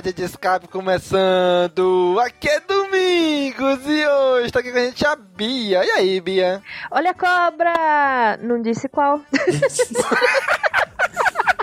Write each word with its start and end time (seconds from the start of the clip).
Pod 0.00 0.12
de 0.14 0.22
escape 0.24 0.66
começando! 0.66 2.18
Aqui 2.24 2.48
é 2.48 2.60
Domingos 2.60 3.80
e 3.86 4.06
hoje 4.06 4.50
tá 4.50 4.60
aqui 4.60 4.72
com 4.72 4.78
a 4.78 4.84
gente 4.84 5.06
a 5.06 5.14
Bia. 5.14 5.84
E 5.84 5.90
aí, 5.90 6.18
Bia? 6.22 6.62
Olha 6.90 7.10
a 7.10 7.14
cobra! 7.14 8.38
Não 8.40 8.62
disse 8.62 8.88
qual. 8.88 9.20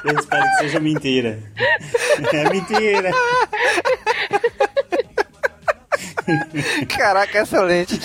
Eu 0.05 0.19
espero 0.19 0.43
que 0.43 0.57
seja 0.59 0.79
mentira. 0.79 1.39
É 2.31 2.49
mentira. 2.49 3.11
Caraca, 6.95 7.39
excelente! 7.39 7.99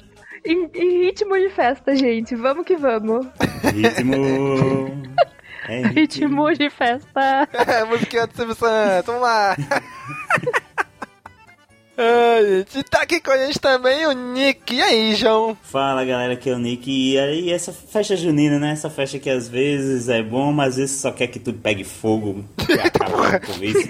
em, 0.46 0.70
em 0.74 1.04
ritmo 1.04 1.36
de 1.36 1.50
festa, 1.50 1.94
gente. 1.94 2.34
Vamos 2.34 2.64
que 2.64 2.76
vamos. 2.76 3.26
Ritmo. 3.74 5.06
É 5.68 5.82
Ritmo 5.88 6.52
de 6.52 6.70
festa. 6.70 7.48
É, 7.52 7.84
musiquinha 7.84 8.28
do 8.28 8.36
Silvio 8.36 8.54
Santos, 8.54 9.06
vamos 9.06 9.22
lá! 9.22 9.56
Ai, 11.98 12.58
gente, 12.58 12.82
tá 12.84 13.00
aqui 13.00 13.20
com 13.20 13.30
a 13.30 13.38
gente 13.38 13.58
também 13.58 14.06
o 14.06 14.12
Nick. 14.12 14.74
E 14.74 14.82
aí, 14.82 15.14
João? 15.14 15.56
Fala 15.62 16.04
galera, 16.04 16.34
aqui 16.34 16.50
é 16.50 16.52
o 16.52 16.58
Nick. 16.58 16.88
E 16.88 17.18
aí, 17.18 17.50
essa 17.50 17.72
festa 17.72 18.14
junina, 18.14 18.58
né? 18.58 18.72
Essa 18.72 18.90
festa 18.90 19.18
que 19.18 19.30
às 19.30 19.48
vezes 19.48 20.08
é 20.10 20.22
bom, 20.22 20.52
mas 20.52 20.74
às 20.74 20.76
vezes 20.76 21.00
só 21.00 21.10
quer 21.10 21.26
que 21.28 21.38
tudo 21.40 21.58
pegue 21.58 21.84
fogo 21.84 22.44
acabe 22.84 23.40
com 23.46 23.64
isso. 23.64 23.88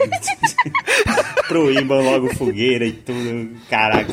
Proíbam 1.49 2.00
logo 2.00 2.34
fogueira 2.37 2.87
e 2.87 2.93
tudo. 2.93 3.50
Caraca. 3.69 4.12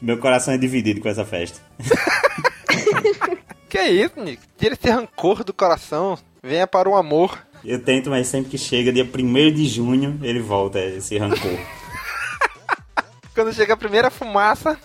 Meu 0.00 0.18
coração 0.18 0.54
é 0.54 0.58
dividido 0.58 1.00
com 1.00 1.08
essa 1.08 1.24
festa. 1.24 1.60
Que 3.68 3.82
isso, 3.82 4.18
Nick? 4.18 4.42
Tira 4.56 4.72
esse 4.74 4.90
rancor 4.90 5.44
do 5.44 5.52
coração. 5.52 6.18
Venha 6.42 6.66
para 6.66 6.88
o 6.88 6.96
amor. 6.96 7.38
Eu 7.62 7.82
tento, 7.82 8.08
mas 8.08 8.26
sempre 8.26 8.50
que 8.50 8.56
chega 8.56 8.90
dia 8.90 9.04
1 9.04 9.52
de 9.52 9.68
junho, 9.68 10.18
ele 10.22 10.40
volta, 10.40 10.80
esse 10.80 11.18
rancor. 11.18 11.58
Quando 13.34 13.52
chega 13.52 13.74
a 13.74 13.76
primeira 13.76 14.10
fumaça. 14.10 14.78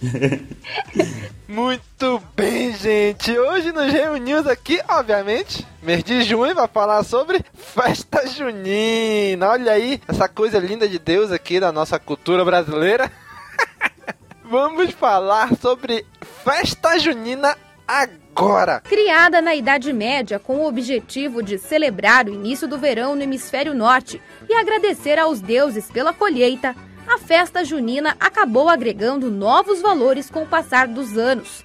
Muito 1.48 2.22
bem, 2.36 2.72
gente. 2.76 3.36
Hoje 3.36 3.72
nos 3.72 3.92
reunimos 3.92 4.46
aqui, 4.46 4.80
obviamente, 4.88 5.66
mês 5.82 6.04
de 6.04 6.22
junho, 6.22 6.54
vai 6.54 6.68
falar 6.68 7.02
sobre 7.02 7.44
festa 7.54 8.28
junina. 8.28 9.48
Olha 9.48 9.72
aí, 9.72 10.00
essa 10.06 10.28
coisa 10.28 10.58
linda 10.60 10.88
de 10.88 11.00
Deus 11.00 11.32
aqui 11.32 11.58
da 11.58 11.72
nossa 11.72 11.98
cultura 11.98 12.44
brasileira. 12.44 13.10
Vamos 14.48 14.92
falar 14.92 15.56
sobre 15.56 16.06
festa 16.44 16.96
junina 17.00 17.58
agora. 17.86 18.80
Criada 18.80 19.42
na 19.42 19.56
Idade 19.56 19.92
Média 19.92 20.38
com 20.38 20.58
o 20.58 20.68
objetivo 20.68 21.42
de 21.42 21.58
celebrar 21.58 22.28
o 22.28 22.32
início 22.32 22.68
do 22.68 22.78
verão 22.78 23.16
no 23.16 23.22
hemisfério 23.22 23.74
norte 23.74 24.22
e 24.48 24.54
agradecer 24.54 25.18
aos 25.18 25.40
deuses 25.40 25.90
pela 25.90 26.12
colheita, 26.12 26.76
a 27.08 27.18
festa 27.18 27.64
junina 27.64 28.16
acabou 28.20 28.68
agregando 28.68 29.32
novos 29.32 29.82
valores 29.82 30.30
com 30.30 30.44
o 30.44 30.46
passar 30.46 30.86
dos 30.86 31.18
anos. 31.18 31.64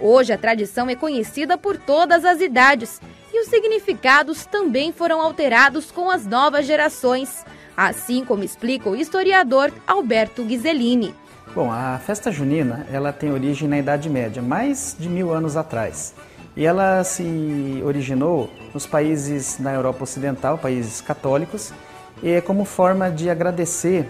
Hoje 0.00 0.32
a 0.32 0.38
tradição 0.38 0.88
é 0.88 0.94
conhecida 0.94 1.58
por 1.58 1.76
todas 1.76 2.24
as 2.24 2.40
idades 2.40 3.02
e 3.34 3.40
os 3.42 3.48
significados 3.48 4.46
também 4.46 4.94
foram 4.94 5.20
alterados 5.20 5.90
com 5.90 6.08
as 6.08 6.26
novas 6.26 6.64
gerações, 6.64 7.44
assim 7.76 8.24
como 8.24 8.42
explica 8.42 8.88
o 8.88 8.96
historiador 8.96 9.70
Alberto 9.86 10.42
Ghiseline. 10.42 11.14
Bom, 11.54 11.70
a 11.70 12.00
festa 12.04 12.32
junina 12.32 12.84
ela 12.92 13.12
tem 13.12 13.30
origem 13.30 13.68
na 13.68 13.78
Idade 13.78 14.10
Média, 14.10 14.42
mais 14.42 14.96
de 14.98 15.08
mil 15.08 15.32
anos 15.32 15.56
atrás. 15.56 16.12
E 16.56 16.66
ela 16.66 17.04
se 17.04 17.80
originou 17.84 18.50
nos 18.72 18.86
países 18.86 19.56
da 19.60 19.72
Europa 19.72 20.02
Ocidental, 20.02 20.58
países 20.58 21.00
católicos, 21.00 21.72
e 22.20 22.30
é 22.30 22.40
como 22.40 22.64
forma 22.64 23.08
de 23.08 23.30
agradecer 23.30 24.04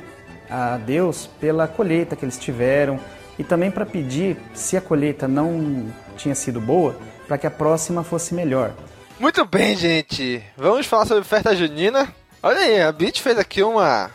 a 0.48 0.78
Deus 0.78 1.28
pela 1.38 1.68
colheita 1.68 2.16
que 2.16 2.24
eles 2.24 2.38
tiveram 2.38 2.98
e 3.38 3.44
também 3.44 3.70
para 3.70 3.84
pedir, 3.84 4.38
se 4.54 4.74
a 4.78 4.80
colheita 4.80 5.28
não 5.28 5.86
tinha 6.16 6.34
sido 6.34 6.62
boa, 6.62 6.96
para 7.28 7.36
que 7.36 7.46
a 7.46 7.50
próxima 7.50 8.02
fosse 8.02 8.34
melhor. 8.34 8.72
Muito 9.20 9.44
bem, 9.44 9.76
gente. 9.76 10.42
Vamos 10.56 10.86
falar 10.86 11.04
sobre 11.04 11.24
festa 11.24 11.54
junina. 11.54 12.08
Olha 12.42 12.60
aí, 12.60 12.80
a 12.80 12.90
Beat 12.90 13.20
fez 13.20 13.38
aqui 13.38 13.62
uma 13.62 14.10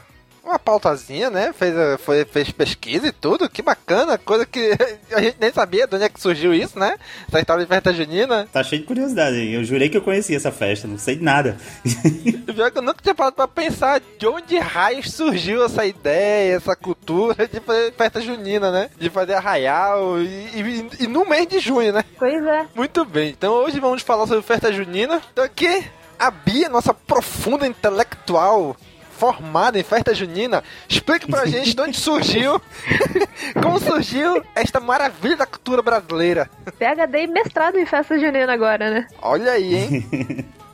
uma 0.49 0.59
pautazinha, 0.59 1.29
né? 1.29 1.53
Fez, 1.53 1.75
a- 1.77 1.97
foi, 1.97 2.25
fez 2.25 2.51
pesquisa 2.51 3.07
e 3.07 3.11
tudo. 3.11 3.49
Que 3.49 3.61
bacana, 3.61 4.17
coisa 4.17 4.45
que 4.45 4.75
a 5.13 5.21
gente 5.21 5.37
nem 5.39 5.51
sabia 5.51 5.87
de 5.87 5.95
onde 5.95 6.05
é 6.05 6.09
que 6.09 6.19
surgiu 6.21 6.53
isso, 6.53 6.77
né? 6.79 6.97
Essa 7.27 7.39
história 7.39 7.63
de 7.63 7.69
festa 7.69 7.93
junina. 7.93 8.47
Tá 8.51 8.63
cheio 8.63 8.81
de 8.81 8.87
curiosidade. 8.87 9.35
hein? 9.37 9.51
Eu 9.53 9.63
jurei 9.63 9.89
que 9.89 9.97
eu 9.97 10.01
conhecia 10.01 10.35
essa 10.37 10.51
festa, 10.51 10.87
não 10.87 10.97
sei 10.97 11.15
de 11.15 11.23
nada. 11.23 11.57
Pior 12.53 12.71
que 12.71 12.77
eu 12.77 12.81
nunca 12.81 13.01
tinha 13.01 13.15
parado 13.15 13.35
pra 13.35 13.47
pensar 13.47 14.01
de 14.17 14.27
onde 14.27 14.57
raios 14.59 15.11
surgiu 15.13 15.63
essa 15.63 15.85
ideia, 15.85 16.55
essa 16.55 16.75
cultura 16.75 17.47
de 17.47 17.59
fazer 17.59 17.93
festa 17.93 18.19
junina, 18.21 18.71
né? 18.71 18.89
De 18.97 19.09
fazer 19.09 19.33
arraial 19.33 20.19
e, 20.19 20.25
e- 20.25 20.89
e 21.03 21.07
no 21.07 21.25
mês 21.25 21.47
de 21.47 21.59
junho, 21.59 21.93
né? 21.93 22.03
Pois 22.17 22.43
é. 22.45 22.65
Muito 22.75 23.05
bem, 23.05 23.29
então 23.29 23.53
hoje 23.53 23.79
vamos 23.79 24.01
falar 24.01 24.27
sobre 24.27 24.41
festa 24.43 24.71
junina. 24.73 25.21
Então 25.31 25.43
aqui, 25.43 25.85
a 26.17 26.29
Bia, 26.31 26.67
nossa 26.69 26.93
profunda 26.93 27.65
intelectual, 27.65 28.75
formada 29.19 29.77
em 29.77 29.83
festa 29.83 30.13
junina, 30.13 30.63
explique 30.87 31.29
pra 31.29 31.45
gente 31.45 31.75
de 31.75 31.81
onde 31.81 31.97
surgiu, 31.99 32.61
como 33.61 33.77
surgiu 33.77 34.41
esta 34.55 34.79
maravilha 34.79 35.35
da 35.35 35.45
cultura 35.45 35.81
brasileira. 35.81 36.49
PHD 36.77 37.23
e 37.23 37.27
mestrado 37.27 37.77
em 37.77 37.85
festa 37.85 38.17
junina 38.17 38.53
agora, 38.53 38.89
né? 38.89 39.07
Olha 39.21 39.51
aí, 39.51 39.75
hein? 39.75 40.45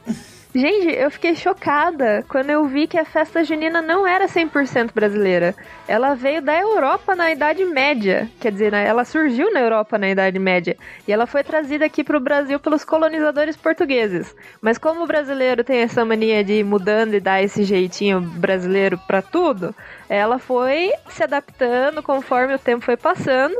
Gente, 0.55 0.87
eu 0.95 1.11
fiquei 1.11 1.35
chocada 1.35 2.23
quando 2.29 2.49
eu 2.49 2.65
vi 2.65 2.87
que 2.87 2.97
a 2.97 3.03
festa 3.03 3.43
junina 3.43 3.81
não 3.81 4.07
era 4.07 4.25
100% 4.25 4.93
brasileira. 4.95 5.53
Ela 5.85 6.15
veio 6.15 6.41
da 6.41 6.57
Europa 6.57 7.13
na 7.13 7.29
Idade 7.29 7.65
Média. 7.65 8.29
Quer 8.39 8.53
dizer, 8.53 8.71
né, 8.71 8.87
ela 8.87 9.03
surgiu 9.03 9.51
na 9.51 9.59
Europa 9.59 9.97
na 9.97 10.09
Idade 10.09 10.39
Média. 10.39 10.77
E 11.05 11.11
ela 11.11 11.27
foi 11.27 11.43
trazida 11.43 11.83
aqui 11.83 12.05
pro 12.05 12.21
Brasil 12.21 12.57
pelos 12.57 12.85
colonizadores 12.85 13.57
portugueses. 13.57 14.33
Mas 14.61 14.77
como 14.77 15.03
o 15.03 15.07
brasileiro 15.07 15.61
tem 15.61 15.79
essa 15.79 16.05
mania 16.05 16.41
de 16.41 16.53
ir 16.53 16.63
mudando 16.63 17.15
e 17.15 17.19
dar 17.19 17.43
esse 17.43 17.65
jeitinho 17.65 18.21
brasileiro 18.21 18.97
pra 19.05 19.21
tudo, 19.21 19.75
ela 20.07 20.39
foi 20.39 20.89
se 21.09 21.21
adaptando 21.21 22.01
conforme 22.01 22.55
o 22.55 22.59
tempo 22.59 22.85
foi 22.85 22.95
passando 22.95 23.59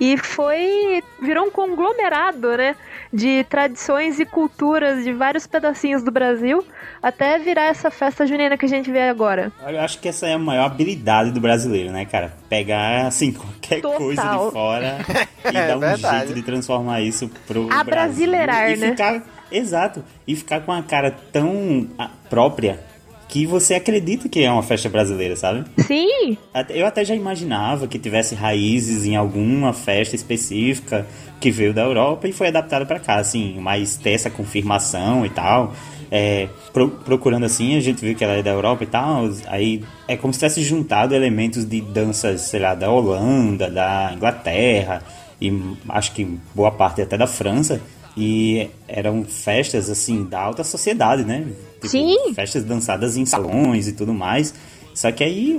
e 0.00 0.16
foi 0.16 1.02
virou 1.20 1.46
um 1.46 1.50
conglomerado, 1.50 2.56
né, 2.56 2.76
de 3.12 3.44
tradições 3.44 4.18
e 4.18 4.24
culturas 4.24 5.04
de 5.04 5.12
vários 5.12 5.46
pedacinhos 5.46 6.02
do 6.02 6.10
Brasil 6.10 6.64
até 7.02 7.38
virar 7.38 7.66
essa 7.66 7.90
festa 7.90 8.26
junina 8.26 8.56
que 8.56 8.64
a 8.66 8.68
gente 8.68 8.90
vê 8.90 9.02
agora. 9.08 9.52
Eu 9.66 9.80
acho 9.80 9.98
que 10.00 10.08
essa 10.08 10.26
é 10.26 10.34
a 10.34 10.38
maior 10.38 10.64
habilidade 10.66 11.30
do 11.30 11.40
brasileiro, 11.40 11.90
né, 11.92 12.04
cara? 12.04 12.32
Pegar, 12.48 13.06
assim, 13.06 13.32
qualquer 13.32 13.80
Total. 13.80 13.98
coisa 13.98 14.22
de 14.22 14.50
fora 14.52 14.98
e 15.52 15.56
É 15.56 15.68
dar 15.68 15.76
um 15.76 15.80
verdade. 15.80 16.18
jeito 16.18 16.34
de 16.34 16.42
transformar 16.42 17.00
isso 17.00 17.30
pro 17.46 17.68
Abrasileirar, 17.72 18.56
Brasil. 18.66 18.76
E 18.76 18.80
né? 18.80 18.90
ficar, 18.90 19.22
exato. 19.52 20.04
E 20.26 20.34
ficar 20.34 20.60
com 20.60 20.72
a 20.72 20.82
cara 20.82 21.10
tão 21.32 21.88
própria 22.30 22.80
que 23.28 23.46
você 23.46 23.74
acredita 23.74 24.28
que 24.28 24.42
é 24.42 24.50
uma 24.50 24.62
festa 24.62 24.88
brasileira, 24.88 25.34
sabe? 25.36 25.64
Sim, 25.86 26.36
Eu 26.70 26.86
até 26.86 27.04
já 27.04 27.14
imaginava 27.14 27.86
que 27.88 27.98
tivesse 27.98 28.34
raízes 28.34 29.04
em 29.04 29.16
alguma 29.16 29.72
festa 29.72 30.14
específica 30.14 31.06
que 31.40 31.50
veio 31.50 31.74
da 31.74 31.82
Europa 31.82 32.28
e 32.28 32.32
foi 32.32 32.48
adaptada 32.48 32.86
para 32.86 32.98
cá, 33.00 33.16
assim, 33.16 33.56
mas 33.60 33.96
ter 33.96 34.10
essa 34.12 34.30
confirmação 34.30 35.24
e 35.26 35.30
tal. 35.30 35.72
É, 36.10 36.48
pro- 36.72 36.90
procurando 36.90 37.44
assim, 37.44 37.76
a 37.76 37.80
gente 37.80 38.00
viu 38.04 38.14
que 38.14 38.22
ela 38.22 38.34
é 38.34 38.42
da 38.42 38.50
Europa 38.52 38.84
e 38.84 38.86
tal, 38.86 39.28
aí 39.48 39.82
é 40.06 40.16
como 40.16 40.32
se 40.32 40.38
tivesse 40.38 40.62
juntado 40.62 41.12
elementos 41.14 41.64
de 41.64 41.80
danças, 41.80 42.42
sei 42.42 42.60
lá, 42.60 42.74
da 42.74 42.88
Holanda, 42.90 43.68
da 43.68 44.12
Inglaterra 44.14 45.02
e 45.40 45.52
acho 45.88 46.12
que 46.12 46.24
boa 46.54 46.70
parte 46.70 47.02
até 47.02 47.16
da 47.18 47.26
França. 47.26 47.80
E 48.16 48.70
eram 48.86 49.24
festas, 49.24 49.90
assim, 49.90 50.24
da 50.24 50.40
alta 50.40 50.62
sociedade, 50.62 51.24
né? 51.24 51.46
Tipo, 51.74 51.88
Sim. 51.88 52.34
Festas 52.34 52.64
dançadas 52.64 53.16
em 53.16 53.26
salões 53.26 53.88
e 53.88 53.92
tudo 53.92 54.14
mais. 54.14 54.54
Só 54.94 55.10
que 55.10 55.24
aí 55.24 55.58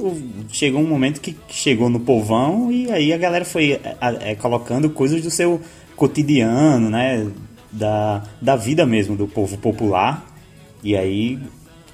chegou 0.50 0.80
um 0.82 0.88
momento 0.88 1.20
que 1.20 1.36
chegou 1.50 1.90
no 1.90 2.00
povão 2.00 2.72
e 2.72 2.90
aí 2.90 3.12
a 3.12 3.18
galera 3.18 3.44
foi 3.44 3.74
é, 3.74 4.32
é, 4.32 4.36
colocando 4.36 4.90
coisas 4.90 5.22
do 5.22 5.30
seu 5.30 5.60
cotidiano, 5.96 6.90
né? 6.90 7.28
Da, 7.70 8.24
da 8.42 8.56
vida 8.56 8.86
mesmo 8.86 9.18
do 9.18 9.28
povo 9.28 9.58
popular. 9.58 10.26
E 10.82 10.96
aí 10.96 11.38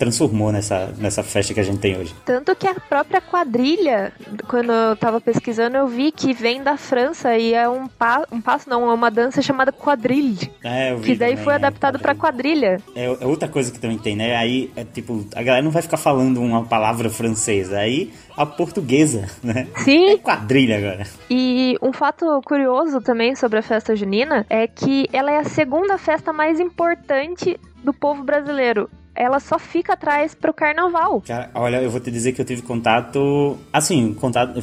transformou 0.02 0.52
nessa, 0.52 0.92
nessa 0.98 1.22
festa 1.22 1.54
que 1.54 1.60
a 1.60 1.64
gente 1.64 1.78
tem 1.78 1.96
hoje. 1.96 2.16
Tanto 2.26 2.56
que 2.56 2.68
a 2.68 2.74
própria 2.74 3.22
quadrilha, 3.22 4.12
quando 4.48 4.72
eu 4.72 4.96
tava 4.96 5.22
pesquisando, 5.22 5.78
eu 5.78 5.88
vi 5.88 6.12
que 6.12 6.34
vem 6.34 6.64
da 6.64 6.76
França 6.76 7.38
e 7.38 7.54
é 7.54 7.70
um, 7.70 7.88
pa 7.88 8.26
um 8.32 8.42
passo, 8.42 8.68
não, 8.68 8.90
é 8.90 8.94
uma 8.96 9.12
dança 9.12 9.44
chamada 9.44 9.72
quadrille. 9.72 10.52
É, 10.64 10.92
eu 10.92 10.98
vi 10.98 11.12
Que 11.12 11.16
daí 11.16 11.32
também, 11.34 11.44
foi 11.44 11.54
né, 11.54 11.60
adaptado 11.60 12.00
pra 12.00 12.16
quadrilha. 12.16 12.82
É, 12.96 13.06
é 13.06 13.26
outra 13.28 13.48
coisa 13.48 13.72
que 13.72 13.80
também 13.80 14.00
tem, 14.00 14.16
né? 14.16 14.36
Aí, 14.36 14.72
é 14.76 14.84
tipo, 14.84 15.24
a 15.36 15.44
galera 15.44 15.64
não 15.64 15.72
vai 15.72 15.84
ficar 15.84 15.98
falando 15.98 16.42
uma 16.42 16.66
palavra 16.66 17.08
francesa, 17.08 17.78
aí 17.78 18.12
a 18.36 18.44
portuguesa, 18.44 19.30
né? 19.44 19.68
É 19.76 19.80
Sim, 19.82 20.18
quadrilha 20.18 20.80
agora. 20.80 21.06
e 21.30 21.78
um 21.80 21.94
fato 21.94 22.42
curioso 22.44 23.02
também 23.02 23.36
sobre 23.36 23.60
a 23.60 23.62
festa 23.62 23.96
junina 23.96 24.48
é 24.50 24.66
que 24.66 25.08
ela 25.14 25.32
é 25.32 25.38
a 25.38 25.44
segunda 25.44 25.96
festa 26.00 26.34
mais 26.34 26.60
importante 26.60 27.60
do 27.84 27.94
povo 27.94 28.24
brasileiro. 28.24 28.90
Ela 29.16 29.40
só 29.40 29.60
fica 29.60 29.94
atrás 29.94 30.34
pro 30.34 30.54
carnaval. 30.54 31.22
Cara, 31.28 31.50
olha, 31.54 31.82
eu 31.82 31.90
vou 31.92 32.00
te 32.00 32.10
dizer 32.10 32.32
que 32.32 32.42
eu 32.42 32.46
tive 32.46 32.62
contato. 32.62 33.58
Assim, 33.72 34.14
contato. 34.14 34.58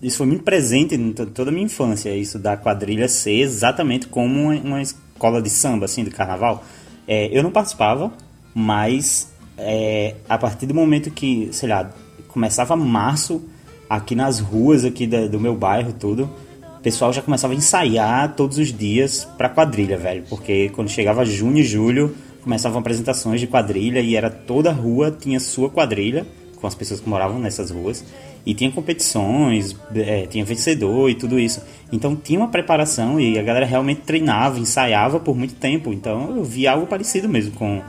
Isso 0.00 0.16
foi 0.18 0.26
muito 0.26 0.44
presente 0.44 0.94
em 0.94 1.12
to- 1.12 1.26
toda 1.26 1.50
a 1.50 1.52
minha 1.52 1.66
infância, 1.66 2.14
isso 2.16 2.38
da 2.38 2.56
quadrilha 2.56 3.08
ser 3.08 3.40
exatamente 3.40 4.06
como 4.06 4.50
uma- 4.52 4.80
escola 4.80 5.42
de 5.42 5.50
samba, 5.50 5.86
assim, 5.86 6.04
de 6.04 6.10
carnaval. 6.10 6.64
É, 7.08 7.28
eu 7.36 7.42
não 7.42 7.50
participava, 7.50 8.12
mas 8.54 9.32
é, 9.56 10.14
a 10.28 10.38
partir 10.38 10.66
do 10.66 10.74
momento 10.74 11.10
que, 11.10 11.48
sei 11.52 11.68
lá, 11.68 11.90
começava 12.28 12.76
março, 12.76 13.42
aqui 13.90 14.14
nas 14.14 14.38
ruas 14.38 14.84
aqui 14.84 15.06
da- 15.06 15.26
do 15.26 15.40
meu 15.40 15.56
bairro, 15.56 15.92
tudo, 15.92 16.30
o 16.76 16.80
pessoal 16.80 17.12
já 17.12 17.20
começava 17.20 17.52
a 17.54 17.56
ensaiar 17.56 18.34
todos 18.36 18.58
os 18.58 18.72
dias 18.72 19.24
pra 19.36 19.48
quadrilha, 19.48 19.98
velho. 19.98 20.22
Porque 20.28 20.68
quando 20.68 20.88
chegava 20.88 21.24
junho 21.24 21.58
e 21.58 21.62
julho, 21.64 22.14
começavam 22.48 22.80
apresentações 22.80 23.42
de 23.42 23.46
quadrilha 23.46 24.00
e 24.00 24.16
era 24.16 24.30
toda 24.30 24.72
rua 24.72 25.10
tinha 25.10 25.38
sua 25.38 25.68
quadrilha, 25.68 26.26
com 26.58 26.66
as 26.66 26.74
pessoas 26.74 26.98
que 26.98 27.06
moravam 27.06 27.38
nessas 27.38 27.70
ruas. 27.70 28.02
E 28.46 28.54
tinha 28.54 28.72
competições, 28.72 29.76
é, 29.94 30.24
tinha 30.26 30.42
vencedor 30.46 31.10
e 31.10 31.14
tudo 31.14 31.38
isso. 31.38 31.62
Então 31.92 32.16
tinha 32.16 32.40
uma 32.40 32.48
preparação 32.48 33.20
e 33.20 33.38
a 33.38 33.42
galera 33.42 33.66
realmente 33.66 34.00
treinava, 34.00 34.58
ensaiava 34.58 35.20
por 35.20 35.36
muito 35.36 35.56
tempo. 35.56 35.92
Então 35.92 36.38
eu 36.38 36.42
vi 36.42 36.66
algo 36.66 36.86
parecido 36.86 37.28
mesmo 37.28 37.52
com, 37.52 37.82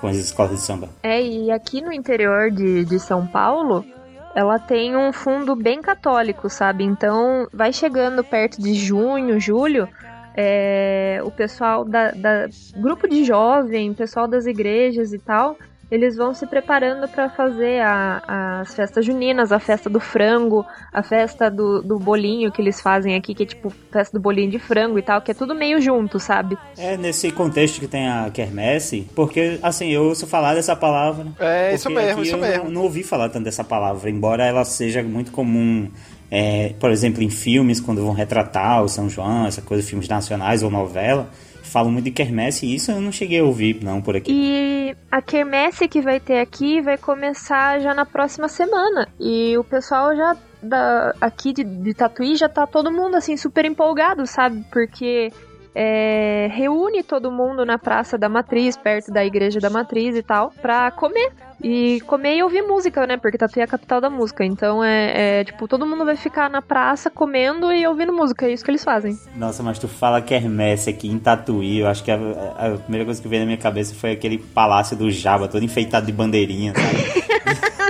com 0.00 0.06
as 0.06 0.16
escolas 0.16 0.52
de 0.52 0.60
samba. 0.60 0.90
É, 1.02 1.20
e 1.20 1.50
aqui 1.50 1.82
no 1.82 1.92
interior 1.92 2.52
de, 2.52 2.84
de 2.84 3.00
São 3.00 3.26
Paulo, 3.26 3.84
ela 4.32 4.60
tem 4.60 4.96
um 4.96 5.12
fundo 5.12 5.56
bem 5.56 5.82
católico, 5.82 6.48
sabe? 6.48 6.84
Então, 6.84 7.48
vai 7.52 7.72
chegando 7.72 8.22
perto 8.22 8.62
de 8.62 8.74
junho, 8.74 9.40
julho, 9.40 9.88
é, 10.36 11.20
o 11.24 11.30
pessoal 11.30 11.84
da, 11.84 12.10
da 12.12 12.48
grupo 12.76 13.08
de 13.08 13.24
jovem, 13.24 13.92
pessoal 13.94 14.26
das 14.26 14.46
igrejas 14.46 15.12
e 15.12 15.18
tal, 15.18 15.56
eles 15.90 16.16
vão 16.16 16.34
se 16.34 16.46
preparando 16.46 17.06
para 17.06 17.28
fazer 17.28 17.80
a- 17.82 18.60
as 18.62 18.74
festas 18.74 19.04
juninas, 19.04 19.52
a 19.52 19.60
festa 19.60 19.88
do 19.88 20.00
frango, 20.00 20.64
a 20.92 21.02
festa 21.02 21.50
do, 21.50 21.82
do 21.82 21.98
bolinho 21.98 22.50
que 22.50 22.60
eles 22.60 22.80
fazem 22.80 23.14
aqui, 23.14 23.34
que 23.34 23.42
é 23.44 23.46
tipo 23.46 23.70
festa 23.92 24.18
do 24.18 24.20
bolinho 24.20 24.50
de 24.50 24.58
frango 24.58 24.98
e 24.98 25.02
tal, 25.02 25.20
que 25.20 25.30
é 25.30 25.34
tudo 25.34 25.54
meio 25.54 25.80
junto, 25.80 26.18
sabe? 26.18 26.56
É 26.76 26.96
nesse 26.96 27.30
contexto 27.30 27.78
que 27.80 27.86
tem 27.86 28.08
a 28.08 28.28
quermesse, 28.32 29.06
porque 29.14 29.58
assim, 29.62 29.90
eu 29.90 30.04
ouço 30.04 30.26
falar 30.26 30.54
dessa 30.54 30.74
palavra. 30.74 31.26
É, 31.38 31.74
isso 31.74 31.88
porque 31.88 32.02
mesmo, 32.02 32.22
isso 32.22 32.34
eu 32.34 32.40
mesmo. 32.40 32.64
Não, 32.64 32.70
não 32.72 32.82
ouvi 32.82 33.02
falar 33.04 33.28
tanto 33.28 33.44
dessa 33.44 33.62
palavra, 33.62 34.10
embora 34.10 34.44
ela 34.44 34.64
seja 34.64 35.02
muito 35.02 35.30
comum, 35.30 35.88
é, 36.36 36.74
por 36.80 36.90
exemplo, 36.90 37.22
em 37.22 37.30
filmes, 37.30 37.80
quando 37.80 38.02
vão 38.02 38.12
retratar 38.12 38.82
o 38.82 38.88
São 38.88 39.08
João, 39.08 39.46
essa 39.46 39.62
coisa, 39.62 39.86
filmes 39.86 40.08
nacionais 40.08 40.64
ou 40.64 40.70
novela, 40.70 41.30
falam 41.62 41.92
muito 41.92 42.06
de 42.06 42.10
quermesse 42.10 42.66
e 42.66 42.74
isso 42.74 42.90
eu 42.90 43.00
não 43.00 43.12
cheguei 43.12 43.38
a 43.38 43.44
ouvir, 43.44 43.78
não, 43.84 44.02
por 44.02 44.16
aqui. 44.16 44.32
E 44.32 44.96
a 45.08 45.22
quermesse 45.22 45.86
que 45.86 46.00
vai 46.00 46.18
ter 46.18 46.40
aqui 46.40 46.80
vai 46.80 46.98
começar 46.98 47.78
já 47.78 47.94
na 47.94 48.04
próxima 48.04 48.48
semana. 48.48 49.06
E 49.20 49.56
o 49.56 49.62
pessoal 49.62 50.16
já 50.16 50.36
da, 50.60 51.14
aqui 51.20 51.52
de, 51.52 51.62
de 51.62 51.94
Tatuí 51.94 52.34
já 52.34 52.48
tá 52.48 52.66
todo 52.66 52.90
mundo 52.90 53.14
assim 53.14 53.36
super 53.36 53.64
empolgado, 53.64 54.26
sabe? 54.26 54.64
Porque 54.72 55.32
é, 55.74 56.48
reúne 56.52 57.02
todo 57.02 57.32
mundo 57.32 57.64
na 57.64 57.76
Praça 57.78 58.16
da 58.16 58.28
Matriz, 58.28 58.76
perto 58.76 59.10
da 59.10 59.24
Igreja 59.24 59.58
da 59.58 59.68
Matriz 59.68 60.14
e 60.14 60.22
tal, 60.22 60.52
pra 60.62 60.90
comer. 60.92 61.32
E 61.62 62.00
comer 62.02 62.36
e 62.36 62.42
ouvir 62.42 62.62
música, 62.62 63.06
né? 63.06 63.16
Porque 63.16 63.38
Tatuí 63.38 63.60
é 63.60 63.64
a 63.64 63.66
capital 63.66 64.00
da 64.00 64.10
música. 64.10 64.44
Então 64.44 64.84
é, 64.84 65.40
é, 65.40 65.44
tipo, 65.44 65.66
todo 65.66 65.86
mundo 65.86 66.04
vai 66.04 66.16
ficar 66.16 66.50
na 66.50 66.60
praça 66.60 67.08
comendo 67.08 67.72
e 67.72 67.86
ouvindo 67.86 68.12
música. 68.12 68.46
É 68.46 68.52
isso 68.52 68.64
que 68.64 68.70
eles 68.70 68.84
fazem. 68.84 69.18
Nossa, 69.34 69.62
mas 69.62 69.78
tu 69.78 69.88
fala 69.88 70.20
quermesse 70.20 70.90
aqui 70.90 71.08
em 71.08 71.18
Tatuí, 71.18 71.78
eu 71.78 71.88
acho 71.88 72.04
que 72.04 72.10
a, 72.10 72.16
a 72.16 72.78
primeira 72.78 73.04
coisa 73.04 73.20
que 73.20 73.28
veio 73.28 73.40
na 73.40 73.46
minha 73.46 73.58
cabeça 73.58 73.94
foi 73.94 74.12
aquele 74.12 74.38
palácio 74.38 74.96
do 74.96 75.10
Java, 75.10 75.48
todo 75.48 75.64
enfeitado 75.64 76.06
de 76.06 76.12
bandeirinha, 76.12 76.72
sabe? 76.74 77.74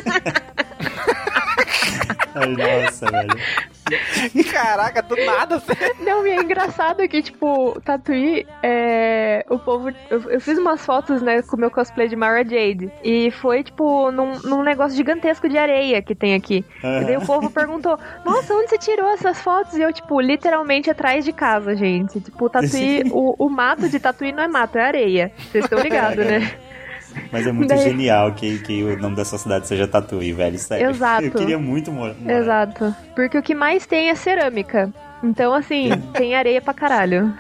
Ai, 2.35 2.83
Nossa, 2.85 3.11
velho. 3.11 3.31
Caraca, 4.51 5.03
do 5.03 5.17
nada. 5.25 5.63
Não, 6.01 6.27
e 6.27 6.31
é 6.31 6.37
engraçado 6.37 7.07
que, 7.09 7.23
tipo, 7.23 7.81
Tatuí, 7.83 8.47
é, 8.63 9.45
o 9.49 9.59
povo. 9.59 9.91
Eu, 10.11 10.31
eu 10.31 10.41
fiz 10.41 10.59
umas 10.59 10.85
fotos, 10.85 11.21
né, 11.23 11.43
com 11.43 11.57
o 11.57 11.61
meu 11.61 11.71
cosplay 11.71 12.09
de 12.09 12.17
Mara 12.17 12.43
Jade. 12.43 12.91
E 13.03 13.31
foi, 13.31 13.63
tipo, 13.63 14.11
num, 14.11 14.39
num 14.41 14.63
negócio 14.63 14.97
gigantesco 14.97 15.49
de 15.49 15.59
areia 15.59 16.01
que 16.03 16.15
tem 16.15 16.35
aqui. 16.35 16.65
E 16.83 17.05
daí 17.05 17.17
o 17.17 17.27
povo 17.27 17.51
perguntou: 17.51 17.99
Nossa, 18.25 18.55
onde 18.55 18.71
você 18.71 18.79
tirou 18.79 19.09
essas 19.11 19.41
fotos? 19.41 19.75
E 19.75 19.83
eu, 19.83 19.93
tipo, 19.93 20.21
literalmente 20.21 20.91
atrás 20.91 21.25
de 21.25 21.33
casa, 21.33 21.77
gente. 21.77 22.21
Tipo, 22.21 22.49
Tatuí, 22.49 23.03
o, 23.13 23.47
o 23.47 23.49
mato 23.51 23.89
de 23.89 24.01
Tatuí 24.01 24.33
não 24.33 24.43
é 24.43 24.49
mato, 24.49 24.79
é 24.79 24.83
areia. 24.83 25.33
Vocês 25.51 25.65
estão 25.65 25.79
ligados, 25.81 26.25
né? 26.25 26.53
Mas 27.33 27.47
é 27.47 27.53
muito 27.53 27.69
Daí- 27.69 27.79
genial 27.83 28.33
que, 28.33 28.59
que 28.61 28.83
o 28.83 28.97
nome 28.99 29.17
dessa 29.17 29.37
cidade 29.39 29.67
seja 29.67 29.87
Tatuí, 29.87 30.33
velho. 30.33 30.59
Sério. 30.59 30.91
Exato. 30.91 31.25
Eu 31.25 31.31
queria 31.33 31.59
muito 31.59 31.91
morar. 31.93 32.15
Exato. 32.27 32.95
Porque 33.15 33.39
o 33.39 33.43
que 33.43 33.55
mais 33.55 33.87
tem 33.87 34.09
é 34.11 34.15
cerâmica. 34.15 34.91
Então, 35.23 35.55
assim, 35.55 35.89
tem 36.13 36.35
areia 36.35 36.61
pra 36.61 36.75
caralho. 36.75 37.33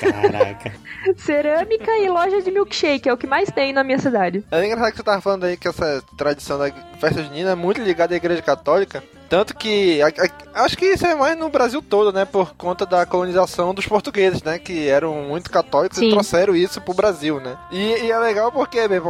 Caraca. 0.00 0.72
Cerâmica 1.16 1.90
e 1.98 2.08
loja 2.08 2.42
de 2.42 2.50
milkshake 2.50 3.08
é 3.08 3.12
o 3.12 3.16
que 3.16 3.26
mais 3.26 3.50
tem 3.50 3.72
na 3.72 3.82
minha 3.82 3.98
cidade. 3.98 4.44
É 4.50 4.64
engraçado 4.64 4.90
que 4.90 4.96
você 4.98 5.02
tava 5.02 5.20
falando 5.20 5.44
aí 5.44 5.56
que 5.56 5.66
essa 5.68 6.02
tradição 6.16 6.58
da 6.58 6.70
festa 7.00 7.22
junina 7.22 7.50
é 7.50 7.54
muito 7.54 7.80
ligada 7.80 8.14
à 8.14 8.16
igreja 8.16 8.42
católica. 8.42 9.02
Tanto 9.28 9.56
que 9.56 10.02
a- 10.02 10.08
a- 10.08 10.64
acho 10.64 10.76
que 10.76 10.84
isso 10.86 11.06
é 11.06 11.14
mais 11.14 11.38
no 11.38 11.48
Brasil 11.48 11.80
todo, 11.80 12.12
né? 12.12 12.24
Por 12.24 12.54
conta 12.56 12.84
da 12.84 13.06
colonização 13.06 13.72
dos 13.72 13.86
portugueses, 13.86 14.42
né? 14.42 14.58
Que 14.58 14.88
eram 14.88 15.14
muito 15.22 15.50
católicos 15.50 15.98
Sim. 15.98 16.08
e 16.08 16.10
trouxeram 16.10 16.54
isso 16.54 16.80
pro 16.80 16.92
Brasil, 16.94 17.40
né? 17.40 17.56
E, 17.70 18.06
e 18.06 18.10
é 18.10 18.18
legal 18.18 18.50
porque, 18.50 18.86
bem, 18.88 19.00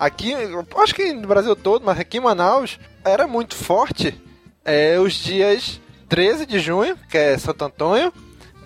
aqui, 0.00 0.34
acho 0.82 0.94
que 0.94 1.12
no 1.12 1.28
Brasil 1.28 1.54
todo, 1.54 1.84
mas 1.84 2.00
aqui 2.00 2.16
em 2.16 2.20
Manaus, 2.20 2.78
era 3.04 3.26
muito 3.28 3.54
forte 3.54 4.18
é, 4.64 4.98
os 4.98 5.12
dias 5.12 5.78
13 6.08 6.46
de 6.46 6.58
junho, 6.58 6.96
que 7.10 7.18
é 7.18 7.36
Santo 7.36 7.62
Antônio, 7.64 8.10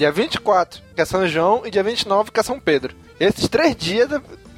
dia 0.02 0.11
24, 0.11 0.82
que 0.97 1.00
é 1.00 1.04
São 1.04 1.28
João, 1.28 1.62
e 1.64 1.71
dia 1.71 1.82
29, 1.85 2.32
que 2.32 2.40
é 2.40 2.42
São 2.42 2.59
Pedro. 2.59 2.92
Esses 3.21 3.47
três 3.47 3.76
dias, 3.76 4.09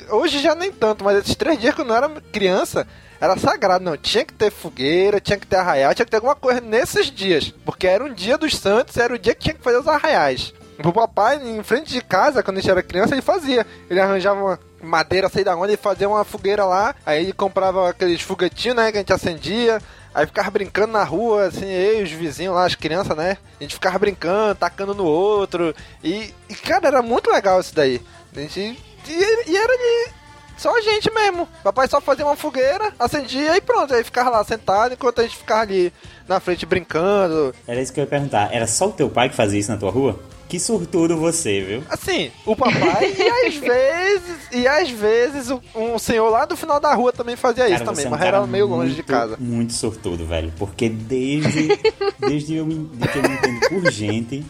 hoje 0.08 0.38
já 0.38 0.54
nem 0.54 0.72
tanto, 0.72 1.04
mas 1.04 1.18
esses 1.18 1.34
três 1.34 1.60
dias 1.60 1.74
quando 1.74 1.90
eu 1.90 1.96
era 1.96 2.08
criança, 2.32 2.86
era 3.20 3.36
sagrado, 3.36 3.84
não. 3.84 3.94
Tinha 3.94 4.24
que 4.24 4.32
ter 4.32 4.50
fogueira, 4.50 5.20
tinha 5.20 5.36
que 5.36 5.46
ter 5.46 5.56
arraial, 5.56 5.94
tinha 5.94 6.06
que 6.06 6.10
ter 6.10 6.16
alguma 6.16 6.34
coisa 6.34 6.62
nesses 6.62 7.10
dias. 7.10 7.52
Porque 7.62 7.86
era 7.86 8.02
um 8.02 8.14
dia 8.14 8.38
dos 8.38 8.56
santos, 8.56 8.96
era 8.96 9.14
o 9.14 9.18
dia 9.18 9.34
que 9.34 9.42
tinha 9.42 9.54
que 9.54 9.62
fazer 9.62 9.76
os 9.76 9.86
arraiais. 9.86 10.54
O 10.82 10.92
papai, 10.92 11.36
em 11.36 11.62
frente 11.62 11.92
de 11.92 12.00
casa, 12.00 12.42
quando 12.42 12.56
a 12.56 12.60
gente 12.60 12.70
era 12.70 12.82
criança, 12.82 13.14
ele 13.14 13.20
fazia. 13.20 13.66
Ele 13.90 14.00
arranjava 14.00 14.40
uma 14.40 14.60
madeira, 14.82 15.28
sei 15.28 15.44
da 15.44 15.54
onde, 15.54 15.74
e 15.74 15.76
fazia 15.76 16.08
uma 16.08 16.24
fogueira 16.24 16.64
lá. 16.64 16.94
Aí 17.04 17.22
ele 17.22 17.32
comprava 17.34 17.90
aqueles 17.90 18.22
foguetinhos, 18.22 18.76
né, 18.78 18.90
que 18.90 18.96
a 18.96 19.00
gente 19.00 19.12
acendia. 19.12 19.78
Aí 20.14 20.26
ficava 20.26 20.50
brincando 20.50 20.92
na 20.92 21.02
rua, 21.02 21.46
assim, 21.46 21.66
eu 21.66 22.00
e 22.00 22.02
os 22.04 22.10
vizinhos 22.10 22.54
lá, 22.54 22.64
as 22.64 22.76
crianças, 22.76 23.16
né? 23.16 23.36
A 23.58 23.62
gente 23.64 23.74
ficava 23.74 23.98
brincando, 23.98 24.54
tacando 24.54 24.94
no 24.94 25.04
outro. 25.04 25.74
E, 26.02 26.32
e 26.48 26.54
cara, 26.54 26.86
era 26.86 27.02
muito 27.02 27.30
legal 27.30 27.60
isso 27.60 27.74
daí. 27.74 28.00
A 28.34 28.40
gente, 28.40 28.60
e, 29.08 29.50
e 29.50 29.56
era 29.56 29.76
de 29.76 30.12
só 30.56 30.76
a 30.76 30.80
gente 30.80 31.12
mesmo. 31.12 31.48
Papai 31.62 31.88
só 31.88 32.00
fazia 32.00 32.24
uma 32.24 32.36
fogueira, 32.36 32.92
acendia 32.98 33.56
e 33.56 33.60
pronto. 33.60 33.92
Aí 33.92 34.04
ficava 34.04 34.30
lá 34.30 34.44
sentado 34.44 34.94
enquanto 34.94 35.20
a 35.20 35.24
gente 35.24 35.36
ficava 35.36 35.62
ali 35.62 35.92
na 36.28 36.38
frente 36.40 36.64
brincando. 36.64 37.54
Era 37.66 37.80
isso 37.80 37.92
que 37.92 38.00
eu 38.00 38.04
ia 38.04 38.10
perguntar. 38.10 38.54
Era 38.54 38.66
só 38.66 38.88
o 38.88 38.92
teu 38.92 39.10
pai 39.10 39.28
que 39.28 39.34
fazia 39.34 39.58
isso 39.58 39.70
na 39.70 39.76
tua 39.76 39.90
rua? 39.90 40.18
Que 40.54 40.60
sortudo 40.60 41.16
você, 41.16 41.60
viu? 41.62 41.82
Assim, 41.88 42.30
o 42.46 42.54
papai 42.54 43.12
e 43.12 43.46
às 43.48 43.54
vezes, 43.56 44.36
e 44.52 44.68
às 44.68 44.88
vezes 44.88 45.50
um 45.74 45.98
senhor 45.98 46.30
lá 46.30 46.44
do 46.44 46.56
final 46.56 46.78
da 46.78 46.94
rua 46.94 47.12
também 47.12 47.34
fazia 47.34 47.64
Cara, 47.64 47.74
isso 47.74 47.84
também, 47.84 48.02
você 48.02 48.06
é 48.06 48.08
um 48.08 48.10
mas 48.12 48.22
era 48.22 48.46
meio 48.46 48.66
longe 48.68 48.90
de 48.90 48.94
muito, 48.98 49.06
casa. 49.08 49.36
Muito 49.40 49.72
sortudo, 49.72 50.24
velho. 50.24 50.52
Porque 50.56 50.88
desde, 50.88 51.76
desde 52.20 52.54
eu 52.54 52.64
me, 52.66 52.88
que 53.12 53.18
eu 53.18 53.22
me 53.22 53.28
entendo 53.34 53.68
por 53.68 53.90
gente 53.90 54.44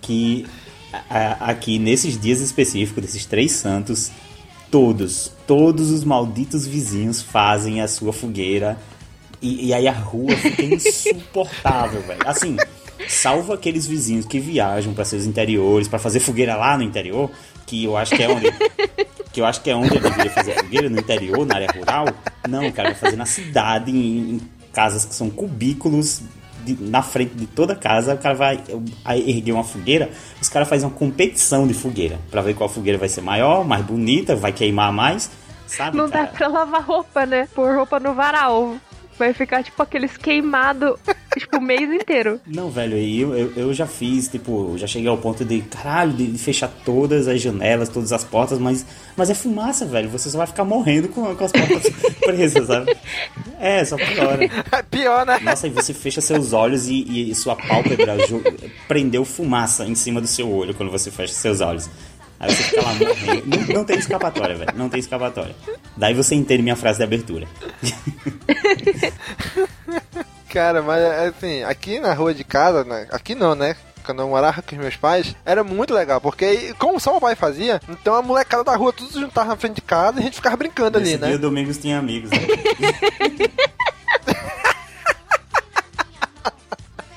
que 0.00 0.46
a- 0.92 1.04
a- 1.08 1.50
aqui 1.52 1.78
nesses 1.78 2.18
dias 2.20 2.40
específicos, 2.40 3.00
desses 3.00 3.24
três 3.24 3.52
santos, 3.52 4.10
todos, 4.68 5.30
todos 5.46 5.92
os 5.92 6.02
malditos 6.02 6.66
vizinhos 6.66 7.22
fazem 7.22 7.80
a 7.80 7.86
sua 7.86 8.12
fogueira 8.12 8.76
e, 9.40 9.68
e 9.68 9.74
aí 9.74 9.86
a 9.86 9.92
rua 9.92 10.34
fica 10.36 10.60
insuportável, 10.64 12.02
velho. 12.02 12.20
Assim, 12.26 12.56
salvo 13.10 13.52
aqueles 13.52 13.86
vizinhos 13.86 14.24
que 14.26 14.38
viajam 14.40 14.92
para 14.94 15.04
seus 15.04 15.24
interiores, 15.24 15.88
para 15.88 15.98
fazer 15.98 16.20
fogueira 16.20 16.56
lá 16.56 16.76
no 16.76 16.82
interior, 16.84 17.30
que 17.66 17.84
eu 17.84 17.96
acho 17.96 18.14
que 18.14 18.22
é 18.22 18.28
onde 18.28 18.46
que 19.32 19.40
eu 19.40 19.46
acho 19.46 19.60
que 19.62 19.70
é 19.70 19.76
onde 19.76 19.94
eu 19.94 20.00
deveria 20.00 20.30
fazer 20.30 20.54
fogueira, 20.54 20.88
no 20.90 20.98
interior, 20.98 21.46
na 21.46 21.54
área 21.54 21.68
rural. 21.76 22.06
Não, 22.48 22.70
cara, 22.72 22.90
vai 22.90 22.98
fazer 22.98 23.16
na 23.16 23.26
cidade, 23.26 23.90
em, 23.90 24.34
em 24.34 24.40
casas 24.72 25.04
que 25.04 25.14
são 25.14 25.30
cubículos, 25.30 26.20
de- 26.64 26.76
na 26.80 27.00
frente 27.00 27.34
de 27.34 27.46
toda 27.46 27.74
casa, 27.76 28.14
o 28.14 28.18
cara 28.18 28.34
vai 28.34 28.60
erguer 29.26 29.52
uma 29.52 29.62
fogueira, 29.64 30.10
os 30.42 30.48
caras 30.48 30.68
fazem 30.68 30.86
uma 30.88 30.94
competição 30.94 31.66
de 31.66 31.74
fogueira, 31.74 32.18
pra 32.30 32.42
ver 32.42 32.54
qual 32.54 32.68
fogueira 32.68 32.98
vai 32.98 33.08
ser 33.08 33.20
maior, 33.20 33.64
mais 33.64 33.84
bonita, 33.84 34.34
vai 34.34 34.52
queimar 34.52 34.92
mais, 34.92 35.30
sabe, 35.66 35.96
Não 35.96 36.08
dá 36.08 36.26
cara? 36.26 36.32
pra 36.36 36.48
lavar 36.48 36.82
roupa, 36.84 37.24
né? 37.24 37.48
Pôr 37.54 37.76
roupa 37.76 38.00
no 38.00 38.12
varal. 38.14 38.76
Vai 39.20 39.34
ficar 39.34 39.62
tipo 39.62 39.82
aqueles 39.82 40.16
queimados, 40.16 40.98
tipo, 41.38 41.58
o 41.58 41.60
mês 41.60 41.82
inteiro. 41.92 42.40
Não, 42.48 42.70
velho, 42.70 42.96
eu, 42.96 43.36
eu, 43.36 43.52
eu 43.54 43.74
já 43.74 43.86
fiz, 43.86 44.28
tipo, 44.28 44.78
já 44.78 44.86
cheguei 44.86 45.10
ao 45.10 45.18
ponto 45.18 45.44
de, 45.44 45.60
caralho, 45.60 46.14
de, 46.14 46.38
fechar 46.38 46.68
todas 46.86 47.28
as 47.28 47.38
janelas, 47.38 47.90
todas 47.90 48.14
as 48.14 48.24
portas, 48.24 48.58
mas, 48.58 48.86
mas 49.14 49.28
é 49.28 49.34
fumaça, 49.34 49.84
velho. 49.84 50.08
Você 50.08 50.30
só 50.30 50.38
vai 50.38 50.46
ficar 50.46 50.64
morrendo 50.64 51.08
com, 51.08 51.36
com 51.36 51.44
as 51.44 51.52
portas 51.52 51.92
presas, 52.24 52.66
sabe? 52.66 52.96
É, 53.60 53.84
só 53.84 53.98
piora. 53.98 54.40
É 54.72 54.82
pior, 54.82 55.26
né? 55.26 55.38
Nossa, 55.42 55.66
aí 55.66 55.70
você 55.70 55.92
fecha 55.92 56.22
seus 56.22 56.54
olhos 56.54 56.88
e, 56.88 57.30
e 57.30 57.34
sua 57.34 57.54
pálpebra 57.56 58.16
prendeu 58.88 59.22
fumaça 59.24 59.84
em 59.84 59.94
cima 59.94 60.18
do 60.20 60.26
seu 60.26 60.50
olho 60.50 60.72
quando 60.72 60.90
você 60.90 61.10
fecha 61.10 61.34
seus 61.34 61.60
olhos. 61.60 61.90
Aí 62.40 62.54
você 62.54 62.62
fica 62.62 62.82
lá 62.82 62.94
morrendo. 62.94 63.46
Não, 63.46 63.74
não 63.74 63.84
tem 63.84 63.98
escapatória, 63.98 64.56
velho. 64.56 64.72
Não 64.74 64.88
tem 64.88 64.98
escapatória. 64.98 65.54
Daí 65.94 66.14
você 66.14 66.34
entende 66.34 66.62
minha 66.62 66.74
frase 66.74 66.96
de 66.98 67.04
abertura. 67.04 67.46
Cara, 70.48 70.82
mas 70.82 71.02
assim, 71.28 71.62
aqui 71.62 72.00
na 72.00 72.12
rua 72.14 72.34
de 72.34 72.42
casa, 72.42 72.82
né? 72.82 73.06
aqui 73.12 73.34
não, 73.34 73.54
né? 73.54 73.76
Quando 74.02 74.22
eu 74.22 74.28
morava 74.28 74.62
com 74.62 74.74
os 74.74 74.80
meus 74.80 74.96
pais, 74.96 75.36
era 75.44 75.62
muito 75.62 75.94
legal, 75.94 76.20
porque 76.20 76.74
como 76.78 76.98
só 76.98 77.16
o 77.16 77.20
pai 77.20 77.36
fazia, 77.36 77.80
então 77.88 78.14
a 78.14 78.22
molecada 78.22 78.64
da 78.64 78.74
rua 78.74 78.92
tudo 78.92 79.20
juntava 79.20 79.50
na 79.50 79.56
frente 79.56 79.76
de 79.76 79.82
casa 79.82 80.18
e 80.18 80.20
a 80.20 80.24
gente 80.24 80.36
ficava 80.36 80.56
brincando 80.56 80.98
ali, 80.98 81.10
Nesse 81.10 81.20
né? 81.20 81.28
dia, 81.28 81.38
Domingos 81.38 81.76
tinha 81.76 81.98
amigos. 81.98 82.30
Né? 82.30 82.38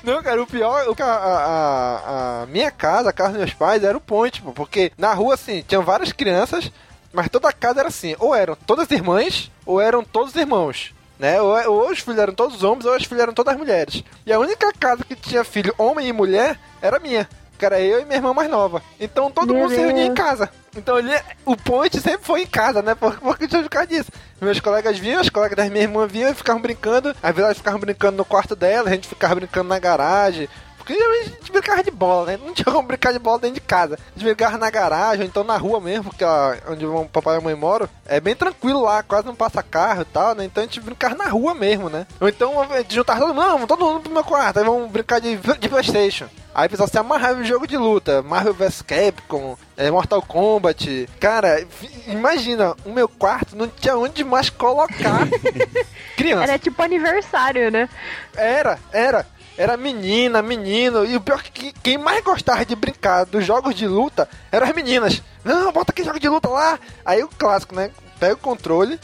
Não, 0.04 0.22
cara, 0.22 0.42
o 0.42 0.46
pior, 0.46 0.86
o 0.88 0.94
a, 1.02 1.04
a- 1.06 2.42
a 2.42 2.46
minha 2.46 2.70
casa, 2.70 3.10
a 3.10 3.12
casa 3.12 3.30
dos 3.30 3.38
meus 3.38 3.54
pais, 3.54 3.82
era 3.82 3.96
o 3.96 4.00
ponte, 4.00 4.42
pô, 4.42 4.52
porque 4.52 4.92
na 4.98 5.12
rua, 5.14 5.34
assim, 5.34 5.64
tinham 5.66 5.82
várias 5.82 6.12
crianças, 6.12 6.70
mas 7.12 7.28
toda 7.28 7.52
casa 7.52 7.80
era 7.80 7.88
assim, 7.88 8.14
ou 8.18 8.34
eram 8.34 8.54
todas 8.66 8.90
irmãs, 8.90 9.50
ou 9.64 9.80
eram 9.80 10.04
todos 10.04 10.34
irmãos. 10.36 10.94
Né? 11.18 11.40
Ou, 11.40 11.56
ou 11.72 11.90
os 11.90 12.00
filhos 12.00 12.18
eram 12.18 12.34
todos 12.34 12.62
homens, 12.64 12.84
ou 12.84 12.92
as 12.92 13.04
filhas 13.04 13.22
eram 13.22 13.32
todas 13.32 13.56
mulheres. 13.56 14.02
E 14.26 14.32
a 14.32 14.38
única 14.38 14.72
casa 14.72 15.04
que 15.04 15.14
tinha 15.14 15.44
filho 15.44 15.72
homem 15.78 16.08
e 16.08 16.12
mulher 16.12 16.58
era 16.82 16.96
a 16.96 17.00
minha. 17.00 17.28
Que 17.56 17.64
era 17.64 17.80
eu 17.80 18.00
e 18.00 18.04
minha 18.04 18.16
irmã 18.16 18.34
mais 18.34 18.50
nova. 18.50 18.82
Então 18.98 19.30
todo 19.30 19.54
Meu 19.54 19.62
mundo 19.62 19.70
se 19.74 19.80
reunia 19.80 20.06
em 20.06 20.12
Deus. 20.12 20.18
casa. 20.18 20.50
Então 20.76 20.98
ele, 20.98 21.12
o 21.46 21.56
point 21.56 22.00
sempre 22.00 22.26
foi 22.26 22.42
em 22.42 22.46
casa, 22.46 22.82
né? 22.82 22.96
Por, 22.96 23.16
por 23.20 23.38
por 23.38 23.68
causa 23.70 23.86
disso. 23.86 24.10
Meus 24.44 24.60
colegas 24.60 24.98
vinham, 24.98 25.22
os 25.22 25.30
colegas 25.30 25.56
da 25.56 25.64
minha 25.70 25.84
irmã 25.84 26.06
vinham 26.06 26.30
e 26.30 26.34
ficavam 26.34 26.60
brincando. 26.60 27.10
Às 27.22 27.34
vezes 27.34 27.44
elas 27.44 27.56
ficavam 27.56 27.80
brincando 27.80 28.18
no 28.18 28.24
quarto 28.24 28.54
dela, 28.54 28.90
a 28.90 28.92
gente 28.92 29.08
ficava 29.08 29.36
brincando 29.36 29.68
na 29.68 29.78
garagem. 29.78 30.48
Porque 30.84 30.94
geralmente 30.94 31.28
a 31.28 31.30
gente 31.30 31.50
brincava 31.52 31.82
de 31.82 31.90
bola, 31.90 32.26
né? 32.26 32.38
Não 32.44 32.52
tinha 32.52 32.66
como 32.66 32.86
brincar 32.86 33.10
de 33.10 33.18
bola 33.18 33.38
dentro 33.38 33.54
de 33.54 33.60
casa. 33.62 33.94
A 33.94 34.18
gente 34.18 34.24
brincava 34.24 34.58
na 34.58 34.68
garagem, 34.68 35.22
ou 35.22 35.26
então 35.26 35.42
na 35.42 35.56
rua 35.56 35.80
mesmo, 35.80 36.04
porque 36.04 36.22
lá 36.22 36.58
onde 36.68 36.84
o 36.84 37.06
papai 37.06 37.36
e 37.36 37.38
a 37.38 37.40
mãe 37.40 37.54
moram, 37.54 37.88
é 38.04 38.20
bem 38.20 38.34
tranquilo 38.34 38.82
lá, 38.82 39.02
quase 39.02 39.26
não 39.26 39.34
passa 39.34 39.62
carro 39.62 40.02
e 40.02 40.04
tal, 40.04 40.34
né? 40.34 40.44
Então 40.44 40.62
a 40.62 40.66
gente 40.66 40.80
brincava 40.80 41.14
na 41.14 41.28
rua 41.28 41.54
mesmo, 41.54 41.88
né? 41.88 42.06
Ou 42.20 42.28
então 42.28 42.60
a 42.60 42.78
gente 42.78 42.94
juntava 42.94 43.20
todo 43.20 43.34
mundo, 43.34 43.44
não, 43.44 43.52
vamos 43.52 43.66
todo 43.66 43.84
mundo 43.84 44.00
pro 44.00 44.12
meu 44.12 44.24
quarto, 44.24 44.58
aí 44.58 44.64
vamos 44.64 44.90
brincar 44.90 45.20
de, 45.20 45.36
de 45.58 45.68
Playstation. 45.70 46.26
Aí 46.54 46.68
pessoal 46.68 46.88
se 46.88 46.96
amarrava 46.96 47.40
em 47.40 47.44
jogo 47.44 47.66
de 47.66 47.76
luta, 47.76 48.22
Marvel 48.22 48.54
vs 48.54 48.82
Capcom, 48.82 49.56
é, 49.76 49.90
Mortal 49.90 50.22
Kombat. 50.22 51.08
Cara, 51.18 51.66
imagina, 52.06 52.76
o 52.84 52.92
meu 52.92 53.08
quarto 53.08 53.56
não 53.56 53.66
tinha 53.66 53.96
onde 53.96 54.22
mais 54.22 54.50
colocar 54.50 55.26
criança. 56.16 56.44
Era 56.44 56.58
tipo 56.58 56.80
aniversário, 56.80 57.72
né? 57.72 57.88
Era, 58.36 58.78
era. 58.92 59.26
Era 59.56 59.76
menina, 59.76 60.42
menino. 60.42 61.04
E 61.04 61.16
o 61.16 61.20
pior 61.20 61.40
é 61.40 61.50
que 61.50 61.72
quem 61.72 61.96
mais 61.96 62.22
gostava 62.24 62.64
de 62.64 62.74
brincar 62.74 63.24
dos 63.24 63.44
jogos 63.44 63.74
de 63.74 63.86
luta 63.86 64.28
eram 64.50 64.66
as 64.66 64.74
meninas. 64.74 65.22
Não, 65.44 65.72
bota 65.72 65.92
aquele 65.92 66.06
jogo 66.06 66.20
de 66.20 66.28
luta 66.28 66.48
lá. 66.48 66.78
Aí 67.04 67.22
o 67.22 67.28
clássico, 67.28 67.74
né? 67.74 67.90
Pega 68.18 68.34
o 68.34 68.38
controle, 68.38 68.98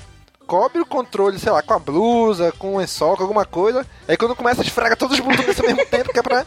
cobre 0.46 0.80
o 0.80 0.86
controle, 0.86 1.38
sei 1.38 1.52
lá, 1.52 1.62
com 1.62 1.74
a 1.74 1.78
blusa, 1.78 2.52
com 2.58 2.74
o 2.74 2.78
lençol, 2.78 3.16
com 3.16 3.22
alguma 3.22 3.44
coisa. 3.44 3.86
Aí 4.08 4.16
quando 4.16 4.34
começa, 4.34 4.62
esfrega 4.62 4.96
todos 4.96 5.18
os 5.18 5.24
botões 5.24 5.60
ao 5.60 5.66
mesmo 5.66 5.86
tempo, 5.86 6.12
que 6.12 6.18
é 6.18 6.22
pra. 6.22 6.44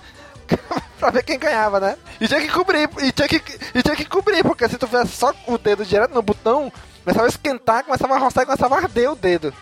pra 0.99 1.09
ver 1.09 1.23
quem 1.23 1.39
ganhava, 1.39 1.79
né? 1.79 1.97
E 2.19 2.27
tinha 2.27 2.41
que 2.41 2.49
cobrir, 2.49 2.89
e 3.01 3.11
tinha 3.11 3.27
que, 3.27 3.41
e 3.73 3.81
tinha 3.81 3.95
que 3.95 4.05
cobrir, 4.05 4.43
porque 4.43 4.67
se 4.67 4.77
tu 4.77 4.87
fizesse 4.87 5.15
só 5.15 5.33
o 5.47 5.57
dedo 5.57 5.85
direto 5.85 6.13
no 6.13 6.21
botão, 6.21 6.71
começava 7.03 7.27
a 7.27 7.29
esquentar, 7.29 7.83
começava 7.85 8.15
a 8.15 8.17
roçar 8.17 8.43
e 8.43 8.45
começava 8.45 8.75
a 8.75 8.79
arder 8.79 9.11
o 9.11 9.15
dedo. 9.15 9.53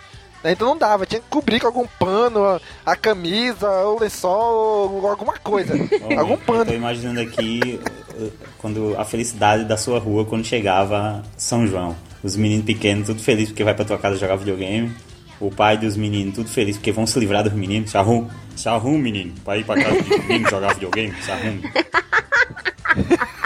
Né? 0.43 0.51
Então 0.53 0.69
não 0.69 0.77
dava, 0.77 1.05
tinha 1.05 1.21
que 1.21 1.27
cobrir 1.29 1.60
com 1.60 1.67
algum 1.67 1.86
pano, 2.00 2.43
a, 2.43 2.60
a 2.86 2.95
camisa, 2.95 3.69
o 3.86 4.00
lençol, 4.00 4.91
ou 4.91 5.07
alguma 5.07 5.33
coisa. 5.38 5.74
algum 6.17 6.33
Eu 6.33 6.38
tô 6.38 6.45
pano. 6.53 6.74
imaginando 6.74 7.19
aqui 7.19 7.79
uh, 8.15 8.31
quando 8.57 8.95
a 8.98 9.05
felicidade 9.05 9.65
da 9.65 9.77
sua 9.77 10.00
rua 10.00 10.25
quando 10.25 10.43
chegava 10.45 11.24
São 11.38 11.65
João. 11.67 11.95
Os 12.24 12.36
meninos 12.36 12.65
pequenos, 12.65 13.07
tudo 13.07 13.21
feliz 13.21 13.50
porque 13.50 13.63
vai 13.63 13.74
pra 13.74 13.86
tua 13.86 13.98
casa 13.98 14.17
jogar 14.17 14.36
videogame. 14.36 14.91
O 15.39 15.50
pai 15.50 15.75
dos 15.75 15.98
meninos, 15.98 16.36
tudo 16.36 16.50
feliz 16.50 16.77
porque 16.77 16.91
vão 16.91 17.07
se 17.07 17.17
livrar 17.19 17.43
dos 17.43 17.53
meninos. 17.53 17.89
Se 17.89 17.98
arrum, 17.98 18.27
se 18.55 18.69
arrum, 18.69 18.98
menino, 18.98 19.33
pra 19.43 19.57
ir 19.57 19.65
pra 19.65 19.81
casa 19.81 20.00
de 20.01 20.10
domingo 20.10 20.50
jogar 20.50 20.74
videogame. 20.75 21.13
Se 21.21 21.31
arrume. 21.31 21.63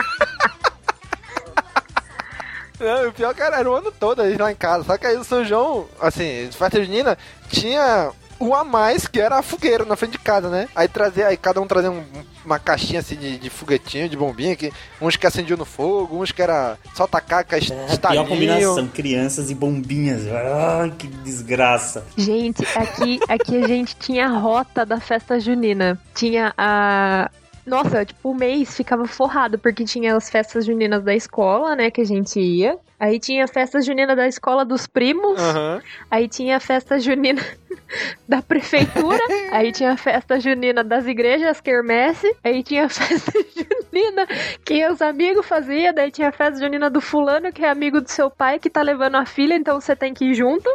Não, 2.80 3.10
o 3.10 3.14
pior 3.14 3.34
que 3.34 3.42
era, 3.42 3.58
era 3.60 3.70
o 3.70 3.74
ano 3.76 3.92
todo 3.92 4.22
eles 4.24 4.38
lá 4.38 4.52
em 4.52 4.56
casa. 4.56 4.84
Só 4.84 4.98
que 4.98 5.08
aí 5.08 5.18
o 5.18 5.24
São 5.24 5.44
João, 5.46 5.86
assim, 6.00 6.48
de 6.50 6.58
festa 6.58 6.84
junina, 6.84 7.18
tinha 7.50 8.12
um 8.40 8.54
a 8.54 8.66
mais 8.66 9.08
que 9.08 9.20
era 9.22 9.38
a 9.38 9.42
fogueira 9.42 9.86
na 9.86 9.96
frente 9.96 10.12
de 10.14 10.20
casa, 10.20 10.50
né? 10.50 10.68
Aí 10.76 10.90
trazia, 10.90 11.28
aí 11.28 11.38
cada 11.38 11.62
um 11.62 11.68
trazia 11.68 11.90
um- 11.90 12.04
uma 12.44 12.60
caixinha 12.60 13.00
assim 13.00 13.16
de, 13.16 13.38
de 13.38 13.50
foguetinho, 13.50 14.10
de 14.10 14.18
bombinha, 14.18 14.56
que, 14.58 14.72
uns 15.02 15.16
que 15.16 15.26
acendiam 15.26 15.58
no 15.58 15.64
fogo, 15.66 16.22
uns 16.22 16.32
que 16.34 16.42
era 16.42 16.78
só 16.94 17.08
tacar 17.08 17.46
com 17.46 17.56
a 17.56 17.58
É, 17.58 17.62
pior 17.62 17.88
estalinho. 17.90 18.28
combinação, 18.28 18.88
crianças 18.90 19.50
e 19.50 19.56
bombinhas. 19.56 20.24
Ai, 20.28 20.92
que 20.98 21.08
desgraça. 21.08 22.06
Gente, 22.18 22.64
aqui, 22.78 23.20
aqui 23.30 23.64
a 23.64 23.68
gente 23.68 23.96
tinha 23.96 24.26
a 24.28 24.38
rota 24.38 24.86
da 24.86 25.00
festa 25.00 25.40
junina. 25.40 25.98
Tinha 26.14 26.54
a, 26.58 27.32
Nossa, 27.66 28.06
tipo, 28.06 28.30
o 28.30 28.36
mês 28.36 28.76
ficava 28.76 29.06
forrado, 29.08 29.58
porque 29.58 29.84
tinha 29.84 30.16
as 30.16 30.30
festas 30.30 30.66
juninas 30.66 31.04
da 31.04 31.16
escola, 31.16 31.76
né, 31.76 31.90
que 31.90 32.02
a 32.02 32.06
gente 32.06 32.40
ia. 32.40 32.78
Aí 33.00 33.20
tinha 33.20 33.44
a 33.44 33.48
festa 33.48 33.82
junina 33.82 34.16
da 34.16 34.28
escola 34.28 34.64
dos 34.64 34.88
primos. 34.88 35.40
Aham. 35.40 35.82
Aí 36.10 36.28
tinha 36.28 36.58
a 36.58 36.60
festa 36.60 36.98
junina 37.00 37.42
da 38.28 38.42
prefeitura. 38.42 39.20
aí 39.52 39.72
tinha 39.72 39.92
a 39.92 39.98
festa 39.98 40.40
junina 40.40 40.84
das 40.84 41.06
igrejas, 41.06 41.60
quermesse. 41.60 42.34
Aí 42.44 42.64
tinha 42.64 42.86
a 42.86 42.90
festa 42.90 43.32
junina 43.54 44.26
que 44.64 44.88
os 44.88 45.02
amigos 45.02 45.46
faziam. 45.46 45.94
Daí 45.94 46.10
tinha 46.10 46.30
a 46.30 46.32
festa 46.32 46.60
junina 46.60 46.90
do 46.90 47.02
fulano, 47.02 47.52
que 47.52 47.66
é 47.66 47.70
amigo 47.70 48.00
do 48.00 48.10
seu 48.10 48.30
pai, 48.30 48.60
que 48.60 48.70
tá 48.70 48.82
levando 48.82 49.16
a 49.16 49.26
filha, 49.26 49.56
então 49.56 49.80
você 49.82 49.96
tem 49.96 50.14
que 50.14 50.26
ir 50.26 50.34
junto. 50.34 50.70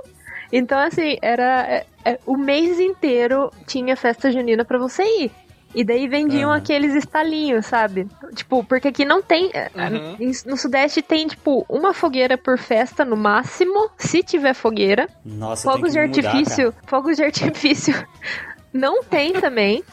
Então, 0.52 0.78
assim, 0.78 1.16
era. 1.23 1.66
é, 1.68 1.87
é, 2.04 2.18
o 2.26 2.37
mês 2.37 2.80
inteiro 2.80 3.50
tinha 3.66 3.97
festa 3.97 4.30
junina 4.30 4.64
pra 4.64 4.78
você 4.78 5.02
ir. 5.02 5.30
E 5.75 5.85
daí 5.85 6.09
vendiam 6.09 6.50
Aham. 6.50 6.59
aqueles 6.59 6.95
estalinhos, 6.95 7.67
sabe? 7.67 8.09
Tipo, 8.35 8.65
porque 8.65 8.89
aqui 8.89 9.05
não 9.05 9.23
tem. 9.23 9.50
é, 9.55 9.71
Uhum. 9.75 10.33
No 10.47 10.57
Sudeste 10.57 11.00
tem, 11.00 11.27
tipo, 11.29 11.65
uma 11.69 11.95
fogueira 11.95 12.37
por 12.37 12.59
festa 12.59 13.05
no 13.05 13.17
máximo, 13.17 13.89
se 13.97 14.23
tiver 14.23 14.53
fogueira. 14.55 15.09
Nossa, 15.25 15.62
Fogos 15.71 15.93
de 15.93 15.99
tem 15.99 16.11
que 16.11 16.17
mudar, 16.17 16.31
artifício. 16.33 16.75
fogos 16.87 17.17
de 17.17 17.23
artifício 17.25 17.95
não 18.73 19.05
tem 19.05 19.33
também. 19.35 19.85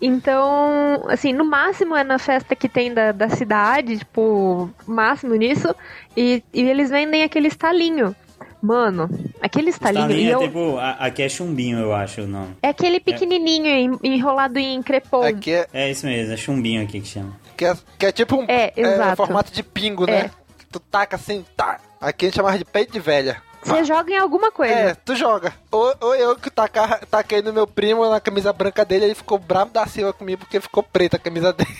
Então, 0.00 1.04
assim, 1.08 1.32
no 1.32 1.44
máximo 1.44 1.96
é 1.96 2.04
na 2.04 2.18
festa 2.20 2.54
que 2.54 2.68
tem 2.68 2.94
da, 2.94 3.10
da 3.10 3.28
cidade, 3.28 3.98
tipo, 3.98 4.70
máximo 4.86 5.34
nisso. 5.34 5.74
E, 6.16 6.42
e 6.54 6.62
eles 6.62 6.88
vendem 6.90 7.24
aquele 7.24 7.48
estalinho. 7.48 8.14
Mano, 8.60 9.08
aquele 9.40 9.70
estalinho. 9.70 10.02
Estalinho 10.06 10.30
é 10.30 10.34
eu- 10.34 10.40
tipo, 10.40 10.76
a- 10.78 10.90
aqui 11.06 11.22
é 11.22 11.28
chumbinho, 11.28 11.78
eu 11.78 11.94
acho 11.94 12.22
o 12.22 12.26
nome. 12.26 12.56
É 12.62 12.68
aquele 12.68 12.98
pequenininho 13.00 13.66
en- 13.66 13.98
enrolado 14.02 14.58
em 14.58 14.82
crepom. 14.82 15.22
Aqui 15.22 15.52
é, 15.52 15.66
É 15.72 15.90
isso 15.90 16.06
mesmo, 16.06 16.32
é 16.34 16.36
chumbinho 16.36 16.82
aqui 16.82 17.00
que 17.00 17.06
chama. 17.08 17.36
que 17.56 17.64
é, 17.64 17.74
que 17.98 18.06
é 18.06 18.12
tipo 18.12 18.36
um 18.36 18.44
É, 18.48 18.72
exato. 18.76 19.16
formato 19.16 19.52
de 19.52 19.62
pingo, 19.62 20.04
É. 20.08 20.24
né? 20.24 20.30
Que 20.58 20.66
tu 20.66 20.80
taca 20.80 21.16
assim, 21.16 21.44
tá. 21.56 21.78
Aqui 22.00 22.26
a 22.26 22.28
gente 22.28 22.36
chamava 22.36 22.58
de 22.58 22.64
peito 22.64 22.92
de 22.92 23.00
velha. 23.00 23.40
Você 23.62 23.84
joga 23.84 24.12
em 24.12 24.16
alguma 24.16 24.52
coisa. 24.52 24.72
É, 24.72 24.94
tu 24.94 25.16
joga. 25.16 25.52
Ou, 25.70 25.92
ou 26.00 26.14
eu 26.14 26.36
que 26.36 26.48
taca, 26.50 27.00
taquei 27.10 27.42
no 27.42 27.52
meu 27.52 27.66
primo 27.66 28.08
na 28.08 28.20
camisa 28.20 28.52
branca 28.52 28.84
dele, 28.84 29.06
ele 29.06 29.14
ficou 29.16 29.36
bravo 29.38 29.72
da 29.72 29.84
Silva 29.86 30.12
comigo 30.12 30.38
porque 30.40 30.60
ficou 30.60 30.82
preta 30.82 31.16
a 31.16 31.20
camisa 31.20 31.52
dele. 31.52 31.68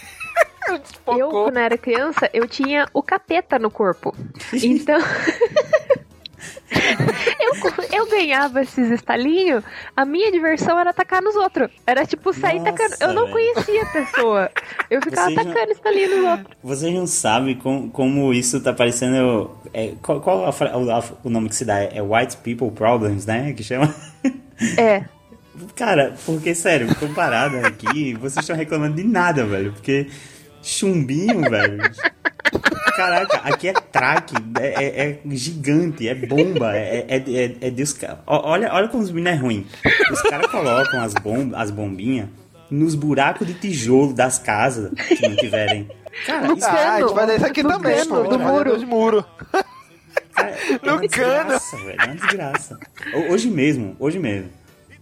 Eu, 1.07 1.31
quando 1.31 1.57
era 1.57 1.79
criança, 1.79 2.29
eu 2.35 2.47
tinha 2.47 2.87
o 2.93 3.03
capeta 3.03 3.59
no 3.59 3.71
corpo. 3.71 4.15
Então. 4.53 4.99
eu, 7.41 7.99
eu 7.99 8.07
ganhava 8.11 8.63
esses 8.63 8.91
estalinhos, 8.91 9.63
a 9.97 10.05
minha 10.05 10.31
diversão 10.33 10.79
era 10.79 10.91
atacar 10.91 11.23
nos 11.23 11.35
outros. 11.37 11.71
Era 11.87 12.05
tipo 12.07 12.33
sair 12.33 12.59
Nossa, 12.61 12.73
tacando. 12.73 12.95
Eu 13.01 13.13
não 13.13 13.31
conhecia 13.31 13.83
a 13.83 13.87
pessoa. 13.87 14.51
Eu 14.91 15.03
ficava 15.03 15.31
atacando 15.31 15.73
estalinho 15.73 16.17
nos 16.17 16.31
outros. 16.31 16.57
Vocês 16.63 16.95
não 16.95 17.07
sabem 17.07 17.57
como, 17.57 17.91
como 17.91 18.33
isso 18.33 18.61
tá 18.61 18.73
parecendo. 18.73 19.51
É, 19.73 19.93
qual 20.03 20.21
qual 20.21 20.47
a- 20.47 21.05
o 21.25 21.31
nome 21.31 21.49
que 21.49 21.57
se 21.57 21.65
dá? 21.65 21.79
É 21.81 22.01
White 22.03 22.39
People 22.39 22.71
Problems, 22.71 23.27
né? 23.27 23.53
Que 23.53 23.63
chama. 23.63 23.95
É. 24.77 25.05
Cara, 25.75 26.15
porque, 26.25 26.55
sério, 26.55 26.95
comparado 26.97 27.57
aqui, 27.59 28.15
vocês 28.15 28.45
estão 28.45 28.55
reclamando 28.57 28.97
de 28.97 29.05
nada, 29.05 29.45
velho. 29.45 29.73
Porque 29.73 30.09
chumbinho, 30.63 31.41
velho. 31.51 31.79
Caraca, 32.99 33.37
aqui 33.45 33.69
é 33.69 33.73
traque, 33.73 34.35
é, 34.61 34.67
é- 34.85 35.11
é 35.11 35.19
gigante, 35.31 36.09
é 36.09 36.15
bomba, 36.15 36.77
é, 36.77 37.07
é, 37.09 37.17
é, 37.17 37.57
é 37.61 37.71
Deus. 37.71 37.97
Olha, 38.27 38.73
olha 38.75 38.89
como 38.89 39.03
os 39.03 39.11
meninos 39.11 39.39
é 39.39 39.43
ruim. 39.43 39.67
Os 40.11 40.21
caras 40.23 40.47
colocam 40.51 41.01
as, 41.01 41.15
bom, 41.15 41.51
as 41.55 41.71
bombinhas 41.71 42.29
nos 42.71 42.95
buracos 42.95 43.47
de 43.47 43.55
tijolo 43.55 44.13
das 44.13 44.39
casas, 44.39 44.91
se 45.09 45.23
não 45.29 45.37
tiverem. 45.37 45.89
Cara, 46.27 46.53
isso 46.53 46.67
Ah, 46.67 46.95
a 46.97 47.01
gente 47.01 47.15
vai 47.15 47.27
dar 47.27 47.37
isso 47.37 47.47
aqui 47.47 47.63
cano, 47.63 47.75
também, 47.75 48.05
pô. 48.07 48.15
cano, 48.17 48.25
Do 48.25 48.31
do 48.31 48.39
muro. 48.39 48.53
muro. 48.53 48.71
Dos 48.75 48.85
muros. 48.85 49.25
Cara, 50.35 50.51
é 50.51 50.87
No 50.87 50.93
uma 50.95 51.01
desgraça, 51.01 51.77
velho. 51.77 52.01
É 52.01 52.05
uma 52.05 52.15
desgraça. 52.17 52.79
Ho- 53.15 53.33
Hoje 53.33 53.49
mesmo, 53.49 53.97
hoje 53.99 54.19
mesmo. 54.19 54.51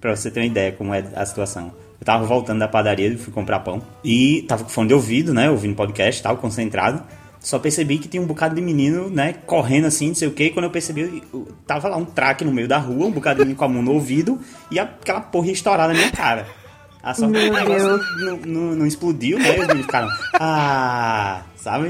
Pra 0.01 0.15
você 0.15 0.31
ter 0.31 0.41
uma 0.41 0.47
ideia 0.47 0.73
como 0.73 0.95
é 0.95 1.03
a 1.15 1.25
situação. 1.27 1.73
Eu 2.01 2.05
tava 2.05 2.25
voltando 2.27 2.59
da 2.59 2.69
padaria 2.69 3.09
e 3.09 3.17
fui 3.17 3.33
comprar 3.33 3.61
pão. 3.61 3.83
E 4.05 4.43
tava 4.47 4.65
com 4.65 4.71
fone 4.71 4.89
de 4.89 4.95
ouvido, 4.95 5.33
né? 5.33 5.51
Ouvindo 5.51 5.75
podcast 5.75 6.21
e 6.21 6.23
tal, 6.23 6.37
concentrado. 6.37 7.03
Só 7.47 7.61
percebi 7.61 7.99
que 7.99 8.09
tinha 8.09 8.21
um 8.21 8.27
bocado 8.27 8.57
de 8.57 8.61
menino, 8.61 9.09
né? 9.09 9.33
Correndo 9.47 9.85
assim, 9.87 10.09
não 10.09 10.17
sei 10.17 10.27
o 10.27 10.33
que. 10.33 10.51
Quando 10.51 10.65
eu 10.65 10.71
percebi, 10.73 11.23
eu- 11.33 11.47
tava 11.65 11.87
lá 11.87 11.97
um 11.97 12.05
traque 12.05 12.45
no 12.45 12.51
meio 12.51 12.67
da 12.67 12.77
rua, 12.77 13.07
um 13.07 13.13
bocado 13.13 13.37
de 13.39 13.43
menino 13.45 13.57
com 13.57 13.65
a 13.65 13.69
mão 13.69 13.83
no 13.83 13.93
ouvido 13.93 14.41
e 14.69 14.81
aquela 14.81 15.21
porra 15.21 15.49
estourada 15.53 15.93
na 15.93 15.99
minha 16.01 16.11
cara. 16.11 16.45
A 17.01 17.15
sorte 17.15 17.39
que 17.39 17.49
o 17.49 17.53
negócio 17.53 18.01
não, 18.19 18.37
não- 18.39 18.75
não 18.75 18.85
explodiu, 18.87 19.39
né? 19.39 19.53
Os 19.53 19.59
meninos 19.59 19.87
ficaram, 19.87 20.09
ah, 20.41 21.43
sabe? 21.55 21.89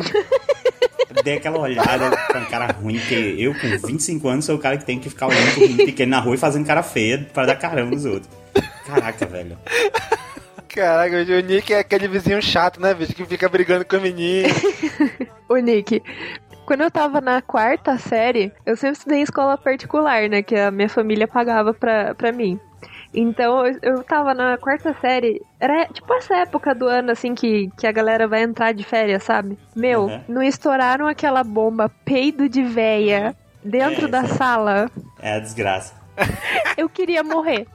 Dei 1.25 1.39
aquela 1.39 1.59
olhada 1.59 2.11
com 2.31 2.37
a 2.37 2.45
cara 2.45 2.73
ruim, 2.73 2.99
porque 2.99 3.15
eu, 3.39 3.55
com 3.55 3.87
25 3.89 4.29
anos, 4.29 4.45
sou 4.45 4.57
o 4.57 4.59
cara 4.59 4.77
que 4.77 4.85
tem 4.85 4.99
que 4.99 5.09
ficar 5.09 5.29
olhando 5.29 5.53
pro 5.53 5.61
menino 5.63 5.87
pequeno 5.87 6.11
na 6.11 6.21
rua 6.21 6.35
e 6.35 6.39
fazendo 6.39 6.67
cara 6.67 6.83
feia 6.83 7.27
pra 7.33 7.47
dar 7.47 7.57
caramba 7.57 7.93
nos 7.93 8.05
outros. 8.05 8.29
Caraca, 8.87 9.25
velho. 9.25 9.57
Caraca, 10.77 11.17
o 11.17 11.41
Nick 11.41 11.73
é 11.73 11.79
aquele 11.79 12.07
vizinho 12.07 12.41
chato, 12.43 12.79
né, 12.81 12.93
bicho? 12.93 13.15
Que 13.15 13.25
fica 13.25 13.49
brigando 13.49 13.85
com 13.85 13.97
o 13.97 14.01
menino. 14.01 14.47
Ô, 15.49 15.57
Nick, 15.57 16.03
quando 16.67 16.83
eu 16.83 16.91
tava 16.91 17.21
na 17.21 17.41
quarta 17.41 17.97
série, 17.97 18.53
eu 18.67 18.77
sempre 18.77 18.99
estudei 18.99 19.19
em 19.21 19.23
escola 19.23 19.57
particular, 19.57 20.29
né? 20.29 20.43
Que 20.43 20.55
a 20.55 20.71
minha 20.71 20.89
família 20.89 21.27
pagava 21.27 21.73
pra, 21.73 22.15
pra 22.15 22.31
mim. 22.31 22.61
Então 23.15 23.65
eu, 23.83 24.03
tava 24.03 24.35
na 24.35 24.59
quarta 24.59 24.95
série. 25.01 25.41
Era 25.59 25.87
tipo 25.87 26.13
essa 26.13 26.37
época 26.37 26.75
do 26.75 26.87
ano, 26.87 27.11
assim, 27.11 27.35
que, 27.35 27.71
que 27.79 27.87
a 27.87 27.93
galera 27.93 28.29
vai 28.29 28.43
entrar 28.43 28.73
de 28.73 28.85
férias, 28.85 29.23
sabe? 29.23 29.57
Meu, 29.75 30.03
Uhum. 30.05 30.21
não 30.29 30.43
estouraram 30.43 31.07
aquela 31.07 31.43
bomba 31.43 31.89
peido 32.05 32.49
de 32.51 32.63
véia 32.63 33.35
dentro 33.65 34.05
É, 34.07 34.09
da 34.09 34.25
sala. 34.27 34.91
É 35.23 35.37
a 35.37 35.39
desgraça. 35.39 35.95
Eu 36.77 36.89
queria 36.91 37.23
morrer. 37.23 37.67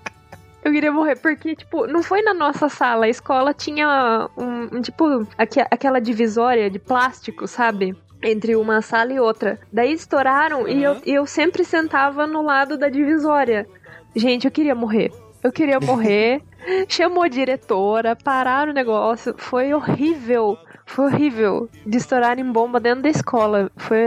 Eu 0.64 0.72
queria 0.72 0.92
morrer, 0.92 1.16
porque, 1.16 1.56
tipo, 1.56 1.88
não 1.88 2.04
foi 2.04 2.22
na 2.22 2.34
nossa 2.34 2.70
sala. 2.70 3.06
A 3.06 3.10
escola 3.10 3.54
tinha 3.54 4.30
um, 4.38 4.78
um, 4.78 4.82
tipo, 4.82 5.28
aque- 5.38 5.66
aquela 5.72 6.00
divisória 6.00 6.70
de 6.70 6.78
plástico, 6.78 7.48
sabe? 7.48 7.96
Entre 8.22 8.56
uma 8.56 8.82
sala 8.82 9.12
e 9.12 9.20
outra. 9.20 9.60
Daí 9.74 9.92
estouraram 9.94 10.68
e 10.68 10.84
eu, 10.84 10.98
e 11.06 11.14
eu 11.14 11.26
sempre 11.26 11.64
sentava 11.64 12.28
no 12.28 12.44
lado 12.44 12.78
da 12.78 12.90
divisória. 12.90 13.68
Gente, 14.16 14.46
eu 14.46 14.52
queria 14.52 14.76
morrer. 14.76 15.12
Eu 15.44 15.52
queria 15.52 15.80
morrer. 15.80 16.44
Chamou 16.88 17.24
a 17.24 17.28
diretora, 17.28 18.16
pararam 18.16 18.72
o 18.72 18.76
negócio. 18.76 19.34
Foi 19.38 19.74
horrível. 19.74 20.56
Foi 20.86 21.06
horrível 21.06 21.70
de 21.86 21.98
estourar 21.98 22.40
em 22.40 22.52
bomba 22.52 22.80
dentro 22.80 23.04
da 23.04 23.10
escola. 23.10 23.72
Foi, 23.78 23.98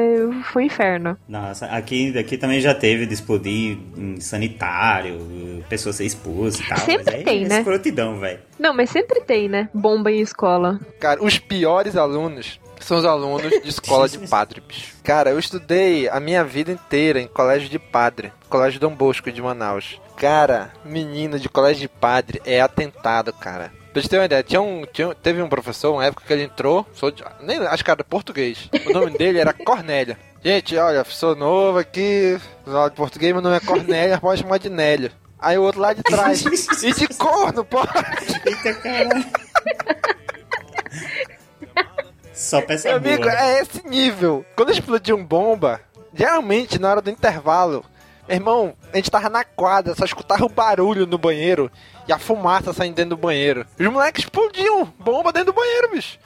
foi 0.45 0.63
um 0.63 0.67
inferno. 0.67 1.17
Nossa, 1.29 1.67
aqui, 1.67 2.17
aqui 2.19 2.37
também 2.37 2.61
já 2.61 2.75
teve 2.75 3.07
de 3.07 3.15
explodir 3.15 3.79
em 3.97 4.21
sanitário, 4.21 5.19
pessoa 5.69 5.93
ser 5.93 6.05
expulsa 6.05 6.63
e 6.63 6.67
tal. 6.67 6.79
Sempre 6.79 7.23
tem, 7.23 7.45
é 7.45 7.49
né? 7.49 7.59
escrotidão, 7.59 8.19
velho. 8.19 8.41
Não, 8.59 8.75
mas 8.75 8.91
sempre 8.91 9.21
tem, 9.21 9.49
né? 9.49 9.69
Bomba 9.73 10.11
em 10.11 10.21
escola. 10.21 10.81
Cara, 11.01 11.23
os 11.23 11.39
piores 11.39 11.97
alunos 11.97 12.61
são 12.81 12.99
os 12.99 13.05
alunos 13.05 13.51
de 13.51 13.69
escola 13.69 14.09
de 14.09 14.19
padre, 14.29 14.61
bicho. 14.61 14.95
Cara, 15.03 15.31
eu 15.31 15.39
estudei 15.39 16.09
a 16.09 16.21
minha 16.21 16.45
vida 16.45 16.71
inteira 16.71 17.21
em 17.21 17.27
colégio 17.27 17.69
de 17.69 17.79
padre. 17.79 18.33
Colégio 18.49 18.79
Dom 18.79 18.95
Bosco 18.95 19.33
de 19.33 19.41
Manaus. 19.41 20.01
Cara, 20.17 20.73
menino 20.85 21.39
de 21.39 21.49
colégio 21.49 21.83
de 21.83 21.89
padre 21.89 22.41
é 22.45 22.61
atentado, 22.61 23.33
cara. 23.33 23.73
Pra 23.93 24.01
gente 24.01 24.11
ter 24.11 24.19
uma 24.19 24.25
ideia, 24.25 24.43
tinha 24.43 24.61
um, 24.61 24.85
tinha, 24.93 25.15
teve 25.15 25.41
um 25.41 25.49
professor, 25.49 25.93
uma 25.93 26.05
época 26.05 26.25
que 26.27 26.33
ele 26.33 26.43
entrou, 26.45 26.87
sou 26.93 27.11
de, 27.11 27.23
nem, 27.41 27.59
acho 27.59 27.85
que 27.85 27.91
era 27.91 28.03
português. 28.03 28.69
O 28.87 28.93
nome 28.93 29.11
dele 29.19 29.39
era 29.39 29.53
Cornélia. 29.53 30.19
Gente, 30.43 30.77
olha, 30.77 31.05
sou 31.05 31.35
novo 31.37 31.79
aqui, 31.79 32.39
aula 32.67 32.91
de 32.91 32.97
português, 32.97 33.33
meu 33.33 33.41
nome 33.43 33.57
é 33.57 33.61
Cornélia, 33.61 34.19
pode 34.19 34.41
chamar 34.43 34.59
de 34.59 34.69
Nélio. 34.69 35.11
Aí 35.39 35.59
o 35.59 35.63
outro 35.63 35.81
lá 35.81 35.93
de 35.93 36.03
trás. 36.03 36.43
e 36.83 36.93
de 36.93 37.09
corno, 37.09 37.65
pô! 37.65 37.79
Eita 38.47 38.75
caralho. 38.75 39.25
Só 42.33 42.61
peça 42.63 42.89
Meu 42.91 43.01
boa. 43.01 43.15
amigo, 43.15 43.29
é 43.29 43.61
esse 43.61 43.87
nível. 43.87 44.45
Quando 44.57 44.73
explodiu 44.73 45.17
um 45.17 45.25
bomba, 45.25 45.81
geralmente 46.13 46.79
na 46.81 46.91
hora 46.91 47.01
do 47.03 47.11
intervalo, 47.11 47.85
meu 48.29 48.37
irmão, 48.37 48.75
a 48.93 48.97
gente 48.97 49.11
tava 49.11 49.29
na 49.29 49.45
quadra, 49.45 49.95
só 49.95 50.05
escutava 50.05 50.45
o 50.45 50.49
barulho 50.49 51.07
no 51.07 51.19
banheiro 51.19 51.71
e 52.09 52.13
a 52.13 52.19
fumaça 52.19 52.73
saindo 52.73 52.95
dentro 52.95 53.11
do 53.17 53.21
banheiro. 53.21 53.67
Os 53.79 53.87
moleques 53.87 54.25
explodiam 54.25 54.85
bomba 54.99 55.33
dentro 55.33 55.53
do 55.53 55.57
banheiro, 55.57 55.91
bicho. 55.91 56.19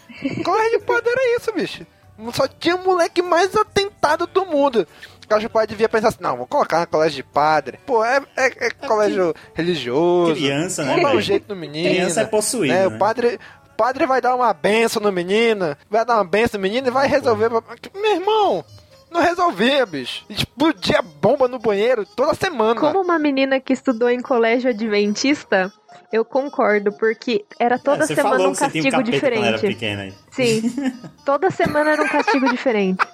Colégio 0.44 0.78
de 0.80 0.84
padre 0.84 1.10
era 1.10 1.36
isso, 1.36 1.52
bicho. 1.52 1.86
Só 2.32 2.48
tinha 2.48 2.74
o 2.76 2.84
moleque 2.84 3.22
mais 3.22 3.54
atentado 3.54 4.26
do 4.26 4.44
mundo. 4.46 4.86
O 5.24 5.28
colégio 5.28 5.48
de 5.48 5.52
padre 5.52 5.68
devia 5.68 5.88
pensar 5.88 6.08
assim, 6.08 6.18
não, 6.20 6.36
vou 6.36 6.46
colocar 6.46 6.80
no 6.80 6.86
colégio 6.86 7.16
de 7.16 7.22
padre. 7.22 7.78
Pô, 7.86 8.04
é, 8.04 8.20
é- 8.36 8.66
é 8.66 8.70
colégio 8.70 9.34
religioso. 9.54 10.34
Criança, 10.34 10.82
né, 10.84 10.94
Vamos 10.94 11.10
dar 11.10 11.16
um 11.16 11.20
jeito 11.20 11.48
no 11.48 11.56
menino. 11.60 11.88
Criança 11.94 12.22
é 12.22 12.24
possuída, 12.24 12.74
né? 12.74 12.88
né? 12.88 12.96
O 12.96 12.98
padre, 12.98 13.38
o 13.66 13.76
padre 13.76 14.06
vai 14.06 14.20
dar 14.20 14.34
uma 14.34 14.52
benção 14.52 15.00
no 15.02 15.12
menino, 15.12 15.76
vai 15.90 16.04
dar 16.04 16.14
uma 16.16 16.24
benção 16.24 16.58
no 16.58 16.62
menino 16.62 16.88
e 16.88 16.90
vai 16.90 17.06
resolver. 17.06 17.50
Meu 17.50 18.12
irmão, 18.14 18.64
Não 19.10 19.20
resolvia, 19.20 19.84
bicho. 19.86 20.24
Explodia 20.28 21.00
bomba 21.02 21.48
no 21.48 21.58
banheiro 21.58 22.04
toda 22.04 22.34
semana. 22.34 22.78
Como 22.80 23.00
uma 23.00 23.18
menina 23.18 23.58
que 23.58 23.72
estudou 23.72 24.08
em 24.10 24.20
colégio 24.20 24.70
adventista, 24.70 25.72
eu 26.12 26.24
concordo, 26.24 26.92
porque 26.92 27.44
era 27.58 27.78
toda 27.78 28.04
É, 28.04 28.06
semana 28.06 28.44
um 28.48 28.50
um 28.50 28.54
castigo 28.54 28.90
capeta 28.90 28.96
quando 28.96 29.08
era 29.08 29.10
diferente. 29.56 29.60
pequena 29.66 30.02
aí. 30.02 30.14
Sim. 30.30 30.62
Toda 31.24 31.50
semana 31.50 31.90
era 31.92 32.02
um 32.02 32.08
castigo 32.08 32.48
diferente. 32.48 33.06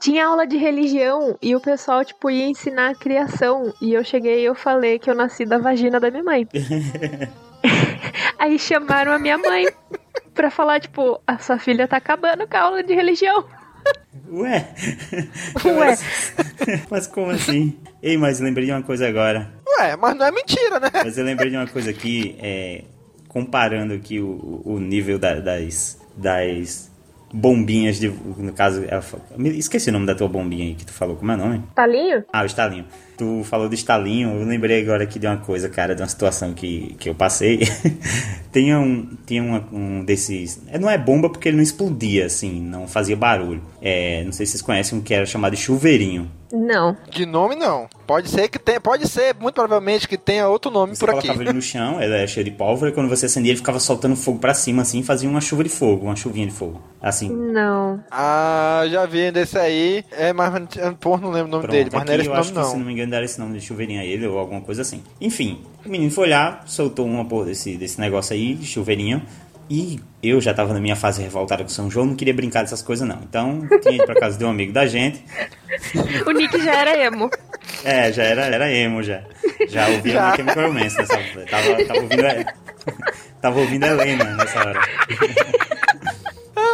Tinha 0.00 0.26
aula 0.26 0.44
de 0.46 0.56
religião 0.56 1.38
e 1.40 1.54
o 1.54 1.60
pessoal, 1.60 2.04
tipo, 2.04 2.28
ia 2.30 2.46
ensinar 2.46 2.90
a 2.90 2.94
criação. 2.94 3.72
E 3.80 3.92
eu 3.94 4.02
cheguei 4.02 4.40
e 4.40 4.44
eu 4.44 4.54
falei 4.54 4.98
que 4.98 5.08
eu 5.08 5.14
nasci 5.14 5.44
da 5.44 5.58
vagina 5.58 6.00
da 6.00 6.10
minha 6.10 6.24
mãe. 6.24 6.48
Aí 8.38 8.58
chamaram 8.58 9.12
a 9.12 9.18
minha 9.18 9.38
mãe 9.38 9.66
pra 10.34 10.50
falar, 10.50 10.80
tipo, 10.80 11.20
a 11.26 11.38
sua 11.38 11.58
filha 11.58 11.86
tá 11.86 11.96
acabando 11.98 12.46
com 12.48 12.56
a 12.56 12.60
aula 12.60 12.82
de 12.82 12.92
religião. 12.94 13.44
Ué? 14.30 14.66
Ué. 15.64 15.98
Mas, 16.90 17.06
como 17.06 17.30
assim? 17.30 17.76
Ei, 18.02 18.16
mas 18.16 18.40
lembrei 18.40 18.66
de 18.66 18.72
uma 18.72 18.82
coisa 18.82 19.06
agora. 19.08 19.50
Ué, 19.78 19.96
mas 19.96 20.16
não 20.16 20.26
é 20.26 20.30
mentira, 20.30 20.78
né? 20.80 20.90
Mas 20.92 21.16
eu 21.16 21.24
lembrei 21.24 21.50
de 21.50 21.56
uma 21.56 21.66
coisa 21.66 21.90
aqui, 21.90 22.36
é, 22.40 22.84
comparando 23.28 23.94
aqui 23.94 24.20
o, 24.20 24.60
o 24.64 24.78
nível 24.78 25.18
da- 25.18 25.40
das, 25.40 25.98
das 26.16 26.90
bombinhas, 27.32 27.98
de, 27.98 28.08
no 28.08 28.52
caso, 28.52 28.84
ela 28.88 29.02
esqueci 29.54 29.88
o 29.88 29.92
nome 29.92 30.06
da 30.06 30.14
tua 30.14 30.28
bombinha 30.28 30.64
aí 30.66 30.74
que 30.74 30.84
tu 30.84 30.92
falou, 30.92 31.16
como 31.16 31.32
é 31.32 31.34
o 31.34 31.38
nome? 31.38 31.62
Talinho? 31.74 32.24
Ah, 32.32 32.42
o 32.42 32.46
estalinho. 32.46 32.84
Tu 33.22 33.44
falou 33.44 33.68
do 33.68 33.74
estalinho, 33.76 34.30
eu 34.40 34.44
lembrei 34.44 34.82
agora 34.82 35.04
aqui 35.04 35.16
de 35.16 35.28
uma 35.28 35.36
coisa, 35.36 35.68
cara, 35.68 35.94
de 35.94 36.02
uma 36.02 36.08
situação 36.08 36.52
que, 36.52 36.96
que 36.98 37.08
eu 37.08 37.14
passei. 37.14 37.60
tinha 38.52 38.80
um, 38.80 39.10
tinha 39.24 39.40
uma- 39.40 39.64
um 39.72 40.04
desses. 40.04 40.60
é, 40.66 40.76
Não 40.76 40.90
é 40.90 40.98
bomba 40.98 41.30
porque 41.30 41.48
ele 41.48 41.56
não 41.56 41.62
explodia, 41.62 42.26
assim, 42.26 42.60
não 42.60 42.88
fazia 42.88 43.14
barulho. 43.16 43.62
É, 43.80 44.24
não 44.24 44.32
sei 44.32 44.44
se 44.44 44.52
vocês 44.52 44.62
conhecem 44.62 44.98
um 44.98 45.00
que 45.00 45.14
era 45.14 45.24
chamado 45.24 45.54
de 45.54 45.62
chuveirinho. 45.62 46.28
Não. 46.52 46.96
De 47.10 47.24
nome 47.24 47.56
não. 47.56 47.88
Pode 48.06 48.28
ser 48.28 48.48
que 48.48 48.58
tenha, 48.58 48.80
pode 48.80 49.08
ser, 49.08 49.34
muito 49.40 49.54
provavelmente 49.54 50.06
que 50.06 50.18
tenha 50.18 50.46
outro 50.48 50.70
nome 50.70 50.94
Você 50.94 51.00
por 51.00 51.08
aqui. 51.10 51.22
colocava 51.22 51.42
ele 51.42 51.52
no 51.54 51.62
chão, 51.62 52.00
ele 52.02 52.12
era 52.14 52.26
cheio 52.26 52.44
de 52.44 52.50
pólvora, 52.50 52.90
e 52.90 52.94
quando 52.94 53.08
você 53.08 53.24
acendia, 53.26 53.52
ele 53.52 53.56
ficava 53.58 53.80
soltando 53.80 54.14
fogo 54.14 54.38
pra 54.38 54.52
cima, 54.52 54.82
assim, 54.82 54.98
e 54.98 55.02
fazia 55.02 55.28
uma 55.28 55.40
chuva 55.40 55.64
de 55.64 55.70
fogo, 55.70 56.06
uma 56.06 56.16
chuvinha 56.16 56.46
de 56.46 56.52
fogo. 56.52 56.80
Assim. 57.00 57.28
Não. 57.30 58.04
Ah, 58.10 58.84
já 58.90 59.06
vi 59.06 59.32
desse 59.32 59.58
aí. 59.58 60.04
É, 60.12 60.32
mas 60.32 60.52
pô, 61.00 61.16
não 61.16 61.30
lembro 61.30 61.48
o 61.48 61.50
nome 61.52 61.62
Pronto, 61.62 61.72
dele, 61.72 61.90
mas 61.92 62.04
não 62.04 62.12
era 62.12 62.22
esse 62.22 62.28
eu 62.28 62.34
nome 62.34 62.40
acho 62.40 62.52
que, 62.52 62.64
se 62.64 62.72
não 62.72 62.78
não. 62.78 62.86
me 62.86 62.92
engano, 62.92 63.14
era 63.14 63.24
esse 63.24 63.40
nome 63.40 63.58
de 63.58 63.64
chuveirinho 63.64 64.00
a 64.00 64.04
ele, 64.04 64.26
ou 64.26 64.38
alguma 64.38 64.60
coisa 64.60 64.82
assim. 64.82 65.02
Enfim, 65.20 65.62
o 65.84 65.88
menino 65.88 66.10
foi 66.10 66.28
lá, 66.28 66.60
soltou 66.66 67.06
uma 67.06 67.24
porra 67.24 67.46
desse, 67.46 67.76
desse 67.76 67.98
negócio 67.98 68.34
aí, 68.34 68.54
de 68.54 68.66
chuveirinho, 68.66 69.22
e 69.70 70.00
eu 70.22 70.40
já 70.40 70.52
tava 70.52 70.72
na 70.74 70.80
minha 70.80 70.96
fase 70.96 71.22
revoltada 71.22 71.62
com 71.62 71.68
São 71.68 71.90
João, 71.90 72.06
não 72.06 72.16
queria 72.16 72.34
brincar 72.34 72.62
dessas 72.62 72.82
coisas 72.82 73.06
não. 73.06 73.18
Então, 73.22 73.66
tinha 73.82 73.94
ido 73.94 74.04
pra 74.04 74.18
casa 74.18 74.38
de 74.38 74.44
um 74.44 74.50
amigo 74.50 74.72
da 74.72 74.86
gente, 74.86 75.24
O 76.26 76.30
Nick 76.32 76.58
já 76.62 76.74
era 76.74 77.06
emo. 77.06 77.30
É, 77.84 78.12
já 78.12 78.22
era, 78.22 78.42
era 78.46 78.72
emo 78.72 79.02
já. 79.02 79.22
Já 79.68 79.88
ouvia 79.88 80.12
Já. 80.12 80.30
My 80.30 80.36
Chemical 80.36 80.66
Romance 80.66 80.98
nessa 80.98 81.14
hora. 81.14 81.46
Tava, 81.50 81.84
tava 81.84 82.00
ouvindo 82.00 82.22
tava 83.40 83.60
ouvindo 83.60 83.86
Helena 83.86 84.24
nessa 84.36 84.58
hora. 84.58 84.80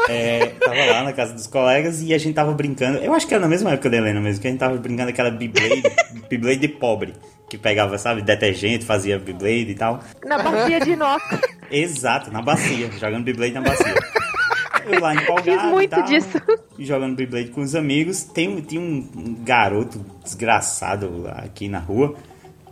É, 0.08 0.46
tava 0.46 0.84
lá 0.86 1.02
na 1.04 1.12
casa 1.12 1.34
dos 1.34 1.46
colegas 1.46 2.02
e 2.02 2.14
a 2.14 2.18
gente 2.18 2.34
tava 2.34 2.52
brincando. 2.52 2.98
Eu 2.98 3.12
acho 3.12 3.26
que 3.26 3.34
era 3.34 3.40
na 3.42 3.48
mesma 3.48 3.72
época 3.72 3.90
da 3.90 3.96
Helena 3.98 4.20
mesmo, 4.20 4.40
que 4.40 4.46
a 4.48 4.50
gente 4.50 4.60
tava 4.60 4.76
brincando 4.76 5.10
aquela 5.10 5.30
Beyblade, 5.30 5.82
Beyblade 6.28 6.58
de 6.60 6.68
pobre. 6.68 7.14
Que 7.50 7.56
pegava, 7.56 7.96
sabe, 7.96 8.20
detergente, 8.22 8.84
fazia 8.84 9.18
Beyblade 9.18 9.70
e 9.70 9.74
tal. 9.74 10.00
Na 10.24 10.38
bacia 10.42 10.80
de 10.80 10.90
inox. 10.90 11.22
Exato, 11.70 12.30
na 12.30 12.42
bacia, 12.42 12.90
jogando 12.92 13.24
Beyblade 13.24 13.52
na 13.54 13.62
bacia. 13.62 13.94
Eu 14.86 15.00
lá 15.00 15.14
empolgado 15.14 15.44
Fiz 15.60 15.62
e 15.62 15.66
muito 15.72 15.90
tal, 15.90 16.02
disso. 16.04 16.40
e 16.78 16.84
jogando 16.84 17.14
Beyblade 17.16 17.48
com 17.50 17.60
os 17.60 17.74
amigos. 17.74 18.22
Tem, 18.22 18.48
um- 18.48 18.60
tinha 18.60 18.80
um 18.80 19.36
garoto 19.44 20.04
desgraçado 20.24 21.22
lá 21.22 21.42
aqui 21.44 21.68
na 21.68 21.78
rua, 21.78 22.14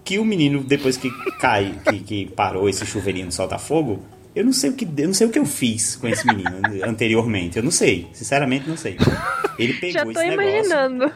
que 0.05 0.19
o 0.19 0.25
menino, 0.25 0.63
depois 0.63 0.97
que 0.97 1.11
cai, 1.39 1.75
que, 1.89 1.99
que 2.01 2.27
parou 2.27 2.69
esse 2.69 2.85
chuveirinho 2.87 3.27
no 3.27 3.33
solta-fogo, 3.33 4.03
eu 4.37 4.45
não 4.45 4.53
sei 4.53 4.71
o 4.71 4.73
que 4.75 4.85
eu 4.85 5.07
não 5.09 5.15
sei 5.15 5.27
o 5.27 5.31
que 5.31 5.39
eu 5.39 5.45
fiz 5.47 5.97
com 5.97 6.07
esse 6.07 6.27
menino 6.27 6.51
anteriormente. 6.87 7.57
Eu 7.57 7.63
não 7.65 7.71
sei, 7.71 8.09
sinceramente 8.13 8.69
não 8.69 8.77
sei. 8.77 8.97
Ele 9.59 9.73
pegou 9.75 9.93
Já 9.93 10.05
tô 10.05 10.11
esse 10.11 10.29
negócio 10.31 10.51
imaginando. 10.53 11.13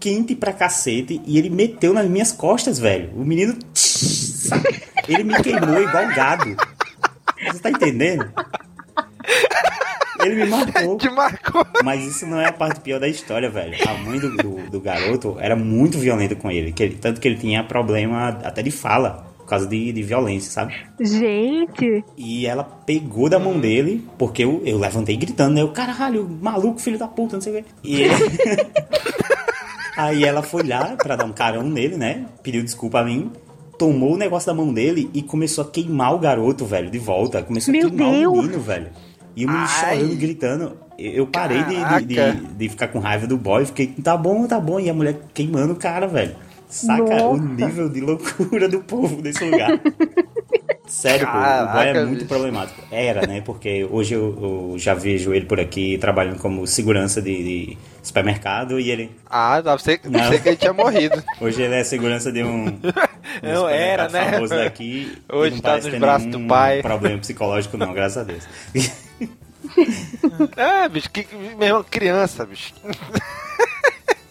quente 0.00 0.34
pra 0.34 0.52
cacete 0.52 1.20
e 1.26 1.36
ele 1.38 1.50
meteu 1.50 1.92
nas 1.92 2.06
minhas 2.08 2.32
costas, 2.32 2.78
velho. 2.78 3.10
O 3.16 3.24
menino. 3.24 3.56
Ele 5.08 5.24
me 5.24 5.34
queimou 5.42 5.82
igual 5.82 6.06
gado. 6.14 6.56
Você 7.50 7.58
tá 7.58 7.70
entendendo? 7.70 8.30
Ele 10.24 10.36
me 10.36 10.46
marcou. 10.46 10.96
Te 10.98 11.10
marcou. 11.10 11.66
Mas 11.82 12.04
isso 12.04 12.26
não 12.26 12.40
é 12.40 12.46
a 12.46 12.52
parte 12.52 12.80
pior 12.80 13.00
da 13.00 13.08
história, 13.08 13.50
velho. 13.50 13.74
A 13.88 13.94
mãe 13.94 14.20
do, 14.20 14.36
do, 14.36 14.70
do 14.70 14.80
garoto 14.80 15.36
era 15.40 15.56
muito 15.56 15.98
violenta 15.98 16.36
com 16.36 16.48
ele, 16.50 16.70
que 16.72 16.82
ele- 16.84 16.94
Tanto 16.96 17.20
que 17.20 17.26
ele 17.26 17.36
tinha 17.38 17.64
problema 17.64 18.28
até 18.44 18.62
de 18.62 18.70
fala, 18.70 19.31
causa 19.52 19.66
de, 19.66 19.92
de 19.92 20.02
violência, 20.02 20.50
sabe? 20.50 20.74
Gente. 21.00 22.04
E 22.16 22.46
ela 22.46 22.64
pegou 22.64 23.28
da 23.28 23.38
mão 23.38 23.60
dele, 23.60 24.06
porque 24.18 24.44
eu, 24.44 24.62
eu 24.64 24.78
levantei 24.78 25.16
gritando, 25.16 25.54
né? 25.54 25.62
Eu, 25.62 25.68
caralho, 25.68 26.28
maluco, 26.40 26.80
filho 26.80 26.98
da 26.98 27.06
puta, 27.06 27.36
não 27.36 27.40
sei 27.40 27.52
o 27.52 27.56
quê. 27.56 27.64
E 27.84 28.02
ele... 28.02 28.14
Aí 29.96 30.24
ela 30.24 30.42
foi 30.42 30.62
lá 30.62 30.96
pra 30.96 31.16
dar 31.16 31.26
um 31.26 31.32
carão 31.32 31.62
nele, 31.62 31.96
né? 31.96 32.24
Pediu 32.42 32.62
desculpa 32.62 33.00
a 33.00 33.04
mim. 33.04 33.30
Tomou 33.78 34.14
o 34.14 34.16
negócio 34.16 34.46
da 34.46 34.54
mão 34.54 34.72
dele 34.72 35.10
e 35.12 35.22
começou 35.22 35.64
a 35.64 35.70
queimar 35.70 36.14
o 36.14 36.18
garoto, 36.18 36.64
velho, 36.64 36.90
de 36.90 36.98
volta. 36.98 37.42
Começou 37.42 37.72
Meu 37.72 37.88
a 37.88 37.90
queimar 37.90 38.12
Deus! 38.12 38.32
o 38.32 38.42
menino, 38.42 38.60
velho. 38.60 38.90
E 39.36 39.44
o 39.44 39.48
menino 39.48 39.66
Ai. 39.68 39.96
chorando, 39.96 40.16
gritando. 40.16 40.76
Eu 40.98 41.26
parei 41.26 41.62
de, 41.64 42.06
de, 42.06 42.06
de, 42.06 42.54
de 42.54 42.68
ficar 42.68 42.88
com 42.88 43.00
raiva 43.00 43.26
do 43.26 43.36
boy. 43.36 43.66
Fiquei, 43.66 43.88
tá 43.88 44.16
bom, 44.16 44.46
tá 44.46 44.58
bom. 44.58 44.80
E 44.80 44.88
a 44.88 44.94
mulher 44.94 45.20
queimando 45.34 45.74
o 45.74 45.76
cara, 45.76 46.06
velho. 46.06 46.36
Saca 46.72 47.02
o 47.02 47.36
Nossa. 47.36 47.42
nível 47.66 47.88
de 47.90 48.00
loucura 48.00 48.66
do 48.66 48.80
povo 48.80 49.20
desse 49.20 49.44
lugar. 49.44 49.70
Sério, 50.88 51.26
pô, 51.26 51.32
o 51.32 51.40
boy 51.40 51.44
Caraca, 51.44 51.98
é 51.98 52.04
muito 52.04 52.14
bicho. 52.20 52.28
problemático. 52.28 52.80
Era, 52.90 53.26
né? 53.26 53.40
Porque 53.42 53.86
hoje 53.90 54.14
eu, 54.14 54.70
eu 54.72 54.78
já 54.78 54.94
vejo 54.94 55.32
ele 55.34 55.44
por 55.46 55.60
aqui 55.60 55.96
trabalhando 55.98 56.38
como 56.38 56.66
segurança 56.66 57.20
de, 57.20 57.36
de 57.70 57.78
supermercado 58.02 58.80
e 58.80 58.90
ele. 58.90 59.10
Ah, 59.28 59.60
dá 59.60 59.74
pra 59.74 59.78
ser, 59.78 60.00
Não. 60.04 60.18
pensei 60.20 60.38
que 60.40 60.48
ele 60.48 60.56
tinha 60.56 60.72
morrido. 60.72 61.22
Hoje 61.40 61.62
ele 61.62 61.74
é 61.74 61.84
segurança 61.84 62.32
de 62.32 62.42
um. 62.42 62.66
um 62.68 62.80
Não, 63.42 63.68
era, 63.68 64.08
né? 64.08 64.32
famoso 64.32 64.54
daqui. 64.54 65.16
Hoje 65.30 65.54
não 65.56 65.62
tá 65.62 65.76
nos 65.76 65.98
braços 65.98 66.28
do 66.30 66.40
pai. 66.40 66.80
problema 66.82 67.18
psicológico, 67.18 67.76
não, 67.76 67.92
graças 67.92 68.16
a 68.18 68.24
Deus. 68.24 68.48
É, 70.56 70.88
bicho, 70.88 71.08
que, 71.10 71.26
meu 71.56 71.68
irmão, 71.68 71.84
criança, 71.88 72.44
bicho. 72.44 72.74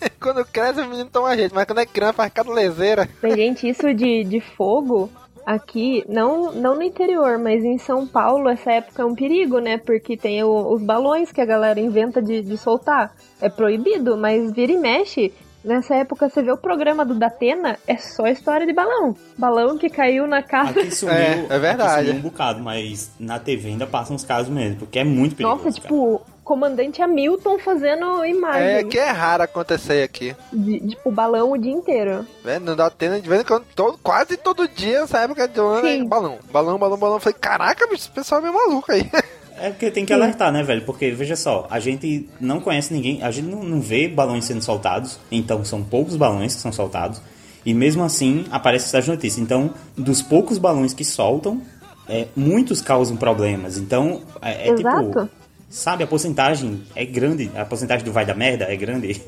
quando 0.19 0.43
cresce, 0.45 0.81
o 0.81 0.87
menino 0.89 1.09
toma 1.09 1.35
jeito, 1.35 1.53
mas 1.55 1.65
quando 1.65 1.79
é 1.79 1.85
criança, 1.85 2.13
faz 2.13 2.31
cada 2.33 2.51
leseira. 2.51 3.07
Mas, 3.21 3.35
gente, 3.35 3.67
isso 3.67 3.93
de, 3.93 4.23
de 4.23 4.39
fogo 4.39 5.09
aqui, 5.45 6.03
não, 6.07 6.51
não 6.51 6.75
no 6.75 6.83
interior, 6.83 7.37
mas 7.39 7.63
em 7.63 7.77
São 7.77 8.05
Paulo, 8.07 8.47
essa 8.49 8.71
época 8.71 9.01
é 9.01 9.05
um 9.05 9.15
perigo, 9.15 9.59
né? 9.59 9.77
Porque 9.77 10.15
tem 10.15 10.43
o- 10.43 10.71
os 10.73 10.81
balões 10.81 11.31
que 11.31 11.41
a 11.41 11.45
galera 11.45 11.79
inventa 11.79 12.21
de, 12.21 12.41
de 12.41 12.57
soltar. 12.57 13.13
É 13.41 13.49
proibido, 13.49 14.15
mas 14.17 14.51
vira 14.51 14.71
e 14.71 14.77
mexe. 14.77 15.33
Nessa 15.63 15.93
época, 15.95 16.27
você 16.27 16.41
vê 16.41 16.51
o 16.51 16.57
programa 16.57 17.05
do 17.05 17.13
Datena, 17.13 17.77
é 17.87 17.95
só 17.95 18.25
história 18.25 18.65
de 18.65 18.73
balão. 18.73 19.15
Balão 19.37 19.77
que 19.77 19.89
caiu 19.91 20.25
na 20.25 20.41
casa. 20.41 20.71
Aqui 20.79 20.89
sumiu, 20.89 21.13
É, 21.15 21.45
é 21.49 21.59
verdade. 21.59 21.83
aqui 21.83 22.05
sumiu 22.07 22.15
um 22.15 22.21
bocado, 22.23 22.59
mas 22.61 23.11
na 23.19 23.37
TV 23.37 23.69
ainda 23.69 23.85
passam 23.85 24.15
uns 24.15 24.23
casos 24.23 24.51
mesmo, 24.51 24.77
porque 24.77 24.97
é 24.97 25.03
muito 25.03 25.35
perigoso. 25.35 25.63
Nossa, 25.65 25.79
cara. 25.79 25.81
tipo, 25.87 26.21
comandante 26.51 27.01
Hamilton 27.01 27.57
fazendo 27.59 28.25
imagem 28.25 28.61
É 28.61 28.83
que 28.83 28.97
é 28.97 29.09
raro 29.09 29.43
acontecer 29.43 30.03
aqui. 30.03 30.35
de, 30.51 30.81
tipo, 30.81 31.09
balão 31.09 31.53
o 31.53 31.57
dia 31.57 31.71
inteiro. 31.71 32.27
Né? 32.43 32.59
Não 32.59 32.75
dá 32.75 32.89
tendo 32.89 33.21
de 33.21 33.29
vez 33.29 33.39
em 33.39 33.45
quando, 33.45 33.63
todo, 33.73 33.97
quase 34.03 34.35
todo 34.35 34.67
dia, 34.67 34.99
essa 34.99 35.19
época 35.19 35.47
de 35.47 35.57
ano 35.61 35.87
é 35.87 36.03
balão. 36.03 36.39
Balão, 36.51 36.77
balão, 36.77 36.97
balão. 36.97 37.15
Eu 37.15 37.21
falei, 37.21 37.37
caraca, 37.39 37.87
bicho, 37.87 38.01
esse 38.01 38.11
pessoal 38.11 38.41
é 38.41 38.43
meio 38.43 38.53
maluco 38.53 38.91
aí. 38.91 39.09
É 39.57 39.69
porque 39.69 39.91
tem 39.91 40.03
que 40.03 40.11
alertar, 40.11 40.51
né, 40.51 40.63
velho? 40.63 40.81
Porque, 40.81 41.11
veja 41.11 41.35
só, 41.35 41.67
a 41.69 41.79
gente 41.79 42.27
não 42.39 42.59
conhece 42.59 42.91
ninguém, 42.91 43.21
a 43.21 43.29
gente 43.29 43.47
não, 43.47 43.61
não 43.61 43.79
vê 43.79 44.07
balões 44.07 44.45
sendo 44.45 44.59
soltados, 44.63 45.19
então 45.31 45.63
são 45.63 45.83
poucos 45.83 46.15
balões 46.15 46.55
que 46.55 46.61
são 46.61 46.71
soltados, 46.71 47.21
e 47.63 47.71
mesmo 47.71 48.03
assim 48.03 48.47
aparece 48.49 48.85
essas 48.85 49.07
notícias. 49.07 49.37
Então, 49.37 49.71
dos 49.95 50.19
poucos 50.19 50.57
balões 50.57 50.95
que 50.95 51.05
soltam, 51.05 51.61
é, 52.09 52.25
muitos 52.35 52.81
causam 52.81 53.15
problemas. 53.15 53.77
Então, 53.77 54.21
é, 54.41 54.69
é 54.69 54.71
Exato. 54.71 55.07
tipo. 55.07 55.40
Sabe, 55.71 56.03
a 56.03 56.07
porcentagem 56.07 56.83
é 56.95 57.05
grande, 57.05 57.49
a 57.55 57.63
porcentagem 57.65 58.03
do 58.05 58.11
vai 58.11 58.25
da 58.25 58.35
merda 58.35 58.65
é 58.65 58.75
grande. 58.75 59.23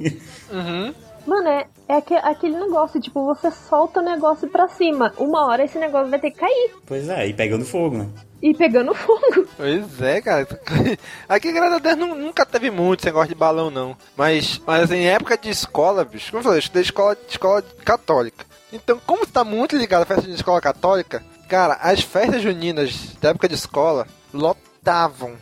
Mano, 1.25 1.47
é, 1.47 1.65
é 1.87 1.95
aque- 1.95 2.15
aquele 2.15 2.59
negócio, 2.59 2.99
tipo, 2.99 3.23
você 3.25 3.49
solta 3.49 4.01
o 4.01 4.03
negócio 4.03 4.47
pra 4.49 4.67
cima. 4.67 5.13
Uma 5.17 5.45
hora 5.47 5.63
esse 5.63 5.79
negócio 5.79 6.09
vai 6.09 6.19
ter 6.19 6.31
que 6.31 6.39
cair. 6.39 6.71
pois 6.85 7.07
é, 7.07 7.27
e 7.27 7.33
pegando 7.33 7.63
fogo, 7.65 7.97
né? 7.97 8.09
E 8.41 8.53
pegando 8.53 8.93
fogo. 8.93 9.47
Pois 9.55 10.01
é, 10.01 10.21
cara. 10.21 10.45
Aqui, 11.29 11.53
graças 11.53 11.75
a 11.75 11.79
Deus, 11.79 11.95
nu- 11.97 12.15
nunca 12.15 12.45
teve 12.45 12.69
muito 12.69 12.99
esse 12.99 13.05
negócio 13.05 13.29
de 13.29 13.35
balão, 13.35 13.71
não. 13.71 13.95
Mas, 14.17 14.61
mas 14.67 14.83
assim, 14.83 14.95
em 14.97 15.07
época 15.07 15.37
de 15.37 15.49
escola, 15.49 16.03
bicho, 16.03 16.29
como 16.29 16.39
eu 16.39 16.43
falei, 16.43 16.57
eu 16.57 16.59
estudei 16.59 16.81
escola, 16.81 17.17
escola 17.29 17.61
católica. 17.85 18.45
Então, 18.73 18.99
como 19.07 19.23
está 19.23 19.45
muito 19.45 19.77
ligado 19.77 20.01
à 20.01 20.05
festa 20.05 20.23
de 20.23 20.33
escola 20.33 20.59
católica, 20.59 21.23
cara, 21.47 21.75
as 21.81 22.01
festas 22.01 22.41
juninas 22.41 23.15
da 23.21 23.29
época 23.29 23.47
de 23.47 23.55
escola 23.55 24.05
lotavam, 24.33 25.35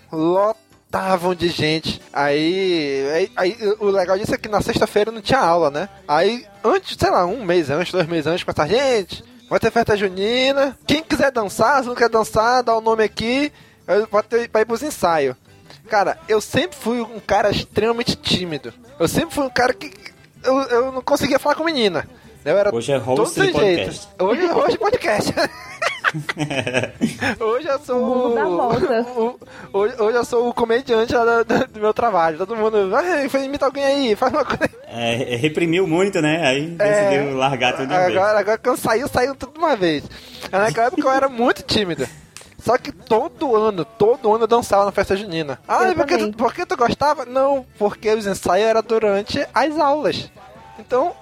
lotavam 0.92 1.34
de 1.34 1.48
gente. 1.48 2.02
Aí, 2.12 3.10
aí, 3.14 3.32
aí 3.38 3.76
o 3.80 3.86
legal 3.86 4.18
disso 4.18 4.36
é 4.36 4.38
que 4.38 4.50
na 4.50 4.62
sexta-feira 4.62 5.12
não 5.12 5.22
tinha 5.22 5.40
aula, 5.40 5.72
né? 5.72 5.88
Aí, 6.06 6.46
antes, 6.62 6.98
sei 7.00 7.10
lá, 7.10 7.26
um 7.26 7.46
mês 7.46 7.70
antes, 7.70 7.94
dois 7.94 8.08
meses 8.08 8.28
antes, 8.28 8.44
começar, 8.44 8.68
gente, 8.68 9.24
vai 9.50 9.60
ter 9.60 9.72
festa 9.72 9.96
junina. 9.96 10.78
Quem 10.86 11.02
quiser 11.02 11.32
dançar, 11.32 11.82
se 11.82 11.88
não 11.88 11.96
quer 11.96 12.10
dançar, 12.10 12.62
dá 12.62 12.76
o 12.76 12.82
nome 12.82 13.06
aqui, 13.06 13.52
pode 14.10 14.28
ter, 14.28 14.50
pra 14.50 14.62
ir 14.62 14.66
pros 14.66 14.84
ensaios. 14.84 15.36
Cara, 15.88 16.20
eu 16.28 16.42
sempre 16.42 16.78
fui 16.78 17.02
um 17.02 17.20
cara 17.20 17.50
extremamente 17.50 18.16
tímido. 18.18 18.74
Eu 19.00 19.08
sempre 19.08 19.34
fui 19.34 19.46
um 19.46 19.50
cara 19.50 19.74
que. 19.74 19.92
Eu, 20.44 20.58
eu 20.64 20.92
não 20.92 21.02
conseguia 21.02 21.40
falar 21.40 21.56
com 21.56 21.64
menina. 21.64 22.08
Eu 22.44 22.58
era 22.58 22.74
Hoje 22.74 22.92
é 22.92 22.98
host 22.98 23.36
todo 23.36 23.46
de 23.46 23.52
podcast. 23.54 24.08
Hoje, 24.20 24.46
hoje 24.52 24.76
é 24.76 24.78
podcast. 24.78 25.34
hoje 27.40 27.68
eu 27.68 27.80
sou 27.80 28.02
O 28.02 28.06
mundo 28.30 28.36
dá 28.36 28.44
volta. 28.46 29.02
o- 29.16 29.40
hoje, 29.74 29.96
hoje 30.02 30.18
eu 30.18 30.26
sou 30.26 30.50
o 30.50 30.54
comediante 30.54 31.14
lá 31.14 31.44
do, 31.44 31.68
do 31.68 31.80
meu 31.80 31.94
trabalho. 31.94 32.38
Todo 32.40 32.56
mundo. 32.56 32.90
Ah, 32.96 33.30
foi 33.30 33.44
imitar 33.46 33.68
alguém 33.68 33.84
aí, 33.84 34.16
faz 34.16 34.34
uma 34.34 34.44
coisa. 34.44 34.70
É, 34.88 35.36
reprimiu 35.36 35.88
muito, 35.88 36.20
né? 36.22 36.46
Aí 36.48 36.68
decidiu 36.68 37.38
largar 37.38 37.74
tudo 37.74 37.88
de 37.88 37.94
uma 37.94 38.06
vez. 38.06 38.18
Agora, 38.18 38.40
agora 38.40 38.58
quando 38.58 38.78
saiu, 38.78 39.08
saiu 39.08 39.36
tudo 39.36 39.54
de 39.54 39.60
uma 39.60 39.76
vez. 39.76 40.04
Naquela 40.52 40.88
época 40.88 41.02
eu 41.08 41.12
era 41.12 41.30
muito 41.30 41.62
tímido. 41.62 42.08
Só 42.58 42.78
que 42.78 42.92
todo 42.92 43.56
ano, 43.56 43.86
todo 43.86 44.34
ano 44.34 44.44
eu 44.44 44.48
dançava 44.48 44.86
na 44.86 44.92
festa 44.92 45.16
junina. 45.16 45.60
Ah, 45.68 45.84
Eu 45.86 45.92
e 45.92 45.96
por 45.96 46.06
que, 46.06 46.18
também. 46.18 46.32
tu, 46.32 46.38
por 46.38 46.54
que 46.54 46.66
tu 46.66 46.76
gostava? 46.78 47.26
Não, 47.26 47.66
porque 47.78 48.10
os 48.14 48.26
ensaios 48.28 48.68
eram 48.68 48.82
durante 48.84 49.46
as 49.54 49.78
aulas. 49.80 50.30
Então, 50.78 51.14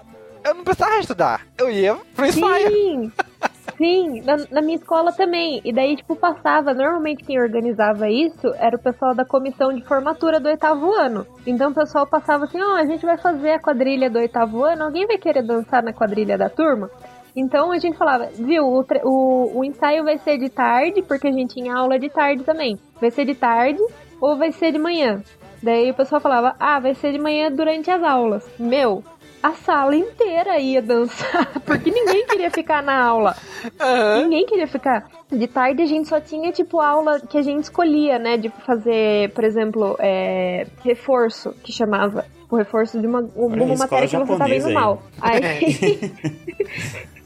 eu 0.50 0.56
não 0.56 0.64
precisava 0.64 1.00
estudar. 1.00 1.42
Eu 1.58 1.70
ia 1.70 1.96
pro 2.16 2.26
ensaio. 2.26 2.70
Sim! 2.70 3.12
Sim, 3.78 4.22
na, 4.24 4.36
na 4.52 4.62
minha 4.62 4.76
escola 4.76 5.14
também. 5.14 5.62
E 5.64 5.72
daí, 5.72 5.96
tipo, 5.96 6.14
passava. 6.14 6.74
Normalmente 6.74 7.24
quem 7.24 7.40
organizava 7.40 8.10
isso 8.10 8.54
era 8.58 8.76
o 8.76 8.80
pessoal 8.80 9.16
da 9.16 9.24
comissão 9.24 9.74
de 9.74 9.82
formatura 9.86 10.38
do 10.38 10.50
oitavo 10.50 10.92
ano. 10.92 11.26
Então 11.48 11.72
o 11.72 11.74
pessoal 11.74 12.06
passava 12.06 12.44
assim: 12.44 12.62
ó, 12.62 12.76
a 12.76 12.86
gente 12.86 13.06
vai 13.06 13.18
fazer 13.18 13.52
a 13.52 13.60
quadrilha 13.60 14.10
do 14.10 14.20
oitavo 14.20 14.64
ano, 14.64 14.84
alguém 14.84 15.08
vai 15.08 15.18
querer 15.18 15.44
dançar 15.44 15.82
na 15.82 15.94
quadrilha 15.94 16.38
da 16.38 16.50
turma? 16.50 16.90
Então 17.34 17.72
a 17.72 17.78
gente 17.78 17.98
falava, 17.98 18.28
viu, 18.34 18.66
o, 18.66 18.86
o, 19.04 19.60
o 19.60 19.64
ensaio 19.64 20.04
vai 20.04 20.18
ser 20.18 20.38
de 20.38 20.50
tarde, 20.50 21.02
porque 21.02 21.28
a 21.28 21.32
gente 21.32 21.54
tinha 21.54 21.74
aula 21.74 21.98
de 21.98 22.10
tarde 22.10 22.44
também. 22.44 22.78
Vai 23.00 23.12
ser 23.12 23.24
de 23.24 23.36
tarde 23.36 23.80
ou 24.20 24.38
vai 24.38 24.52
ser 24.52 24.74
de 24.74 24.80
manhã? 24.80 25.24
Daí 25.62 25.92
o 25.92 25.94
pessoal 25.94 26.20
falava, 26.20 26.56
ah, 26.60 26.80
vai 26.80 26.96
ser 26.96 27.12
de 27.12 27.20
manhã 27.20 27.52
durante 27.52 27.90
as 27.92 28.02
aulas. 28.04 28.46
Meu, 28.58 29.04
a 29.41 29.54
sala 29.54 29.95
inteira 29.95 30.60
ia 30.60 30.82
dançar, 30.82 31.60
porque 31.65 31.89
ninguém 31.89 32.25
queria 32.28 32.52
ficar 32.52 32.84
na 32.84 33.02
aula. 33.02 33.36
Ninguém 34.21 34.45
queria 34.45 34.67
ficar. 34.67 35.10
De 35.32 35.47
tarde 35.47 35.82
a 35.82 35.86
gente 35.86 36.08
só 36.08 36.19
tinha, 36.19 36.52
tipo, 36.52 36.80
aula 36.80 37.19
que 37.19 37.38
a 37.38 37.41
gente 37.41 37.63
escolhia, 37.63 38.17
né? 38.19 38.38
De 38.38 38.49
fazer, 38.49 39.32
por 39.32 39.43
exemplo, 39.43 39.95
é, 39.99 40.67
reforço, 40.84 41.54
que 41.63 41.71
chamava. 41.71 42.25
O 42.49 42.56
reforço 42.56 42.99
de 42.99 43.06
uma, 43.06 43.21
escola 43.21 43.78
matéria 43.78 44.08
que 44.08 44.15
você 44.25 44.58
indo 44.58 44.67
aí. 44.67 44.73
mal. 44.73 45.04
Aí. 45.21 45.99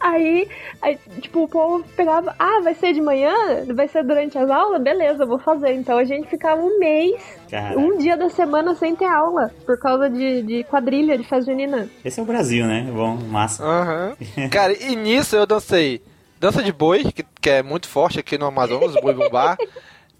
Aí, 0.00 0.48
aí, 0.80 0.98
tipo, 1.20 1.42
o 1.44 1.48
povo 1.48 1.84
pegava, 1.96 2.34
ah, 2.38 2.60
vai 2.62 2.74
ser 2.74 2.92
de 2.92 3.00
manhã? 3.00 3.34
Vai 3.74 3.88
ser 3.88 4.04
durante 4.04 4.38
as 4.38 4.48
aulas? 4.50 4.80
Beleza, 4.80 5.26
vou 5.26 5.38
fazer. 5.38 5.72
Então 5.72 5.98
a 5.98 6.04
gente 6.04 6.28
ficava 6.28 6.60
um 6.60 6.78
mês, 6.78 7.20
Cara, 7.50 7.78
um 7.78 7.98
dia 7.98 8.16
da 8.16 8.28
semana 8.30 8.74
sem 8.74 8.94
ter 8.96 9.06
aula, 9.06 9.50
por 9.66 9.78
causa 9.78 10.08
de, 10.08 10.42
de 10.42 10.64
quadrilha, 10.64 11.18
de 11.18 11.24
festa 11.24 11.50
junina. 11.50 11.88
esse 12.04 12.18
é 12.18 12.22
o 12.22 12.26
Brasil, 12.26 12.66
né? 12.66 12.88
Bom, 12.92 13.16
massa. 13.16 13.64
Aham. 13.64 14.16
Cara, 14.50 14.72
e 14.72 14.96
nisso 14.96 15.36
eu 15.36 15.46
dancei 15.46 16.00
dança 16.40 16.62
de 16.62 16.72
boi, 16.72 17.04
que, 17.12 17.24
que 17.40 17.50
é 17.50 17.62
muito 17.62 17.88
forte 17.88 18.20
aqui 18.20 18.38
no 18.38 18.46
Amazonas, 18.46 18.94
boi 19.00 19.12
bumbá. 19.12 19.56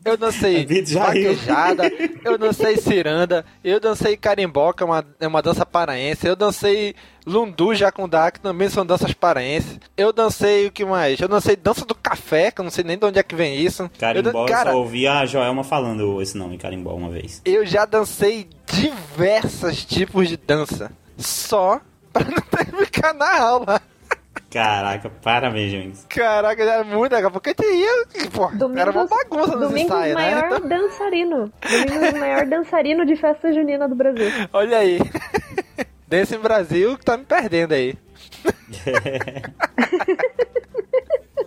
Eu 0.04 0.16
dancei 0.16 0.64
vaquejada, 0.94 1.92
eu 2.24 2.38
dancei 2.38 2.76
ciranda, 2.76 3.44
eu 3.62 3.78
dancei 3.80 4.16
carimbó, 4.16 4.72
que 4.72 4.82
é 4.82 4.86
uma, 4.86 5.04
é 5.20 5.26
uma 5.26 5.42
dança 5.42 5.66
paraense, 5.66 6.26
eu 6.26 6.36
dancei 6.36 6.94
lundu 7.26 7.74
jacundá, 7.74 8.30
que 8.30 8.40
também 8.40 8.68
são 8.70 8.86
danças 8.86 9.12
paraenses. 9.12 9.78
Eu 9.96 10.12
dancei 10.12 10.66
o 10.66 10.72
que 10.72 10.84
mais? 10.84 11.20
Eu 11.20 11.28
dancei 11.28 11.56
dança 11.56 11.84
do 11.84 11.94
café, 11.94 12.50
que 12.50 12.60
eu 12.60 12.64
não 12.64 12.70
sei 12.70 12.84
nem 12.84 12.96
de 12.96 13.04
onde 13.04 13.18
é 13.18 13.22
que 13.22 13.34
vem 13.34 13.56
isso. 13.60 13.82
Eu 13.82 13.90
Carimbó, 13.98 14.30
dan- 14.32 14.38
eu 14.40 14.46
cara, 14.46 14.70
só 14.72 14.78
ouvi 14.78 15.06
a 15.06 15.26
Joelma 15.26 15.62
falando 15.64 16.22
esse 16.22 16.38
nome, 16.38 16.56
Carimbó, 16.56 16.94
uma 16.94 17.10
vez. 17.10 17.42
eu 17.44 17.66
já 17.66 17.84
dancei 17.84 18.48
diversos 18.66 19.84
tipos 19.84 20.28
de 20.28 20.36
dança, 20.36 20.90
só 21.16 21.80
pra 22.12 22.24
não 22.30 22.40
ter 22.40 22.64
que 22.66 22.84
ficar 22.86 23.12
na 23.12 23.40
aula. 23.40 23.82
Caraca, 24.50 25.10
parabéns, 25.22 25.70
Jones. 25.70 26.06
Caraca, 26.08 26.62
era 26.62 26.82
muito 26.82 27.12
legal, 27.12 27.30
porque 27.30 27.52
tinha, 27.54 28.06
pô, 28.32 28.46
Domingos, 28.48 28.80
era 28.80 28.90
uma 28.90 29.06
bagunça 29.06 29.52
nos 29.56 29.68
Domingos 29.68 29.92
ensaios, 29.92 30.16
né? 30.16 30.34
maior 30.34 30.46
Então, 30.56 30.68
dançarino. 30.68 31.52
Domingos 31.70 32.18
maior 32.18 32.46
dançarino 32.46 33.04
de 33.04 33.14
festa 33.16 33.52
junina 33.52 33.86
do 33.86 33.94
Brasil. 33.94 34.30
olha 34.52 34.78
aí. 34.78 34.98
Desse 36.06 36.38
Brasil 36.38 36.96
que 36.96 37.04
tá 37.04 37.18
me 37.18 37.24
perdendo 37.24 37.72
aí. 37.74 37.94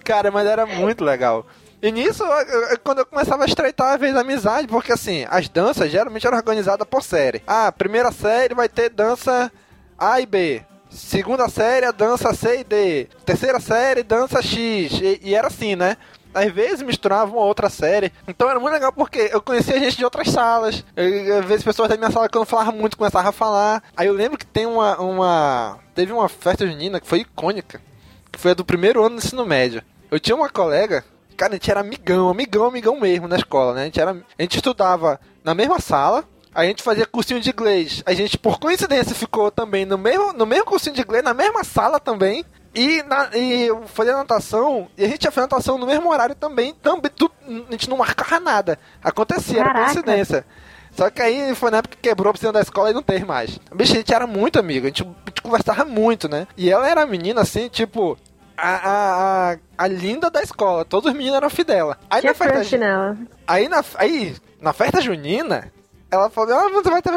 Cara, 0.04 0.32
mas 0.32 0.48
era 0.48 0.66
muito 0.66 1.04
legal. 1.04 1.46
E 1.82 1.92
nisso, 1.92 2.24
eu- 2.24 2.52
eu- 2.70 2.80
quando 2.84 3.00
eu 3.00 3.06
começava 3.06 3.44
a 3.44 3.48
estreitar, 3.48 3.94
às 3.96 4.00
vezes, 4.00 4.16
a 4.16 4.22
amizade, 4.22 4.68
porque 4.68 4.92
assim, 4.92 5.26
as 5.30 5.50
danças 5.50 5.90
geralmente 5.90 6.28
eram 6.28 6.38
organizadas 6.38 6.88
por 6.88 7.02
série. 7.02 7.42
Ah, 7.48 7.72
primeira 7.72 8.12
série 8.12 8.54
vai 8.54 8.70
ter 8.70 8.90
dança 8.90 9.52
A 9.98 10.22
e 10.22 10.26
B. 10.28 10.64
Segunda 10.92 11.48
série, 11.48 11.90
dança 11.94 12.34
C 12.34 12.60
e 12.60 12.64
D. 12.66 13.08
Terceira 13.26 13.62
série, 13.62 14.04
dança 14.04 14.42
X. 14.42 14.92
E, 15.02 15.20
e 15.24 15.34
era 15.34 15.48
assim, 15.48 15.74
né? 15.76 15.96
Às 16.34 16.52
vezes 16.52 16.82
misturava 16.82 17.32
uma 17.32 17.46
outra 17.46 17.70
série. 17.70 18.12
Então 18.28 18.50
era 18.50 18.60
muito 18.60 18.74
legal 18.74 18.92
porque 18.92 19.30
eu 19.32 19.42
conhecia 19.42 19.80
gente 19.80 19.98
de 19.98 20.04
outras 20.04 20.30
salas. 20.30 20.84
Às 20.96 21.46
vezes 21.46 21.64
pessoas 21.64 21.88
da 21.88 21.96
minha 21.96 22.12
sala 22.12 22.28
que 22.28 22.38
eu 22.38 22.42
não 22.42 22.46
falava 22.46 22.74
muito 22.74 22.98
começavam 22.98 23.30
a 23.30 23.34
falar. 23.34 23.84
Aí 23.96 24.08
eu 24.08 24.14
lembro 24.14 24.38
que 24.38 24.46
tem 24.46 24.66
uma. 24.66 25.00
uma 25.00 25.80
teve 25.96 26.12
uma 26.12 26.28
festa 26.28 26.68
junina 26.68 27.00
que 27.00 27.08
foi 27.08 27.20
icônica. 27.20 27.82
Que 28.30 28.40
foi 28.40 28.52
a 28.52 28.54
do 28.54 28.66
primeiro 28.66 29.02
ano 29.02 29.16
do 29.16 29.26
ensino 29.26 29.46
médio. 29.46 29.82
Eu 30.10 30.20
tinha 30.20 30.36
uma 30.36 30.50
colega, 30.50 31.06
cara, 31.38 31.54
a 31.54 31.56
gente 31.56 31.72
era 31.72 31.80
amigão, 31.80 32.30
amigão, 32.30 32.66
amigão 32.66 33.00
mesmo 33.00 33.30
na 33.30 33.38
escola, 33.38 33.74
né? 33.74 33.82
A 33.84 33.86
gente, 33.86 34.00
era, 34.00 34.12
a 34.12 34.42
gente 34.42 34.58
estudava 34.58 35.20
na 35.42 35.56
mesma 35.56 35.80
sala, 35.80 36.26
a 36.54 36.64
gente 36.66 36.84
fazia 36.84 37.06
cursinho 37.06 37.40
de 37.40 37.50
inglês. 37.50 38.04
A 38.06 38.14
gente, 38.14 38.38
por 38.38 38.60
coincidência, 38.60 39.16
ficou 39.16 39.50
também 39.52 39.86
no 39.86 39.98
mesmo, 39.98 40.34
no 40.34 40.46
mesmo 40.46 40.66
cursinho 40.66 40.96
de 40.96 41.02
inglês, 41.02 41.24
na 41.24 41.34
mesma 41.34 41.64
sala 41.64 42.00
também. 42.00 42.44
E, 42.74 43.04
na, 43.04 43.30
e 43.36 43.64
eu 43.68 43.84
fazia 43.88 44.16
natação, 44.16 44.88
e 44.98 45.04
a 45.04 45.08
gente 45.08 45.26
ia 45.26 45.32
fazer 45.32 45.46
natação 45.48 45.78
no 45.78 45.86
mesmo 45.86 46.10
horário 46.10 46.34
também. 46.36 46.74
também 46.76 47.12
tu- 47.14 47.30
a 47.68 47.72
gente 47.72 47.90
não 47.90 47.98
marcava 47.98 48.40
nada. 48.40 48.80
Acontecia, 49.04 49.60
era 49.60 49.66
Caraca. 49.74 49.86
coincidência. 49.86 50.46
Só 50.94 51.10
que 51.10 51.22
aí 51.22 51.54
foi 51.56 51.70
na 51.72 51.78
época 51.78 51.96
que 51.98 52.02
quebrou 52.10 52.30
a 52.30 52.34
piscina 52.34 52.52
da 52.54 52.62
escola 52.62 52.92
e 52.92 52.94
não 52.94 53.02
teve 53.04 53.26
mais. 53.26 53.58
Bicho, 53.74 53.94
a 53.94 53.96
gente 53.98 54.14
era 54.14 54.26
muito 54.28 54.58
amigo, 54.60 54.86
a 54.86 54.90
gente, 54.90 55.04
a 55.04 55.30
gente 55.30 55.42
conversava 55.42 55.84
muito, 55.86 56.28
né? 56.30 56.48
E 56.58 56.70
ela 56.70 56.88
era 56.90 57.06
menina 57.06 57.42
assim, 57.42 57.68
tipo, 57.70 58.18
a, 58.58 59.52
a, 59.52 59.58
a, 59.78 59.88
linda 59.88 60.30
da 60.30 60.42
escola. 60.42 60.84
Todos 60.86 61.10
os 61.12 61.18
meninos 61.18 61.38
eram 61.38 61.50
filhos 61.50 61.68
dela. 61.68 61.98
Aí 62.10 62.22
Tinha 62.22 62.32
na 62.34 62.38
festa, 62.38 62.78
nela. 62.78 63.18
aí 63.48 63.68
na, 63.70 63.84
aí, 63.96 64.36
na 64.62 64.74
festa 64.74 65.02
junina, 65.02 65.72
ela 66.12 66.30
falou: 66.30 66.54
ah, 66.54 66.70
você 66.70 66.90
vai 66.90 67.02
ter, 67.02 67.12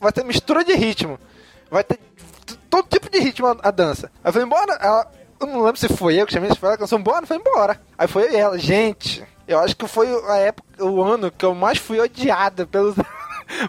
vai 0.00 0.12
ter 0.12 0.24
mistura 0.24 0.62
de 0.62 0.74
ritmo. 0.74 1.18
Vai 1.70 1.82
ter 1.82 1.98
todo 2.68 2.86
tipo 2.88 3.10
de 3.10 3.18
ritmo 3.18 3.46
a, 3.46 3.56
a 3.62 3.70
dança. 3.70 4.12
Aí 4.22 4.30
falei, 4.30 4.46
embora. 4.46 4.74
Ela, 4.74 5.10
eu 5.40 5.46
não 5.46 5.62
lembro 5.62 5.78
se 5.78 5.88
foi 5.88 6.20
eu 6.20 6.26
que 6.26 6.32
chamei, 6.32 6.50
se 6.50 6.56
foi 6.56 6.68
ela 6.68 6.76
que 6.76 6.82
canção, 6.82 7.02
bora, 7.02 7.26
foi 7.26 7.36
embora. 7.36 7.80
Aí 7.98 8.06
foi 8.06 8.24
eu 8.24 8.32
e 8.32 8.36
ela, 8.36 8.58
gente. 8.58 9.24
Eu 9.48 9.58
acho 9.58 9.76
que 9.76 9.86
foi 9.86 10.08
a 10.28 10.36
época, 10.36 10.84
o 10.84 11.02
ano 11.02 11.30
que 11.30 11.44
eu 11.44 11.54
mais 11.54 11.78
fui 11.78 11.98
odiada 12.00 12.66
pelos. 12.66 12.94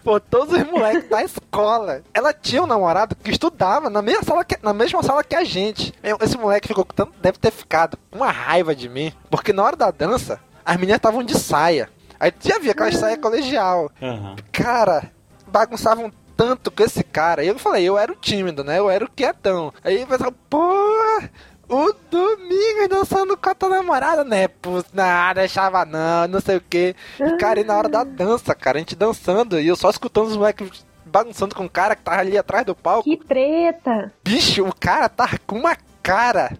Por 0.05 0.21
todos 0.21 0.57
os 0.57 0.65
moleques 0.67 1.09
da 1.09 1.21
escola. 1.21 2.01
Ela 2.13 2.33
tinha 2.33 2.63
um 2.63 2.67
namorado 2.67 3.13
que 3.13 3.29
estudava 3.29 3.89
na 3.89 4.01
mesma 4.01 4.23
sala 4.23 4.45
que, 4.45 4.57
na 4.63 4.73
mesma 4.73 5.03
sala 5.03 5.21
que 5.21 5.35
a 5.35 5.43
gente. 5.43 5.93
Esse 6.21 6.37
moleque 6.37 6.69
ficou 6.69 6.87
deve 7.21 7.37
ter 7.37 7.51
ficado 7.51 7.97
com 8.09 8.19
uma 8.19 8.31
raiva 8.31 8.73
de 8.73 8.87
mim. 8.87 9.11
Porque 9.29 9.51
na 9.51 9.63
hora 9.63 9.75
da 9.75 9.91
dança, 9.91 10.39
as 10.63 10.77
meninas 10.77 10.95
estavam 10.97 11.21
de 11.23 11.37
saia. 11.37 11.89
Aí 12.19 12.31
tu 12.31 12.47
já 12.47 12.59
via 12.59 12.71
aquela 12.71 12.91
saia 12.91 13.17
colegial. 13.17 13.91
Aham. 14.01 14.35
Cara, 14.51 15.11
bagunçavam 15.47 16.11
tanto 16.35 16.69
com 16.71 16.83
esse 16.83 17.03
cara. 17.03 17.43
E 17.43 17.47
eu 17.47 17.57
falei, 17.57 17.83
eu 17.83 17.97
era 17.97 18.11
o 18.11 18.15
tímido, 18.15 18.63
né? 18.63 18.79
Eu 18.79 18.89
era 18.89 19.05
o 19.05 19.09
quietão. 19.09 19.73
Aí 19.83 20.03
o 20.03 20.07
pessoal, 20.07 20.33
pô, 20.49 21.21
o 21.69 21.93
Domingos 22.09 22.87
dançando 22.89 23.35
com 23.37 23.49
a 23.49 23.55
tua 23.55 23.69
namorada, 23.69 24.23
né? 24.23 24.47
Pô, 24.47 24.83
não, 24.93 25.33
deixava 25.33 25.85
não, 25.85 26.27
não 26.27 26.41
sei 26.41 26.57
o 26.57 26.61
que. 26.61 26.95
Cara, 27.39 27.59
e 27.59 27.63
na 27.63 27.77
hora 27.77 27.89
da 27.89 28.03
dança, 28.03 28.53
cara, 28.53 28.77
a 28.77 28.79
gente 28.79 28.95
dançando 28.95 29.59
e 29.59 29.67
eu 29.67 29.75
só 29.75 29.89
escutando 29.89 30.27
os 30.27 30.37
moleques 30.37 30.85
bagunçando 31.05 31.55
com 31.55 31.65
o 31.65 31.69
cara 31.69 31.95
que 31.95 32.03
tava 32.03 32.19
ali 32.19 32.37
atrás 32.37 32.65
do 32.65 32.75
palco. 32.75 33.03
Que 33.03 33.17
treta! 33.17 34.11
Bicho, 34.23 34.65
o 34.65 34.75
cara 34.75 35.07
tava 35.07 35.39
com 35.47 35.57
uma 35.57 35.77
cara 36.03 36.57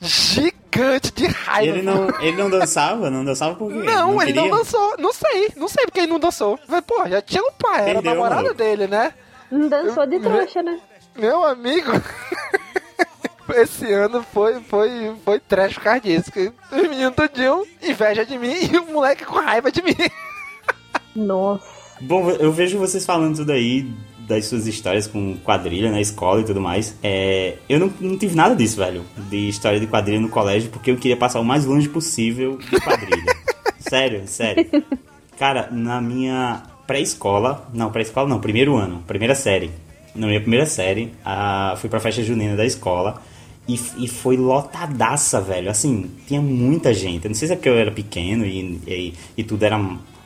gigante 0.00 1.12
de 1.12 1.26
raiva. 1.26 1.76
ele 1.76 1.82
não, 1.82 2.08
ele 2.20 2.36
não 2.36 2.48
dançava? 2.50 3.10
Não 3.10 3.24
dançava 3.24 3.54
por 3.54 3.72
quê? 3.72 3.78
Não, 3.78 4.22
ele 4.22 4.32
não 4.32 4.44
queria? 4.44 4.58
dançou. 4.58 4.94
Não 4.98 5.12
sei, 5.12 5.52
não 5.56 5.68
sei 5.68 5.84
porque 5.86 6.00
ele 6.00 6.12
não 6.12 6.20
dançou. 6.20 6.58
Mas, 6.68 6.80
pô, 6.82 7.06
já 7.08 7.20
tinha 7.20 7.42
um 7.42 7.52
pai, 7.52 7.90
era 7.90 8.02
namorado 8.02 8.42
maluco. 8.42 8.54
dele, 8.54 8.86
né? 8.86 9.12
Não 9.50 9.68
dançou 9.68 10.06
de 10.06 10.20
trouxa, 10.20 10.62
né? 10.62 10.78
Meu 11.16 11.44
amigo, 11.44 11.90
esse 13.56 13.92
ano 13.92 14.24
foi, 14.32 14.60
foi, 14.62 15.16
foi 15.24 15.40
trash 15.40 15.74
por 15.74 15.82
causa 15.82 16.00
disso. 16.00 16.30
que 16.30 16.52
Os 16.70 16.82
meninos 16.82 17.14
tudinho 17.16 17.66
inveja 17.82 18.24
de 18.24 18.38
mim 18.38 18.54
e 18.72 18.76
o 18.78 18.86
moleque 18.86 19.24
com 19.24 19.40
raiva 19.40 19.72
de 19.72 19.82
mim. 19.82 19.96
Nossa. 21.16 21.66
Bom, 22.00 22.30
eu 22.30 22.52
vejo 22.52 22.78
vocês 22.78 23.04
falando 23.04 23.36
tudo 23.36 23.50
aí 23.50 23.90
das 24.28 24.44
suas 24.44 24.66
histórias 24.66 25.06
com 25.06 25.36
quadrilha 25.38 25.90
na 25.90 26.00
escola 26.00 26.42
e 26.42 26.44
tudo 26.44 26.60
mais. 26.60 26.94
É, 27.02 27.56
eu 27.68 27.80
não, 27.80 27.90
não 27.98 28.18
tive 28.18 28.36
nada 28.36 28.54
disso, 28.54 28.76
velho, 28.76 29.02
de 29.16 29.48
história 29.48 29.80
de 29.80 29.86
quadrilha 29.86 30.20
no 30.20 30.28
colégio, 30.28 30.70
porque 30.70 30.90
eu 30.90 30.96
queria 30.96 31.16
passar 31.16 31.40
o 31.40 31.44
mais 31.44 31.64
longe 31.64 31.88
possível 31.88 32.58
de 32.58 32.78
quadrilha. 32.80 33.34
sério, 33.80 34.22
sério. 34.26 34.66
Cara, 35.38 35.70
na 35.72 36.00
minha 36.00 36.62
pré-escola, 36.86 37.66
não, 37.72 37.90
pré-escola 37.90 38.28
não, 38.28 38.38
primeiro 38.38 38.76
ano, 38.76 39.02
primeira 39.06 39.34
série. 39.34 39.70
Na 40.14 40.26
minha 40.26 40.40
primeira 40.40 40.66
série, 40.66 41.12
a, 41.24 41.74
fui 41.78 41.88
pra 41.88 41.98
festa 41.98 42.22
junina 42.22 42.54
da 42.54 42.66
escola 42.66 43.22
e, 43.66 43.80
e 43.98 44.08
foi 44.08 44.36
lotadaça, 44.36 45.40
velho. 45.40 45.70
Assim, 45.70 46.10
tinha 46.26 46.40
muita 46.40 46.92
gente. 46.92 47.24
Eu 47.24 47.30
não 47.30 47.34
sei 47.34 47.48
se 47.48 47.54
é 47.54 47.56
porque 47.56 47.68
eu 47.68 47.78
era 47.78 47.90
pequeno 47.90 48.44
e, 48.44 48.80
e, 48.86 49.14
e 49.38 49.44
tudo 49.44 49.62
era 49.62 49.78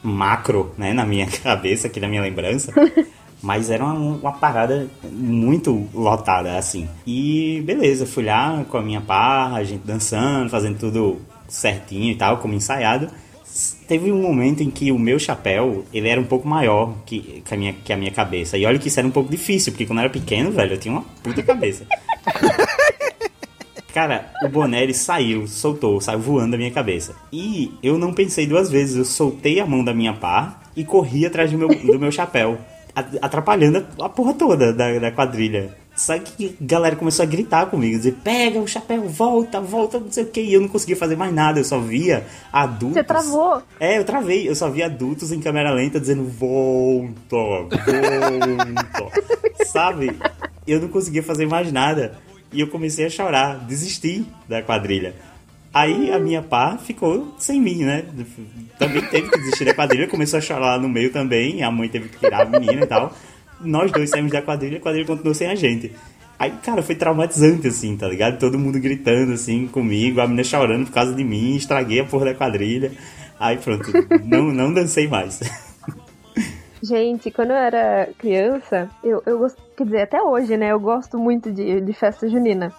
macro, 0.02 0.72
né, 0.76 0.92
na 0.92 1.06
minha 1.06 1.26
cabeça, 1.42 1.86
aqui 1.86 2.00
na 2.00 2.08
minha 2.08 2.22
lembrança. 2.22 2.72
Mas 3.42 3.70
era 3.70 3.84
uma, 3.84 3.94
uma, 3.94 4.32
parada 4.32 4.88
muito 5.02 5.88
lotada, 5.92 6.56
assim. 6.56 6.88
E 7.04 7.60
beleza, 7.66 8.06
fui 8.06 8.24
lá 8.24 8.64
com 8.68 8.78
a 8.78 8.82
minha 8.82 9.00
parra, 9.00 9.56
a 9.56 9.64
gente 9.64 9.84
dançando, 9.84 10.48
fazendo 10.48 10.78
tudo 10.78 11.20
certinho 11.48 12.12
e 12.12 12.14
tal, 12.14 12.38
como 12.38 12.54
ensaiado. 12.54 13.08
Teve 13.88 14.12
um 14.12 14.22
momento 14.22 14.62
em 14.62 14.70
que 14.70 14.92
o 14.92 14.98
meu 14.98 15.18
chapéu, 15.18 15.84
ele 15.92 16.08
era 16.08 16.20
um 16.20 16.24
pouco 16.24 16.46
maior 16.46 16.94
que, 17.04 17.42
que, 17.44 17.52
a, 17.52 17.56
minha, 17.56 17.72
que 17.72 17.92
a 17.92 17.96
minha 17.96 18.12
cabeça. 18.12 18.56
E 18.56 18.64
olha 18.64 18.78
que 18.78 18.88
isso 18.88 19.00
era 19.00 19.08
um 19.08 19.10
pouco 19.10 19.28
difícil, 19.28 19.72
porque 19.72 19.84
quando 19.84 19.98
eu 19.98 20.04
era 20.04 20.12
pequeno, 20.12 20.52
velho, 20.52 20.74
eu 20.74 20.78
tinha 20.78 20.94
uma 20.94 21.04
puta 21.22 21.42
cabeça. 21.42 21.84
Cara, 23.92 24.32
o 24.42 24.48
boné 24.48 24.84
ele 24.84 24.94
saiu, 24.94 25.46
soltou, 25.46 26.00
saiu 26.00 26.18
voando 26.18 26.52
da 26.52 26.56
minha 26.56 26.70
cabeça. 26.70 27.14
E 27.30 27.72
eu 27.82 27.98
não 27.98 28.14
pensei 28.14 28.46
duas 28.46 28.70
vezes, 28.70 28.96
eu 28.96 29.04
soltei 29.04 29.60
a 29.60 29.66
mão 29.66 29.84
da 29.84 29.92
minha 29.92 30.14
pá 30.14 30.62
e 30.74 30.82
corri 30.82 31.26
atrás 31.26 31.50
do 31.50 31.58
meu, 31.58 31.68
do 31.68 31.98
meu 31.98 32.10
chapéu 32.10 32.58
atrapalhando 32.94 33.86
a 34.00 34.08
porra 34.08 34.34
toda 34.34 34.72
da, 34.72 34.98
da 34.98 35.10
quadrilha. 35.10 35.74
Só 35.94 36.18
que 36.18 36.56
a 36.60 36.64
galera 36.64 36.96
começou 36.96 37.22
a 37.22 37.26
gritar 37.26 37.66
comigo, 37.66 37.96
dizer, 37.96 38.16
pega 38.24 38.58
o 38.58 38.66
chapéu, 38.66 39.06
volta, 39.08 39.60
volta, 39.60 40.00
não 40.00 40.10
sei 40.10 40.24
o 40.24 40.26
que. 40.26 40.40
E 40.40 40.54
eu 40.54 40.60
não 40.60 40.68
conseguia 40.68 40.96
fazer 40.96 41.16
mais 41.16 41.34
nada, 41.34 41.60
eu 41.60 41.64
só 41.64 41.78
via 41.78 42.26
adultos. 42.50 42.94
Você 42.94 43.04
travou? 43.04 43.62
É, 43.78 43.98
eu 43.98 44.04
travei, 44.04 44.48
eu 44.48 44.54
só 44.54 44.70
via 44.70 44.86
adultos 44.86 45.32
em 45.32 45.40
câmera 45.40 45.70
lenta 45.70 46.00
dizendo, 46.00 46.24
volta, 46.24 47.36
volta. 47.36 47.76
Sabe? 49.66 50.16
Eu 50.66 50.80
não 50.80 50.88
conseguia 50.88 51.22
fazer 51.22 51.46
mais 51.46 51.70
nada. 51.70 52.18
E 52.50 52.60
eu 52.60 52.68
comecei 52.68 53.06
a 53.06 53.10
chorar, 53.10 53.58
desisti 53.66 54.24
da 54.48 54.62
quadrilha. 54.62 55.14
Aí 55.74 56.12
a 56.12 56.18
minha 56.18 56.42
pá 56.42 56.76
ficou 56.76 57.34
sem 57.38 57.60
mim, 57.60 57.84
né? 57.84 58.04
Também 58.78 59.00
teve 59.08 59.30
que 59.30 59.38
desistir 59.38 59.64
da 59.64 59.72
quadrilha, 59.72 60.06
começou 60.06 60.38
a 60.38 60.40
chorar 60.42 60.76
lá 60.76 60.78
no 60.78 60.88
meio 60.88 61.10
também, 61.10 61.62
a 61.62 61.70
mãe 61.70 61.88
teve 61.88 62.08
que 62.08 62.18
tirar 62.18 62.42
a 62.42 62.44
menina 62.44 62.84
e 62.84 62.86
tal. 62.86 63.12
Nós 63.60 63.90
dois 63.90 64.10
saímos 64.10 64.30
da 64.30 64.42
quadrilha, 64.42 64.76
a 64.78 64.80
quadrilha 64.80 65.06
continuou 65.06 65.34
sem 65.34 65.48
a 65.48 65.54
gente. 65.54 65.92
Aí, 66.38 66.50
cara, 66.62 66.82
foi 66.82 66.94
traumatizante, 66.94 67.68
assim, 67.68 67.96
tá 67.96 68.08
ligado? 68.08 68.38
Todo 68.38 68.58
mundo 68.58 68.80
gritando, 68.80 69.32
assim, 69.32 69.66
comigo, 69.66 70.20
a 70.20 70.24
menina 70.24 70.44
chorando 70.44 70.86
por 70.86 70.92
causa 70.92 71.14
de 71.14 71.24
mim, 71.24 71.56
estraguei 71.56 72.00
a 72.00 72.04
porra 72.04 72.26
da 72.26 72.34
quadrilha. 72.34 72.92
Aí, 73.38 73.56
pronto, 73.56 73.90
não, 74.24 74.52
não 74.52 74.74
dancei 74.74 75.08
mais. 75.08 75.40
Gente, 76.82 77.30
quando 77.30 77.50
eu 77.50 77.56
era 77.56 78.08
criança, 78.18 78.90
eu, 79.04 79.22
eu 79.24 79.38
gosto, 79.38 79.62
quer 79.76 79.84
dizer, 79.84 80.02
até 80.02 80.20
hoje, 80.20 80.56
né, 80.56 80.72
eu 80.72 80.80
gosto 80.80 81.16
muito 81.16 81.52
de, 81.52 81.80
de 81.80 81.92
festa 81.92 82.28
junina. 82.28 82.72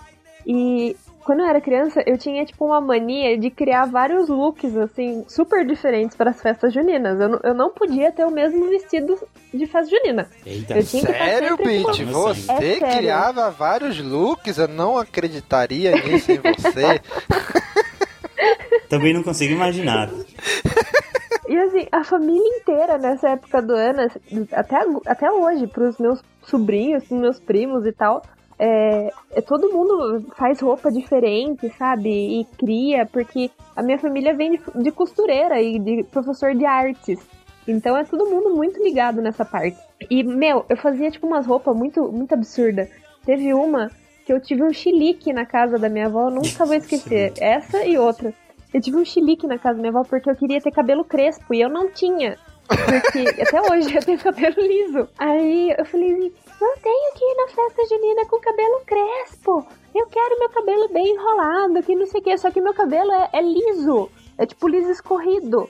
E 0.45 0.95
quando 1.23 1.39
eu 1.39 1.45
era 1.45 1.61
criança, 1.61 2.03
eu 2.05 2.17
tinha, 2.17 2.45
tipo, 2.45 2.65
uma 2.65 2.81
mania 2.81 3.37
de 3.37 3.49
criar 3.49 3.85
vários 3.85 4.27
looks, 4.29 4.75
assim, 4.77 5.25
super 5.27 5.65
diferentes 5.65 6.15
para 6.15 6.31
as 6.31 6.41
festas 6.41 6.73
juninas. 6.73 7.19
Eu, 7.19 7.39
eu 7.43 7.53
não 7.53 7.69
podia 7.69 8.11
ter 8.11 8.25
o 8.25 8.31
mesmo 8.31 8.67
vestido 8.69 9.17
de 9.53 9.65
festa 9.65 9.89
junina. 9.89 10.27
Eita, 10.45 10.77
eu 10.77 10.83
tinha 10.83 11.05
sério, 11.05 11.57
Pete? 11.57 12.03
Você 12.05 12.51
é 12.51 12.97
criava 12.97 13.49
vários 13.49 13.99
looks? 13.99 14.57
Eu 14.57 14.67
não 14.67 14.97
acreditaria 14.97 15.91
nisso 15.91 16.31
em 16.31 16.39
você. 16.39 17.01
Também 18.89 19.13
não 19.13 19.23
consigo 19.23 19.53
imaginar. 19.53 20.09
E 21.47 21.57
assim, 21.57 21.87
a 21.91 22.03
família 22.03 22.57
inteira 22.57 22.97
nessa 22.97 23.29
época 23.29 23.61
do 23.61 23.73
ano, 23.73 24.09
até, 24.51 24.77
até 25.05 25.31
hoje, 25.31 25.67
pros 25.67 25.97
meus 25.97 26.21
sobrinhos, 26.43 27.03
pros 27.03 27.19
meus 27.19 27.39
primos 27.39 27.85
e 27.85 27.91
tal, 27.91 28.23
é, 28.59 29.11
é, 29.31 29.41
todo 29.41 29.71
mundo 29.71 30.25
faz 30.35 30.59
roupa 30.59 30.91
diferente, 30.91 31.69
sabe? 31.77 32.41
E 32.41 32.45
cria, 32.57 33.05
porque 33.05 33.49
a 33.75 33.81
minha 33.81 33.97
família 33.97 34.33
vem 34.35 34.51
de, 34.51 34.61
de, 34.83 34.91
costureira 34.91 35.61
e 35.61 35.79
de 35.79 36.03
professor 36.03 36.53
de 36.53 36.65
artes. 36.65 37.19
Então 37.67 37.95
é 37.97 38.03
todo 38.03 38.29
mundo 38.29 38.55
muito 38.55 38.81
ligado 38.81 39.21
nessa 39.21 39.45
parte. 39.45 39.77
E, 40.09 40.23
meu, 40.23 40.65
eu 40.69 40.77
fazia 40.77 41.09
tipo 41.09 41.25
umas 41.25 41.45
roupas 41.45 41.75
muito, 41.75 42.11
muito 42.11 42.33
absurdas. 42.33 42.89
Teve 43.25 43.53
uma 43.53 43.89
que 44.25 44.31
eu 44.31 44.39
tive 44.39 44.63
um 44.63 44.73
chilique 44.73 45.33
na 45.33 45.45
casa 45.45 45.77
da 45.77 45.89
minha 45.89 46.07
avó, 46.07 46.29
nunca 46.29 46.65
vou 46.65 46.75
esquecer. 46.75 47.33
Essa 47.39 47.85
e 47.85 47.97
outra. 47.97 48.33
Eu 48.73 48.81
tive 48.81 48.97
um 48.97 49.05
chilique 49.05 49.45
na 49.47 49.57
casa 49.57 49.75
da 49.75 49.81
minha 49.81 49.91
avó 49.91 50.03
porque 50.07 50.29
eu 50.29 50.35
queria 50.35 50.61
ter 50.61 50.71
cabelo 50.71 51.03
crespo 51.03 51.53
e 51.53 51.61
eu 51.61 51.69
não 51.69 51.91
tinha. 51.91 52.37
Porque 52.67 53.41
até 53.41 53.61
hoje 53.61 53.95
eu 53.95 54.03
tenho 54.03 54.19
cabelo 54.19 54.55
liso. 54.59 55.07
Aí 55.17 55.75
eu 55.77 55.85
falei 55.85 56.13
assim, 56.13 56.31
não 56.61 56.77
tenho 56.77 57.13
que 57.13 57.25
ir 57.25 57.35
na 57.35 57.47
festa 57.47 57.85
junina 57.89 58.25
com 58.25 58.39
cabelo 58.39 58.81
crespo. 58.85 59.67
Eu 59.93 60.07
quero 60.07 60.39
meu 60.39 60.49
cabelo 60.49 60.89
bem 60.89 61.13
enrolado, 61.13 61.83
que 61.83 61.95
não 61.95 62.07
sei 62.07 62.21
o 62.21 62.23
que. 62.23 62.37
Só 62.37 62.49
que 62.49 62.61
meu 62.61 62.73
cabelo 62.73 63.11
é, 63.11 63.29
é 63.33 63.41
liso. 63.41 64.09
É 64.37 64.45
tipo 64.45 64.67
liso 64.67 64.89
escorrido. 64.89 65.69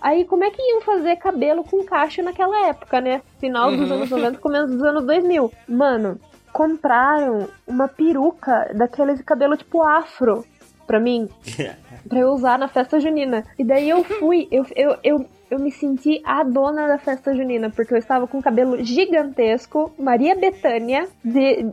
Aí, 0.00 0.24
como 0.24 0.42
é 0.42 0.50
que 0.50 0.60
iam 0.60 0.80
fazer 0.80 1.16
cabelo 1.16 1.62
com 1.62 1.84
cacho 1.84 2.22
naquela 2.22 2.66
época, 2.66 3.00
né? 3.00 3.22
Final 3.38 3.70
dos 3.70 3.88
uhum. 3.88 3.96
anos 3.96 4.10
90, 4.10 4.38
começo 4.38 4.66
dos 4.66 4.82
anos 4.82 5.06
2000. 5.06 5.52
Mano, 5.68 6.20
compraram 6.52 7.48
uma 7.66 7.86
peruca 7.86 8.70
daqueles 8.74 9.22
cabelo 9.22 9.56
tipo 9.56 9.80
afro 9.80 10.44
pra 10.86 10.98
mim. 10.98 11.28
pra 12.12 12.20
eu 12.20 12.28
usar 12.32 12.58
na 12.58 12.68
festa 12.68 13.00
junina. 13.00 13.42
E 13.58 13.64
daí 13.64 13.88
eu 13.88 14.04
fui, 14.20 14.46
eu, 14.50 14.66
eu, 14.76 14.96
eu 15.02 15.26
eu 15.52 15.58
me 15.58 15.70
senti 15.70 16.18
a 16.24 16.42
dona 16.42 16.88
da 16.88 16.96
festa 16.96 17.34
junina, 17.34 17.68
porque 17.68 17.92
eu 17.92 17.98
estava 17.98 18.26
com 18.26 18.40
cabelo 18.40 18.82
gigantesco, 18.82 19.92
Maria 19.98 20.34
Betânia, 20.34 21.06
de, 21.22 21.66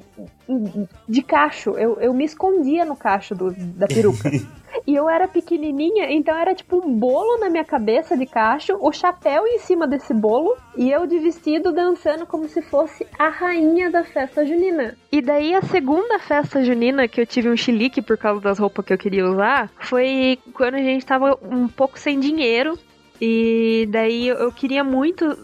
de 1.07 1.21
cacho. 1.21 1.69
Eu, 1.77 1.97
eu 2.01 2.13
me 2.13 2.25
escondia 2.25 2.83
no 2.83 2.97
cacho 2.97 3.33
do, 3.33 3.51
da 3.51 3.87
peruca. 3.87 4.29
e 4.85 4.95
eu 4.95 5.09
era 5.09 5.27
pequenininha, 5.27 6.11
então 6.11 6.37
era 6.37 6.53
tipo 6.53 6.77
um 6.77 6.93
bolo 6.93 7.39
na 7.39 7.49
minha 7.49 7.63
cabeça 7.63 8.17
de 8.17 8.25
cacho, 8.25 8.77
o 8.79 8.91
chapéu 8.91 9.45
em 9.47 9.59
cima 9.59 9.87
desse 9.87 10.13
bolo 10.13 10.55
e 10.77 10.89
eu 10.91 11.05
de 11.05 11.19
vestido 11.19 11.71
dançando 11.71 12.25
como 12.25 12.47
se 12.47 12.61
fosse 12.61 13.05
a 13.17 13.29
rainha 13.29 13.89
da 13.89 14.03
festa 14.03 14.45
junina. 14.45 14.95
E 15.11 15.21
daí 15.21 15.53
a 15.53 15.61
segunda 15.61 16.19
festa 16.19 16.63
junina 16.63 17.07
que 17.07 17.21
eu 17.21 17.25
tive 17.25 17.49
um 17.49 17.57
chilique 17.57 18.01
por 18.01 18.17
causa 18.17 18.41
das 18.41 18.59
roupas 18.59 18.85
que 18.85 18.93
eu 18.93 18.97
queria 18.97 19.25
usar 19.25 19.69
foi 19.79 20.39
quando 20.53 20.75
a 20.75 20.83
gente 20.83 21.05
tava 21.05 21.37
um 21.41 21.67
pouco 21.67 21.97
sem 21.97 22.19
dinheiro 22.19 22.77
e 23.21 23.87
daí 23.91 24.27
eu 24.27 24.51
queria 24.51 24.83
muito 24.83 25.37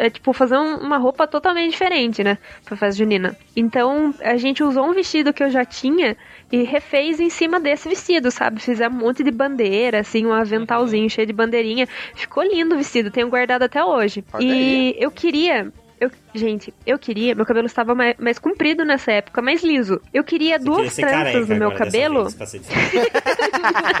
é, 0.00 0.08
tipo, 0.08 0.32
fazer 0.32 0.56
um, 0.56 0.76
uma 0.76 0.96
roupa 0.96 1.26
totalmente 1.26 1.72
diferente, 1.72 2.24
né? 2.24 2.38
Pra 2.64 2.76
festa 2.76 2.96
junina. 2.98 3.36
Então, 3.54 4.14
a 4.20 4.36
gente 4.38 4.62
usou 4.62 4.88
um 4.88 4.94
vestido 4.94 5.32
que 5.32 5.42
eu 5.42 5.50
já 5.50 5.62
tinha 5.64 6.16
e 6.50 6.62
refez 6.62 7.20
em 7.20 7.28
cima 7.28 7.60
desse 7.60 7.86
vestido, 7.88 8.30
sabe? 8.30 8.60
Fizemos 8.60 9.00
um 9.00 9.06
monte 9.06 9.22
de 9.22 9.30
bandeira, 9.30 10.00
assim, 10.00 10.24
um 10.24 10.32
aventalzinho 10.32 11.08
cheio 11.10 11.26
de 11.26 11.34
bandeirinha. 11.34 11.86
Ficou 12.14 12.42
lindo 12.42 12.74
o 12.74 12.78
vestido, 12.78 13.10
tenho 13.10 13.28
guardado 13.28 13.62
até 13.62 13.84
hoje. 13.84 14.24
E 14.38 14.96
eu 14.98 15.10
queria. 15.10 15.70
Eu, 16.00 16.10
gente, 16.34 16.72
eu 16.86 16.98
queria. 16.98 17.34
Meu 17.34 17.44
cabelo 17.44 17.66
estava 17.66 17.94
mais, 17.94 18.16
mais 18.18 18.38
comprido 18.38 18.86
nessa 18.86 19.12
época, 19.12 19.42
mais 19.42 19.62
liso. 19.62 20.00
Eu 20.14 20.24
queria 20.24 20.58
Você 20.58 20.64
duas 20.64 20.96
tranças 20.96 21.46
no 21.46 21.56
meu 21.56 21.72
cabelo. 21.72 22.26
Vez, 22.30 22.34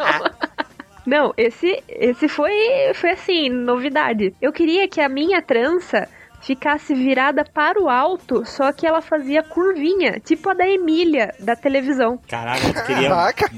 Não, 0.00 0.49
esse, 1.36 1.82
esse 1.88 2.28
foi, 2.28 2.52
foi 2.94 3.10
assim, 3.10 3.48
novidade. 3.48 4.34
Eu 4.40 4.52
queria 4.52 4.88
que 4.88 5.00
a 5.00 5.08
minha 5.08 5.42
trança 5.42 6.08
ficasse 6.40 6.94
virada 6.94 7.44
para 7.44 7.80
o 7.80 7.88
alto, 7.88 8.44
só 8.44 8.72
que 8.72 8.86
ela 8.86 9.00
fazia 9.00 9.42
curvinha, 9.42 10.20
tipo 10.20 10.48
a 10.48 10.54
da 10.54 10.68
Emília, 10.68 11.34
da 11.38 11.54
televisão. 11.54 12.18
Caraca, 12.28 12.66
eu 12.66 12.84
queria. 12.84 13.10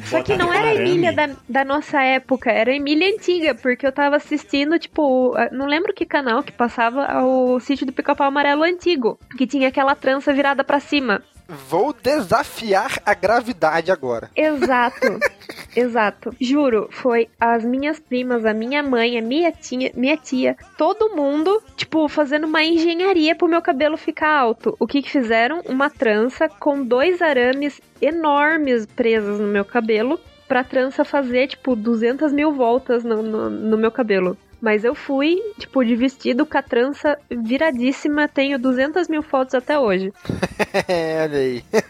Só 0.04 0.22
que 0.22 0.36
não 0.36 0.52
era 0.52 0.68
a 0.68 0.74
Emília 0.74 1.12
da, 1.12 1.30
da 1.48 1.64
nossa 1.64 2.02
época, 2.02 2.50
era 2.50 2.70
a 2.70 2.74
Emília 2.74 3.14
antiga, 3.14 3.54
porque 3.54 3.86
eu 3.86 3.92
tava 3.92 4.16
assistindo, 4.16 4.78
tipo, 4.78 5.34
não 5.52 5.66
lembro 5.66 5.94
que 5.94 6.04
canal 6.04 6.42
que 6.42 6.52
passava 6.52 7.22
o 7.22 7.60
sítio 7.60 7.86
do 7.86 7.92
pica-pau 7.92 8.26
amarelo 8.26 8.62
antigo, 8.62 9.18
que 9.36 9.46
tinha 9.46 9.68
aquela 9.68 9.94
trança 9.94 10.32
virada 10.32 10.64
para 10.64 10.80
cima. 10.80 11.22
Vou 11.68 11.92
desafiar 11.92 12.98
a 13.04 13.12
gravidade 13.12 13.92
agora. 13.92 14.30
Exato. 14.34 15.20
Exato. 15.76 16.34
Juro, 16.40 16.88
foi 16.90 17.28
as 17.38 17.64
minhas 17.64 18.00
primas, 18.00 18.44
a 18.44 18.54
minha 18.54 18.82
mãe, 18.82 19.18
a 19.18 19.22
minha 19.22 19.52
tia, 19.52 19.92
minha 19.94 20.16
tia, 20.16 20.56
todo 20.78 21.14
mundo, 21.14 21.62
tipo, 21.76 22.08
fazendo 22.08 22.46
uma 22.46 22.62
engenharia 22.62 23.34
pro 23.34 23.48
meu 23.48 23.60
cabelo 23.60 23.96
ficar 23.96 24.34
alto. 24.34 24.74
O 24.78 24.86
que 24.86 25.02
que 25.02 25.10
fizeram? 25.10 25.60
Uma 25.66 25.90
trança 25.90 26.48
com 26.48 26.82
dois 26.82 27.20
arames 27.20 27.80
enormes 28.00 28.86
presos 28.86 29.38
no 29.38 29.48
meu 29.48 29.64
cabelo 29.64 30.18
pra 30.48 30.64
trança 30.64 31.04
fazer, 31.04 31.48
tipo, 31.48 31.74
200 31.76 32.32
mil 32.32 32.52
voltas 32.52 33.04
no, 33.04 33.22
no, 33.22 33.50
no 33.50 33.78
meu 33.78 33.90
cabelo. 33.90 34.36
Mas 34.62 34.84
eu 34.84 34.94
fui, 34.94 35.42
tipo, 35.58 35.84
de 35.84 35.96
vestido 35.96 36.46
com 36.46 36.56
a 36.56 36.62
trança 36.62 37.18
viradíssima, 37.28 38.28
tenho 38.28 38.60
200 38.60 39.08
mil 39.08 39.20
fotos 39.20 39.56
até 39.56 39.76
hoje. 39.76 40.12
Olha 41.24 41.38
aí. 41.38 41.64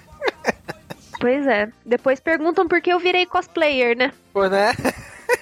Pois 1.20 1.46
é. 1.46 1.70
Depois 1.86 2.18
perguntam 2.18 2.66
por 2.66 2.80
que 2.80 2.92
eu 2.92 2.98
virei 2.98 3.24
cosplayer, 3.26 3.96
né? 3.96 4.12
Pô, 4.32 4.48
né? 4.48 4.72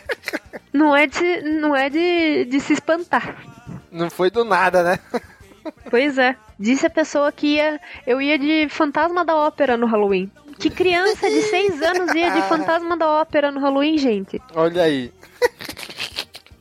Não 0.75 0.95
é 0.95 1.07
de, 1.07 1.41
não 1.41 1.75
é 1.75 1.89
de, 1.89 2.45
de 2.45 2.61
se 2.61 2.75
espantar. 2.75 3.43
Não 3.91 4.11
foi 4.11 4.31
do 4.31 4.45
nada, 4.45 4.83
né? 4.83 4.99
Pois 5.91 6.19
é. 6.19 6.37
Disse 6.59 6.87
a 6.87 6.91
pessoa 6.91 7.33
que 7.33 7.55
ia, 7.55 7.81
eu 8.07 8.21
ia 8.21 8.39
de 8.39 8.69
fantasma 8.69 9.25
da 9.25 9.35
ópera 9.35 9.79
no 9.79 9.87
Halloween. 9.87 10.31
Que 10.59 10.69
criança 10.69 11.29
de 11.31 11.41
6 11.43 11.83
anos 11.83 12.15
ia 12.15 12.31
de 12.31 12.43
fantasma 12.43 12.97
da 12.97 13.09
ópera 13.09 13.51
no 13.51 13.59
Halloween, 13.59 13.97
gente? 13.97 14.41
Olha 14.55 14.83
aí. 14.83 15.11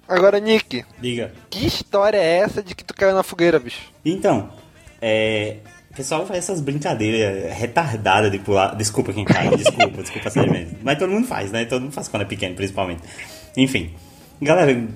Agora, 0.10 0.39
Nick, 0.39 0.84
Diga. 0.99 1.32
que 1.51 1.68
história 1.68 2.18
é 2.18 2.39
essa 2.39 2.64
de 2.64 2.74
que 2.74 2.84
tu 2.84 2.95
caiu 2.95 3.14
na 3.14 3.22
fogueira, 3.22 3.60
bicho? 3.60 3.91
Então, 4.03 4.49
é. 4.99 5.57
O 5.91 5.95
pessoal 5.95 6.26
faz 6.26 6.39
essas 6.39 6.62
brincadeiras 6.62 7.53
retardadas 7.55 8.32
de 8.32 8.39
pular. 8.39 8.76
Desculpa 8.76 9.14
quem 9.14 9.26
cai, 9.26 9.49
desculpa, 9.55 10.01
desculpa 10.01 10.30
sério 10.30 10.51
mesmo. 10.51 10.78
Mas 10.82 10.97
todo 10.97 11.12
mundo 11.12 11.28
faz, 11.28 11.51
né? 11.51 11.66
Todo 11.66 11.82
mundo 11.82 11.91
faz 11.91 12.07
quando 12.07 12.24
é 12.24 12.26
pequeno, 12.26 12.55
principalmente. 12.55 13.01
Enfim. 13.55 13.93
Galera 14.41 14.88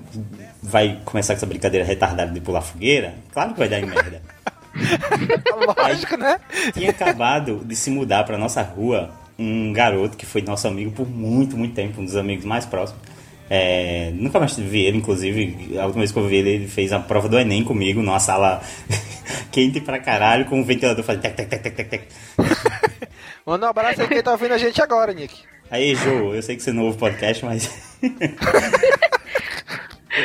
vai 0.62 1.00
começar 1.04 1.34
com 1.34 1.38
essa 1.38 1.46
brincadeira 1.46 1.84
retardada 1.84 2.32
de 2.32 2.40
pular 2.40 2.62
fogueira? 2.62 3.14
Claro 3.32 3.52
que 3.52 3.58
vai 3.58 3.68
dar 3.68 3.80
em 3.80 3.86
merda. 3.86 4.22
Lógico, 5.78 6.16
né? 6.16 6.40
Tinha 6.72 6.90
acabado 6.90 7.62
de 7.64 7.76
se 7.76 7.90
mudar 7.90 8.24
pra 8.24 8.38
nossa 8.38 8.62
rua 8.62 9.10
um 9.38 9.72
garoto 9.72 10.16
que 10.16 10.24
foi 10.24 10.42
nosso 10.42 10.66
amigo 10.66 10.92
por 10.92 11.08
muito, 11.08 11.56
muito 11.56 11.74
tempo, 11.74 12.00
um 12.00 12.04
dos 12.04 12.16
amigos 12.16 12.44
mais 12.44 12.64
próximos. 12.64 13.13
É, 13.50 14.10
nunca 14.14 14.40
mais 14.40 14.56
vi 14.56 14.84
ele, 14.86 14.98
inclusive, 14.98 15.76
a 15.78 15.84
última 15.84 16.00
vez 16.00 16.10
que 16.12 16.18
eu 16.18 16.26
vi 16.26 16.36
ele, 16.36 16.50
ele 16.50 16.68
fez 16.68 16.92
a 16.92 16.98
prova 16.98 17.28
do 17.28 17.38
Enem 17.38 17.62
comigo, 17.62 18.00
numa 18.02 18.18
sala 18.18 18.62
quente 19.52 19.80
pra 19.80 19.98
caralho, 19.98 20.46
com 20.46 20.60
o 20.60 20.64
ventilador 20.64 21.04
fazendo 21.04 21.22
tec, 21.22 21.34
tec, 21.36 21.48
tec, 21.48 21.62
tec, 21.62 21.76
tec, 21.76 21.88
tec. 21.90 22.02
Manda 23.46 23.66
um 23.66 23.70
abraço 23.70 24.00
aí 24.00 24.08
quem 24.08 24.22
tá 24.22 24.32
ouvindo 24.32 24.54
a 24.54 24.58
gente 24.58 24.80
agora, 24.80 25.12
Nick. 25.12 25.34
Aí, 25.70 25.94
Jô, 25.94 26.34
eu 26.34 26.42
sei 26.42 26.56
que 26.56 26.62
você 26.62 26.72
não 26.72 26.84
ouve 26.84 26.98
podcast, 26.98 27.44
mas. 27.44 27.70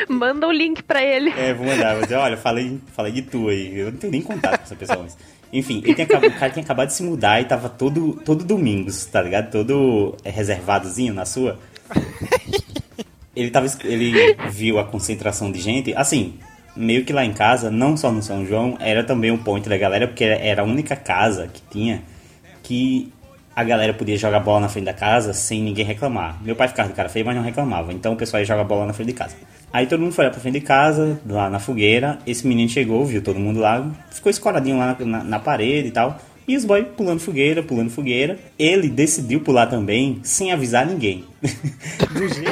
Manda 0.08 0.48
o 0.48 0.52
link 0.52 0.84
pra 0.84 1.04
ele. 1.04 1.32
É, 1.38 1.54
vou 1.54 1.66
mandar. 1.66 1.94
Vou 1.96 2.04
dizer, 2.04 2.16
olha, 2.16 2.38
falei, 2.38 2.80
falei 2.96 3.12
de 3.12 3.24
tu 3.24 3.50
aí. 3.50 3.78
Eu 3.80 3.92
não 3.92 3.98
tenho 3.98 4.12
nem 4.12 4.22
contato 4.22 4.58
com 4.60 4.64
essa 4.64 4.76
pessoa. 4.76 5.00
Mas... 5.04 5.18
Enfim, 5.52 5.82
ele 5.84 5.96
tinha 5.96 6.06
acabado- 6.06 6.30
o 6.30 6.40
cara 6.40 6.52
tinha 6.54 6.64
acabado 6.64 6.88
de 6.90 6.94
se 6.94 7.04
mudar 7.04 7.42
e 7.42 7.46
tava 7.46 7.70
todo, 7.70 8.14
todo 8.24 8.44
domingo, 8.44 8.92
tá 9.12 9.22
ligado? 9.22 9.50
Todo 9.52 10.16
reservadozinho 10.24 11.14
na 11.14 11.26
sua. 11.26 11.58
Ele, 13.40 13.50
tava, 13.52 13.68
ele 13.84 14.36
viu 14.52 14.80
a 14.80 14.84
concentração 14.84 15.52
de 15.52 15.60
gente. 15.60 15.94
Assim, 15.96 16.34
meio 16.76 17.06
que 17.06 17.14
lá 17.14 17.24
em 17.24 17.34
casa, 17.34 17.72
não 17.72 17.96
só 17.96 18.12
no 18.12 18.22
São 18.22 18.46
João, 18.46 18.78
era 18.80 19.04
também 19.04 19.32
um 19.32 19.38
ponto 19.38 19.70
da 19.70 19.78
galera, 19.78 20.08
porque 20.08 20.24
era 20.24 20.62
a 20.62 20.66
única 20.66 20.96
casa 20.96 21.48
que 21.48 21.62
tinha 21.72 22.02
que 22.64 23.12
a 23.56 23.64
galera 23.64 23.94
podia 23.94 24.16
jogar 24.18 24.40
bola 24.40 24.62
na 24.62 24.70
frente 24.70 24.86
da 24.86 24.94
casa 24.94 25.34
sem 25.34 25.62
ninguém 25.62 25.84
reclamar. 25.86 26.38
Meu 26.42 26.56
pai 26.56 26.68
ficava 26.70 26.88
de 26.88 26.96
cara 26.96 27.10
feio, 27.10 27.26
mas 27.26 27.36
não 27.36 27.44
reclamava. 27.44 27.92
Então 27.92 28.14
o 28.14 28.16
pessoal 28.16 28.40
ia 28.42 28.46
jogar 28.46 28.64
bola 28.64 28.86
na 28.86 28.94
frente 28.94 29.08
de 29.08 29.14
casa. 29.14 29.36
Aí 29.74 29.86
todo 29.86 30.00
mundo 30.00 30.14
foi 30.14 30.26
lá 30.26 30.32
pra 30.32 30.40
frente 30.40 30.54
de 30.60 30.62
casa, 30.66 31.20
lá 31.28 31.50
na 31.50 31.60
fogueira. 31.60 32.20
Esse 32.26 32.48
menino 32.48 32.70
chegou, 32.70 33.06
viu 33.06 33.22
todo 33.22 33.38
mundo 33.40 33.60
lá, 33.60 33.86
ficou 34.12 34.30
escoradinho 34.30 34.78
lá 34.78 34.96
na, 35.00 35.06
na- 35.06 35.24
na 35.24 35.40
parede 35.40 35.90
e 35.90 35.92
tal. 35.92 36.18
E 36.50 36.58
os 36.58 36.66
boys 36.66 36.84
pulando 36.98 37.20
fogueira, 37.20 37.62
pulando 37.62 37.92
fogueira. 37.92 38.40
Ele 38.58 38.90
decidiu 38.90 39.40
pular 39.40 39.68
também, 39.68 40.20
sem 40.24 40.52
avisar 40.52 40.84
ninguém. 40.84 41.24
Do 42.12 42.28
jeito, 42.28 42.52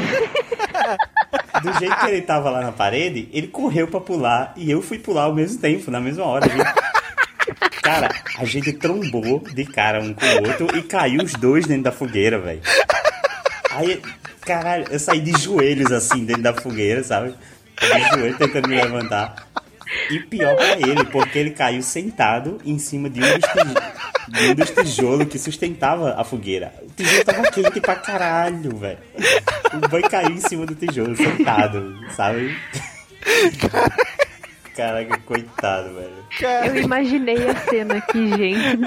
do 1.63 1.79
jeito 1.79 1.95
que 1.95 2.05
ele 2.05 2.21
tava 2.21 2.51
lá 2.51 2.61
na 2.61 2.71
parede, 2.71 3.27
ele 3.33 3.47
correu 3.47 3.87
pra 3.87 3.99
pular 3.99 4.53
e 4.55 4.69
eu 4.69 4.83
fui 4.83 4.99
pular 4.99 5.23
ao 5.23 5.33
mesmo 5.33 5.59
tempo, 5.59 5.89
na 5.89 5.99
mesma 5.99 6.23
hora. 6.23 6.47
gente. 6.47 7.81
Cara, 7.81 8.09
a 8.37 8.45
gente 8.45 8.71
trombou 8.73 9.39
de 9.39 9.65
cara 9.65 9.99
um 9.99 10.13
com 10.13 10.25
o 10.25 10.47
outro 10.47 10.77
e 10.77 10.83
caiu 10.83 11.23
os 11.23 11.33
dois 11.33 11.65
dentro 11.65 11.85
da 11.85 11.91
fogueira, 11.91 12.37
velho. 12.37 12.61
Aí, 13.71 13.99
caralho, 14.41 14.85
eu 14.91 14.99
saí 14.99 15.21
de 15.21 15.31
joelhos 15.41 15.91
assim 15.91 16.23
dentro 16.23 16.43
da 16.43 16.53
fogueira, 16.53 17.03
sabe? 17.03 17.33
De 17.81 18.09
joelhos 18.15 18.37
tentando 18.37 18.67
me 18.67 18.75
levantar. 18.75 19.47
E 20.09 20.19
pior 20.21 20.55
pra 20.55 20.73
ele, 20.73 21.03
porque 21.05 21.37
ele 21.39 21.51
caiu 21.51 21.81
sentado 21.81 22.59
em 22.65 22.77
cima 22.79 23.09
de 23.09 23.19
um 23.21 23.23
dos, 23.39 23.49
tij- 23.51 23.75
de 24.29 24.47
um 24.51 24.55
dos 24.55 24.69
tijolos 24.71 25.27
que 25.27 25.37
sustentava 25.39 26.15
a 26.19 26.23
fogueira. 26.23 26.73
O 26.83 26.91
tijolo 26.95 27.23
tava 27.25 27.43
quente 27.51 27.81
pra 27.81 27.95
caralho, 27.95 28.75
velho. 28.77 28.99
O 29.73 29.87
boy 29.89 30.01
caiu 30.03 30.31
em 30.31 30.37
cima 30.41 30.65
do 30.65 30.75
tijolo, 30.75 31.15
sentado, 31.15 31.95
sabe? 32.15 32.55
Caraca, 34.75 35.17
coitado, 35.25 35.93
velho. 35.95 36.13
Eu 36.67 36.77
imaginei 36.83 37.49
a 37.49 37.55
cena 37.69 37.95
aqui, 37.97 38.29
gente. 38.29 38.79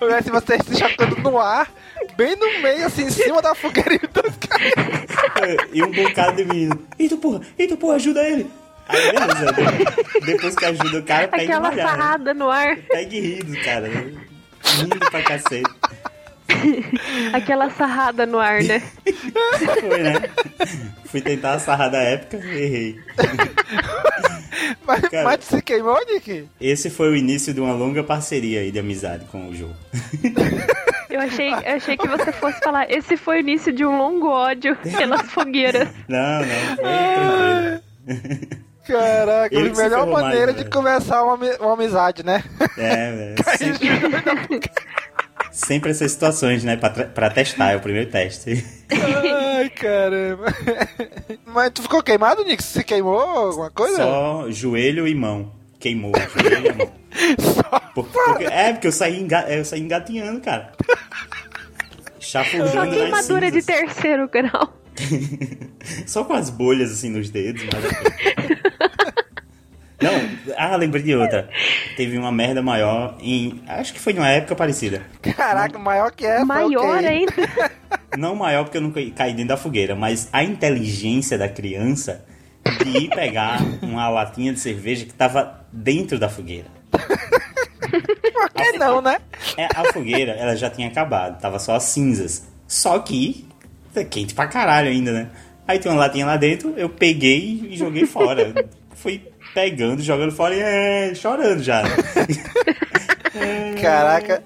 Olha 0.00 0.22
se 0.22 0.30
você 0.30 0.56
se 0.62 0.78
chocando 0.78 1.16
no 1.20 1.38
ar, 1.38 1.70
bem 2.16 2.34
no 2.36 2.62
meio, 2.62 2.86
assim, 2.86 3.02
em 3.04 3.10
cima 3.10 3.42
da 3.42 3.54
fogueira 3.54 3.94
e 3.94 3.98
dois 4.06 4.34
caras. 4.36 5.68
E 5.72 5.82
um 5.82 5.90
bocado 5.90 6.36
de 6.36 6.44
menino. 6.44 6.80
Eita 6.98 7.16
porra, 7.16 7.40
eita 7.58 7.76
porra, 7.76 7.96
ajuda 7.96 8.22
ele. 8.22 8.46
Aí 8.90 9.12
beleza, 9.12 9.52
de- 9.52 10.26
depois 10.26 10.54
que 10.56 10.64
ajuda 10.64 10.98
o 10.98 11.02
cara, 11.02 11.28
pega 11.28 11.42
Aquela 11.44 11.58
e 11.58 11.70
malhar, 11.70 11.86
né? 11.86 11.92
sarrada 12.02 12.34
no 12.34 12.50
ar. 12.50 12.76
Pega 12.76 13.10
rindo, 13.10 13.60
cara. 13.62 13.88
né? 13.88 14.12
Rindo 14.64 14.98
pra 15.10 15.22
cacete. 15.22 15.70
Aquela 17.32 17.70
sarrada 17.70 18.26
no 18.26 18.38
ar, 18.38 18.62
né? 18.62 18.82
Foi, 19.80 20.02
né? 20.02 20.22
Fui 21.06 21.20
tentar 21.20 21.54
a 21.54 21.58
sarrada 21.58 21.96
épica 21.98 22.36
e 22.44 22.62
errei. 22.62 23.00
Mas, 24.86 25.00
Cara. 25.08 25.24
mas 25.24 25.44
se 25.44 25.62
queimou, 25.62 25.98
Nick? 26.06 26.48
Esse 26.60 26.90
foi 26.90 27.10
o 27.10 27.16
início 27.16 27.54
de 27.54 27.60
uma 27.60 27.72
longa 27.72 28.02
parceria 28.02 28.60
aí 28.60 28.70
de 28.72 28.78
amizade 28.78 29.24
com 29.26 29.48
o 29.48 29.54
jogo. 29.54 29.74
Eu 31.10 31.20
achei, 31.20 31.50
eu 31.52 31.74
achei 31.76 31.96
que 31.96 32.06
você 32.06 32.30
fosse 32.30 32.60
falar. 32.60 32.88
Esse 32.88 33.16
foi 33.16 33.38
o 33.38 33.40
início 33.40 33.72
de 33.72 33.84
um 33.84 33.98
longo 33.98 34.28
ódio 34.28 34.76
pelas 34.76 35.22
fogueiras. 35.32 35.88
Não, 36.08 36.40
não, 36.40 36.76
foi 36.76 37.80
tranquilo. 38.06 38.62
Caraca, 38.86 39.54
Ele 39.54 39.70
a 39.70 39.74
melhor 39.74 39.90
ferrou 39.90 40.06
mais, 40.12 40.24
maneira 40.26 40.52
velho. 40.52 40.64
de 40.64 40.70
começar 40.70 41.22
uma, 41.22 41.34
uma 41.60 41.74
amizade, 41.74 42.24
né? 42.24 42.42
É, 42.76 43.12
velho. 43.12 43.34
Sempre, 43.58 44.60
sempre 45.52 45.90
essas 45.90 46.12
situações, 46.12 46.64
né? 46.64 46.76
Pra, 46.76 46.90
pra 46.90 47.30
testar, 47.30 47.72
é 47.72 47.76
o 47.76 47.80
primeiro 47.80 48.10
teste. 48.10 48.64
Ai, 48.90 49.68
caramba. 49.70 50.46
Mas 51.46 51.70
tu 51.70 51.82
ficou 51.82 52.02
queimado, 52.02 52.44
Nick? 52.44 52.62
Se 52.62 52.82
queimou 52.82 53.18
alguma 53.20 53.70
coisa? 53.70 53.96
Só 53.98 54.46
joelho 54.50 55.06
e 55.06 55.14
mão. 55.14 55.52
Queimou, 55.78 56.12
joelho 56.36 56.66
e 56.66 56.72
mão. 56.72 56.92
Por- 57.94 58.06
porque- 58.06 58.44
é, 58.44 58.72
porque 58.72 58.86
eu 58.86 58.92
saí, 58.92 59.20
enga, 59.20 59.42
eu 59.50 59.64
saí 59.64 59.80
engatinhando, 59.80 60.40
cara. 60.40 60.72
Só 62.20 62.44
Chafurdando 62.44 62.74
nas 62.86 62.94
queimadura 62.94 63.50
de 63.50 63.60
cinzas. 63.62 63.66
terceiro 63.94 64.28
grau. 64.28 64.72
Só 66.06 66.24
com 66.24 66.32
as 66.32 66.50
bolhas 66.50 66.92
assim 66.92 67.10
nos 67.10 67.30
dedos, 67.30 67.62
mas. 67.72 67.84
Não, 70.00 70.12
ah, 70.56 70.76
lembrei 70.76 71.02
de 71.02 71.14
outra. 71.14 71.50
Teve 71.96 72.16
uma 72.16 72.32
merda 72.32 72.62
maior 72.62 73.18
em. 73.20 73.62
Acho 73.66 73.92
que 73.92 74.00
foi 74.00 74.14
numa 74.14 74.28
época 74.28 74.56
parecida. 74.56 75.02
Caraca, 75.20 75.78
maior 75.78 76.10
que 76.10 76.24
essa. 76.24 76.44
Maior 76.44 76.96
ok. 76.96 77.06
ainda. 77.06 77.32
Não 78.16 78.34
maior 78.34 78.64
porque 78.64 78.78
eu 78.78 78.82
não 78.82 78.90
caí 78.90 79.32
dentro 79.32 79.48
da 79.48 79.56
fogueira, 79.56 79.94
mas 79.94 80.28
a 80.32 80.42
inteligência 80.42 81.36
da 81.36 81.48
criança 81.48 82.24
de 82.82 83.04
ir 83.04 83.10
pegar 83.10 83.60
uma 83.82 84.08
latinha 84.08 84.52
de 84.52 84.60
cerveja 84.60 85.04
que 85.04 85.12
tava 85.12 85.66
dentro 85.70 86.18
da 86.18 86.28
fogueira. 86.28 86.68
Por 86.90 88.50
que 88.50 88.78
não, 88.78 89.02
né? 89.02 89.18
É, 89.56 89.66
a 89.66 89.92
fogueira, 89.92 90.32
ela 90.32 90.56
já 90.56 90.70
tinha 90.70 90.88
acabado, 90.88 91.40
tava 91.40 91.58
só 91.58 91.74
as 91.74 91.84
cinzas. 91.84 92.48
Só 92.66 92.98
que 93.00 93.46
tá 93.92 94.04
quente 94.04 94.34
pra 94.34 94.46
caralho 94.46 94.88
ainda, 94.88 95.12
né? 95.12 95.28
Aí 95.66 95.78
tem 95.78 95.90
uma 95.90 95.98
latinha 96.00 96.26
lá 96.26 96.36
dentro, 96.36 96.74
eu 96.76 96.88
peguei 96.88 97.68
e 97.70 97.76
joguei 97.76 98.06
fora. 98.06 98.52
Fui 98.94 99.22
pegando, 99.54 100.02
jogando 100.02 100.32
fora 100.32 100.54
e 100.54 100.60
é, 100.60 101.14
chorando 101.14 101.62
já. 101.62 101.82
né? 101.82 101.88
Caraca, 103.80 104.42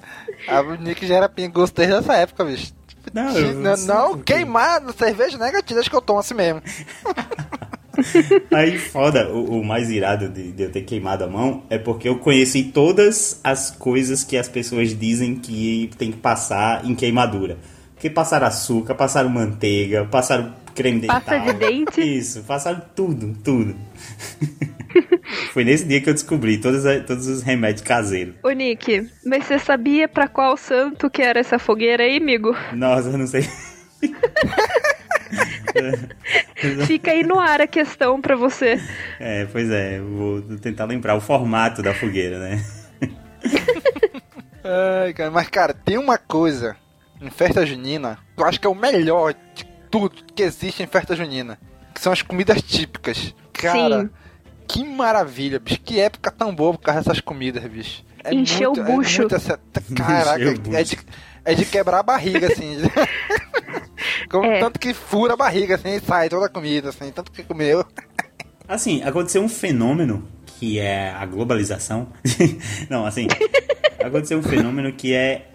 a 0.47 0.63
Nick 0.77 1.07
já 1.07 1.17
era 1.17 1.29
pingosto 1.29 1.75
desde 1.77 1.95
essa 1.97 2.15
época, 2.15 2.45
bicho. 2.45 2.73
Não, 3.13 3.37
eu- 3.37 3.55
Não, 3.55 3.77
não 3.77 4.19
queimar 4.19 4.81
cerveja 4.97 5.37
negativa, 5.39 5.81
acho 5.81 5.91
que 5.91 5.97
eu 5.97 6.01
tomo 6.03 6.21
assim 6.21 6.35
mesmo. 6.35 6.63
Aí 8.53 8.77
foda, 8.79 9.31
o, 9.31 9.61
o 9.61 9.65
mais 9.65 9.89
irado 9.89 10.29
de, 10.29 10.51
de 10.53 10.63
eu 10.65 10.71
ter 10.73 10.83
queimado 10.83 11.23
a 11.25 11.29
mão 11.29 11.63
é 11.71 11.79
porque 11.79 12.09
eu 12.09 12.19
conheci 12.19 12.65
todas 12.65 13.41
as 13.45 13.71
coisas 13.71 14.25
que 14.25 14.37
as 14.37 14.49
pessoas 14.49 14.99
dizem 14.99 15.37
que 15.37 15.91
tem 15.97 16.11
que 16.11 16.19
passar 16.19 16.85
em 16.85 16.95
queimadura. 16.95 17.57
Porque 18.05 18.15
passaram 18.15 18.47
açúcar, 18.47 18.95
passaram 18.95 19.31
manteiga, 19.31 20.05
passaram 20.05 20.55
creme 20.75 21.01
dental. 21.01 21.23
Pasta 21.23 21.41
de 21.41 21.53
dente. 21.55 22.03
Isso, 22.03 22.43
passaram 22.43 22.83
tudo, 22.95 23.33
tudo. 23.43 23.75
Foi 25.55 25.65
nesse 25.65 25.87
dia 25.87 26.03
que 26.03 26.11
eu 26.11 26.13
descobri 26.13 26.59
todos, 26.59 26.83
todos 27.07 27.27
os 27.27 27.43
remédios 27.43 27.81
caseiros. 27.81 28.35
Ô, 28.43 28.51
Nick, 28.51 29.09
mas 29.25 29.47
você 29.47 29.59
sabia 29.59 30.07
pra 30.07 30.29
qual 30.29 30.55
santo 30.59 31.09
que 31.09 31.23
era 31.23 31.41
essa 31.41 31.59
fogueira 31.59 32.03
aí, 32.03 32.19
amigo? 32.19 32.55
Nossa, 32.75 33.09
eu 33.09 33.17
não 33.17 33.27
sei. 33.27 33.49
Fica 36.87 37.11
aí 37.11 37.23
no 37.23 37.41
ar 37.41 37.63
a 37.63 37.67
questão 37.67 38.21
pra 38.21 38.37
você. 38.37 38.79
É, 39.19 39.47
pois 39.47 39.71
é, 39.71 39.99
vou 39.99 40.43
tentar 40.59 40.85
lembrar 40.85 41.17
o 41.17 41.23
formato 41.23 41.83
da 41.83 41.95
fogueira, 41.95 42.39
né? 42.39 42.63
Ai, 44.63 45.15
cara, 45.15 45.31
mas 45.31 45.49
cara, 45.49 45.73
tem 45.73 45.97
uma 45.97 46.19
coisa 46.19 46.77
em 47.25 47.31
festa 47.31 47.65
junina, 47.67 48.19
eu 48.37 48.45
acho 48.45 48.61
que 48.61 48.67
é 48.67 48.71
o 48.71 48.75
melhor 48.75 49.35
de 49.55 49.65
tudo 49.91 50.11
que 50.35 50.43
existe 50.43 50.83
em 50.83 50.87
festa 50.87 51.15
junina, 51.17 51.59
que 51.95 52.01
são 52.01 52.13
as 52.13 52.23
comidas 52.23 52.61
típicas. 52.63 53.35
Cara, 53.53 54.03
Sim. 54.03 54.11
que 54.69 54.85
maravilha, 54.85 55.59
bicho. 55.61 55.81
Que 55.81 56.01
época 56.01 56.31
tão 56.31 56.55
boa 56.55 56.73
por 56.73 56.81
causa 56.81 57.01
dessas 57.03 57.21
comidas, 57.21 57.63
bicho. 57.65 58.05
É 58.23 58.35
Encher 58.35 58.69
o 58.69 58.73
bucho. 58.73 59.17
É 59.17 59.25
muito 59.25 59.35
essa- 59.37 59.61
Caraca, 59.97 60.43
é 60.73 60.83
de, 60.83 60.99
é 61.45 61.55
de 61.55 61.65
quebrar 61.65 62.01
a 62.01 62.03
barriga, 62.03 62.47
assim. 62.49 62.79
Como 64.31 64.47
É. 64.47 64.59
tanto 64.61 64.79
que 64.79 64.93
fura 64.95 65.35
a 65.35 65.37
barriga, 65.37 65.75
assim, 65.77 65.95
e 65.97 66.01
sai 66.01 66.29
toda 66.29 66.47
a 66.47 66.49
comida, 66.49 66.89
assim, 66.89 67.11
tanto 67.13 67.31
que 67.31 67.43
comeu. 67.43 67.85
Assim, 68.67 69.03
aconteceu 69.03 69.43
um 69.43 69.49
fenômeno 69.49 70.27
que 70.47 70.79
é 70.79 71.11
a 71.11 71.25
globalização. 71.27 72.09
Não, 72.89 73.05
assim, 73.07 73.27
aconteceu 74.03 74.39
um 74.39 74.43
fenômeno 74.43 74.93
que 74.93 75.13
é 75.15 75.51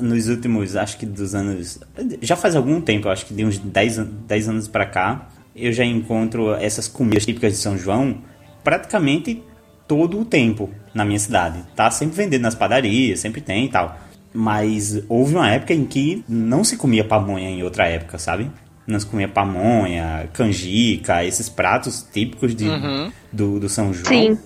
nos 0.00 0.28
últimos, 0.28 0.76
acho 0.76 0.96
que 0.98 1.06
dos 1.06 1.34
anos. 1.34 1.78
Já 2.20 2.36
faz 2.36 2.54
algum 2.56 2.80
tempo, 2.80 3.08
acho 3.08 3.26
que 3.26 3.34
de 3.34 3.44
uns 3.44 3.58
10, 3.58 3.98
an- 3.98 4.08
10 4.26 4.48
anos 4.48 4.68
pra 4.68 4.86
cá, 4.86 5.28
eu 5.54 5.72
já 5.72 5.84
encontro 5.84 6.54
essas 6.54 6.88
comidas 6.88 7.24
típicas 7.26 7.52
de 7.52 7.58
São 7.58 7.76
João 7.78 8.18
praticamente 8.64 9.42
todo 9.86 10.18
o 10.20 10.24
tempo 10.24 10.70
na 10.94 11.04
minha 11.04 11.18
cidade. 11.18 11.58
Tá 11.76 11.90
sempre 11.90 12.16
vendendo 12.16 12.42
nas 12.42 12.54
padarias, 12.54 13.20
sempre 13.20 13.40
tem 13.40 13.66
e 13.66 13.68
tal. 13.68 13.98
Mas 14.34 15.02
houve 15.08 15.34
uma 15.34 15.50
época 15.50 15.74
em 15.74 15.84
que 15.84 16.24
não 16.28 16.64
se 16.64 16.76
comia 16.76 17.04
pamonha 17.04 17.50
em 17.50 17.62
outra 17.62 17.86
época, 17.86 18.18
sabe? 18.18 18.50
Não 18.86 18.98
se 18.98 19.06
comia 19.06 19.28
pamonha, 19.28 20.28
canjica, 20.32 21.24
esses 21.24 21.48
pratos 21.48 22.06
típicos 22.12 22.54
de, 22.54 22.64
do, 23.32 23.60
do 23.60 23.68
São 23.68 23.92
João. 23.92 24.06
Sim. 24.06 24.38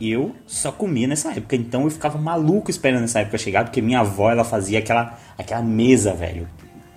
Eu 0.00 0.34
só 0.46 0.70
comia 0.70 1.08
nessa 1.08 1.32
época, 1.32 1.56
então 1.56 1.84
eu 1.84 1.90
ficava 1.90 2.18
maluco 2.18 2.70
esperando 2.70 3.04
essa 3.04 3.20
época 3.20 3.38
chegar, 3.38 3.64
porque 3.64 3.82
minha 3.82 4.00
avó 4.00 4.30
ela 4.30 4.44
fazia 4.44 4.78
aquela, 4.78 5.18
aquela 5.36 5.62
mesa, 5.62 6.14
velho, 6.14 6.48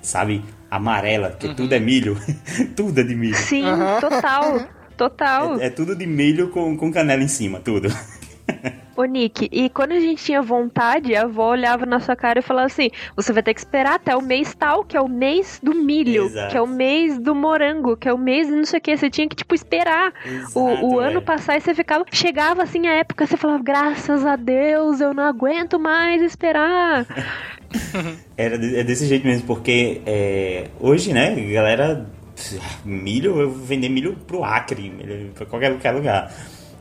sabe? 0.01 0.43
Amarela, 0.69 1.29
porque 1.29 1.53
tudo 1.53 1.73
é 1.73 1.79
milho, 1.79 2.17
tudo 2.75 3.01
é 3.01 3.03
de 3.03 3.15
milho. 3.15 3.35
Sim, 3.35 3.63
total. 3.99 4.67
Total. 4.95 5.59
É, 5.59 5.65
é 5.65 5.69
tudo 5.69 5.95
de 5.95 6.05
milho 6.05 6.49
com, 6.49 6.77
com 6.77 6.91
canela 6.91 7.23
em 7.23 7.27
cima, 7.27 7.59
tudo. 7.59 7.89
Ô, 8.95 9.05
Nick, 9.05 9.47
e 9.51 9.69
quando 9.69 9.93
a 9.93 9.99
gente 9.99 10.23
tinha 10.23 10.41
vontade, 10.41 11.15
a 11.15 11.23
avó 11.23 11.51
olhava 11.51 11.85
na 11.85 11.99
sua 11.99 12.15
cara 12.15 12.39
e 12.39 12.41
falava 12.41 12.67
assim: 12.67 12.89
você 13.15 13.31
vai 13.31 13.41
ter 13.41 13.53
que 13.53 13.59
esperar 13.59 13.95
até 13.95 14.15
o 14.15 14.21
mês 14.21 14.53
tal, 14.53 14.83
que 14.83 14.97
é 14.97 15.01
o 15.01 15.07
mês 15.07 15.59
do 15.63 15.73
milho, 15.73 16.25
Exato. 16.25 16.51
que 16.51 16.57
é 16.57 16.61
o 16.61 16.67
mês 16.67 17.17
do 17.17 17.33
morango, 17.33 17.95
que 17.95 18.09
é 18.09 18.13
o 18.13 18.17
mês 18.17 18.47
de 18.47 18.55
não 18.55 18.65
sei 18.65 18.79
o 18.79 18.81
que. 18.81 18.97
Você 18.97 19.09
tinha 19.09 19.27
que, 19.27 19.35
tipo, 19.35 19.55
esperar 19.55 20.13
Exato, 20.25 20.59
o, 20.59 20.93
o 20.93 20.99
ano 20.99 21.13
velho. 21.13 21.21
passar 21.21 21.57
e 21.57 21.61
você 21.61 21.73
ficava. 21.73 22.05
Chegava 22.11 22.63
assim 22.63 22.87
a 22.87 22.93
época, 22.93 23.25
você 23.25 23.37
falava: 23.37 23.63
graças 23.63 24.25
a 24.25 24.35
Deus, 24.35 24.99
eu 24.99 25.13
não 25.13 25.23
aguento 25.23 25.79
mais 25.79 26.21
esperar. 26.21 27.05
Era 28.35 28.55
é 28.55 28.83
desse 28.83 29.05
jeito 29.05 29.25
mesmo, 29.25 29.47
porque 29.47 30.01
é, 30.05 30.67
hoje, 30.79 31.13
né, 31.13 31.33
galera, 31.51 32.05
milho, 32.83 33.39
eu 33.39 33.49
vou 33.49 33.65
vender 33.65 33.87
milho 33.89 34.17
pro 34.27 34.43
Acre, 34.43 34.91
pra 35.35 35.45
qualquer, 35.45 35.71
qualquer 35.71 35.91
lugar. 35.91 36.33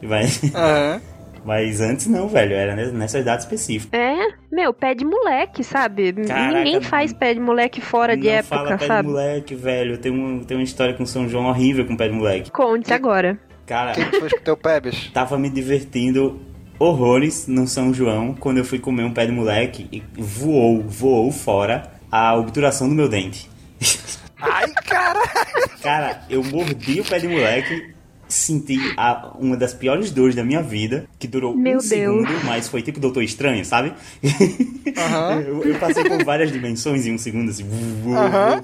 Mas, 0.03 0.43
Aham. 0.55 1.01
Mas 1.45 1.81
antes 1.81 2.07
não, 2.07 2.29
velho, 2.29 2.55
era 2.55 2.75
ne- 2.77 2.93
nessa 2.93 3.19
idade 3.19 3.43
específica. 3.43 3.97
É, 3.97 4.17
meu, 4.51 4.73
pé 4.73 4.95
de 4.95 5.05
moleque, 5.05 5.63
sabe? 5.65 6.13
Caraca, 6.13 6.59
Ninguém 6.59 6.81
faz 6.81 7.13
pé 7.13 7.35
de 7.35 7.41
moleque 7.41 7.81
fora 7.81 8.17
de 8.17 8.25
não 8.27 8.33
época, 8.35 8.57
fala 8.57 8.79
pé 8.79 8.87
sabe? 8.87 9.07
de 9.09 9.13
moleque, 9.15 9.55
velho. 9.55 9.99
Tem, 9.99 10.13
um, 10.13 10.45
tem 10.45 10.57
uma 10.57 10.63
história 10.65 10.95
com 10.95 11.05
São 11.07 11.29
João 11.29 11.47
horrível 11.47 11.85
com 11.87 11.97
pé 11.97 12.09
de 12.09 12.15
moleque. 12.15 12.51
Conte 12.51 12.93
agora. 12.93 13.39
Cara, 13.67 13.93
que 13.93 14.05
foi 14.19 14.29
com 14.31 14.39
teu 14.41 14.57
pé, 14.57 14.81
bicho? 14.81 15.13
tava 15.13 15.39
me 15.39 15.49
divertindo 15.49 16.41
horrores 16.79 17.47
no 17.47 17.67
São 17.69 17.93
João 17.95 18.35
quando 18.35 18.59
eu 18.59 18.65
fui 18.65 18.79
comer 18.79 19.05
um 19.05 19.13
pé 19.13 19.27
de 19.27 19.33
moleque 19.33 19.87
e 19.93 20.03
voou, 20.21 20.83
voou 20.83 21.31
fora 21.31 21.93
a 22.11 22.35
obturação 22.37 22.89
do 22.89 22.95
meu 22.95 23.09
dente. 23.09 23.49
Ai, 24.43 24.67
cara! 24.87 25.21
Cara, 25.83 26.23
eu 26.31 26.43
mordi 26.43 27.01
o 27.01 27.05
pé 27.05 27.19
de 27.19 27.29
moleque, 27.29 27.95
senti 28.35 28.79
a- 28.97 29.33
uma 29.39 29.57
das 29.57 29.73
piores 29.75 30.11
dores 30.11 30.35
da 30.35 30.45
minha 30.45 30.63
vida, 30.63 31.07
que 31.19 31.27
durou 31.29 31.55
Meu 31.55 31.61
um 31.61 31.65
Deus. 31.79 31.85
segundo, 31.87 32.29
mas 32.45 32.69
foi 32.69 32.83
tipo 32.83 33.01
Doutor 33.01 33.23
Estranho, 33.23 33.65
sabe? 33.65 33.93
Aham. 34.97 35.41
eu, 35.47 35.63
eu 35.65 35.79
passei 35.79 36.05
por 36.05 36.23
várias 36.25 36.51
dimensões 36.53 37.07
em 37.07 37.15
um 37.15 37.19
segundo, 37.19 37.51
assim. 37.51 37.65
Aham. 38.15 38.61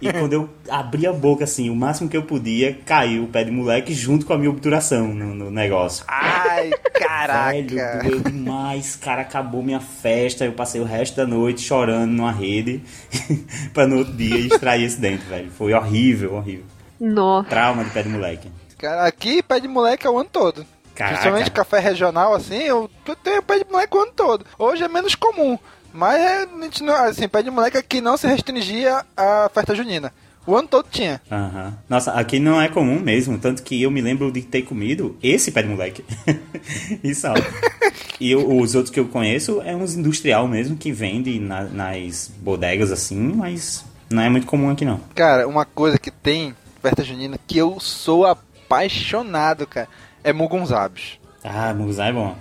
E 0.00 0.12
quando 0.12 0.32
eu 0.32 0.48
abri 0.68 1.06
a 1.06 1.12
boca, 1.12 1.44
assim, 1.44 1.70
o 1.70 1.74
máximo 1.76 2.08
que 2.08 2.16
eu 2.16 2.22
podia, 2.22 2.78
caiu 2.84 3.24
o 3.24 3.26
pé 3.28 3.44
de 3.44 3.50
moleque 3.50 3.92
junto 3.94 4.26
com 4.26 4.32
a 4.32 4.38
minha 4.38 4.50
obturação 4.50 5.12
no, 5.14 5.34
no 5.34 5.50
negócio. 5.50 6.04
Ai, 6.08 6.64
Velho, 6.70 6.78
caraca! 6.94 8.00
doeu 8.02 8.20
demais, 8.20 8.96
cara, 8.96 9.22
acabou 9.22 9.62
minha 9.62 9.80
festa, 9.80 10.44
eu 10.44 10.52
passei 10.52 10.80
o 10.80 10.84
resto 10.84 11.16
da 11.16 11.26
noite 11.26 11.62
chorando 11.62 12.10
numa 12.12 12.32
rede 12.32 12.82
pra 13.72 13.86
no 13.86 13.98
outro 13.98 14.12
dia 14.12 14.36
extrair 14.38 14.84
esse 14.84 15.00
dente, 15.00 15.24
velho. 15.24 15.50
Foi 15.50 15.72
horrível, 15.72 16.34
horrível. 16.34 16.64
Nossa. 17.00 17.48
Trauma 17.48 17.84
de 17.84 17.90
pé 17.90 18.02
de 18.02 18.08
moleque. 18.08 18.48
Cara, 18.84 19.06
aqui 19.06 19.42
pé 19.42 19.58
de 19.60 19.66
moleque 19.68 20.06
é 20.06 20.10
o 20.10 20.18
ano 20.18 20.28
todo. 20.30 20.66
Caraca. 20.94 21.14
Principalmente 21.16 21.50
café 21.50 21.78
regional, 21.78 22.34
assim, 22.34 22.56
eu 22.62 22.90
tenho 23.22 23.42
pé 23.42 23.58
de 23.58 23.64
moleque 23.70 23.96
o 23.96 24.00
ano 24.02 24.12
todo. 24.14 24.44
Hoje 24.58 24.84
é 24.84 24.88
menos 24.88 25.14
comum. 25.14 25.58
Mas 25.92 26.20
é, 26.20 26.42
a 26.42 26.62
gente 26.64 26.82
não, 26.82 26.94
assim, 26.94 27.26
pé 27.28 27.42
de 27.42 27.50
moleque 27.50 27.76
aqui 27.78 28.00
não 28.00 28.16
se 28.16 28.26
restringia 28.26 29.04
à 29.16 29.50
festa 29.54 29.74
junina. 29.74 30.12
O 30.46 30.54
ano 30.54 30.68
todo 30.68 30.86
tinha. 30.90 31.22
Aham. 31.32 31.72
Nossa, 31.88 32.12
aqui 32.12 32.38
não 32.38 32.60
é 32.60 32.68
comum 32.68 33.00
mesmo, 33.00 33.38
tanto 33.38 33.62
que 33.62 33.80
eu 33.82 33.90
me 33.90 34.02
lembro 34.02 34.30
de 34.30 34.42
ter 34.42 34.60
comido 34.62 35.16
esse 35.22 35.50
pé 35.50 35.62
de 35.62 35.68
moleque. 35.68 36.04
e 37.02 37.14
só. 37.14 37.32
E 38.20 38.30
eu- 38.32 38.58
os 38.58 38.74
outros 38.74 38.92
que 38.92 39.00
eu 39.00 39.06
conheço 39.06 39.62
é 39.62 39.74
uns 39.74 39.94
industrial 39.94 40.46
mesmo 40.46 40.76
que 40.76 40.92
vende 40.92 41.38
na- 41.40 41.64
nas 41.64 42.30
bodegas 42.38 42.92
assim, 42.92 43.16
mas 43.16 43.84
não 44.10 44.22
é 44.22 44.28
muito 44.28 44.46
comum 44.46 44.68
aqui 44.70 44.84
não. 44.84 45.00
Cara, 45.14 45.48
uma 45.48 45.64
coisa 45.64 45.98
que 45.98 46.10
tem 46.10 46.54
festa 46.82 47.02
junina 47.02 47.38
que 47.46 47.56
eu 47.56 47.80
sou 47.80 48.26
apaixonado, 48.64 49.66
cara, 49.66 49.88
é 50.22 50.32
mugunzabos. 50.32 51.18
Ah, 51.42 51.72
munguzá 51.74 52.06
é 52.06 52.12
bom. 52.12 52.34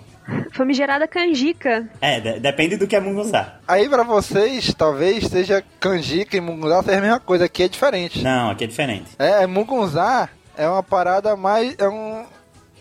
Famigerada 0.54 1.06
canjica. 1.08 1.90
É, 2.00 2.20
de- 2.22 2.40
depende 2.40 2.78
do 2.78 2.88
que 2.88 2.96
é 2.96 3.00
munguzá. 3.00 3.56
Aí 3.68 3.90
pra 3.90 4.04
vocês, 4.04 4.74
talvez 4.74 5.26
seja 5.28 5.64
canjica 5.80 6.38
e 6.38 6.42
mugunzá 6.42 6.82
seja 6.84 6.98
a 6.98 7.02
mesma 7.02 7.20
coisa, 7.20 7.46
aqui 7.46 7.64
é 7.64 7.68
diferente. 7.68 8.24
Não, 8.24 8.50
aqui 8.52 8.64
é 8.64 8.68
diferente. 8.68 9.12
É, 9.20 9.46
mugunzá 9.46 10.30
é 10.58 10.68
uma 10.68 10.82
parada 10.84 11.36
mais. 11.36 11.76
É 11.78 11.88
um. 11.90 12.24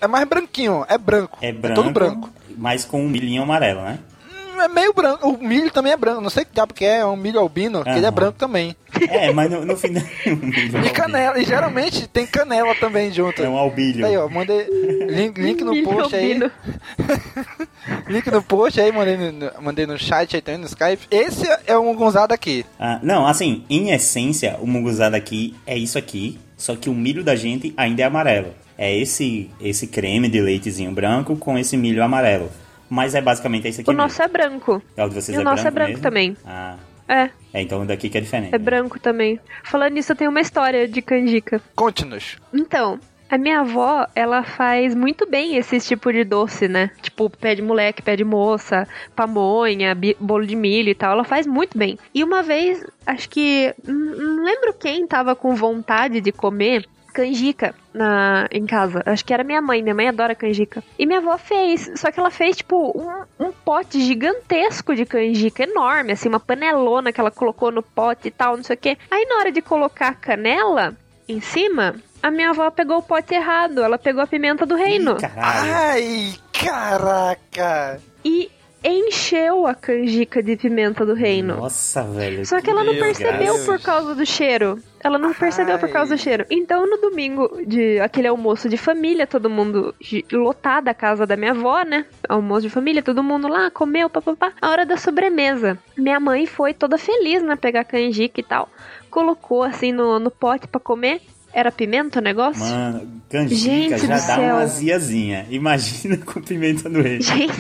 É 0.01 0.07
mais 0.07 0.27
branquinho, 0.29 0.85
é 0.89 0.97
branco. 0.99 1.39
É 1.41 1.53
branco, 1.53 1.75
todo 1.83 1.91
branco. 1.93 2.31
mas 2.57 2.85
com 2.85 3.05
um 3.05 3.09
milhinho 3.09 3.43
amarelo, 3.43 3.83
né? 3.83 3.99
Hum, 4.31 4.61
É 4.61 4.69
meio 4.69 4.93
branco. 4.93 5.29
O 5.29 5.39
milho 5.39 5.71
também 5.71 5.93
é 5.93 5.97
branco. 5.97 6.21
Não 6.21 6.31
sei 6.31 6.45
que 6.45 6.53
diabo 6.53 6.75
que 6.75 6.85
é, 6.85 6.99
é 6.99 7.07
um 7.07 7.17
milho 7.17 7.39
albino, 7.41 7.83
que 7.83 7.91
ele 7.91 8.07
é 8.07 8.11
branco 8.11 8.39
também. 8.39 8.77
É, 9.11 9.33
mas 9.33 9.51
no, 9.51 9.65
no 9.65 9.77
final... 9.77 10.03
E 10.85 10.91
canela, 10.91 11.39
e 11.39 11.45
geralmente 11.45 12.07
tem 12.07 12.27
canela 12.27 12.75
também 12.75 13.13
junto. 13.13 13.43
É 13.43 13.49
um 13.49 13.57
albilho. 13.57 14.05
Aí, 14.07 14.17
ó, 14.17 14.29
mandei 14.29 14.67
link, 15.09 15.41
link 15.41 15.63
no 15.63 15.83
post 15.83 16.15
aí. 16.15 16.39
link 18.09 18.31
no 18.31 18.43
post 18.43 18.81
aí, 18.81 18.93
mandei 18.93 19.17
no, 19.17 19.51
mandei 19.63 19.87
no 19.87 19.99
chat 19.99 20.37
aí 20.37 20.43
também, 20.43 20.61
no 20.61 20.67
Skype. 20.67 21.07
Esse 21.11 21.47
é 21.67 21.77
o 21.77 21.93
Gonzado 21.95 22.33
aqui. 22.33 22.65
Ah, 22.79 22.99
não, 23.03 23.27
assim, 23.27 23.65
em 23.69 23.91
essência, 23.91 24.57
o 24.61 24.67
munguzá 24.67 25.09
daqui 25.11 25.55
é 25.67 25.77
isso 25.77 25.99
aqui, 25.99 26.39
só 26.57 26.75
que 26.77 26.89
o 26.89 26.95
milho 26.95 27.23
da 27.25 27.35
gente 27.37 27.73
ainda 27.77 28.03
é 28.03 28.05
amarelo. 28.05 28.55
É 28.79 28.95
esse 28.97 29.51
esse 29.61 29.87
creme 29.87 30.29
de 30.29 30.41
leitezinho 30.41 30.93
branco 30.93 31.37
com 31.37 31.59
esse 31.59 31.77
milho 31.77 32.03
amarelo. 32.03 32.51
Mas 32.89 33.15
é 33.15 33.21
basicamente 33.23 33.69
esse 33.69 33.81
aqui 33.81 33.89
O 33.91 33.93
mesmo. 33.93 34.03
nosso 34.03 34.23
é 34.23 34.29
branco. 34.29 34.83
É 34.97 35.05
o 35.05 35.09
de 35.09 35.15
vocês 35.15 35.35
e 35.37 35.39
o 35.39 35.41
é 35.41 35.45
nosso 35.45 35.63
branco 35.63 35.69
é 35.69 35.71
branco 35.71 35.89
mesmo? 35.91 36.03
também. 36.03 36.37
Ah, 36.45 36.77
É, 37.13 37.31
é, 37.53 37.61
então 37.61 37.85
daqui 37.85 38.09
que 38.09 38.17
é 38.17 38.21
diferente. 38.23 38.55
é 38.55 38.59
branco 38.59 38.99
também. 38.99 39.39
Falando 39.63 39.93
nisso, 39.93 40.13
eu 40.13 40.17
tenho 40.17 40.31
uma 40.31 40.41
história 40.41 40.89
de 40.89 41.03
canjica. 41.03 41.61
Conte-nos. 41.77 42.39
Então, 42.55 42.99
a 43.29 43.37
minha 43.37 43.61
avó, 43.61 44.07
ela 44.15 44.43
faz 44.43 44.95
muito 44.95 45.27
bem 45.29 45.57
esse 45.57 45.79
tipo 45.81 46.11
de 46.11 46.25
doce, 46.25 46.69
né? 46.69 46.91
Tipo, 47.03 47.29
pé 47.29 47.55
de 47.55 47.61
moleque, 47.61 48.03
pé 48.03 48.17
de 48.17 48.25
moça, 48.25 48.89
pamonha, 49.15 49.97
bolo 50.19 50.47
de 50.47 50.57
milho 50.57 50.89
e 50.89 50.95
tal. 50.95 51.13
Ela 51.13 51.25
faz 51.25 51.47
muito 51.47 51.77
bem. 51.77 51.99
E 52.15 52.25
uma 52.25 52.43
vez, 52.43 52.83
acho 53.07 53.29
que. 53.29 53.75
Não 53.87 54.45
lembro 54.45 54.73
quem 54.73 55.07
tava 55.07 55.37
com 55.37 55.55
vontade 55.55 56.21
de 56.21 56.33
comer 56.33 56.87
canjica 57.13 57.75
na, 57.93 58.49
em 58.51 58.67
casa. 58.67 59.03
Acho 59.07 59.25
que 59.25 59.33
era 59.33 59.45
minha 59.45 59.61
mãe. 59.61 59.83
Minha 59.83 59.95
mãe 59.95 60.09
adora 60.09 60.35
canjica. 60.35 60.83
E 60.99 61.07
minha 61.07 61.19
avó 61.19 61.37
fez. 61.39 61.91
Só 61.97 62.11
que 62.11 62.19
ela 62.19 62.31
fez, 62.31 62.57
tipo, 62.57 62.93
um, 62.99 63.47
um 63.47 63.53
pote 63.53 64.01
gigantesco 64.01 64.95
de 64.95 65.05
canjica, 65.05 65.63
enorme, 65.63 66.13
assim, 66.13 66.29
uma 66.29 66.41
panelona 66.41 67.13
que 67.13 67.21
ela 67.21 67.31
colocou 67.31 67.71
no 67.71 67.83
pote 67.83 68.29
e 68.29 68.31
tal, 68.31 68.57
não 68.57 68.65
sei 68.65 68.75
o 68.75 68.79
quê. 68.79 68.99
Aí 69.11 69.25
na 69.27 69.37
hora 69.37 69.53
de 69.53 69.63
colocar 69.63 70.09
a 70.09 70.15
canela 70.15 70.97
em 71.29 71.41
cima, 71.41 71.95
a 72.23 72.31
minha 72.31 72.51
avó 72.51 72.71
pegou 72.71 72.99
o 72.99 73.03
pote 73.03 73.35
errado. 73.35 73.83
Ela 73.83 73.99
pegou 73.99 74.23
a 74.23 74.27
pimenta 74.27 74.65
do 74.65 74.75
reino. 74.75 75.17
Ih. 75.19 75.27
Ai, 75.37 76.35
caraca. 76.53 78.01
E 78.25 78.51
encheu 78.85 79.67
a 79.67 79.75
canjica 79.75 80.43
de 80.43 80.57
pimenta 80.57 81.07
do 81.07 81.15
reino. 81.15 81.57
Nossa, 81.57 82.03
velho. 82.03 82.45
Só 82.47 82.61
que 82.61 82.71
ela 82.71 82.83
não 82.85 82.95
percebeu 82.95 83.55
Deus. 83.55 83.65
por 83.65 83.81
causa 83.81 84.15
do 84.15 84.27
cheiro. 84.27 84.79
Ela 85.03 85.19
não 85.19 85.35
percebeu 85.35 85.79
por 85.79 85.89
causa 85.89 86.15
do 86.15 86.21
cheiro. 86.21 86.47
Então, 86.51 86.87
no 86.89 86.97
domingo 86.97 87.61
de 87.67 87.99
aquele 88.01 88.29
almoço 88.29 88.69
de 88.69 88.77
família, 88.77 89.27
todo 89.27 89.51
mundo 89.51 89.95
lotado 90.33 90.89
a 90.89 90.95
casa 90.95 91.27
da 91.27 91.37
minha 91.37 91.51
avó, 91.53 91.83
né? 91.83 92.05
Almoço 92.29 92.63
de 92.63 92.71
família, 92.71 93.03
todo 93.03 93.23
mundo 93.23 93.49
lá, 93.49 93.71
comeu, 93.71 94.09
papapá. 94.09 94.53
A 94.61 94.71
hora 94.71 94.87
da 94.87 94.97
sobremesa. 94.97 95.79
Minha 95.97 96.21
mãe 96.21 96.47
foi 96.47 96.73
toda 96.73 96.97
feliz, 96.99 97.43
né? 97.43 97.57
Pegar 97.57 97.85
canjica 97.85 98.41
e 98.41 98.45
tal. 98.45 98.69
Colocou 99.11 99.63
assim 99.63 99.93
no, 99.93 100.19
no 100.19 100.31
pote 100.31 100.69
pra 100.69 100.81
comer. 100.81 101.21
Era 101.55 101.71
pimenta 101.71 102.19
o 102.19 102.23
negócio? 102.23 102.65
Mano, 102.65 103.23
canjica 103.29 103.99
Gente 103.99 104.07
já 104.07 104.15
dá 104.15 104.19
céu. 104.19 104.55
uma 104.55 104.63
aziazinha. 104.63 105.47
Imagina 105.51 106.17
com 106.25 106.41
pimenta 106.41 106.89
no 106.89 107.03
reino. 107.03 107.23
Gente, 107.23 107.53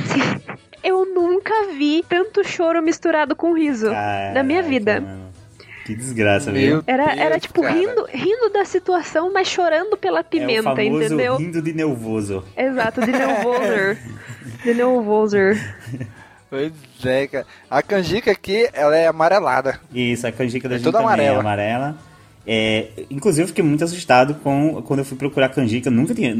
eu 0.82 1.04
nunca 1.06 1.52
vi 1.76 2.04
tanto 2.08 2.42
choro 2.46 2.82
misturado 2.82 3.34
com 3.36 3.52
riso 3.54 3.90
na 3.90 4.42
minha 4.42 4.62
Caraca, 4.62 4.68
vida. 4.68 5.00
mano. 5.00 5.22
Que 5.84 5.96
desgraça, 5.96 6.52
Meu 6.52 6.60
viu? 6.76 6.84
Era, 6.86 7.12
era 7.12 7.30
Deus, 7.30 7.42
tipo, 7.42 7.60
cara. 7.62 7.74
rindo, 7.74 8.06
rindo 8.12 8.50
da 8.50 8.64
situação, 8.64 9.32
mas 9.32 9.48
chorando 9.48 9.96
pela 9.96 10.18
É 10.18 10.20
o 10.20 10.24
pimenta, 10.24 10.62
famoso 10.62 11.02
entendeu? 11.04 11.36
rindo 11.36 11.60
de 11.60 11.72
nervoso. 11.72 12.44
Exato, 12.56 13.00
de 13.00 13.10
nervoser. 13.12 13.98
de 14.62 14.74
nervoser. 14.74 15.76
Pois 16.48 16.72
é, 17.04 17.26
cara. 17.26 17.46
A 17.68 17.82
canjica 17.82 18.30
aqui, 18.30 18.68
ela 18.72 18.96
é 18.96 19.08
amarelada. 19.08 19.80
Isso, 19.92 20.24
a 20.26 20.30
canjica 20.30 20.68
da 20.68 20.76
É 20.76 20.78
gente 20.78 20.84
toda 20.84 20.98
também 20.98 21.14
amarela. 21.14 21.36
é 21.36 21.40
amarela. 21.40 21.96
É, 22.46 22.86
inclusive, 23.10 23.42
eu 23.44 23.48
fiquei 23.48 23.64
muito 23.64 23.82
assustado 23.82 24.34
com 24.36 24.82
quando 24.82 25.00
eu 25.00 25.04
fui 25.04 25.16
procurar 25.16 25.48
canjica. 25.48 25.90
Nunca 25.90 26.14
tinha, 26.14 26.32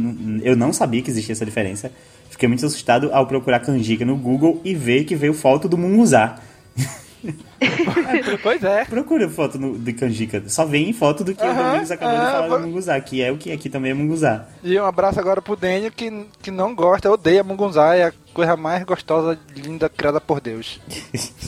eu 0.44 0.54
não 0.56 0.72
sabia 0.72 1.02
que 1.02 1.10
existia 1.10 1.32
essa 1.32 1.44
diferença. 1.44 1.90
Fiquei 2.32 2.48
muito 2.48 2.64
assustado 2.66 3.10
ao 3.12 3.26
procurar 3.26 3.60
canjica 3.60 4.04
no 4.04 4.16
Google 4.16 4.60
e 4.64 4.74
ver 4.74 5.04
que 5.04 5.14
veio 5.14 5.32
foto 5.34 5.68
do 5.68 5.78
munguzá. 5.78 6.36
pois 8.42 8.62
é. 8.64 8.84
Procura 8.84 9.28
foto 9.28 9.58
no- 9.58 9.78
de 9.78 9.92
canjica. 9.92 10.42
Só 10.48 10.64
vem 10.64 10.92
foto 10.92 11.22
do 11.22 11.34
que 11.34 11.42
o 11.42 11.46
Aham, 11.46 11.68
Domingos 11.70 11.90
acabou 11.90 12.16
de 12.16 12.20
aham, 12.22 12.32
falar 12.32 12.48
vou- 12.48 12.58
do 12.60 12.66
munguzá, 12.66 13.00
que 13.00 13.22
é 13.22 13.30
o 13.30 13.36
que 13.36 13.52
aqui 13.52 13.68
também 13.68 13.90
é 13.92 13.94
munguzá. 13.94 14.46
E 14.64 14.78
um 14.80 14.84
abraço 14.84 15.20
agora 15.20 15.40
pro 15.40 15.54
Dênio 15.54 15.92
que, 15.92 16.26
que 16.42 16.50
não 16.50 16.74
gosta, 16.74 17.10
odeia 17.10 17.44
mungunzá, 17.44 17.94
é 17.94 18.06
a 18.06 18.12
coisa 18.34 18.56
mais 18.56 18.82
gostosa, 18.84 19.38
linda, 19.54 19.88
criada 19.88 20.20
por 20.20 20.40
Deus. 20.40 20.80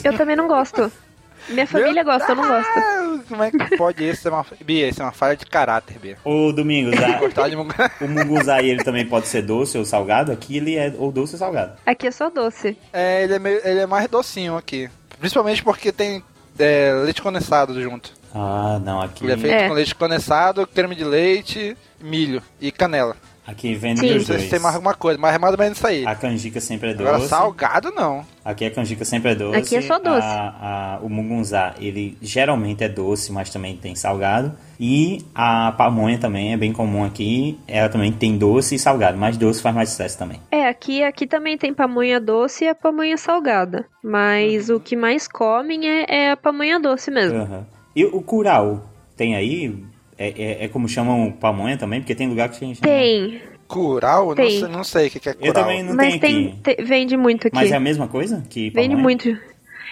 Eu 0.03 0.15
também 0.15 0.35
não 0.35 0.47
gosto. 0.47 0.89
Minha 1.49 1.67
família 1.67 2.03
gosta, 2.03 2.31
eu 2.31 2.35
não 2.35 2.47
gosto. 2.47 3.25
Como 3.27 3.43
é 3.43 3.51
que 3.51 3.77
pode 3.77 4.07
isso 4.07 4.21
ser 4.23 4.29
uma... 4.29 4.45
Bia, 4.63 4.87
isso 4.89 5.01
é 5.01 5.05
uma 5.05 5.11
falha 5.11 5.35
de 5.35 5.45
caráter, 5.45 5.97
Bia. 5.99 6.17
Ô, 6.23 6.51
Domingos, 6.51 6.93
a- 7.01 7.19
Gostar 7.19 7.49
de 7.49 7.55
o 7.55 8.07
munguzá 8.07 8.61
ele 8.61 8.83
também 8.83 9.05
pode 9.07 9.27
ser 9.27 9.41
doce 9.41 9.77
ou 9.77 9.85
salgado. 9.85 10.31
Aqui 10.31 10.57
ele 10.57 10.75
é 10.75 10.93
ou 10.97 11.11
doce 11.11 11.33
ou 11.33 11.39
salgado. 11.39 11.73
Aqui 11.85 12.07
é 12.07 12.11
só 12.11 12.29
doce. 12.29 12.77
É, 12.91 13.23
ele 13.23 13.33
é, 13.35 13.39
meio, 13.39 13.61
ele 13.63 13.79
é 13.79 13.85
mais 13.85 14.07
docinho 14.07 14.55
aqui. 14.57 14.89
Principalmente 15.19 15.63
porque 15.63 15.91
tem 15.91 16.23
é, 16.59 16.91
leite 17.03 17.21
condensado 17.21 17.79
junto. 17.81 18.11
Ah, 18.33 18.79
não, 18.83 18.99
aqui, 19.01 19.23
Ele 19.23 19.33
é 19.33 19.37
feito 19.37 19.53
É. 19.53 19.67
com 19.69 19.73
leite 19.73 19.95
condensado, 19.95 20.67
creme 20.67 20.93
de 20.93 21.05
leite, 21.05 21.77
milho 22.01 22.43
e 22.59 22.69
canela. 22.71 23.15
Aqui 23.47 23.73
vende 23.75 23.99
Sim. 24.01 24.17
Os 24.17 24.25
sei 24.25 24.35
dois. 24.35 24.43
se 24.43 24.49
tem 24.49 24.59
mais 24.59 24.75
alguma 24.75 24.93
coisa, 24.93 25.19
mas 25.19 25.35
é 25.35 25.37
mais 25.37 25.53
ou 25.53 25.59
menos 25.59 25.77
isso 25.77 25.87
aí. 25.87 26.05
A 26.05 26.15
canjica 26.15 26.59
sempre 26.59 26.89
é 26.89 26.93
Agora, 26.93 27.17
doce. 27.17 27.29
salgado 27.29 27.91
não. 27.91 28.25
Aqui 28.43 28.65
a 28.65 28.71
canjica 28.71 29.03
sempre 29.05 29.31
é 29.31 29.35
doce. 29.35 29.57
Aqui 29.57 29.75
é 29.75 29.81
só 29.81 29.97
doce. 29.99 30.25
A- 30.27 30.97
a- 30.97 30.99
o 31.03 31.09
mungunzá, 31.09 31.73
ele 31.79 32.17
geralmente 32.21 32.83
é 32.83 32.89
doce, 32.89 33.31
mas 33.31 33.49
também 33.49 33.75
tem 33.77 33.95
salgado. 33.95 34.51
E 34.79 35.25
a 35.33 35.71
pamonha 35.71 36.17
também 36.19 36.53
é 36.53 36.57
bem 36.57 36.73
comum 36.73 37.03
aqui. 37.05 37.57
Ela 37.67 37.87
também 37.89 38.11
tem 38.11 38.37
doce 38.37 38.75
e 38.75 38.79
salgado, 38.79 39.17
mas 39.17 39.37
doce 39.37 39.61
faz 39.61 39.73
mais 39.73 39.89
sucesso 39.89 40.17
também. 40.17 40.39
É, 40.51 40.67
aqui, 40.67 41.01
aqui 41.03 41.25
também 41.25 41.57
tem 41.57 41.73
pamonha 41.73 42.19
doce 42.19 42.65
e 42.65 42.67
a 42.67 42.75
pamonha 42.75 43.17
salgada. 43.17 43.85
Mas 44.03 44.69
o 44.69 44.79
que 44.79 44.95
mais 44.95 45.27
comem 45.27 45.87
é, 45.89 46.05
é 46.07 46.31
a 46.31 46.37
pamonha 46.37 46.79
doce 46.79 47.09
mesmo. 47.09 47.39
Aham. 47.39 47.65
E 47.95 48.03
o 48.05 48.21
curau, 48.21 48.83
tem 49.15 49.35
aí? 49.35 49.73
É, 50.17 50.29
é- 50.29 50.65
é 50.65 50.67
como 50.67 50.87
chamam 50.87 51.31
pamonha 51.31 51.77
também? 51.77 51.99
Porque 52.01 52.15
tem 52.15 52.27
lugar 52.29 52.49
que 52.49 52.63
a 52.63 52.67
gente 52.67 52.79
chama- 52.79 52.91
Tem, 52.93 53.41
Curau? 53.67 54.27
Não 54.29 54.35
Tem. 54.35 54.59
sei, 54.59 54.67
não 54.69 54.83
sei 54.83 55.07
o 55.07 55.11
que 55.11 55.19
que 55.19 55.29
é 55.29 55.33
curau. 55.33 55.47
Eu 55.47 55.53
também 55.53 55.81
não 55.83 55.95
mas 55.95 56.17
tenho 56.17 56.19
tem, 56.19 56.47
aqui. 56.63 56.75
te- 56.77 56.83
vende 56.83 57.17
muito 57.17 57.47
aqui. 57.47 57.55
Mas 57.55 57.71
é 57.71 57.75
a 57.75 57.79
mesma 57.79 58.07
coisa 58.07 58.43
que 58.49 58.69
pamonha? 58.71 58.89
Vende 58.89 59.01
muito. 59.01 59.37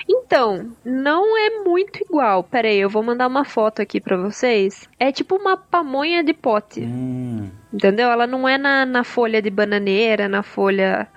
Então, 0.07 0.71
não 0.85 1.37
é 1.37 1.63
muito 1.63 1.99
igual. 2.03 2.43
Pera 2.43 2.67
aí, 2.67 2.77
eu 2.79 2.89
vou 2.89 3.01
mandar 3.03 3.27
uma 3.27 3.45
foto 3.45 3.81
aqui 3.81 3.99
pra 4.01 4.17
vocês. 4.17 4.87
É 4.99 5.11
tipo 5.11 5.35
uma 5.35 5.55
pamonha 5.57 6.23
de 6.23 6.33
pote. 6.33 6.81
Hum, 6.81 7.49
Entendeu? 7.73 8.09
Ela 8.11 8.27
não 8.27 8.47
é 8.47 8.57
na, 8.57 8.85
na 8.85 9.03
folha 9.03 9.41
de 9.41 9.49
bananeira, 9.49 10.27
na 10.27 10.43
folha 10.43 11.07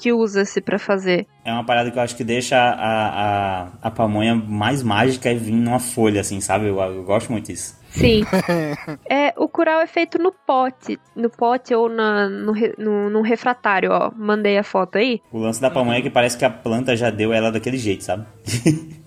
que 0.00 0.12
usa-se 0.12 0.60
pra 0.60 0.78
fazer. 0.78 1.26
é 1.44 1.52
uma 1.52 1.64
parada 1.64 1.90
que 1.90 1.98
eu 1.98 2.02
acho 2.02 2.16
que 2.16 2.22
deixa 2.22 2.56
a, 2.56 3.62
a, 3.64 3.68
a 3.82 3.90
pamonha 3.90 4.34
mais 4.34 4.82
mágica 4.82 5.30
e 5.32 5.36
vir 5.36 5.52
numa 5.52 5.80
folha, 5.80 6.20
assim, 6.20 6.40
sabe? 6.40 6.66
Eu, 6.68 6.78
eu 6.80 7.02
gosto 7.02 7.32
muito 7.32 7.46
disso. 7.46 7.76
Sim. 7.98 8.24
é, 9.08 9.34
o 9.36 9.48
curau 9.48 9.80
é 9.80 9.86
feito 9.86 10.18
no 10.18 10.32
pote. 10.32 10.98
No 11.14 11.30
pote 11.30 11.74
ou 11.74 11.88
na, 11.88 12.28
no, 12.28 12.52
no, 12.78 13.10
num 13.10 13.22
refratário, 13.22 13.90
ó. 13.92 14.10
Mandei 14.16 14.58
a 14.58 14.62
foto 14.62 14.98
aí. 14.98 15.20
O 15.32 15.38
lance 15.38 15.60
da 15.60 15.70
pamonha 15.70 15.98
é 15.98 16.02
que 16.02 16.10
parece 16.10 16.36
que 16.36 16.44
a 16.44 16.50
planta 16.50 16.96
já 16.96 17.10
deu 17.10 17.32
ela 17.32 17.50
daquele 17.50 17.76
jeito, 17.76 18.04
sabe? 18.04 18.26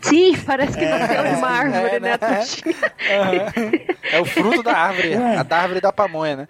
Sim, 0.00 0.34
parece 0.46 0.78
que 0.78 0.84
nasceu 0.86 1.22
de 1.24 1.34
uma 1.36 1.48
árvore, 1.48 1.86
é, 1.96 2.00
né? 2.00 2.08
né? 2.10 2.12
a 2.14 2.18
tutinha. 2.40 2.74
É 4.12 4.18
o 4.20 4.24
fruto 4.24 4.62
da 4.62 4.72
árvore, 4.76 5.14
a 5.14 5.42
da 5.42 5.58
árvore 5.58 5.80
da 5.80 5.92
pamonha, 5.92 6.36
né? 6.36 6.48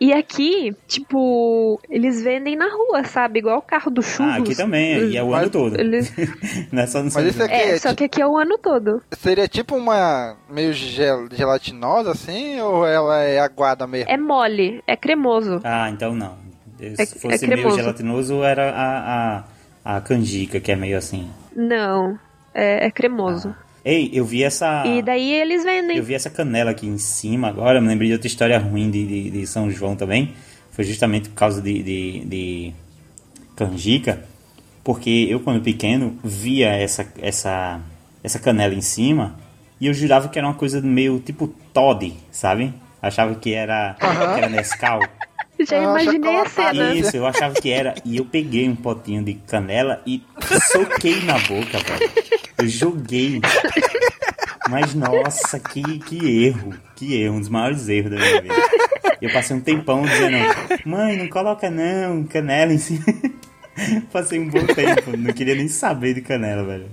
E 0.00 0.12
aqui, 0.12 0.74
tipo, 0.86 1.80
eles 1.88 2.22
vendem 2.22 2.56
na 2.56 2.68
rua, 2.68 3.04
sabe? 3.04 3.38
Igual 3.40 3.58
o 3.58 3.62
carro 3.62 3.90
do 3.90 4.02
churros. 4.02 4.32
Ah, 4.34 4.36
aqui 4.38 4.54
também, 4.54 4.98
e 5.10 5.16
é 5.16 5.22
o 5.22 5.32
ano 5.34 5.42
Mas 5.42 5.50
todo. 5.50 5.80
Eles... 5.80 6.12
Não 6.72 6.82
é 6.82 6.86
só 6.86 6.98
no 6.98 7.04
Mas 7.06 7.16
isso 7.24 7.32
João. 7.38 7.46
aqui 7.46 7.54
É, 7.54 7.70
é, 7.70 7.78
só 7.78 7.94
que 7.94 8.04
aqui 8.04 8.20
é 8.20 8.26
o 8.26 8.36
ano 8.36 8.58
todo. 8.58 9.02
seria 9.18 9.48
tipo 9.48 9.74
uma 9.76 10.36
meio 10.48 10.72
gel- 10.72 11.28
gelatinosa 11.32 12.10
assim, 12.12 12.60
ou 12.60 12.86
ela 12.86 13.22
é 13.22 13.38
aguada 13.38 13.86
mesmo? 13.86 14.10
É 14.10 14.16
mole, 14.16 14.82
é 14.86 14.96
cremoso. 14.96 15.60
Ah, 15.64 15.88
então 15.90 16.14
não. 16.14 16.36
Se 16.78 17.02
É- 17.02 17.06
fosse 17.06 17.44
é 17.44 17.48
meio 17.48 17.70
gelatinoso, 17.70 18.42
era 18.44 18.70
a, 18.70 19.44
a, 19.84 19.96
a 19.96 20.00
canjica, 20.00 20.60
que 20.60 20.70
é 20.70 20.76
meio 20.76 20.96
assim. 20.96 21.28
Não, 21.56 22.18
é, 22.58 22.86
é 22.86 22.90
cremoso. 22.90 23.54
Ei, 23.84 24.10
eu 24.12 24.24
vi 24.24 24.42
essa. 24.42 24.84
E 24.86 25.00
daí 25.00 25.32
eles 25.32 25.64
vendem. 25.64 25.96
Eu 25.96 26.04
vi 26.04 26.14
essa 26.14 26.28
canela 26.28 26.72
aqui 26.72 26.86
em 26.86 26.98
cima 26.98 27.48
agora, 27.48 27.78
eu 27.78 27.82
me 27.82 27.88
lembrei 27.88 28.08
de 28.08 28.14
outra 28.14 28.26
história 28.26 28.58
ruim 28.58 28.90
de, 28.90 29.06
de, 29.06 29.30
de 29.30 29.46
São 29.46 29.70
João 29.70 29.94
também. 29.94 30.34
Foi 30.72 30.84
justamente 30.84 31.28
por 31.28 31.36
causa 31.36 31.62
de, 31.62 31.82
de, 31.82 32.24
de 32.24 32.74
canjica. 33.56 34.24
Porque 34.84 35.26
eu, 35.28 35.40
quando 35.40 35.62
pequeno, 35.62 36.18
via 36.24 36.68
essa, 36.68 37.06
essa, 37.20 37.80
essa 38.22 38.38
canela 38.38 38.74
em 38.74 38.80
cima 38.80 39.36
e 39.80 39.86
eu 39.86 39.94
jurava 39.94 40.28
que 40.28 40.38
era 40.38 40.48
uma 40.48 40.54
coisa 40.54 40.80
meio 40.80 41.20
tipo 41.20 41.48
Todd, 41.72 42.12
sabe? 42.32 42.74
Achava 43.00 43.34
que 43.36 43.54
era, 43.54 43.94
que 43.94 44.04
era 44.04 44.48
Nescau. 44.48 45.00
Já 45.66 45.78
Ah, 45.78 45.82
imaginei 46.02 46.36
a 46.36 46.48
cena. 46.48 46.94
Isso, 46.94 47.16
eu 47.16 47.26
achava 47.26 47.54
que 47.54 47.70
era. 47.70 47.94
E 48.04 48.16
eu 48.16 48.24
peguei 48.24 48.68
um 48.68 48.76
potinho 48.76 49.22
de 49.24 49.34
canela 49.34 50.00
e 50.06 50.22
soquei 50.72 51.20
na 51.22 51.38
boca, 51.38 51.78
velho. 51.78 52.10
Eu 52.58 52.68
joguei. 52.68 53.40
Mas 54.68 54.94
nossa, 54.94 55.58
que, 55.58 55.82
que 56.00 56.44
erro. 56.44 56.74
Que 56.94 57.20
erro, 57.22 57.36
um 57.36 57.40
dos 57.40 57.48
maiores 57.48 57.88
erros 57.88 58.10
da 58.12 58.16
minha 58.18 58.42
vida. 58.42 58.54
Eu 59.20 59.32
passei 59.32 59.56
um 59.56 59.60
tempão 59.60 60.02
dizendo, 60.02 60.36
mãe, 60.84 61.16
não 61.16 61.28
coloca 61.28 61.70
não, 61.70 62.24
canela 62.24 62.72
em 62.72 62.78
cima. 62.78 63.04
Passei 64.12 64.40
um 64.40 64.48
bom 64.48 64.64
tempo, 64.66 65.16
não 65.16 65.32
queria 65.32 65.54
nem 65.54 65.68
saber 65.68 66.14
de 66.14 66.20
canela, 66.20 66.64
velho. 66.64 66.86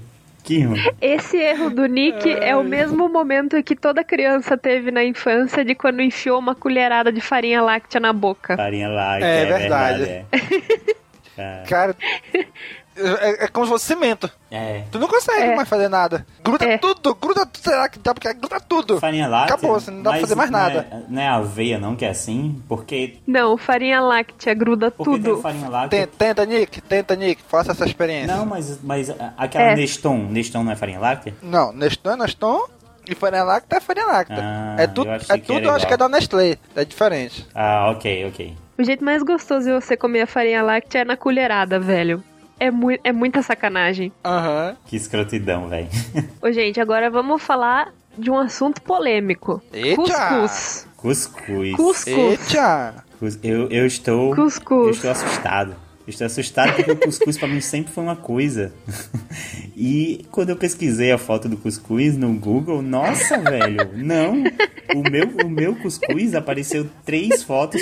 Ruim. 0.47 0.79
Esse 1.01 1.37
erro 1.37 1.69
do 1.69 1.85
Nick 1.85 2.29
é 2.29 2.55
o 2.55 2.63
mesmo 2.63 3.09
momento 3.09 3.61
que 3.63 3.75
toda 3.75 4.03
criança 4.03 4.57
teve 4.57 4.91
na 4.91 5.03
infância 5.03 5.65
de 5.65 5.73
quando 5.73 6.01
enfiou 6.01 6.39
uma 6.39 6.53
colherada 6.53 7.11
de 7.11 7.21
farinha 7.21 7.61
láctea 7.61 7.99
na 7.99 8.13
boca. 8.13 8.55
Farinha 8.55 8.89
lá, 8.89 9.19
É 9.19 9.41
é, 9.41 9.45
verdade. 9.45 10.03
verdade. 10.03 10.25
É. 11.37 11.63
Cara, 11.67 11.95
é, 12.97 13.45
é 13.45 13.47
como 13.47 13.65
se 13.65 13.71
fosse 13.71 13.85
cimento. 13.85 14.29
É. 14.51 14.83
Tu 14.91 14.97
não 14.99 15.07
consegue 15.07 15.43
É. 15.51 15.55
mais 15.55 15.67
fazer 15.67 15.87
nada. 15.89 16.25
Gruda 16.43 16.65
É. 16.65 16.77
tudo, 16.77 17.13
gruda 17.15 17.45
tudo. 17.45 17.63
Será 17.63 17.89
que 17.89 17.99
dá? 17.99 18.13
Porque 18.13 18.33
gruda 18.33 18.59
tudo. 18.59 18.99
Farinha 18.99 19.27
láctea. 19.27 19.55
Acabou, 19.55 19.79
você 19.79 19.91
não 19.91 20.01
dá 20.03 20.11
pra 20.11 20.19
fazer 20.21 20.35
mais 20.35 20.49
não 20.49 20.59
nada. 20.59 20.87
É, 20.91 20.99
não 21.09 21.21
é 21.21 21.27
aveia 21.27 21.77
não 21.79 21.95
que 21.95 22.05
é 22.05 22.09
assim? 22.09 22.61
Porque, 22.67 23.17
Não, 23.27 23.57
farinha 23.57 23.99
láctea 24.01 24.53
gruda 24.53 24.89
porque 24.91 25.11
tem 25.13 25.21
tudo. 25.23 25.41
farinha 25.41 25.69
láctea... 25.69 26.07
Tenta, 26.07 26.45
Nick, 26.45 26.81
tenta, 26.81 27.15
Nick, 27.15 27.41
faça 27.47 27.71
essa 27.71 27.85
experiência. 27.85 28.35
Não, 28.35 28.45
mas, 28.45 28.79
mas 28.81 29.09
aquela 29.37 29.71
É. 29.71 29.75
Neston, 29.75 30.17
Neston 30.29 30.63
não 30.63 30.71
é 30.71 30.75
farinha 30.75 30.99
láctea? 30.99 31.33
Não, 31.41 31.71
Neston 31.73 32.11
é 32.11 32.15
Neston 32.15 32.65
e 33.09 33.13
farinha 33.15 33.43
láctea 33.43 33.77
é 33.77 33.79
farinha 33.81 34.05
láctea. 34.05 34.37
Ah, 34.39 34.75
é 34.79 34.87
tudo, 34.87 35.09
é 35.11 35.19
que 35.19 35.39
tudo 35.39 35.65
eu 35.65 35.71
acho 35.73 35.85
que 35.85 35.93
é 35.93 35.97
da 35.97 36.07
Nestlé. 36.09 36.57
É 36.75 36.85
diferente. 36.85 37.45
Ah, 37.53 37.91
ok, 37.91 38.25
ok. 38.27 38.53
O 38.77 38.83
jeito 38.83 39.03
mais 39.05 39.21
gostoso 39.23 39.65
de 39.65 39.73
você 39.73 39.95
comer 39.95 40.21
a 40.21 40.27
farinha 40.27 40.61
láctea 40.63 40.99
é 40.99 41.05
na 41.05 41.15
colherada, 41.15 41.79
velho. 41.79 42.23
É, 42.59 42.71
mui 42.71 42.99
é 43.03 43.11
muita 43.11 43.41
sacanagem. 43.41 44.11
Aham. 44.23 44.75
Que 44.85 44.95
escrotidão, 44.95 45.67
velho. 45.67 45.87
Ô, 46.41 46.51
gente, 46.51 46.79
agora 46.79 47.09
vamos 47.09 47.41
falar 47.41 47.91
de 48.17 48.31
um 48.31 48.37
assunto 48.37 48.81
polêmico. 48.81 49.61
Eita! 49.73 49.95
Cuscuz. 49.95 50.87
Cuscuz. 50.95 51.75
Cuscuz. 51.75 52.07
Eita! 52.53 53.03
Eu, 53.43 53.69
eu 53.69 53.85
estou. 53.85 54.29
Eu 54.31 54.35
Cuscuz. 54.35 54.95
estou 54.97 55.11
assustado. 55.11 55.75
Estou 56.07 56.27
assustado 56.27 56.73
porque 56.75 56.91
o 56.91 56.95
cuscuz 56.97 57.37
pra 57.37 57.47
mim 57.47 57.59
sempre 57.61 57.91
foi 57.93 58.03
uma 58.03 58.15
coisa. 58.15 58.71
E 59.77 60.25
quando 60.31 60.51
eu 60.51 60.55
pesquisei 60.55 61.11
a 61.11 61.17
foto 61.17 61.49
do 61.49 61.57
cuscuz 61.57 62.15
no 62.15 62.31
Google, 62.33 62.81
nossa, 62.81 63.37
velho, 63.37 63.89
não. 63.93 64.41
O 64.95 65.09
meu, 65.11 65.27
o 65.45 65.49
meu 65.49 65.75
cuscuz 65.75 66.33
apareceu 66.33 66.87
três 67.05 67.43
fotos, 67.43 67.81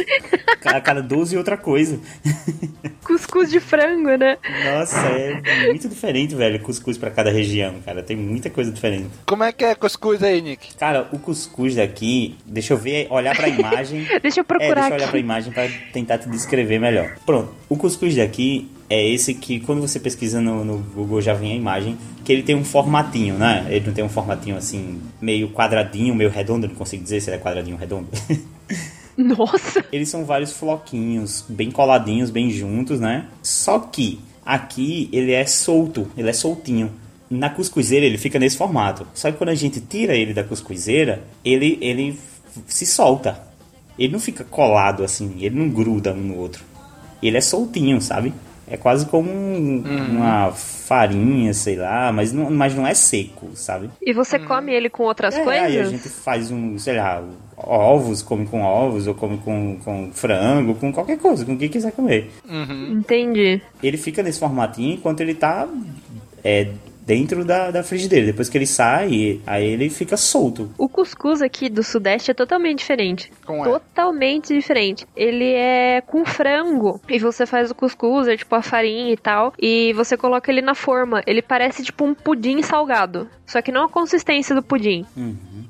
a 0.65 0.81
cada 0.81 1.01
12 1.03 1.37
outra 1.37 1.55
coisa. 1.55 1.99
Cuscuz 3.03 3.51
de 3.51 3.59
frango, 3.59 4.15
né? 4.17 4.37
Nossa, 4.65 4.97
é 4.97 5.67
muito 5.67 5.89
diferente, 5.89 6.33
velho, 6.35 6.57
cuscuz 6.61 6.97
pra 6.97 7.11
cada 7.11 7.29
região, 7.29 7.75
cara. 7.85 8.01
Tem 8.01 8.15
muita 8.15 8.49
coisa 8.49 8.71
diferente. 8.71 9.09
Como 9.25 9.43
é 9.43 9.51
que 9.51 9.65
é 9.65 9.75
cuscuz 9.75 10.23
aí, 10.23 10.41
Nick? 10.41 10.73
Cara, 10.77 11.09
o 11.11 11.19
cuscuz 11.19 11.75
daqui, 11.75 12.37
deixa 12.45 12.73
eu 12.73 12.77
ver, 12.77 13.07
olhar 13.09 13.35
pra 13.35 13.49
imagem. 13.49 14.07
Deixa 14.23 14.39
eu 14.39 14.43
É, 14.43 14.45
procurar 14.45 14.73
deixa 14.73 14.87
eu 14.89 14.95
olhar 14.95 15.03
aqui. 15.03 15.11
pra 15.11 15.19
imagem 15.19 15.51
pra 15.53 15.67
tentar 15.91 16.17
te 16.17 16.29
descrever 16.29 16.79
melhor. 16.79 17.17
Pronto, 17.25 17.53
o 17.67 17.75
cuscuz 17.75 18.12
daqui 18.15 18.69
é 18.89 19.07
esse 19.07 19.33
que 19.33 19.59
quando 19.59 19.81
você 19.81 19.99
pesquisa 19.99 20.39
no, 20.39 20.63
no 20.63 20.77
Google 20.77 21.21
já 21.21 21.33
vem 21.33 21.53
a 21.53 21.55
imagem, 21.55 21.97
que 22.23 22.31
ele 22.31 22.43
tem 22.43 22.55
um 22.55 22.63
formatinho, 22.63 23.37
né? 23.37 23.65
Ele 23.69 23.87
não 23.87 23.93
tem 23.93 24.03
um 24.03 24.09
formatinho 24.09 24.55
assim, 24.55 25.01
meio 25.21 25.49
quadradinho, 25.49 26.15
meio 26.15 26.29
redondo, 26.29 26.67
não 26.67 26.75
consigo 26.75 27.03
dizer 27.03 27.21
se 27.21 27.29
ele 27.29 27.37
é 27.37 27.39
quadradinho 27.39 27.75
ou 27.75 27.79
redondo. 27.79 28.07
Nossa! 29.17 29.85
Eles 29.91 30.09
são 30.09 30.25
vários 30.25 30.53
floquinhos, 30.53 31.45
bem 31.47 31.69
coladinhos, 31.69 32.29
bem 32.29 32.49
juntos, 32.49 32.99
né? 32.99 33.27
Só 33.41 33.79
que 33.79 34.19
aqui 34.45 35.09
ele 35.11 35.31
é 35.31 35.45
solto, 35.45 36.07
ele 36.17 36.29
é 36.29 36.33
soltinho. 36.33 36.91
Na 37.29 37.49
cuscuzeira 37.49 38.05
ele 38.05 38.17
fica 38.17 38.39
nesse 38.39 38.57
formato. 38.57 39.07
Só 39.13 39.31
que 39.31 39.37
quando 39.37 39.49
a 39.49 39.55
gente 39.55 39.79
tira 39.81 40.15
ele 40.15 40.33
da 40.33 40.43
cuscuzeira, 40.43 41.23
ele, 41.43 41.77
ele 41.81 42.19
se 42.67 42.85
solta. 42.85 43.41
Ele 43.97 44.11
não 44.13 44.19
fica 44.19 44.43
colado 44.43 45.03
assim, 45.03 45.35
ele 45.39 45.55
não 45.55 45.69
gruda 45.69 46.13
um 46.13 46.21
no 46.21 46.37
outro. 46.37 46.63
Ele 47.27 47.37
é 47.37 47.41
soltinho, 47.41 47.99
sabe? 48.01 48.33
É 48.67 48.77
quase 48.77 49.05
como 49.05 49.29
um- 49.29 49.83
uma 50.11 50.51
farinha, 50.51 51.53
sei 51.53 51.75
lá, 51.75 52.11
mas 52.11 52.31
não, 52.31 52.49
mas 52.49 52.73
não 52.73 52.87
é 52.87 52.93
seco, 52.93 53.49
sabe? 53.55 53.89
E 54.01 54.13
você 54.13 54.39
come 54.39 54.71
ele 54.73 54.89
com 54.89 55.03
outras 55.03 55.35
É, 55.35 55.43
coisas? 55.43 55.63
aí 55.63 55.79
a 55.79 55.83
gente 55.83 56.07
faz 56.09 56.49
um, 56.49 56.77
sei 56.79 56.95
lá, 56.97 57.21
ovos, 57.57 58.21
come 58.21 58.45
com 58.45 58.61
ovos, 58.61 59.05
ou 59.05 59.13
come 59.13 59.37
com, 59.37 59.77
com 59.83 60.11
frango, 60.13 60.75
com 60.75 60.91
qualquer 60.93 61.17
coisa, 61.17 61.45
com 61.45 61.53
o 61.53 61.57
que 61.57 61.67
quiser 61.69 61.91
comer. 61.91 62.31
Entendi. 62.89 63.61
Ele 63.81 63.97
fica 63.97 64.23
nesse 64.23 64.39
formatinho 64.39 64.93
enquanto 64.95 65.19
ele 65.21 65.33
tá 65.35 65.67
é, 66.43 66.69
dentro 67.05 67.43
da, 67.45 67.71
da 67.71 67.83
frigideira. 67.83 68.25
Depois 68.25 68.49
que 68.49 68.57
ele 68.57 68.67
sai, 68.67 69.41
aí 69.45 69.65
ele 69.65 69.89
fica 69.89 70.17
solto. 70.17 70.69
O 70.77 70.87
cuscuz 70.87 71.41
aqui 71.41 71.69
do 71.69 71.83
Sudeste 71.83 72.31
é 72.31 72.33
totalmente 72.33 72.79
diferente. 72.79 73.31
Como 73.45 73.65
é? 73.65 73.69
Totalmente 73.69 74.53
diferente. 74.53 75.05
Ele 75.15 75.53
é 75.53 76.01
com 76.01 76.25
frango. 76.25 77.01
E 77.09 77.19
você 77.19 77.45
faz 77.45 77.71
o 77.71 77.75
cuscuz, 77.75 78.27
é 78.27 78.37
tipo 78.37 78.53
a 78.55 78.61
farinha 78.61 79.11
e 79.13 79.17
tal. 79.17 79.53
E 79.59 79.93
você 79.93 80.17
coloca 80.17 80.51
ele 80.51 80.61
na 80.61 80.75
forma. 80.75 81.21
Ele 81.27 81.41
parece 81.41 81.83
tipo 81.83 82.05
um 82.05 82.13
pudim 82.13 82.61
salgado. 82.61 83.29
Só 83.45 83.61
que 83.61 83.71
não 83.71 83.85
a 83.85 83.89
consistência 83.89 84.55
do 84.55 84.63
pudim. 84.63 85.05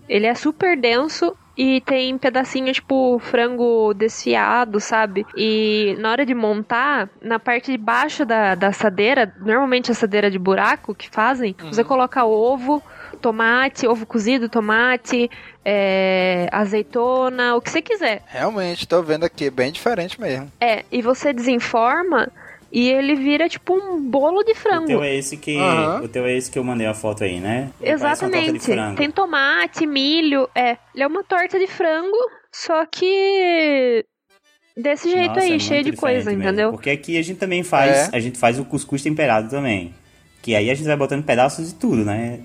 Ele 0.07 0.25
é 0.25 0.35
super 0.35 0.77
denso. 0.79 1.35
E 1.55 1.81
tem 1.81 2.17
pedacinho, 2.17 2.73
tipo, 2.73 3.19
frango 3.19 3.93
desfiado, 3.93 4.79
sabe? 4.79 5.25
E 5.37 5.95
na 5.99 6.11
hora 6.11 6.25
de 6.25 6.33
montar, 6.33 7.09
na 7.21 7.37
parte 7.37 7.71
de 7.71 7.77
baixo 7.77 8.25
da, 8.25 8.55
da 8.55 8.67
assadeira, 8.69 9.31
normalmente 9.39 9.91
assadeira 9.91 10.31
de 10.31 10.39
buraco 10.39 10.95
que 10.95 11.09
fazem, 11.09 11.55
você 11.59 11.83
coloca 11.83 12.25
ovo, 12.25 12.81
tomate, 13.21 13.87
ovo 13.87 14.05
cozido, 14.05 14.49
tomate, 14.49 15.29
é, 15.63 16.49
azeitona, 16.51 17.55
o 17.55 17.61
que 17.61 17.69
você 17.69 17.81
quiser. 17.81 18.23
Realmente, 18.27 18.87
tô 18.87 19.01
vendo 19.01 19.23
aqui, 19.23 19.49
bem 19.49 19.71
diferente 19.71 20.19
mesmo. 20.19 20.51
É, 20.59 20.83
e 20.91 21.01
você 21.01 21.31
desenforma 21.31 22.31
e 22.73 22.89
ele 22.89 23.15
vira 23.15 23.47
tipo 23.47 23.73
um 23.75 24.01
bolo 24.01 24.43
de 24.43 24.51
O 24.53 24.55
frango. 24.55 24.87
teu 24.87 25.03
é 25.03 25.15
esse 25.15 25.37
que. 25.37 25.55
Aham. 25.57 26.01
O 26.03 26.07
teu 26.07 26.25
é 26.25 26.35
esse 26.35 26.49
que 26.51 26.57
eu 26.57 26.63
mandei 26.63 26.87
a 26.87 26.93
foto 26.93 27.23
aí, 27.23 27.39
né? 27.39 27.69
Ele 27.79 27.97
parece 27.99 28.23
uma 28.25 28.31
torta 28.31 28.51
de 28.51 28.57
Exatamente. 28.57 28.65
frango. 28.65 28.97
Tem 28.97 29.11
tomate, 29.11 29.85
milho, 29.85 30.49
é. 30.55 30.77
Ele 30.93 31.03
é 31.03 31.07
uma 31.07 31.23
torta 31.23 31.59
de 31.59 31.67
frango, 31.67 32.17
só 32.51 32.85
que 32.85 34.03
desse 34.75 35.09
jeito 35.09 35.27
Nossa, 35.27 35.39
é 35.41 35.43
aí, 35.43 35.49
muito 35.51 35.63
cheio 35.63 35.83
de 35.83 35.91
coisa, 35.95 36.29
mesmo. 36.31 36.43
entendeu? 36.43 36.71
Porque 36.71 36.89
aqui 36.89 37.17
a 37.17 37.21
gente 37.21 37.37
também 37.37 37.61
faz, 37.63 38.11
É. 38.11 38.17
a 38.17 38.19
gente 38.19 38.39
faz 38.39 38.57
o 38.59 38.65
cuscuz 38.65 39.01
temperado 39.03 39.49
também. 39.49 39.93
Que 40.41 40.55
aí 40.55 40.69
a 40.69 40.73
gente 40.73 40.87
vai 40.87 40.97
botando 40.97 41.23
pedaços 41.23 41.67
de 41.69 41.75
tudo, 41.75 42.03
né? 42.03 42.39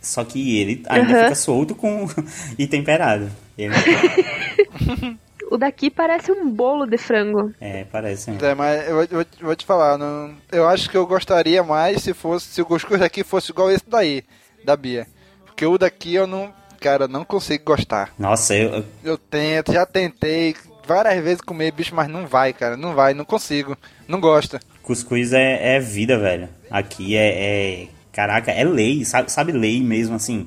Só 0.00 0.22
que 0.24 0.58
ele 0.58 0.82
ainda 0.88 1.12
Aham. 1.12 1.22
fica 1.24 1.34
solto 1.34 1.74
com 1.74 2.06
e 2.58 2.66
temperado. 2.66 3.30
Ele, 3.56 3.74
O 5.50 5.56
daqui 5.56 5.88
parece 5.90 6.30
um 6.30 6.50
bolo 6.50 6.86
de 6.86 6.98
frango. 6.98 7.52
é, 7.60 7.84
parece. 7.84 8.30
mesmo. 8.30 8.44
É, 8.46 8.54
mas 8.54 8.86
eu 8.88 8.94
vou, 8.94 9.02
eu 9.04 9.08
vou- 9.10 9.20
eu 9.40 9.46
vou 9.46 9.56
te 9.56 9.64
falar, 9.64 9.96
não, 9.96 10.34
eu 10.52 10.68
acho 10.68 10.90
que 10.90 10.96
eu 10.96 11.06
gostaria 11.06 11.62
mais 11.62 12.02
se 12.02 12.12
fosse 12.12 12.46
se 12.46 12.60
o 12.62 12.66
cuscuz 12.66 13.00
daqui 13.00 13.24
fosse 13.24 13.50
igual 13.50 13.70
esse 13.70 13.84
daí, 13.88 14.22
da 14.64 14.76
Bia. 14.76 15.06
Porque 15.46 15.64
o 15.64 15.78
daqui 15.78 16.14
eu 16.14 16.26
não, 16.26 16.52
cara, 16.80 17.04
eu 17.04 17.08
não 17.08 17.24
consigo 17.24 17.64
gostar. 17.64 18.12
Nossa, 18.18 18.54
eu, 18.54 18.84
eu- 19.02 19.16
tento, 19.18 19.72
já 19.72 19.84
tentei 19.86 20.54
várias 20.86 21.22
vezes 21.22 21.40
comer 21.40 21.72
bicho, 21.72 21.94
mas 21.94 22.08
não 22.08 22.26
vai, 22.26 22.52
cara, 22.52 22.76
não 22.76 22.94
vai, 22.94 23.14
não 23.14 23.24
consigo, 23.24 23.76
não 24.06 24.20
gosto. 24.20 24.58
cuscuz 24.82 25.32
é, 25.32 25.76
é 25.76 25.80
vida, 25.80 26.18
velho. 26.18 26.48
Aqui 26.70 27.16
é, 27.16 27.82
é- 27.84 27.88
Caraca, 28.12 28.50
é 28.50 28.64
lei, 28.64 29.04
sabe, 29.04 29.30
sabe 29.30 29.52
lei 29.52 29.80
mesmo, 29.80 30.16
assim. 30.16 30.46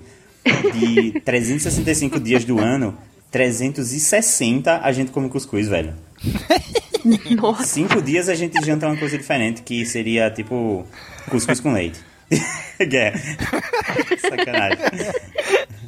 De 0.73 1.19
365 1.25 2.19
dias 2.19 2.43
do 2.43 2.59
ano, 2.59 2.97
360 3.31 4.81
a 4.83 4.91
gente 4.91 5.11
come 5.11 5.29
cuscuz, 5.29 5.67
velho. 5.67 5.93
Nossa. 7.35 7.63
Cinco 7.63 8.01
dias 8.01 8.29
a 8.29 8.35
gente 8.35 8.63
janta 8.63 8.85
uma 8.87 8.97
coisa 8.97 9.17
diferente, 9.17 9.63
que 9.63 9.85
seria 9.85 10.29
tipo 10.29 10.85
cuscuz 11.29 11.59
com 11.59 11.73
leite. 11.73 11.99
é. 12.79 13.13
Sacanagem. 14.21 14.77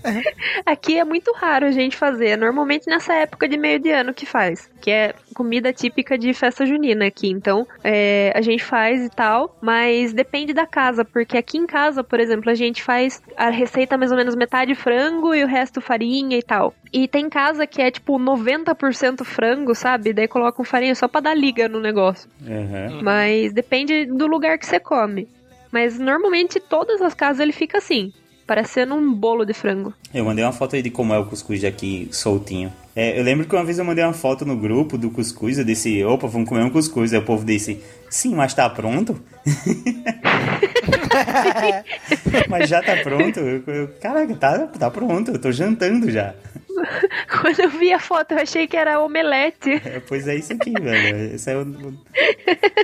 Aqui 0.65 0.97
é 0.97 1.03
muito 1.03 1.31
raro 1.33 1.65
a 1.65 1.71
gente 1.71 1.95
fazer. 1.95 2.37
Normalmente 2.37 2.87
nessa 2.87 3.13
época 3.13 3.47
de 3.47 3.57
meio 3.57 3.79
de 3.79 3.91
ano 3.91 4.13
que 4.13 4.25
faz. 4.25 4.69
Que 4.81 4.91
é 4.91 5.15
comida 5.33 5.73
típica 5.73 6.17
de 6.17 6.33
festa 6.33 6.65
junina 6.65 7.05
aqui. 7.05 7.29
Então, 7.29 7.67
é, 7.83 8.31
a 8.35 8.41
gente 8.41 8.63
faz 8.63 9.05
e 9.05 9.09
tal. 9.09 9.57
Mas 9.61 10.13
depende 10.13 10.53
da 10.53 10.65
casa. 10.65 11.03
Porque 11.05 11.37
aqui 11.37 11.57
em 11.57 11.65
casa, 11.65 12.03
por 12.03 12.19
exemplo, 12.19 12.49
a 12.49 12.55
gente 12.55 12.83
faz 12.83 13.21
a 13.35 13.49
receita 13.49 13.97
mais 13.97 14.11
ou 14.11 14.17
menos 14.17 14.35
metade 14.35 14.75
frango 14.75 15.33
e 15.33 15.43
o 15.43 15.47
resto 15.47 15.81
farinha 15.81 16.37
e 16.37 16.43
tal. 16.43 16.73
E 16.91 17.07
tem 17.07 17.29
casa 17.29 17.65
que 17.65 17.81
é 17.81 17.89
tipo 17.89 18.19
90% 18.19 19.23
frango, 19.23 19.73
sabe? 19.73 20.13
Daí 20.13 20.27
colocam 20.27 20.63
farinha 20.63 20.93
só 20.93 21.07
pra 21.07 21.21
dar 21.21 21.33
liga 21.33 21.67
no 21.67 21.79
negócio. 21.79 22.29
Uhum. 22.41 23.01
Mas 23.01 23.51
depende 23.51 24.05
do 24.05 24.27
lugar 24.27 24.57
que 24.57 24.65
você 24.65 24.79
come. 24.79 25.27
Mas 25.71 25.97
normalmente 25.97 26.59
todas 26.59 27.01
as 27.01 27.15
casas 27.15 27.39
ele 27.39 27.51
fica 27.51 27.79
assim. 27.79 28.13
Parecendo 28.45 28.95
um 28.95 29.13
bolo 29.13 29.45
de 29.45 29.53
frango. 29.53 29.93
Eu 30.13 30.25
mandei 30.25 30.43
uma 30.43 30.51
foto 30.51 30.75
aí 30.75 30.81
de 30.81 30.89
como 30.89 31.13
é 31.13 31.19
o 31.19 31.25
cuscuz 31.25 31.61
daqui 31.61 32.09
soltinho. 32.11 32.71
É, 32.95 33.17
eu 33.17 33.23
lembro 33.23 33.47
que 33.47 33.55
uma 33.55 33.63
vez 33.63 33.79
eu 33.79 33.85
mandei 33.85 34.03
uma 34.03 34.13
foto 34.13 34.45
no 34.45 34.55
grupo 34.55 34.97
do 34.97 35.09
cuscuz, 35.09 35.57
eu 35.57 35.65
disse, 35.65 36.03
opa, 36.03 36.27
vamos 36.27 36.47
comer 36.47 36.63
um 36.63 36.69
cuscuz. 36.69 37.11
Aí 37.13 37.19
o 37.19 37.25
povo 37.25 37.45
disse, 37.45 37.81
sim, 38.09 38.35
mas 38.35 38.53
tá 38.53 38.69
pronto? 38.69 39.19
mas 42.49 42.69
já 42.69 42.83
tá 42.83 42.97
pronto? 42.97 43.39
Eu, 43.39 43.63
eu, 43.65 43.87
Caraca, 43.99 44.35
tá, 44.35 44.59
tá 44.67 44.91
pronto, 44.91 45.31
eu 45.31 45.39
tô 45.39 45.51
jantando 45.51 46.11
já. 46.11 46.35
Quando 47.41 47.59
eu 47.59 47.69
vi 47.69 47.93
a 47.93 47.99
foto, 47.99 48.33
eu 48.33 48.39
achei 48.39 48.67
que 48.67 48.75
era 48.75 48.99
omelete. 48.99 49.81
É, 49.85 49.99
pois 49.99 50.27
é 50.27 50.35
isso 50.35 50.53
aqui, 50.53 50.71
velho. 50.79 51.35
Esse 51.35 51.51
é 51.51 51.57
o, 51.57 51.61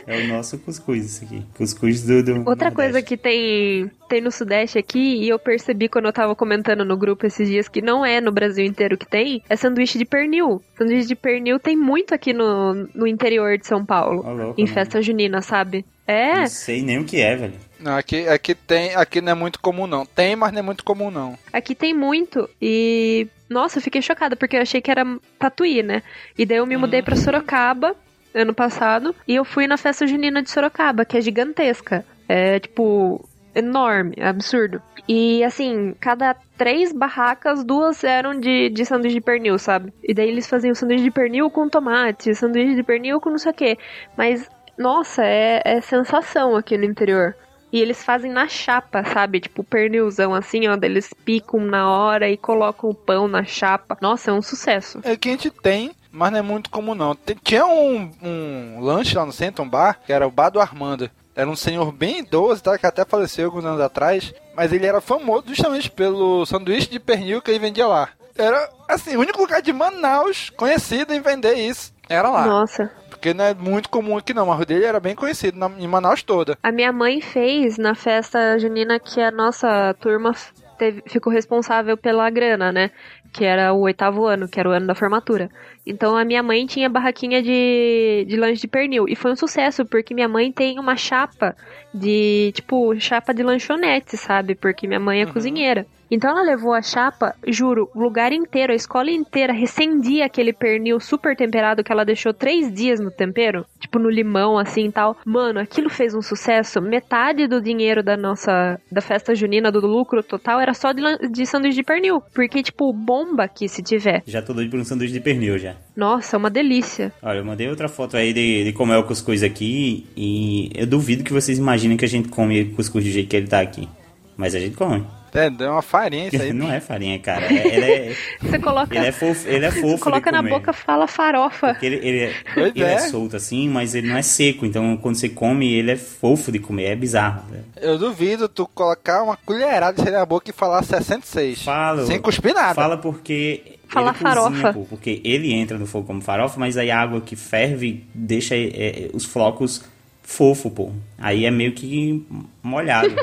é 0.08 0.18
o 0.18 0.28
nosso 0.28 0.58
cuscuz, 0.60 1.06
isso 1.06 1.26
aqui. 1.26 1.44
Cuscuz 1.56 2.04
do, 2.04 2.24
do 2.24 2.32
Outra 2.40 2.70
Nordeste. 2.70 2.76
coisa 2.76 3.02
que 3.02 3.18
tem, 3.18 3.90
tem 4.08 4.22
no 4.22 4.32
Sudeste 4.32 4.78
aqui, 4.78 5.24
e 5.24 5.30
eu 5.30 5.40
percebi 5.40 5.90
quando 5.90 6.06
eu 6.06 6.14
tava 6.14 6.36
comentando 6.36 6.86
no 6.86 6.98
grupo 6.98 7.26
esses 7.26 7.48
dias 7.48 7.68
que 7.68 7.82
não 7.82 8.06
é 8.06 8.22
no 8.22 8.32
Brasil 8.32 8.66
inteiro 8.66 8.98
que 8.98 9.08
tem, 9.08 9.44
é 9.50 9.56
sanduíche 9.56 9.98
de 9.98 10.06
pernil. 10.06 10.62
Sanduíche 10.78 11.08
de 11.08 11.16
pernil 11.16 11.60
tem 11.60 11.76
muito 11.76 12.14
aqui 12.14 12.34
no, 12.34 12.74
no 12.94 13.08
interior 13.08 13.58
de 13.58 13.66
São 13.66 13.86
Paulo. 13.86 14.24
Ó, 14.26 14.32
louco, 14.32 14.62
em 14.62 14.66
né? 14.66 14.72
festa 14.72 15.02
junina, 15.02 15.42
sabe? 15.42 15.86
É, 16.08 16.40
Não 16.42 16.48
sei 16.48 16.82
nem 16.82 16.98
o 17.00 17.06
que 17.06 17.22
é, 17.22 17.36
velho. 17.36 17.69
Não, 17.80 17.96
aqui, 17.96 18.28
aqui 18.28 18.54
tem, 18.54 18.94
aqui 18.96 19.22
não 19.22 19.32
é 19.32 19.36
muito 19.36 19.60
comum 19.60 19.88
não. 19.88 20.06
Tem, 20.06 20.36
mas 20.36 20.52
não 20.52 20.60
é 20.60 20.62
muito 20.62 20.84
comum 20.84 21.10
não. 21.10 21.38
aqui 21.52 21.74
tem 21.74 21.94
muito. 21.94 22.50
E. 22.62 23.28
Nossa, 23.50 23.80
eu 23.80 23.82
fiquei 23.82 24.02
chocada, 24.02 24.36
porque 24.36 24.58
eu 24.58 24.62
achei 24.62 24.82
que 24.82 24.92
era 24.92 25.04
tatuí, 25.40 25.82
né? 25.82 26.04
E 26.38 26.46
daí 26.46 26.58
eu 26.58 26.66
me 26.66 26.78
mudei 26.78 27.02
pra 27.02 27.16
Sorocaba 27.16 27.96
ano 28.34 28.54
passado. 28.54 29.16
E 29.28 29.36
eu 29.36 29.46
fui 29.46 29.66
na 29.66 29.78
festa 29.78 30.06
junina 30.06 30.44
de 30.44 30.52
Sorocaba, 30.52 31.06
que 31.06 31.18
é 31.18 31.22
gigantesca. 31.22 32.06
É 32.28 32.60
tipo. 32.60 33.28
Enorme, 33.56 34.16
absurdo. 34.22 34.80
E 35.08 35.44
assim, 35.44 35.96
cada 36.00 36.36
três 36.56 36.94
barracas, 36.94 37.64
duas 37.64 38.04
eram 38.04 38.40
de, 38.40 38.70
de 38.70 38.86
sanduíche 38.86 39.16
de 39.16 39.22
pernil, 39.22 39.58
sabe? 39.58 39.92
E 40.04 40.14
daí 40.14 40.30
eles 40.30 40.48
faziam 40.48 40.76
sanduíche 40.76 41.04
de 41.04 41.10
pernil 41.10 41.50
com 41.50 41.68
tomate, 41.68 42.36
sanduíche 42.36 42.76
de 42.76 42.84
pernil 42.84 43.20
com 43.20 43.32
não 43.32 43.40
sei 43.40 43.52
o 43.52 43.56
quê. 43.56 43.78
Mas, 44.16 44.48
nossa, 44.78 45.26
é, 45.26 45.64
é 45.66 45.82
sensação 45.82 46.56
aqui 46.56 46.78
no 46.78 46.86
interior. 46.86 47.36
E 47.72 47.80
eles 47.80 48.04
fazem 48.04 48.32
na 48.32 48.48
chapa, 48.48 49.04
sabe? 49.04 49.40
Tipo, 49.40 49.64
pernilzão 49.64 50.34
assim, 50.34 50.68
ó. 50.68 50.78
Eles 50.82 51.14
picam 51.26 51.60
na 51.62 51.90
hora 51.90 52.30
e 52.30 52.38
colocam 52.38 52.90
o 52.90 52.96
pão 52.96 53.28
na 53.28 53.44
chapa. 53.44 53.98
Nossa, 54.02 54.32
é 54.32 54.34
um 54.34 54.42
sucesso. 54.42 55.00
É 55.04 55.16
que 55.16 55.30
a 55.30 55.32
gente 55.32 55.50
tem, 55.50 55.92
mas 56.12 56.32
não 56.32 56.40
é 56.40 56.42
muito 56.42 56.70
comum 56.70 56.96
não. 56.96 57.16
Tinha 57.44 57.66
um, 57.66 58.12
um 58.22 58.80
lanche 58.80 59.16
lá 59.16 59.26
no 59.26 59.32
centro, 59.32 59.64
um 59.64 59.70
bar, 59.70 60.00
que 60.06 60.12
era 60.12 60.28
o 60.28 60.32
Bar 60.32 60.50
do 60.50 60.60
Armando. 60.60 61.10
Era 61.36 61.50
um 61.50 61.56
senhor 61.56 61.92
bem 61.92 62.20
idoso, 62.20 62.62
tá, 62.62 62.78
que 62.78 62.86
até 62.86 63.06
faleceu 63.06 63.46
alguns 63.46 63.64
anos 63.64 63.80
atrás, 63.80 64.34
mas 64.56 64.74
ele 64.74 64.86
era 64.86 65.00
famoso 65.00 65.46
justamente 65.48 65.90
pelo 65.90 66.46
sanduíche 66.46 66.90
de 66.90 67.00
pernil 67.00 67.42
que 67.42 67.50
ele 67.50 67.60
vendia 67.60 67.88
lá. 67.88 68.10
Era, 68.36 68.70
assim, 68.88 69.16
o 69.16 69.20
único 69.20 69.40
lugar 69.40 69.62
de 69.62 69.72
Manaus 69.72 70.50
conhecido 70.50 71.14
em 71.14 71.22
vender 71.22 71.54
isso. 71.54 71.94
Era 72.10 72.30
lá. 72.30 72.46
Nossa. 72.46 72.92
Porque 73.10 73.34
não 73.34 73.46
é 73.46 73.54
muito 73.54 73.88
comum 73.90 74.18
aqui 74.18 74.34
não, 74.34 74.48
mas 74.48 74.60
o 74.60 74.66
dele 74.66 74.86
era 74.86 75.00
bem 75.00 75.14
conhecido 75.16 75.58
na, 75.60 75.70
em 75.78 75.88
Manaus 75.88 76.24
toda. 76.24 76.58
A 76.64 76.72
minha 76.72 76.92
mãe 76.92 77.22
fez 77.22 77.78
na 77.78 77.94
festa 77.94 78.58
junina 78.58 79.00
que 79.00 79.22
a 79.22 79.30
nossa 79.30 79.94
turma 80.00 80.34
teve- 80.78 81.04
ficou 81.06 81.32
responsável 81.32 81.96
pela 81.96 82.30
grana, 82.30 82.72
né? 82.72 82.90
Que 83.32 83.46
era 83.46 83.74
o 83.74 83.82
oitavo 83.82 84.26
ano, 84.26 84.48
que 84.48 84.60
era 84.60 84.68
o 84.68 84.72
ano 84.72 84.88
da 84.88 84.96
formatura. 84.96 85.50
Então 85.86 86.18
a 86.18 86.26
minha 86.26 86.42
mãe 86.42 86.66
tinha 86.66 86.90
barraquinha 86.90 87.44
de, 87.44 88.26
de 88.28 88.36
lanche 88.38 88.62
de 88.62 88.68
pernil. 88.68 89.06
E 89.08 89.16
foi 89.16 89.32
um 89.32 89.36
sucesso, 89.36 89.86
porque 89.86 90.14
minha 90.16 90.28
mãe 90.28 90.52
tem 90.52 90.80
uma 90.80 90.96
chapa 90.96 91.56
de, 91.94 92.52
tipo, 92.56 93.00
chapa 93.00 93.34
de 93.34 93.44
lanchonete, 93.44 94.18
sabe? 94.18 94.56
Porque 94.56 94.88
minha 94.88 95.00
mãe 95.00 95.22
é 95.22 95.26
cozinheira. 95.28 95.86
Então 96.12 96.32
ela 96.32 96.42
levou 96.42 96.74
a 96.74 96.82
chapa, 96.82 97.36
juro, 97.48 97.90
o 97.94 98.02
lugar 98.02 98.32
inteiro, 98.32 98.74
a 98.74 98.76
escola 98.76 99.12
inteira 99.12 99.54
recendia 99.54 100.26
aquele 100.26 100.52
pernil 100.52 101.00
super 101.00 101.36
temperado 101.36 101.84
que 101.84 101.92
ela 101.92 102.04
deixou 102.04 102.34
três 102.34 102.74
dias 102.74 103.00
no 103.00 103.12
tempero, 103.12 103.66
tipo 103.80 104.00
no 104.00 104.10
limão 104.10 104.58
assim 104.58 104.88
e 104.88 104.92
tal. 104.92 105.18
Mano, 105.26 105.60
aquilo 105.60 105.90
fez 105.90 106.14
um 106.16 106.22
sucesso. 106.22 106.82
Metade 106.82 107.48
do 107.48 107.62
dinheiro 107.62 108.02
da 108.02 108.18
nossa 108.18 108.80
da 108.92 109.02
festa 109.02 109.36
junina, 109.36 109.72
do 109.72 109.86
lucro 109.86 110.24
total, 110.24 110.60
era 110.60 110.74
só 110.74 110.92
de, 110.92 111.02
de 111.30 111.46
sanduíche 111.46 111.78
de 111.78 111.84
pernil, 111.84 112.22
porque 112.34 112.64
tipo 112.64 112.92
bomba 112.92 113.44
aqui 113.44 113.68
se 113.70 113.84
tiver. 113.84 114.24
Já 114.26 114.42
tô 114.42 114.54
doido 114.54 114.72
por 114.72 114.80
um 114.80 114.84
sanduíche 114.84 115.14
de 115.14 115.20
pernil 115.20 115.58
já. 115.58 115.76
Nossa, 115.96 116.36
é 116.36 116.38
uma 116.38 116.50
delícia. 116.50 117.14
Olha, 117.22 117.38
eu 117.38 117.46
mandei 117.46 117.70
outra 117.70 117.88
foto 117.88 118.18
aí 118.18 118.34
de, 118.34 118.64
de 118.64 118.74
como 118.74 118.94
é 118.94 118.98
o 118.98 119.04
cuscuz 119.04 119.44
aqui 119.44 120.08
e 120.16 120.72
eu 120.76 120.88
duvido 120.88 121.24
que 121.24 121.34
vocês 121.34 121.58
imaginem 121.58 121.98
que 121.98 122.06
a 122.06 122.08
gente 122.10 122.30
come 122.30 122.66
cuscuz 122.66 123.04
do 123.04 123.12
jeito 123.12 123.30
que 123.30 123.36
ele 123.36 123.48
tá 123.48 123.60
aqui. 123.60 123.88
Mas 124.36 124.56
a 124.56 124.60
gente 124.60 124.76
come. 124.76 125.06
É, 125.34 125.50
deu 125.50 125.72
uma 125.72 125.82
farinha 125.82 126.28
isso 126.28 126.42
aí. 126.42 126.52
Não 126.54 126.72
é 126.72 126.80
farinha, 126.80 127.20
cara. 127.20 127.46
É- 127.46 127.68
ele, 127.68 127.86
é, 127.86 128.16
Você 128.42 128.60
coloca, 128.60 128.96
ele 128.96 129.08
é 129.08 129.12
fofo, 129.12 129.48
ele 129.48 129.66
é 129.66 129.72
fofo 129.72 129.98
você 129.98 130.04
coloca 130.04 130.32
de 130.32 130.42
na 130.42 130.42
boca, 130.42 130.74
fala 130.74 131.08
farofa. 131.08 131.74
Porque 131.74 131.86
ele, 131.86 131.96
ele, 131.98 132.20
é, 132.24 132.34
ele 132.58 132.84
é. 132.84 132.94
é. 132.94 133.00
solto 133.00 133.36
assim, 133.36 133.70
mas 133.70 133.96
ele 133.96 134.08
não 134.08 134.18
é 134.18 134.22
seco. 134.22 134.66
Então 134.66 134.98
quando 134.98 135.16
você 135.16 135.30
come, 135.30 135.72
ele 135.72 135.92
é 135.92 135.96
fofo 135.96 136.52
de 136.52 136.60
comer. 136.60 136.86
É 136.86 136.96
bizarro. 136.96 137.44
né? 137.52 137.62
Eu 137.82 137.98
duvido 137.98 138.48
tu 138.48 138.68
colocar 138.68 139.24
uma 139.24 139.38
colherada 139.38 140.04
de 140.04 140.10
na 140.10 140.26
boca 140.26 140.50
e 140.50 140.54
falar 140.54 140.84
66. 140.84 141.64
Fala. 141.64 142.06
Sem 142.06 142.20
cuspir 142.20 142.54
nada. 142.54 142.74
Fala 142.74 142.98
porque. 142.98 143.80
Fala 143.88 144.12
ele 144.12 144.20
cozinha, 144.20 144.36
farofa. 144.36 144.74
pô, 144.74 144.86
porque 144.88 145.20
ele 145.24 145.52
entra 145.52 145.76
no 145.76 145.88
fogo 145.88 146.06
como 146.06 146.22
farofa, 146.22 146.60
mas 146.60 146.78
aí 146.78 146.92
a 146.92 147.02
água 147.02 147.22
que 147.22 147.36
ferve 147.36 148.06
deixa 148.14 148.56
é, 148.56 148.68
é, 148.68 149.10
os 149.14 149.26
flocos 149.26 149.84
fofo, 150.30 150.70
pô. 150.70 150.92
Aí 151.18 151.44
é 151.46 151.52
meio 151.52 151.74
que 151.74 152.26
molhado. 152.62 153.16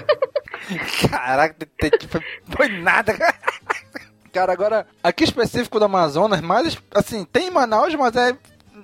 Caraca, 1.08 1.54
foi 2.48 2.68
nada. 2.68 3.16
Cara, 4.32 4.52
agora, 4.52 4.86
aqui 5.02 5.24
específico 5.24 5.78
do 5.78 5.84
Amazonas, 5.86 6.40
mas 6.40 6.76
assim, 6.94 7.24
tem 7.24 7.46
em 7.46 7.50
Manaus, 7.50 7.94
mas 7.94 8.14
é 8.16 8.36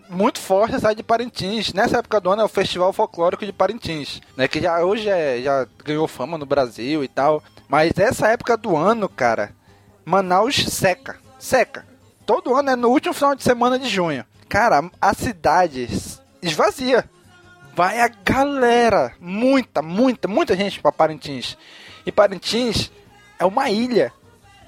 muito 0.08 0.38
forte 0.40 0.76
cidade 0.76 0.96
de 0.96 1.02
Parintins. 1.02 1.72
Nessa 1.74 1.98
época 1.98 2.20
do 2.20 2.30
ano 2.30 2.42
é 2.42 2.44
o 2.44 2.48
Festival 2.48 2.92
Folclórico 2.92 3.44
de 3.44 3.52
Parintins, 3.52 4.22
né? 4.36 4.48
Que 4.48 4.62
já 4.62 4.82
hoje 4.82 5.08
é- 5.08 5.42
já 5.42 5.66
ganhou 5.84 6.08
fama 6.08 6.38
no 6.38 6.46
Brasil 6.46 7.04
e 7.04 7.08
tal. 7.08 7.42
Mas 7.68 7.92
essa 7.98 8.28
época 8.28 8.56
do 8.56 8.76
ano, 8.76 9.08
cara, 9.08 9.50
Manaus 10.04 10.54
seca. 10.56 11.16
Seca. 11.38 11.84
Todo 12.24 12.54
ano 12.54 12.70
é 12.70 12.76
no 12.76 12.88
último 12.88 13.12
final 13.12 13.34
de 13.34 13.42
semana 13.42 13.78
de 13.78 13.88
junho. 13.88 14.24
Cara, 14.48 14.88
a 15.00 15.12
cidade 15.12 15.88
esvazia. 16.40 17.04
Vai 17.74 18.00
a 18.00 18.08
galera. 18.08 19.14
Muita, 19.18 19.80
muita, 19.80 20.28
muita 20.28 20.56
gente 20.56 20.80
pra 20.80 20.92
Parintins. 20.92 21.56
E 22.04 22.12
Parintins 22.12 22.90
é 23.38 23.44
uma 23.44 23.70
ilha. 23.70 24.12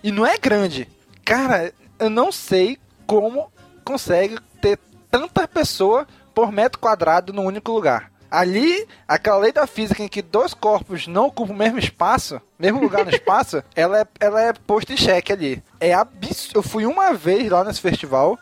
E 0.03 0.11
não 0.11 0.27
é 0.27 0.39
grande. 0.39 0.89
Cara, 1.25 1.73
eu 1.99 2.09
não 2.09 2.33
sei 2.33 2.79
como 3.07 3.53
consegue 3.85 4.39
ter 4.61 4.79
tanta 5.11 5.47
pessoa 5.47 6.07
por 6.35 6.51
metro 6.51 6.81
quadrado 6.81 7.33
num 7.33 7.45
único 7.45 7.71
lugar. 7.73 8.11
Ali, 8.31 8.89
aquela 9.07 9.39
lei 9.39 9.53
da 9.53 9.67
física 9.67 10.03
em 10.03 10.09
que 10.09 10.21
dois 10.21 10.53
corpos 10.53 11.07
não 11.07 11.27
ocupam 11.27 11.53
o 11.53 11.57
mesmo 11.57 11.79
espaço, 11.79 12.41
mesmo 12.59 12.81
lugar 12.81 13.05
no 13.05 13.13
espaço, 13.15 13.63
ela 13.77 14.01
é, 14.01 14.07
ela 14.19 14.41
é 14.41 14.53
posta 14.53 14.93
em 14.93 14.97
xeque 14.97 15.33
ali. 15.33 15.63
É 15.79 15.95
absurdo. 15.95 16.59
Eu 16.59 16.63
fui 16.63 16.85
uma 16.85 17.13
vez 17.13 17.49
lá 17.49 17.63
nesse 17.63 17.81
festival, 17.81 18.37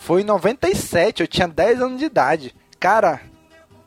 foi 0.00 0.22
em 0.22 0.24
97, 0.24 1.20
eu 1.20 1.28
tinha 1.28 1.46
10 1.46 1.82
anos 1.82 1.98
de 2.00 2.06
idade. 2.06 2.54
Cara, 2.80 3.20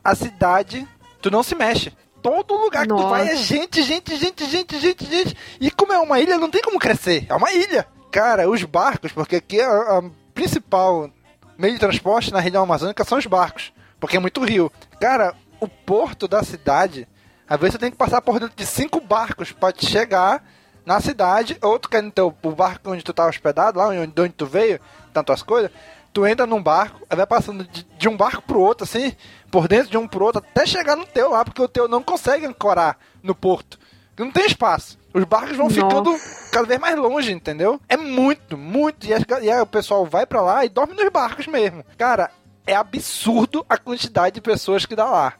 a 0.02 0.14
cidade, 0.14 0.86
tu 1.20 1.30
não 1.30 1.42
se 1.42 1.54
mexe. 1.54 1.92
Todo 2.22 2.54
lugar 2.54 2.82
que 2.82 2.94
tu 2.94 3.08
vai 3.08 3.22
é 3.28 3.32
Nossa. 3.32 3.42
gente, 3.42 3.82
gente, 3.82 4.16
gente, 4.16 4.44
gente, 4.46 4.78
gente, 4.78 5.04
gente. 5.06 5.36
E 5.60 5.70
como 5.70 5.92
é 5.92 5.98
uma 5.98 6.20
ilha, 6.20 6.38
não 6.38 6.48
tem 6.48 6.62
como 6.62 6.78
crescer. 6.78 7.26
É 7.28 7.34
uma 7.34 7.52
ilha. 7.52 7.86
Cara, 8.12 8.48
os 8.48 8.62
barcos, 8.62 9.10
porque 9.10 9.36
aqui 9.36 9.60
a, 9.60 9.98
a 9.98 10.02
principal 10.32 11.10
meio 11.58 11.74
de 11.74 11.80
transporte 11.80 12.32
na 12.32 12.38
região 12.40 12.62
amazônica 12.62 13.04
são 13.04 13.18
os 13.18 13.26
barcos. 13.26 13.72
Porque 13.98 14.16
é 14.16 14.20
muito 14.20 14.44
rio. 14.44 14.70
Cara, 15.00 15.34
o 15.60 15.66
porto 15.66 16.28
da 16.28 16.44
cidade, 16.44 17.08
às 17.48 17.58
vezes 17.58 17.74
você 17.74 17.78
tem 17.78 17.90
que 17.90 17.96
passar 17.96 18.20
por 18.22 18.38
dentro 18.38 18.56
de 18.56 18.66
cinco 18.66 19.00
barcos 19.00 19.50
pra 19.50 19.72
te 19.72 19.86
chegar 19.86 20.44
na 20.86 21.00
cidade. 21.00 21.56
Ou 21.60 21.78
tu 21.78 21.88
quer 21.88 22.02
no 22.02 22.10
teu, 22.10 22.34
o 22.42 22.50
barco 22.52 22.90
onde 22.90 23.02
tu 23.02 23.12
tá 23.12 23.26
hospedado, 23.26 23.78
lá 23.78 23.88
onde, 23.88 24.06
de 24.12 24.20
onde 24.20 24.32
tu 24.32 24.46
veio, 24.46 24.80
tantas 25.12 25.42
coisas. 25.42 25.70
Tu 26.12 26.26
entra 26.26 26.46
num 26.46 26.62
barco, 26.62 27.00
vai 27.08 27.26
passando 27.26 27.64
de, 27.64 27.84
de 27.84 28.08
um 28.08 28.16
barco 28.16 28.42
pro 28.42 28.60
outro, 28.60 28.84
assim, 28.84 29.16
por 29.50 29.66
dentro 29.66 29.90
de 29.90 29.96
um 29.96 30.06
pro 30.06 30.24
outro, 30.24 30.42
até 30.46 30.66
chegar 30.66 30.94
no 30.94 31.06
teu 31.06 31.30
lá, 31.30 31.44
porque 31.44 31.62
o 31.62 31.68
teu 31.68 31.88
não 31.88 32.02
consegue 32.02 32.44
ancorar 32.44 32.98
no 33.22 33.34
porto. 33.34 33.78
Não 34.18 34.30
tem 34.30 34.46
espaço. 34.46 34.98
Os 35.14 35.24
barcos 35.24 35.56
vão 35.56 35.68
Nossa. 35.68 35.74
ficando 35.74 36.14
cada 36.50 36.66
vez 36.66 36.80
mais 36.80 36.96
longe, 36.96 37.32
entendeu? 37.32 37.80
É 37.88 37.96
muito, 37.96 38.56
muito. 38.56 39.06
E, 39.06 39.10
e 39.10 39.50
aí 39.50 39.60
o 39.60 39.66
pessoal 39.66 40.06
vai 40.06 40.26
pra 40.26 40.40
lá 40.40 40.64
e 40.64 40.68
dorme 40.68 40.94
nos 40.94 41.08
barcos 41.10 41.46
mesmo. 41.46 41.84
Cara, 41.98 42.30
é 42.66 42.74
absurdo 42.74 43.64
a 43.68 43.76
quantidade 43.76 44.34
de 44.34 44.40
pessoas 44.40 44.86
que 44.86 44.96
dá 44.96 45.04
lá. 45.04 45.34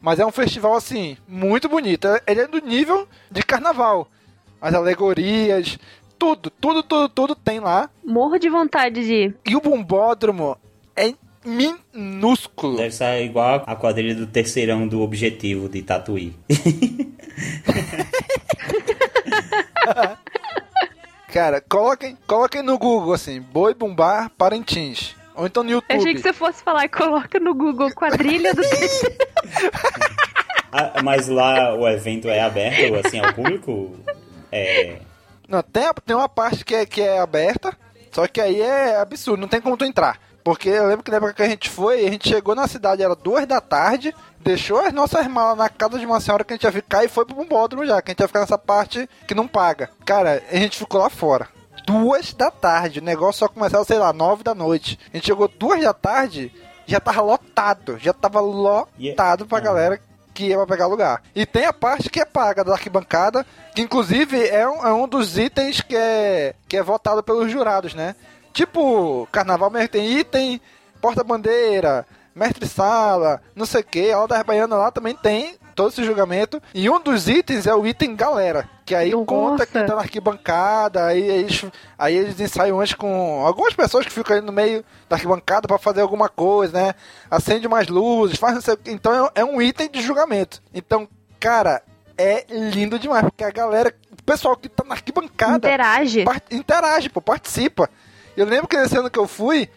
Mas 0.00 0.18
é 0.18 0.24
um 0.24 0.32
festival, 0.32 0.74
assim, 0.74 1.16
muito 1.28 1.68
bonito. 1.68 2.08
Ele 2.26 2.40
é 2.40 2.46
do 2.46 2.60
nível 2.60 3.06
de 3.30 3.42
carnaval. 3.42 4.08
As 4.60 4.74
alegorias, 4.74 5.78
tudo, 6.20 6.50
tudo, 6.50 6.82
tudo, 6.82 7.08
tudo 7.08 7.34
tem 7.34 7.60
lá. 7.60 7.88
Morro 8.04 8.38
de 8.38 8.50
vontade 8.50 9.02
de 9.02 9.14
ir. 9.14 9.34
E 9.46 9.56
o 9.56 9.60
bombódromo 9.60 10.54
é 10.94 11.14
minúsculo. 11.42 12.76
Deve 12.76 12.94
ser 12.94 13.24
igual 13.24 13.64
a 13.66 13.74
quadrilha 13.74 14.14
do 14.14 14.26
terceirão 14.26 14.86
do 14.86 15.00
objetivo 15.00 15.66
de 15.66 15.80
Tatuí. 15.80 16.34
Cara, 21.32 21.62
coloquem, 21.62 22.18
coloquem 22.26 22.62
no 22.62 22.76
Google, 22.76 23.14
assim, 23.14 23.40
Boi 23.40 23.72
Bombar 23.72 24.30
Parintins. 24.36 25.16
Ou 25.34 25.46
então 25.46 25.62
no 25.62 25.70
Eu 25.70 25.74
YouTube. 25.76 25.96
achei 25.96 26.14
que 26.14 26.20
você 26.20 26.32
fosse 26.34 26.62
falar, 26.62 26.86
coloca 26.90 27.40
no 27.40 27.54
Google 27.54 27.90
quadrilha 27.94 28.52
do 28.52 28.60
Ah, 30.72 31.02
mas 31.02 31.26
lá 31.28 31.74
o 31.74 31.88
evento 31.88 32.28
é 32.28 32.40
aberto 32.40 33.06
assim 33.06 33.18
ao 33.18 33.32
público? 33.32 33.96
É. 34.52 34.98
Não, 35.50 35.62
tem, 35.62 35.82
tem 36.06 36.16
uma 36.16 36.28
parte 36.28 36.64
que 36.64 36.74
é, 36.74 36.86
que 36.86 37.02
é 37.02 37.18
aberta, 37.18 37.76
só 38.12 38.26
que 38.26 38.40
aí 38.40 38.62
é 38.62 38.96
absurdo, 38.96 39.40
não 39.40 39.48
tem 39.48 39.60
como 39.60 39.76
tu 39.76 39.84
entrar. 39.84 40.18
Porque 40.42 40.68
eu 40.70 40.86
lembro 40.86 41.02
que 41.02 41.10
na 41.10 41.18
época 41.18 41.34
que 41.34 41.42
a 41.42 41.48
gente 41.48 41.68
foi, 41.68 42.06
a 42.06 42.10
gente 42.10 42.28
chegou 42.28 42.54
na 42.54 42.66
cidade, 42.66 43.02
era 43.02 43.14
duas 43.14 43.46
da 43.46 43.60
tarde, 43.60 44.14
deixou 44.38 44.78
as 44.80 44.92
nossas 44.92 45.26
malas 45.26 45.58
na 45.58 45.68
casa 45.68 45.98
de 45.98 46.06
uma 46.06 46.20
senhora 46.20 46.44
que 46.44 46.52
a 46.52 46.56
gente 46.56 46.62
ia 46.64 46.72
ficar 46.72 47.04
e 47.04 47.08
foi 47.08 47.26
pro 47.26 47.34
bombódromo 47.34 47.84
já, 47.84 48.00
que 48.00 48.10
a 48.10 48.12
gente 48.12 48.20
ia 48.20 48.26
ficar 48.28 48.40
nessa 48.40 48.56
parte 48.56 49.08
que 49.26 49.34
não 49.34 49.46
paga. 49.46 49.90
Cara, 50.06 50.42
a 50.50 50.56
gente 50.56 50.78
ficou 50.78 51.00
lá 51.00 51.10
fora. 51.10 51.48
Duas 51.84 52.32
da 52.32 52.50
tarde, 52.50 53.00
o 53.00 53.04
negócio 53.04 53.40
só 53.40 53.48
começava, 53.48 53.84
sei 53.84 53.98
lá, 53.98 54.12
nove 54.12 54.42
da 54.42 54.54
noite. 54.54 54.98
A 55.12 55.16
gente 55.16 55.26
chegou 55.26 55.46
duas 55.48 55.82
da 55.82 55.92
tarde, 55.92 56.52
já 56.86 57.00
tava 57.00 57.20
lotado, 57.22 57.98
já 57.98 58.12
tava 58.12 58.40
lotado 58.40 59.46
pra 59.46 59.58
Ah. 59.58 59.60
galera 59.60 60.00
que 60.40 60.46
ia 60.46 60.56
pra 60.56 60.66
pegar 60.66 60.86
lugar. 60.86 61.22
E 61.34 61.44
tem 61.44 61.66
a 61.66 61.72
parte 61.72 62.08
que 62.08 62.20
é 62.20 62.24
paga 62.24 62.64
da 62.64 62.72
arquibancada, 62.72 63.44
que 63.74 63.82
inclusive 63.82 64.48
é 64.48 64.66
um, 64.66 64.86
é 64.86 64.92
um 64.92 65.06
dos 65.06 65.36
itens 65.36 65.82
que 65.82 65.94
é, 65.94 66.54
que 66.66 66.78
é 66.78 66.82
votado 66.82 67.22
pelos 67.22 67.52
jurados, 67.52 67.94
né? 67.94 68.16
Tipo, 68.52 69.28
carnaval 69.30 69.70
mesmo 69.70 69.88
tem 69.88 70.18
item, 70.18 70.60
porta-bandeira, 71.00 72.06
mestre-sala, 72.34 73.40
não 73.54 73.66
sei 73.66 73.80
o 73.80 73.84
que, 73.84 74.10
a 74.10 74.16
Aula 74.16 74.28
da 74.28 74.44
Baiana 74.44 74.76
lá 74.76 74.90
também 74.90 75.14
tem 75.14 75.56
todo 75.74 75.88
esse 75.90 76.04
julgamento. 76.04 76.60
E 76.74 76.90
um 76.90 77.00
dos 77.00 77.28
itens 77.28 77.66
é 77.66 77.74
o 77.74 77.86
item 77.86 78.14
galera, 78.14 78.68
que 78.84 78.94
aí 78.94 79.12
Nossa. 79.12 79.24
conta 79.24 79.66
que 79.66 79.72
tá 79.72 79.94
na 79.94 80.00
arquibancada, 80.02 81.06
aí 81.06 81.22
eles, 81.22 81.64
aí 81.98 82.16
eles 82.16 82.38
ensaiam 82.40 82.80
antes 82.80 82.94
com 82.94 83.44
algumas 83.46 83.74
pessoas 83.74 84.04
que 84.04 84.12
ficam 84.12 84.36
ali 84.36 84.44
no 84.44 84.52
meio 84.52 84.84
da 85.08 85.16
arquibancada 85.16 85.66
pra 85.66 85.78
fazer 85.78 86.00
alguma 86.02 86.28
coisa, 86.28 86.72
né? 86.80 86.94
Acende 87.30 87.66
umas 87.66 87.88
luzes, 87.88 88.38
faz 88.38 88.54
não 88.54 88.60
sei 88.62 88.74
o 88.74 88.76
que. 88.76 88.90
Então 88.90 89.26
é, 89.34 89.40
é 89.40 89.44
um 89.44 89.60
item 89.62 89.88
de 89.90 90.02
julgamento. 90.02 90.62
Então, 90.74 91.08
cara, 91.38 91.82
é 92.18 92.44
lindo 92.50 92.98
demais, 92.98 93.22
porque 93.24 93.44
a 93.44 93.50
galera, 93.50 93.94
o 94.12 94.22
pessoal 94.22 94.54
que 94.56 94.68
tá 94.68 94.84
na 94.84 94.94
arquibancada 94.94 95.56
interage. 95.56 96.24
part- 96.24 96.54
interage, 96.54 97.08
pô, 97.08 97.22
participa. 97.22 97.88
Eu 98.36 98.44
lembro 98.46 98.68
que 98.68 98.76
nesse 98.76 98.96
ano 98.96 99.10
que 99.10 99.18
eu 99.18 99.26
fui, 99.26 99.68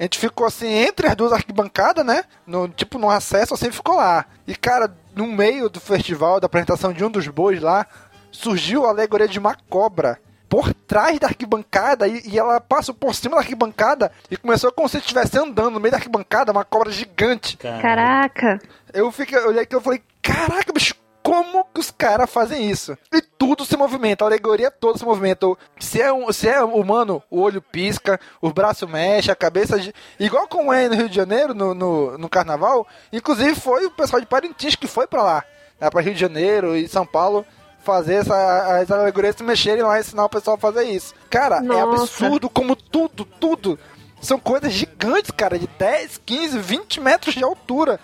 A 0.00 0.04
gente 0.04 0.18
ficou 0.18 0.46
assim 0.46 0.66
entre 0.66 1.06
as 1.06 1.14
duas 1.14 1.30
arquibancadas, 1.30 2.06
né? 2.06 2.24
No, 2.46 2.66
tipo, 2.66 2.98
no 2.98 3.10
acesso, 3.10 3.52
assim, 3.52 3.70
ficou 3.70 3.96
lá. 3.96 4.24
E, 4.46 4.56
cara, 4.56 4.90
no 5.14 5.26
meio 5.26 5.68
do 5.68 5.78
festival, 5.78 6.40
da 6.40 6.46
apresentação 6.46 6.90
de 6.90 7.04
um 7.04 7.10
dos 7.10 7.28
bois 7.28 7.60
lá, 7.60 7.86
surgiu 8.32 8.86
a 8.86 8.88
alegoria 8.88 9.28
de 9.28 9.38
uma 9.38 9.54
cobra 9.68 10.18
por 10.48 10.72
trás 10.72 11.18
da 11.18 11.26
arquibancada 11.26 12.08
e, 12.08 12.22
e 12.26 12.38
ela 12.38 12.58
passou 12.62 12.94
por 12.94 13.14
cima 13.14 13.36
da 13.36 13.42
arquibancada 13.42 14.10
e 14.30 14.38
começou 14.38 14.72
como 14.72 14.88
se 14.88 14.96
estivesse 14.96 15.38
andando 15.38 15.74
no 15.74 15.80
meio 15.80 15.92
da 15.92 15.98
arquibancada, 15.98 16.50
uma 16.50 16.64
cobra 16.64 16.90
gigante. 16.90 17.58
Caraca. 17.58 18.58
Eu 18.94 19.12
fiquei, 19.12 19.36
eu 19.36 19.48
olhei 19.48 19.64
aqui 19.64 19.76
e 19.76 19.80
falei, 19.80 20.02
caraca, 20.22 20.72
bicho, 20.72 20.94
como 21.22 21.62
que 21.74 21.78
os 21.78 21.90
caras 21.90 22.30
fazem 22.30 22.70
isso? 22.70 22.96
E 23.12 23.22
tudo 23.40 23.64
se 23.64 23.74
movimenta, 23.74 24.22
a 24.22 24.28
alegoria 24.28 24.70
toda 24.70 24.98
se 24.98 25.04
movimenta. 25.04 25.46
Se 25.78 25.98
é, 25.98 26.12
um, 26.12 26.30
se 26.30 26.46
é 26.46 26.62
humano, 26.62 27.22
o 27.30 27.40
olho 27.40 27.62
pisca, 27.62 28.20
o 28.38 28.52
braço 28.52 28.86
mexe, 28.86 29.30
a 29.30 29.34
cabeça. 29.34 29.80
De... 29.80 29.94
Igual 30.18 30.46
como 30.46 30.70
é 30.70 30.90
no 30.90 30.94
Rio 30.94 31.08
de 31.08 31.16
Janeiro, 31.16 31.54
no, 31.54 31.72
no, 31.72 32.18
no 32.18 32.28
carnaval. 32.28 32.86
Inclusive 33.10 33.54
foi 33.54 33.86
o 33.86 33.90
pessoal 33.90 34.20
de 34.20 34.26
Parintins 34.26 34.74
que 34.76 34.86
foi 34.86 35.06
pra 35.06 35.22
lá. 35.22 35.44
Né, 35.80 35.88
pra 35.88 36.02
Rio 36.02 36.12
de 36.12 36.20
Janeiro 36.20 36.76
e 36.76 36.86
São 36.86 37.06
Paulo 37.06 37.46
fazer 37.82 38.16
essa, 38.16 38.78
as 38.78 38.90
alegorias 38.90 39.36
se 39.36 39.42
mexerem 39.42 39.82
lá 39.82 39.96
e 39.96 40.00
ensinar 40.00 40.26
o 40.26 40.28
pessoal 40.28 40.56
a 40.56 40.60
fazer 40.60 40.84
isso. 40.84 41.14
Cara, 41.30 41.56
é 41.56 41.62
Nossa. 41.62 42.02
absurdo 42.02 42.50
como 42.50 42.76
tudo, 42.76 43.24
tudo. 43.24 43.78
São 44.20 44.38
coisas 44.38 44.70
gigantes, 44.70 45.30
cara, 45.30 45.58
de 45.58 45.66
10, 45.66 46.20
15, 46.26 46.58
20 46.58 47.00
metros 47.00 47.34
de 47.34 47.42
altura. 47.42 47.98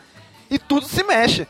E 0.51 0.59
tudo 0.59 0.87
se 0.87 1.05
mexe. 1.05 1.47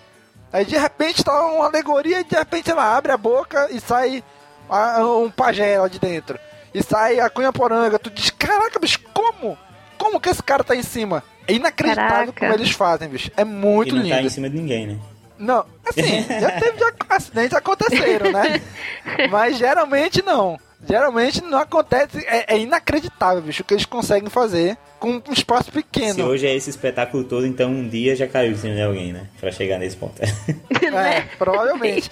Aí 0.52 0.64
de 0.64 0.76
repente 0.76 1.22
tá 1.24 1.38
uma 1.46 1.66
alegoria 1.66 2.20
e 2.20 2.24
de 2.24 2.36
repente 2.36 2.70
ela 2.70 2.96
abre 2.96 3.12
a 3.12 3.16
boca 3.16 3.68
e 3.70 3.80
sai 3.80 4.22
a- 4.68 5.04
um 5.04 5.30
pajé 5.30 5.78
lá 5.78 5.88
de 5.88 5.98
dentro. 5.98 6.38
E 6.72 6.82
sai 6.82 7.20
a 7.20 7.28
cunha 7.30 7.52
poranga. 7.52 7.98
Tu 7.98 8.10
diz, 8.10 8.30
caraca, 8.30 8.78
bicho, 8.78 9.00
como? 9.12 9.56
Como 9.98 10.20
que 10.20 10.28
esse 10.28 10.42
cara 10.42 10.62
tá 10.64 10.74
em 10.76 10.82
cima? 10.82 11.22
É 11.48 11.52
inacreditável 11.54 12.10
Caraca. 12.32 12.40
como 12.40 12.52
eles 12.52 12.70
fazem, 12.72 13.08
bicho. 13.08 13.30
É 13.36 13.44
muito 13.44 13.90
e 13.94 13.98
não 13.98 14.02
lindo. 14.02 14.14
tá 14.16 14.22
em 14.22 14.28
cima 14.28 14.50
de 14.50 14.56
ninguém, 14.56 14.86
né? 14.88 14.98
Não, 15.38 15.64
assim, 15.86 16.22
já 16.40 16.50
teve 16.58 16.78
já 16.80 16.92
acidentes 17.10 17.56
aconteceram, 17.56 18.32
né? 18.32 18.60
Mas 19.30 19.56
geralmente 19.58 20.22
não. 20.24 20.58
Geralmente 20.88 21.42
não 21.42 21.58
acontece. 21.58 22.24
É, 22.26 22.54
é 22.54 22.58
inacreditável, 22.58 23.42
bicho, 23.42 23.62
o 23.62 23.64
que 23.64 23.74
eles 23.74 23.84
conseguem 23.84 24.28
fazer 24.30 24.76
com 24.98 25.20
um 25.28 25.32
espaço 25.32 25.64
Se 25.64 25.72
pequeno. 25.72 26.24
hoje 26.26 26.46
é 26.46 26.54
esse 26.54 26.70
espetáculo 26.70 27.24
todo, 27.24 27.46
então 27.46 27.70
um 27.70 27.88
dia 27.88 28.16
já 28.16 28.26
caiu 28.26 28.52
em 28.52 28.56
cima 28.56 28.74
de 28.74 28.82
alguém, 28.82 29.12
né? 29.12 29.26
Pra 29.38 29.50
chegar 29.52 29.78
nesse 29.78 29.96
ponto. 29.96 30.20
É, 30.96 31.22
provavelmente. 31.36 32.08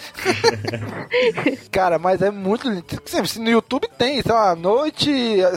Cara, 1.70 1.98
mas 1.98 2.20
é 2.20 2.30
muito 2.30 2.68
lindo. 2.68 2.84
Sim, 3.06 3.24
se 3.24 3.40
no 3.40 3.48
YouTube 3.48 3.88
tem, 3.96 4.20
sei 4.20 4.32
lá, 4.32 4.54
noite. 4.54 5.10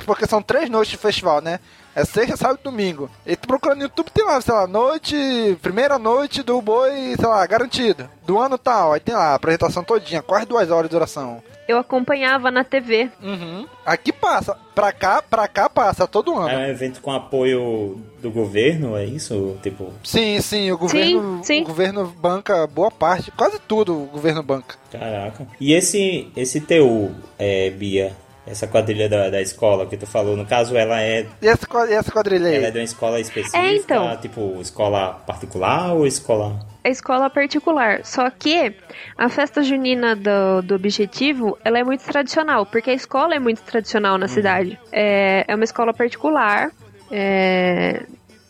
Porque 0.06 0.26
são 0.26 0.42
três 0.42 0.70
noites 0.70 0.92
de 0.92 0.98
festival, 0.98 1.42
né? 1.42 1.60
É 1.96 2.06
sexta, 2.06 2.38
sábado 2.38 2.60
e 2.62 2.64
domingo. 2.64 3.10
E 3.26 3.36
tu 3.36 3.48
procura 3.48 3.74
no 3.76 3.82
YouTube, 3.82 4.12
tem 4.12 4.24
lá, 4.24 4.40
sei 4.40 4.54
lá, 4.54 4.68
noite. 4.68 5.16
Primeira 5.62 5.98
noite 5.98 6.44
do 6.44 6.62
boi, 6.62 7.16
sei 7.20 7.28
lá, 7.28 7.46
garantido. 7.46 8.10
Do 8.26 8.38
ano 8.40 8.58
tal. 8.58 8.94
Aí 8.94 9.00
tem 9.00 9.16
lá 9.16 9.32
a 9.32 9.36
apresentação 9.36 9.84
todinha, 9.84 10.22
quase 10.22 10.46
duas 10.46 10.70
horas 10.70 10.90
de 10.90 10.96
duração. 10.96 11.42
Eu 11.68 11.78
acompanhava 11.78 12.50
na 12.50 12.64
TV. 12.64 13.10
Uhum. 13.22 13.68
Aqui 13.86 14.12
passa. 14.14 14.58
Pra 14.74 14.92
cá, 14.92 15.22
pra 15.22 15.48
cá 15.48 15.68
passa 15.70 16.08
todo 16.08 16.36
ano. 16.38 16.50
É 16.50 16.58
um 16.58 16.70
evento 16.70 17.02
com 17.02 17.12
apoio 17.12 18.00
do 18.22 18.30
governo, 18.32 18.96
é 18.96 19.04
isso? 19.06 19.58
Tipo, 19.64 19.92
Sim, 20.04 20.40
sim, 20.40 20.72
o 20.72 20.78
governo, 20.78 21.42
sim. 21.44 21.62
o 21.64 21.66
governo 21.66 22.06
banca 22.08 22.66
boa 22.68 22.92
parte, 22.92 23.32
quase 23.32 23.60
tudo 23.68 24.04
o 24.04 24.06
governo 24.06 24.42
banca. 24.44 24.76
caraca. 24.92 25.48
E 25.60 25.74
esse, 25.74 26.30
esse 26.36 26.62
teu, 26.62 27.12
é, 27.40 27.70
Bia, 27.72 28.14
essa 28.46 28.68
quadrilha 28.68 29.10
da, 29.10 29.30
da 29.30 29.42
escola 29.42 29.86
que 29.88 29.98
tu 29.98 30.06
falou, 30.06 30.38
no 30.38 30.46
caso, 30.46 30.78
ela 30.78 31.02
é, 31.02 31.26
E 31.42 31.48
essa, 31.48 31.68
e 31.90 31.94
essa 31.94 32.12
quadrilha 32.12 32.48
aí? 32.48 32.56
ela 32.56 32.68
é 32.68 32.72
de 32.72 32.78
uma 32.78 32.84
escola 32.84 33.20
específica? 33.20 33.58
É, 33.58 33.76
então. 33.76 34.16
Tipo, 34.18 34.58
escola 34.62 35.14
particular 35.26 35.94
ou 35.94 36.06
escola... 36.08 36.60
a 36.88 36.90
escola 36.90 37.30
particular. 37.30 38.04
Só 38.06 38.30
que 38.30 38.74
a 39.18 39.30
festa 39.30 39.62
junina 39.62 40.16
do, 40.16 40.62
do 40.64 40.76
Objetivo, 40.76 41.58
ela 41.64 41.78
é 41.78 41.84
muito 41.84 42.04
tradicional, 42.04 42.66
porque 42.66 42.90
a 42.90 42.94
escola 42.94 43.36
é 43.36 43.40
muito 43.40 43.62
tradicional 43.62 44.18
na 44.18 44.28
cidade. 44.28 44.80
É, 44.92 45.44
é 45.48 45.56
uma 45.56 45.66
escola 45.66 45.94
particular. 45.94 46.72
é, 47.12 48.06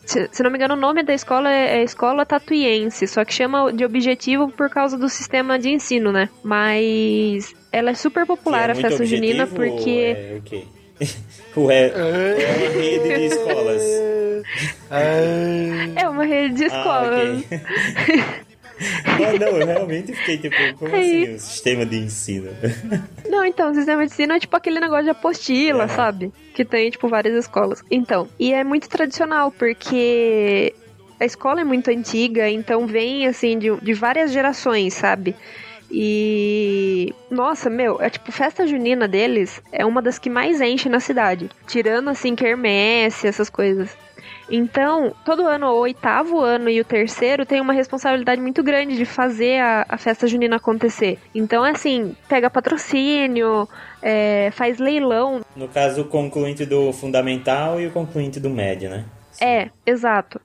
se, 0.06 0.28
se 0.32 0.42
não 0.42 0.50
me 0.50 0.56
engano, 0.56 0.74
o 0.74 0.76
nome 0.76 1.02
da 1.02 1.12
escola 1.12 1.52
é, 1.52 1.80
é 1.80 1.82
Escola 1.82 2.24
Tatuiense, 2.24 3.06
só 3.06 3.24
que 3.26 3.34
chama 3.34 3.70
de 3.72 3.84
Objetivo 3.84 4.48
por 4.48 4.70
causa 4.70 4.96
do 4.96 5.08
sistema 5.08 5.58
de 5.58 5.68
ensino, 5.68 6.10
né? 6.10 6.30
Mas 6.42 7.54
ela 7.70 7.90
é 7.90 7.94
super 7.94 8.24
popular, 8.24 8.70
é 8.70 8.72
a 8.72 8.74
festa 8.74 9.04
junina, 9.04 9.46
porque... 9.46 10.16
É 10.16 10.40
o 10.74 10.77
Ou 11.56 11.70
é, 11.70 11.92
uma 11.94 12.70
rede 12.80 13.14
de 13.14 13.24
escolas? 13.26 13.82
É... 14.90 16.02
É 16.02 16.08
uma 16.08 16.24
rede 16.24 16.54
de 16.54 16.64
Ah, 16.64 16.66
escolas. 16.66 17.44
ok. 17.44 17.60
não, 19.38 19.38
não, 19.38 19.58
eu 19.58 19.66
realmente 19.66 20.12
fiquei 20.14 20.38
tipo, 20.38 20.56
como 20.78 20.94
Aí. 20.94 21.22
assim, 21.24 21.34
o 21.34 21.38
sistema 21.40 21.84
de 21.86 21.96
ensino? 21.98 22.50
Não, 23.28 23.44
então, 23.44 23.70
o 23.70 23.74
sistema 23.74 24.06
de 24.06 24.12
ensino 24.12 24.32
é 24.34 24.40
tipo 24.40 24.56
aquele 24.56 24.80
negócio 24.80 25.04
de 25.04 25.10
apostila, 25.10 25.84
É. 25.84 25.88
sabe? 25.88 26.32
Que 26.54 26.64
tem, 26.64 26.90
tipo, 26.90 27.08
várias 27.08 27.34
escolas. 27.34 27.82
Então, 27.90 28.28
e 28.38 28.52
é 28.52 28.62
muito 28.64 28.88
tradicional, 28.88 29.50
porque 29.50 30.72
a 31.20 31.24
escola 31.24 31.60
é 31.60 31.64
muito 31.64 31.90
antiga, 31.90 32.48
então 32.48 32.86
vem, 32.86 33.26
assim, 33.26 33.58
de, 33.58 33.74
de 33.80 33.92
várias 33.94 34.32
gerações, 34.32 34.94
sabe? 34.94 35.34
E. 35.90 37.14
Nossa, 37.30 37.70
meu, 37.70 38.00
é 38.00 38.10
tipo, 38.10 38.30
festa 38.30 38.66
junina 38.66 39.08
deles 39.08 39.62
é 39.72 39.84
uma 39.86 40.02
das 40.02 40.18
que 40.18 40.28
mais 40.28 40.60
enche 40.60 40.88
na 40.88 41.00
cidade. 41.00 41.50
Tirando, 41.66 42.10
assim, 42.10 42.34
quermesse, 42.34 43.26
essas 43.26 43.48
coisas. 43.48 43.96
Então, 44.50 45.14
todo 45.24 45.46
ano, 45.46 45.66
o 45.66 45.80
oitavo 45.80 46.40
ano 46.40 46.70
e 46.70 46.80
o 46.80 46.84
terceiro 46.84 47.44
tem 47.44 47.60
uma 47.60 47.72
responsabilidade 47.72 48.40
muito 48.40 48.62
grande 48.62 48.96
de 48.96 49.04
fazer 49.04 49.60
a, 49.60 49.84
a 49.88 49.98
festa 49.98 50.26
junina 50.26 50.56
acontecer. 50.56 51.18
Então, 51.34 51.64
é 51.64 51.70
assim, 51.70 52.16
pega 52.28 52.48
patrocínio, 52.48 53.68
é, 54.00 54.50
faz 54.52 54.78
leilão. 54.78 55.42
No 55.54 55.68
caso, 55.68 56.02
o 56.02 56.04
concluinte 56.06 56.64
do 56.64 56.92
fundamental 56.92 57.78
e 57.78 57.86
o 57.86 57.90
concluinte 57.90 58.40
do 58.40 58.48
médio, 58.48 58.88
né? 58.88 59.04
É, 59.40 59.68
exato. 59.86 60.40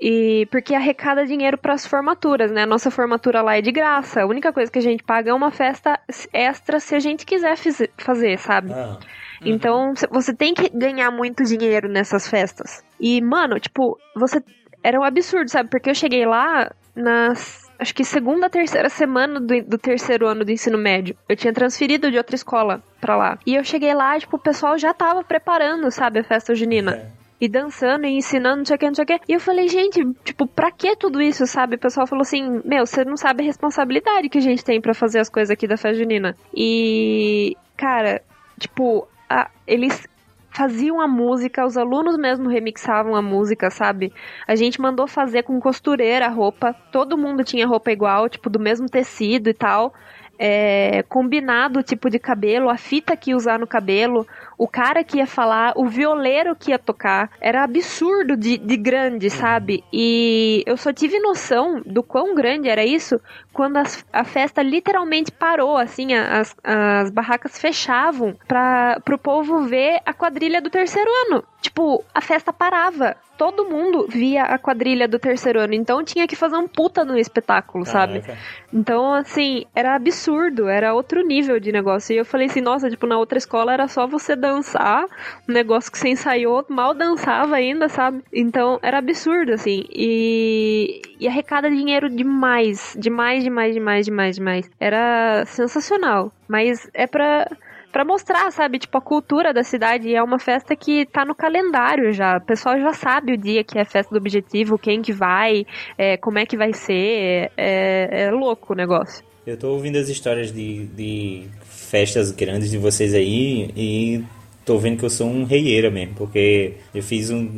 E 0.00 0.46
porque 0.50 0.74
arrecada 0.74 1.24
dinheiro 1.24 1.56
para 1.56 1.72
as 1.72 1.86
formaturas, 1.86 2.50
né? 2.50 2.66
Nossa 2.66 2.90
formatura 2.90 3.40
lá 3.40 3.56
é 3.56 3.62
de 3.62 3.72
graça. 3.72 4.20
A 4.22 4.26
única 4.26 4.52
coisa 4.52 4.70
que 4.70 4.78
a 4.78 4.82
gente 4.82 5.02
paga 5.02 5.30
é 5.30 5.34
uma 5.34 5.50
festa 5.50 5.98
extra 6.32 6.78
se 6.80 6.94
a 6.94 7.00
gente 7.00 7.24
quiser 7.24 7.56
fazer, 7.98 8.38
sabe? 8.38 8.72
Ah, 8.72 8.98
Então, 9.44 9.94
cê- 9.96 10.06
você 10.10 10.34
tem 10.34 10.52
que 10.54 10.68
ganhar 10.68 11.10
muito 11.10 11.44
dinheiro 11.44 11.88
nessas 11.88 12.28
festas. 12.28 12.84
E, 13.00 13.20
mano, 13.22 13.58
tipo, 13.58 13.98
você. 14.14 14.42
Era 14.82 15.00
um 15.00 15.04
absurdo, 15.04 15.50
sabe? 15.50 15.68
Porque 15.70 15.90
eu 15.90 15.94
cheguei 15.94 16.24
lá 16.26 16.70
nas. 16.94 17.64
Acho 17.78 17.94
que 17.94 18.04
segunda, 18.04 18.48
terceira 18.48 18.88
semana 18.88 19.38
do, 19.40 19.62
do 19.62 19.76
terceiro 19.78 20.26
ano 20.26 20.44
do 20.44 20.50
ensino 20.50 20.78
médio. 20.78 21.14
Eu 21.28 21.36
tinha 21.36 21.52
transferido 21.52 22.10
de 22.10 22.16
outra 22.16 22.34
escola 22.34 22.82
pra 23.00 23.16
lá. 23.16 23.38
E 23.46 23.54
eu 23.54 23.64
cheguei 23.64 23.92
lá, 23.94 24.18
tipo, 24.18 24.36
o 24.36 24.40
pessoal 24.40 24.78
já 24.78 24.94
tava 24.94 25.22
preparando, 25.24 25.90
sabe, 25.90 26.20
a 26.20 26.24
festa 26.24 26.54
junina. 26.54 26.92
é. 26.92 27.15
E 27.40 27.48
dançando 27.48 28.06
e 28.06 28.16
ensinando, 28.16 28.58
não 28.58 28.64
sei 28.64 28.76
o 28.76 28.78
que, 28.78 28.86
não 28.86 28.94
sei 28.94 29.04
o 29.04 29.06
que. 29.06 29.20
E 29.28 29.32
eu 29.34 29.40
falei, 29.40 29.68
gente, 29.68 30.02
tipo, 30.24 30.46
pra 30.46 30.70
que 30.70 30.96
tudo 30.96 31.20
isso, 31.20 31.46
sabe? 31.46 31.76
O 31.76 31.78
pessoal 31.78 32.06
falou 32.06 32.22
assim, 32.22 32.62
meu, 32.64 32.86
você 32.86 33.04
não 33.04 33.16
sabe 33.16 33.42
a 33.42 33.46
responsabilidade 33.46 34.28
que 34.30 34.38
a 34.38 34.40
gente 34.42 34.64
tem 34.64 34.80
pra 34.80 34.94
fazer 34.94 35.18
as 35.18 35.28
coisas 35.28 35.50
aqui 35.50 35.66
da 35.66 35.76
festa 35.76 35.98
junina. 35.98 36.34
E, 36.54 37.54
cara, 37.76 38.22
tipo, 38.58 39.06
a- 39.28 39.50
eles 39.66 40.08
faziam 40.48 40.98
a 41.02 41.06
música, 41.06 41.66
os 41.66 41.76
alunos 41.76 42.16
mesmo 42.16 42.48
remixavam 42.48 43.14
a 43.14 43.20
música, 43.20 43.70
sabe? 43.70 44.10
A 44.48 44.56
gente 44.56 44.80
mandou 44.80 45.06
fazer 45.06 45.42
com 45.42 45.60
costureira 45.60 46.24
a 46.24 46.30
roupa, 46.30 46.72
todo 46.90 47.18
mundo 47.18 47.44
tinha 47.44 47.66
roupa 47.66 47.92
igual, 47.92 48.26
tipo, 48.30 48.48
do 48.48 48.58
mesmo 48.58 48.88
tecido 48.88 49.50
e 49.50 49.54
tal. 49.54 49.92
É, 50.38 51.02
combinado 51.08 51.80
o 51.80 51.82
tipo 51.82 52.10
de 52.10 52.18
cabelo, 52.18 52.68
a 52.70 52.76
fita 52.76 53.16
que 53.16 53.34
usar 53.34 53.58
no 53.58 53.66
cabelo, 53.66 54.26
o 54.58 54.66
cara 54.66 55.04
que 55.04 55.18
ia 55.18 55.26
falar, 55.26 55.72
o 55.76 55.86
violeiro 55.86 56.56
que 56.56 56.70
ia 56.70 56.78
tocar. 56.78 57.30
Era 57.40 57.64
absurdo 57.64 58.36
de, 58.36 58.56
de 58.56 58.76
grande, 58.76 59.30
sabe? 59.30 59.84
E 59.92 60.62
eu 60.66 60.76
só 60.76 60.92
tive 60.92 61.18
noção 61.18 61.82
do 61.84 62.02
quão 62.02 62.34
grande 62.34 62.68
era 62.68 62.84
isso 62.84 63.20
quando 63.56 63.78
as- 63.78 64.04
a 64.12 64.22
festa 64.22 64.62
literalmente 64.62 65.32
parou, 65.32 65.78
assim, 65.78 66.12
as, 66.12 66.54
as 66.62 67.10
barracas 67.10 67.58
fechavam 67.58 68.36
para 68.46 69.00
pro 69.02 69.16
povo 69.16 69.62
ver 69.62 69.98
a 70.04 70.12
quadrilha 70.12 70.60
do 70.60 70.68
terceiro 70.68 71.10
ano. 71.26 71.42
Tipo, 71.62 72.04
a 72.14 72.20
festa 72.20 72.52
parava. 72.52 73.16
Todo 73.38 73.66
mundo 73.66 74.06
via 74.08 74.44
a 74.44 74.56
quadrilha 74.58 75.06
do 75.06 75.18
terceiro 75.18 75.60
ano, 75.60 75.74
então 75.74 76.02
tinha 76.02 76.26
que 76.26 76.34
fazer 76.34 76.56
um 76.56 76.66
puta 76.66 77.04
no 77.04 77.18
espetáculo, 77.18 77.84
sabe? 77.84 78.20
Caraca. 78.20 78.40
Então, 78.72 79.12
assim, 79.12 79.64
era 79.74 79.94
absurdo, 79.94 80.68
era 80.68 80.94
outro 80.94 81.22
nível 81.22 81.60
de 81.60 81.70
negócio. 81.70 82.14
E 82.14 82.16
eu 82.16 82.24
falei 82.24 82.46
assim, 82.46 82.62
nossa, 82.62 82.88
tipo, 82.88 83.06
na 83.06 83.18
outra 83.18 83.36
escola 83.36 83.72
era 83.74 83.88
só 83.88 84.06
você 84.06 84.34
dançar, 84.34 85.04
um 85.46 85.52
negócio 85.52 85.92
que 85.92 85.98
você 85.98 86.08
ensaiou, 86.08 86.64
mal 86.68 86.94
dançava 86.94 87.56
ainda, 87.56 87.88
sabe? 87.90 88.22
Então, 88.32 88.78
era 88.82 88.98
absurdo, 88.98 89.52
assim. 89.52 89.84
E, 89.90 91.02
e 91.20 91.28
arrecada 91.28 91.68
dinheiro 91.68 92.08
demais, 92.08 92.96
demais, 92.98 93.44
demais, 93.46 93.74
demais, 93.74 94.06
demais, 94.06 94.36
demais. 94.36 94.70
Era 94.78 95.44
sensacional. 95.46 96.32
Mas 96.48 96.88
é 96.92 97.06
pra, 97.06 97.48
pra 97.92 98.04
mostrar, 98.04 98.50
sabe, 98.50 98.78
tipo, 98.78 98.98
a 98.98 99.00
cultura 99.00 99.54
da 99.54 99.62
cidade. 99.62 100.14
É 100.14 100.22
uma 100.22 100.38
festa 100.38 100.76
que 100.76 101.06
tá 101.06 101.24
no 101.24 101.34
calendário 101.34 102.12
já. 102.12 102.36
O 102.36 102.40
pessoal 102.40 102.78
já 102.78 102.92
sabe 102.92 103.32
o 103.32 103.38
dia 103.38 103.64
que 103.64 103.78
é 103.78 103.84
festa 103.84 104.14
do 104.14 104.18
objetivo, 104.18 104.78
quem 104.78 105.00
que 105.00 105.12
vai, 105.12 105.64
é, 105.96 106.16
como 106.16 106.38
é 106.38 106.46
que 106.46 106.56
vai 106.56 106.72
ser. 106.72 107.50
É, 107.56 108.24
é 108.26 108.30
louco 108.30 108.72
o 108.72 108.76
negócio. 108.76 109.24
Eu 109.46 109.56
tô 109.56 109.68
ouvindo 109.70 109.96
as 109.96 110.08
histórias 110.08 110.52
de, 110.52 110.86
de 110.86 111.48
festas 111.64 112.32
grandes 112.32 112.70
de 112.70 112.78
vocês 112.78 113.14
aí 113.14 113.70
e 113.76 114.24
tô 114.66 114.76
vendo 114.78 114.98
que 114.98 115.04
eu 115.04 115.10
sou 115.10 115.28
um 115.28 115.44
reieira 115.44 115.88
mesmo, 115.92 116.14
porque 116.16 116.74
eu 116.92 117.00
fiz 117.00 117.30
um 117.30 117.48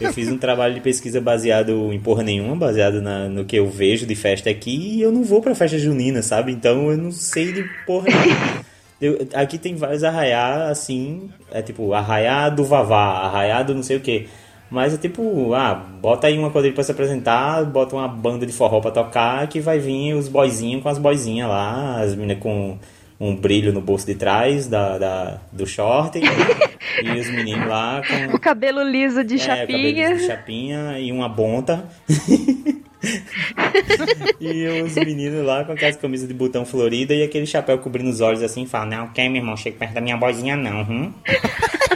eu 0.00 0.10
fiz 0.10 0.26
um 0.32 0.38
trabalho 0.38 0.74
de 0.74 0.80
pesquisa 0.80 1.20
baseado 1.20 1.92
em 1.92 2.00
porra 2.00 2.22
nenhuma, 2.22 2.56
baseado 2.56 3.02
na, 3.02 3.28
no 3.28 3.44
que 3.44 3.56
eu 3.56 3.68
vejo 3.68 4.06
de 4.06 4.14
festa 4.14 4.48
aqui 4.48 4.96
e 4.96 5.02
eu 5.02 5.12
não 5.12 5.22
vou 5.22 5.42
pra 5.42 5.54
festa 5.54 5.78
junina, 5.78 6.22
sabe? 6.22 6.50
Então 6.50 6.90
eu 6.90 6.96
não 6.96 7.12
sei 7.12 7.52
de 7.52 7.62
porra 7.86 8.06
nenhuma. 8.08 8.70
Eu, 9.00 9.28
aqui 9.34 9.58
tem 9.58 9.76
vários 9.76 10.02
arraiá, 10.02 10.68
assim, 10.68 11.30
é 11.50 11.60
tipo 11.60 11.92
arraiá 11.92 12.48
do 12.48 12.64
Vavá, 12.64 13.26
arraiá 13.26 13.62
do 13.62 13.74
não 13.74 13.82
sei 13.82 13.98
o 13.98 14.00
que. 14.00 14.26
Mas 14.70 14.94
é 14.94 14.96
tipo, 14.96 15.52
ah, 15.52 15.74
bota 15.74 16.26
aí 16.26 16.38
uma 16.38 16.50
quadrilha 16.50 16.74
pra 16.74 16.84
se 16.84 16.92
apresentar, 16.92 17.64
bota 17.64 17.96
uma 17.96 18.06
banda 18.06 18.46
de 18.46 18.52
forró 18.52 18.80
pra 18.80 18.90
tocar, 18.90 19.46
que 19.48 19.60
vai 19.60 19.78
vir 19.78 20.14
os 20.14 20.28
boizinhos 20.28 20.82
com 20.82 20.88
as 20.88 20.96
boizinhas 20.96 21.48
lá, 21.48 22.00
as 22.00 22.14
meninas 22.14 22.38
com 22.38 22.78
um 23.20 23.36
brilho 23.36 23.72
no 23.72 23.82
bolso 23.82 24.06
de 24.06 24.14
trás 24.14 24.66
da, 24.66 24.96
da 24.96 25.40
do 25.52 25.66
short 25.66 26.18
e 27.04 27.10
os 27.10 27.30
meninos 27.30 27.68
lá 27.68 28.00
com 28.00 28.34
o 28.34 28.40
cabelo 28.40 28.82
liso 28.82 29.22
de 29.22 29.34
é, 29.34 29.38
chapinha. 29.38 30.04
Cabelo 30.04 30.18
de 30.18 30.26
chapinha 30.26 30.98
e 30.98 31.12
uma 31.12 31.28
bonta. 31.28 31.84
e 34.40 34.66
os 34.82 34.94
meninos 34.94 35.44
lá 35.44 35.64
com 35.64 35.72
aquelas 35.72 35.96
camisas 35.96 36.26
de 36.26 36.34
botão 36.34 36.64
florida 36.64 37.14
e 37.14 37.22
aquele 37.22 37.46
chapéu 37.46 37.78
cobrindo 37.78 38.08
os 38.08 38.20
olhos 38.22 38.42
assim, 38.42 38.64
falam, 38.66 38.88
não, 38.88 39.08
quem, 39.08 39.28
meu 39.28 39.42
irmão, 39.42 39.56
chega 39.56 39.76
perto 39.76 39.94
da 39.94 40.00
minha 40.00 40.16
boizinha 40.16 40.56
não, 40.56 40.82
hum? 40.82 41.12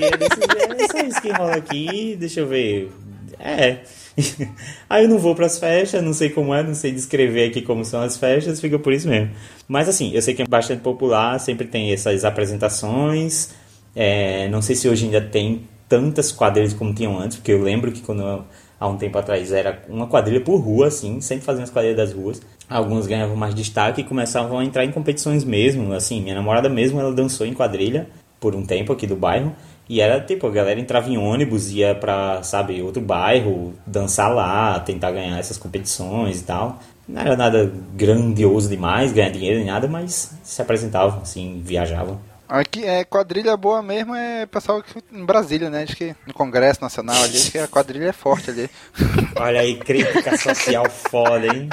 E 0.00 0.04
é, 0.04 0.10
desse, 0.16 0.40
é 0.82 0.88
só 0.88 1.06
isso 1.06 1.22
que 1.22 1.30
rola 1.30 1.54
aqui, 1.54 2.16
deixa 2.18 2.40
eu 2.40 2.48
ver. 2.48 2.90
É. 3.38 3.78
Aí 4.88 5.04
eu 5.04 5.08
não 5.08 5.18
vou 5.18 5.34
pras 5.34 5.58
festas, 5.58 6.02
não 6.02 6.12
sei 6.12 6.30
como 6.30 6.54
é, 6.54 6.62
não 6.62 6.74
sei 6.74 6.92
descrever 6.92 7.48
aqui 7.48 7.62
como 7.62 7.84
são 7.84 8.00
as 8.00 8.16
festas, 8.16 8.60
fica 8.60 8.78
por 8.78 8.92
isso 8.92 9.08
mesmo. 9.08 9.30
Mas 9.66 9.88
assim, 9.88 10.12
eu 10.12 10.22
sei 10.22 10.34
que 10.34 10.42
é 10.42 10.46
bastante 10.46 10.82
popular, 10.82 11.38
sempre 11.40 11.66
tem 11.66 11.92
essas 11.92 12.24
apresentações. 12.24 13.50
É, 13.94 14.48
não 14.48 14.62
sei 14.62 14.76
se 14.76 14.88
hoje 14.88 15.06
ainda 15.06 15.20
tem 15.20 15.62
tantas 15.88 16.32
quadrilhas 16.32 16.72
como 16.72 16.94
tinham 16.94 17.18
antes, 17.18 17.36
porque 17.36 17.52
eu 17.52 17.62
lembro 17.62 17.92
que 17.92 18.00
quando 18.00 18.22
eu, 18.22 18.44
há 18.78 18.88
um 18.88 18.96
tempo 18.96 19.18
atrás 19.18 19.52
era 19.52 19.82
uma 19.88 20.06
quadrilha 20.06 20.40
por 20.40 20.56
rua, 20.56 20.88
assim, 20.88 21.20
sempre 21.20 21.44
faziam 21.44 21.64
as 21.64 21.70
quadrilhas 21.70 21.96
das 21.96 22.12
ruas. 22.12 22.42
Alguns 22.68 23.06
ganhavam 23.06 23.36
mais 23.36 23.54
destaque 23.54 24.00
e 24.00 24.04
começavam 24.04 24.58
a 24.58 24.64
entrar 24.64 24.84
em 24.84 24.90
competições 24.90 25.44
mesmo. 25.44 25.92
Assim, 25.92 26.20
minha 26.20 26.34
namorada 26.34 26.68
mesmo, 26.68 26.98
ela 26.98 27.12
dançou 27.12 27.46
em 27.46 27.52
quadrilha 27.52 28.08
por 28.40 28.54
um 28.54 28.64
tempo 28.64 28.92
aqui 28.92 29.06
do 29.06 29.16
bairro. 29.16 29.54
E 29.88 30.00
era 30.00 30.20
tipo, 30.20 30.46
a 30.46 30.50
galera 30.50 30.80
entrava 30.80 31.10
em 31.10 31.18
ônibus, 31.18 31.70
ia 31.70 31.94
pra, 31.94 32.42
sabe, 32.42 32.80
outro 32.80 33.02
bairro, 33.02 33.74
dançar 33.86 34.34
lá, 34.34 34.80
tentar 34.80 35.10
ganhar 35.10 35.38
essas 35.38 35.58
competições 35.58 36.40
e 36.40 36.44
tal. 36.44 36.78
Não 37.06 37.20
era 37.20 37.36
nada 37.36 37.70
grandioso 37.94 38.68
demais, 38.68 39.12
ganhar 39.12 39.30
dinheiro 39.30 39.58
nem 39.58 39.66
nada, 39.66 39.86
mas 39.86 40.32
se 40.42 40.62
apresentavam, 40.62 41.20
assim, 41.20 41.60
viajavam. 41.62 42.18
Aqui 42.48 42.84
é 42.84 43.04
quadrilha 43.04 43.56
boa 43.56 43.82
mesmo 43.82 44.14
é 44.14 44.46
pessoal 44.46 44.82
que 44.82 45.02
em 45.12 45.24
Brasília, 45.24 45.70
né? 45.70 45.82
Acho 45.82 45.96
que 45.96 46.14
no 46.26 46.32
Congresso 46.32 46.80
Nacional 46.80 47.22
ali, 47.22 47.36
acho 47.36 47.50
que 47.50 47.58
a 47.58 47.66
quadrilha 47.66 48.08
é 48.08 48.12
forte 48.12 48.50
ali. 48.50 48.70
Olha 49.36 49.60
aí, 49.60 49.76
crítica 49.76 50.36
social 50.36 50.88
foda, 50.88 51.46
hein? 51.46 51.68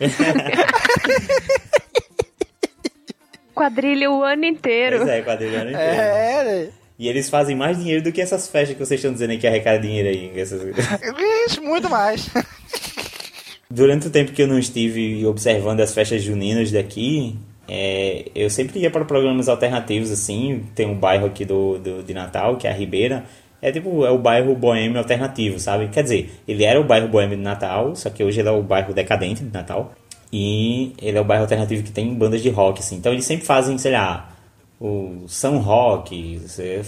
quadrilha 3.54 4.10
o 4.10 4.22
ano 4.22 4.44
inteiro. 4.44 4.98
Pois 4.98 5.08
é, 5.08 5.22
quadrilha 5.22 5.58
o 5.58 5.60
ano 5.60 5.70
inteiro. 5.70 6.00
É, 6.00 6.44
né? 6.44 6.68
E 6.98 7.08
eles 7.08 7.30
fazem 7.30 7.54
mais 7.54 7.78
dinheiro 7.78 8.02
do 8.02 8.10
que 8.10 8.20
essas 8.20 8.48
festas 8.48 8.76
que 8.76 8.84
vocês 8.84 8.98
estão 8.98 9.12
dizendo 9.12 9.30
aí 9.30 9.38
que 9.38 9.46
arrecada 9.46 9.78
dinheiro 9.78 10.08
aí. 10.08 10.32
Essas... 10.34 10.60
Ixi, 11.46 11.60
muito 11.60 11.88
mais. 11.88 12.28
Durante 13.70 14.08
o 14.08 14.10
tempo 14.10 14.32
que 14.32 14.42
eu 14.42 14.48
não 14.48 14.58
estive 14.58 15.24
observando 15.24 15.80
as 15.80 15.94
festas 15.94 16.22
juninas 16.22 16.72
daqui, 16.72 17.36
é, 17.68 18.24
eu 18.34 18.50
sempre 18.50 18.80
ia 18.80 18.90
para 18.90 19.04
programas 19.04 19.48
alternativos, 19.48 20.10
assim. 20.10 20.64
Tem 20.74 20.86
um 20.86 20.94
bairro 20.94 21.26
aqui 21.26 21.44
do, 21.44 21.78
do, 21.78 22.02
de 22.02 22.12
Natal, 22.12 22.56
que 22.56 22.66
é 22.66 22.70
a 22.70 22.74
Ribeira. 22.74 23.24
É 23.60 23.70
tipo, 23.70 24.04
é 24.04 24.10
o 24.10 24.18
bairro 24.18 24.54
boêmio 24.56 24.98
alternativo, 24.98 25.60
sabe? 25.60 25.88
Quer 25.88 26.02
dizer, 26.02 26.30
ele 26.48 26.64
era 26.64 26.80
o 26.80 26.84
bairro 26.84 27.08
boêmio 27.08 27.36
de 27.36 27.42
Natal, 27.42 27.94
só 27.94 28.08
que 28.10 28.24
hoje 28.24 28.40
ele 28.40 28.48
é 28.48 28.52
o 28.52 28.62
bairro 28.62 28.92
decadente 28.92 29.44
de 29.44 29.52
Natal. 29.52 29.92
E 30.32 30.92
ele 31.00 31.16
é 31.16 31.20
o 31.20 31.24
bairro 31.24 31.44
alternativo 31.44 31.82
que 31.82 31.90
tem 31.90 32.12
bandas 32.14 32.42
de 32.42 32.50
rock, 32.50 32.80
assim. 32.80 32.96
Então 32.96 33.12
eles 33.12 33.24
sempre 33.24 33.46
fazem, 33.46 33.76
sei 33.78 33.92
lá, 33.92 34.37
o 34.80 35.24
São 35.26 35.58
Rock, 35.58 36.40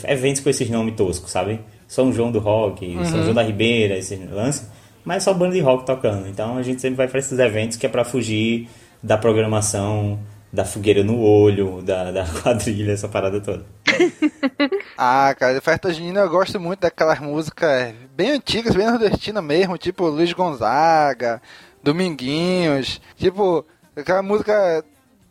eventos 0.06 0.40
com 0.40 0.50
esses 0.50 0.70
nomes 0.70 0.94
toscos, 0.94 1.30
sabe? 1.30 1.60
São 1.88 2.12
João 2.12 2.30
do 2.30 2.38
Rock, 2.38 2.86
uhum. 2.86 3.04
São 3.04 3.22
João 3.22 3.34
da 3.34 3.42
Ribeira, 3.42 3.96
esses 3.96 4.18
lances, 4.30 4.68
mas 5.04 5.18
é 5.18 5.20
só 5.20 5.34
banda 5.34 5.54
de 5.54 5.60
rock 5.60 5.84
tocando. 5.84 6.28
Então 6.28 6.56
a 6.56 6.62
gente 6.62 6.80
sempre 6.80 6.96
vai 6.96 7.08
para 7.08 7.18
esses 7.18 7.36
eventos 7.38 7.76
que 7.76 7.86
é 7.86 7.88
para 7.88 8.04
fugir 8.04 8.68
da 9.02 9.18
programação, 9.18 10.20
da 10.52 10.64
fogueira 10.64 11.02
no 11.02 11.20
olho, 11.20 11.82
da, 11.82 12.12
da 12.12 12.24
quadrilha, 12.42 12.92
essa 12.92 13.08
parada 13.08 13.40
toda. 13.40 13.64
ah, 14.96 15.34
cara, 15.36 15.60
festa 15.60 15.92
junina 15.92 16.20
eu 16.20 16.30
gosto 16.30 16.60
muito 16.60 16.80
daquelas 16.80 17.18
músicas 17.18 17.92
bem 18.14 18.30
antigas, 18.30 18.74
bem 18.74 18.86
nordestina 18.86 19.42
mesmo, 19.42 19.76
tipo 19.76 20.06
Luiz 20.06 20.32
Gonzaga, 20.32 21.42
Dominguinhos, 21.82 23.00
tipo 23.16 23.64
aquela 23.96 24.22
música 24.22 24.84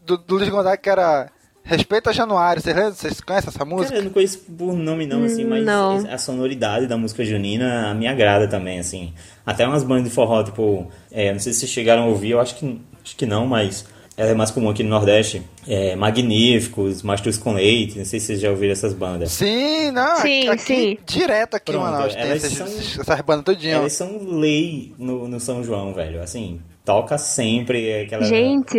do, 0.06 0.18
do 0.18 0.36
Luiz 0.36 0.50
Gonzaga 0.50 0.78
que 0.78 0.90
era 0.90 1.32
Respeito 1.70 2.10
a 2.10 2.12
Januário, 2.12 2.62
vocês, 2.62 2.76
vocês 2.76 3.22
conhecem 3.22 3.50
essa 3.50 3.64
música? 3.64 3.90
Cara, 3.90 4.00
eu 4.02 4.06
não 4.06 4.12
conheço 4.12 4.40
por 4.40 4.74
nome 4.74 5.06
não, 5.06 5.24
assim, 5.24 5.46
mas 5.46 5.64
não. 5.64 5.98
a 6.12 6.18
sonoridade 6.18 6.88
da 6.88 6.98
música 6.98 7.24
junina 7.24 7.94
me 7.94 8.08
agrada 8.08 8.48
também, 8.48 8.80
assim. 8.80 9.14
Até 9.46 9.68
umas 9.68 9.84
bandas 9.84 10.06
de 10.06 10.10
forró, 10.10 10.44
tipo, 10.44 10.88
é, 11.12 11.32
não 11.32 11.40
sei 11.40 11.54
se 11.54 11.60
vocês 11.60 11.72
chegaram 11.72 12.04
a 12.04 12.06
ouvir, 12.08 12.32
eu 12.32 12.40
acho 12.40 12.56
que, 12.56 12.82
acho 13.04 13.16
que 13.16 13.26
não, 13.28 13.46
mas 13.46 13.86
é 14.18 14.34
mais 14.34 14.50
comum 14.50 14.70
aqui 14.72 14.82
no 14.82 14.90
Nordeste. 14.90 15.44
É, 15.68 15.96
Magníficos, 15.96 17.04
Mastros 17.04 17.38
com 17.38 17.54
Leite, 17.54 18.00
não 18.00 18.06
sei 18.06 18.20
se 18.20 18.26
vocês 18.26 18.42
já 18.42 18.50
ouviram 18.50 18.74
essas 18.74 18.94
bandas. 18.94 19.32
Sim, 19.32 19.92
não, 19.92 20.18
sim, 20.18 20.48
aqui, 20.50 20.64
sim. 20.64 20.98
direto 21.06 21.54
aqui 21.54 21.72
Pronto, 21.72 21.88
em 21.88 21.92
Manaus 21.92 22.16
tem 22.16 22.24
elas 22.24 22.44
essas, 22.44 22.58
são- 22.58 23.02
essas 23.02 23.22
bandas 23.22 23.46
todinhas. 23.46 23.78
Elas 23.78 23.94
são 23.94 24.18
lei 24.40 24.92
no, 24.98 25.28
no 25.28 25.40
São 25.40 25.64
João, 25.64 25.94
velho, 25.94 26.20
assim... 26.22 26.60
Toca 26.90 27.20
sempre 27.20 28.02
aquela. 28.02 28.24
Gente. 28.24 28.74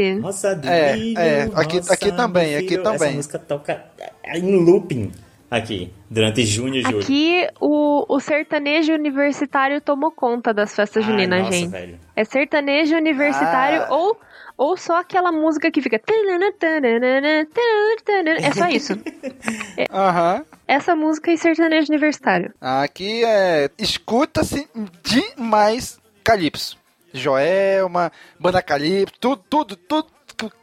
De 0.60 0.68
É, 0.68 0.96
é, 1.16 1.42
aqui- 1.54 1.76
roça, 1.76 1.94
aqui 1.94 2.10
também, 2.10 2.56
aqui 2.56 2.76
também. 2.76 2.94
Essa 2.94 3.10
música 3.12 3.38
toca 3.38 3.84
em 4.34 4.56
looping 4.64 5.12
aqui, 5.48 5.92
durante 6.10 6.44
junho 6.44 6.74
e 6.74 6.82
julho. 6.82 6.98
Aqui 6.98 7.46
o, 7.60 8.04
o 8.12 8.18
sertanejo 8.18 8.92
universitário 8.92 9.80
tomou 9.80 10.10
conta 10.10 10.52
das 10.52 10.74
festas 10.74 11.04
Ai, 11.04 11.10
juninas, 11.12 11.40
nossa, 11.42 11.52
gente. 11.52 11.70
velho. 11.70 12.00
É 12.16 12.24
sertanejo 12.24 12.96
universitário 12.96 13.82
Ah. 13.82 13.94
ou, 13.94 14.16
ou 14.58 14.76
só 14.76 14.98
aquela 14.98 15.30
música 15.30 15.70
que 15.70 15.80
fica. 15.80 16.00
É 18.42 18.52
só 18.52 18.66
isso. 18.68 18.94
Aham. 19.92 20.44
Essa 20.66 20.96
música 20.96 21.30
e 21.30 21.38
sertanejo 21.38 21.86
universitário. 21.90 22.52
Aqui 22.60 23.24
é. 23.24 23.70
Escuta-se 23.78 24.68
demais 25.04 25.98
Calypso. 26.24 26.79
Joelma, 27.12 28.10
Banda 28.38 28.62
Calypso, 28.62 29.14
tudo, 29.20 29.42
tudo, 29.48 29.76
tudo. 29.76 30.06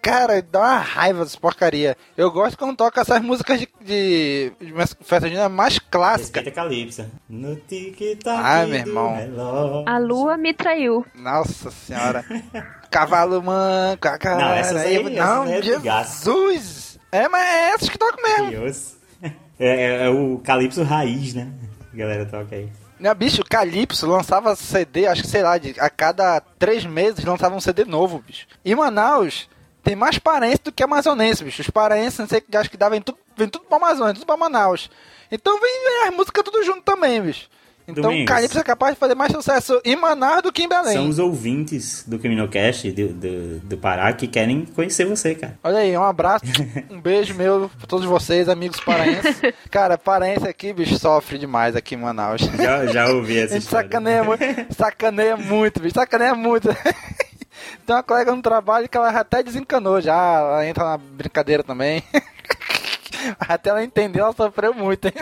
Cara, 0.02 0.42
dá 0.42 0.60
uma 0.60 0.78
raiva 0.80 1.24
dessa 1.24 1.40
porcaria. 1.40 1.96
Eu 2.18 2.32
gosto 2.32 2.58
quando 2.58 2.76
toca 2.76 3.02
essas 3.02 3.22
músicas 3.22 3.60
de, 3.60 3.70
de, 3.80 4.52
de 4.60 4.74
festa 5.04 5.28
junina 5.28 5.48
mais 5.50 5.78
clássicas. 5.78 6.44
Respeita 6.44 6.52
Calypso. 6.52 7.06
No 7.30 7.56
tic-tac 7.58 8.40
Ai, 8.42 8.66
meu 8.66 8.84
do 8.84 8.90
irmão. 8.90 9.16
relógio. 9.16 9.84
A 9.88 9.98
lua 10.00 10.36
me 10.36 10.52
traiu. 10.52 11.06
Nossa 11.14 11.70
senhora. 11.70 12.26
Cavalo 12.90 13.44
manco, 13.44 14.08
a 14.08 14.18
cara. 14.18 14.38
Não, 14.46 14.54
essas 14.54 14.78
aí- 14.78 15.16
não, 15.16 15.44
é. 15.44 15.62
Jesus! 15.62 16.98
É, 17.12 17.28
mas 17.30 17.42
é 17.44 17.70
essas 17.74 17.90
que 17.90 17.98
tocam 18.00 18.24
mesmo. 18.24 18.50
Deus. 18.52 18.96
É, 19.22 19.30
é- 19.60 20.06
é 20.06 20.10
o 20.10 20.40
Calypso 20.44 20.82
raiz, 20.82 21.36
né? 21.36 21.50
A 21.94 21.96
galera 21.96 22.26
toca 22.26 22.56
aí. 22.56 22.68
Né, 23.00 23.14
bicho, 23.14 23.44
Calypso 23.44 24.08
lançava 24.08 24.56
CD, 24.56 25.06
acho 25.06 25.22
que 25.22 25.28
sei 25.28 25.44
lá, 25.44 25.58
de, 25.58 25.76
a 25.80 25.90
cada 25.90 26.42
três 26.42 26.84
meses 26.84 27.24
lançava 27.24 27.56
um 27.56 27.62
CD 27.62 27.86
novo, 27.86 28.24
bicho. 28.26 28.48
E 28.66 28.74
Manaus 28.74 29.48
tem 29.84 29.96
mais 29.96 30.18
paraense 30.18 30.64
do 30.64 30.72
que 30.72 30.84
amazonense, 30.84 31.44
bicho. 31.44 31.62
Os 31.62 31.70
paraenses, 31.70 32.20
não 32.20 32.28
sei, 32.28 32.44
acho 32.56 32.70
que 32.70 32.78
dá, 32.78 32.90
vem 32.90 33.02
tudo, 33.02 33.18
vem 33.36 33.48
tudo 33.48 33.66
pra 33.66 33.78
Amazônia, 33.78 34.14
tudo 34.14 34.26
pra 34.26 34.36
Manaus. 34.36 34.90
Então 35.32 35.60
vem, 35.60 35.84
vem 35.84 36.08
as 36.08 36.16
músicas 36.16 36.44
tudo 36.44 36.64
junto 36.64 36.82
também, 36.82 37.22
bicho. 37.22 37.48
Então 37.88 38.04
Domingos. 38.04 38.28
Calypso 38.28 38.60
é 38.60 38.64
capaz 38.64 38.96
de 38.96 39.00
fazer 39.00 39.16
mais 39.16 39.32
sucesso 39.32 39.80
em 39.86 39.96
Manaus 39.96 40.42
do 40.42 40.52
que 40.52 40.64
em 40.64 40.68
Belém. 40.68 40.94
São 40.94 41.08
os 41.08 41.20
ouvintes 41.20 42.04
do 42.06 42.20
Criminocast 42.20 42.92
do, 42.92 43.08
do, 43.14 43.60
do 43.60 43.78
Pará 43.78 44.12
que 44.12 44.28
querem 44.28 44.66
conhecer 44.66 45.06
você, 45.06 45.34
cara. 45.34 45.58
Olha 45.64 45.78
aí, 45.78 45.98
um 45.98 46.04
abraço, 46.04 46.44
um 46.92 47.00
beijo 47.00 47.34
meu 47.34 47.72
pra 47.78 47.88
todos 47.88 48.06
vocês, 48.06 48.50
amigos 48.50 48.80
paraenses. 48.82 49.40
Cara, 49.72 49.98
paraense 49.98 50.48
aqui, 50.48 50.74
bicho, 50.74 50.98
sofre 51.00 51.38
demais 51.38 51.76
aqui 51.76 51.96
em 51.96 52.00
Manaus. 52.00 52.42
Já, 52.42 52.86
já 52.88 53.08
ouvi 53.08 53.38
essa 53.40 53.54
gente 53.54 53.64
história. 53.64 53.88
sacaneia 53.88 54.24
muito, 54.24 54.44
sacaneia 54.76 55.38
muito, 55.38 55.80
bicho, 55.80 55.96
sacaneia 55.96 56.36
muito. 56.36 56.68
Tem 57.86 57.96
uma 57.96 58.04
colega 58.04 58.36
no 58.36 58.42
trabalho 58.42 58.90
que 58.90 58.98
ela 58.98 59.10
até 59.10 59.42
desencanou 59.42 60.02
já, 60.02 60.14
ela 60.14 60.68
entra 60.68 60.84
na 60.84 60.98
brincadeira 60.98 61.64
também. 61.64 62.04
Até 63.40 63.70
ela 63.70 63.84
entender, 63.84 64.20
ela 64.20 64.34
sofreu 64.34 64.74
muito, 64.74 65.08
hein? 65.08 65.14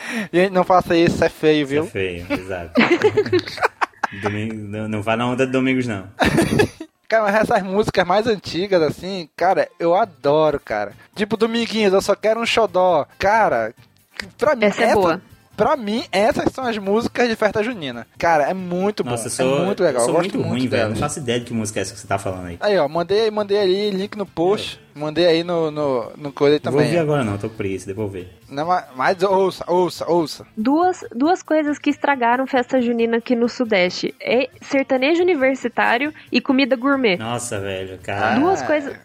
Gente, 0.32 0.52
não 0.52 0.64
faça 0.64 0.96
isso, 0.96 1.22
é 1.24 1.28
feio, 1.28 1.64
Isso 1.64 1.72
é 1.72 1.80
viu? 1.80 1.86
feio, 1.86 2.26
exato. 2.30 2.72
Domingo, 4.22 4.54
não, 4.54 4.88
não 4.88 5.02
vá 5.02 5.16
na 5.16 5.26
onda 5.26 5.46
de 5.46 5.52
domingos, 5.52 5.86
não. 5.86 6.04
Cara, 7.08 7.24
mas 7.24 7.34
essas 7.36 7.62
músicas 7.62 8.06
mais 8.06 8.26
antigas, 8.26 8.82
assim, 8.82 9.30
cara, 9.34 9.66
eu 9.80 9.94
adoro, 9.94 10.60
cara. 10.60 10.92
Tipo, 11.14 11.38
Dominguinhos, 11.38 11.94
eu 11.94 12.02
só 12.02 12.14
quero 12.14 12.38
um 12.38 12.44
xodó. 12.44 13.06
Cara, 13.18 13.72
pra 14.36 14.54
mim, 14.54 14.66
Essa 14.66 14.82
é 14.84 14.92
boa. 14.92 15.22
Pra 15.56 15.74
mim, 15.74 16.04
essas 16.12 16.52
são 16.52 16.64
as 16.64 16.76
músicas 16.76 17.26
de 17.26 17.34
festa 17.34 17.64
junina. 17.64 18.06
Cara, 18.18 18.44
é 18.44 18.54
muito 18.54 19.02
bom. 19.02 19.12
Eu 19.12 19.18
sou, 19.18 19.62
é 19.62 19.64
muito 19.64 19.82
legal. 19.82 20.02
eu 20.02 20.06
sou 20.06 20.14
eu 20.14 20.20
gosto 20.20 20.34
muito 20.34 20.48
muito, 20.48 20.60
ruim, 20.60 20.68
velho. 20.68 20.90
Não 20.90 20.96
faço 20.96 21.18
ideia 21.18 21.40
de 21.40 21.46
que 21.46 21.54
música 21.54 21.80
é 21.80 21.82
essa 21.82 21.94
que 21.94 21.98
você 21.98 22.06
tá 22.06 22.18
falando 22.18 22.46
aí. 22.46 22.56
Aí, 22.60 22.78
ó, 22.78 22.86
mandei, 22.86 23.28
mandei 23.30 23.58
ali, 23.58 23.90
link 23.90 24.14
no 24.14 24.26
post. 24.26 24.78
Mandei 24.98 25.26
aí 25.26 25.44
no, 25.44 25.70
no, 25.70 26.10
no 26.16 26.28
aí 26.28 26.32
Não 26.36 26.48
vou 26.48 26.60
também. 26.60 26.84
ouvir 26.86 26.98
agora 26.98 27.24
não, 27.24 27.38
tô 27.38 27.48
com 27.48 27.56
preguiça, 27.56 27.86
depois 27.86 28.06
eu 28.06 28.10
vou 28.12 28.20
ver. 28.22 28.38
Não, 28.50 28.66
mas- 28.66 28.84
mas 28.96 29.22
ouça, 29.22 29.64
ouça, 29.66 30.10
ouça. 30.10 30.46
Duas, 30.56 31.04
duas 31.14 31.42
coisas 31.42 31.78
que 31.78 31.90
estragaram 31.90 32.46
festa 32.46 32.80
junina 32.80 33.18
aqui 33.18 33.34
no 33.36 33.48
Sudeste: 33.48 34.14
é 34.20 34.48
sertanejo 34.62 35.22
universitário 35.22 36.12
e 36.32 36.40
comida 36.40 36.74
gourmet. 36.76 37.16
Nossa, 37.16 37.60
velho, 37.60 37.98
cara. 38.02 38.38
Duas 38.40 38.62
Ah, 38.62 38.66
coisas 38.66 38.96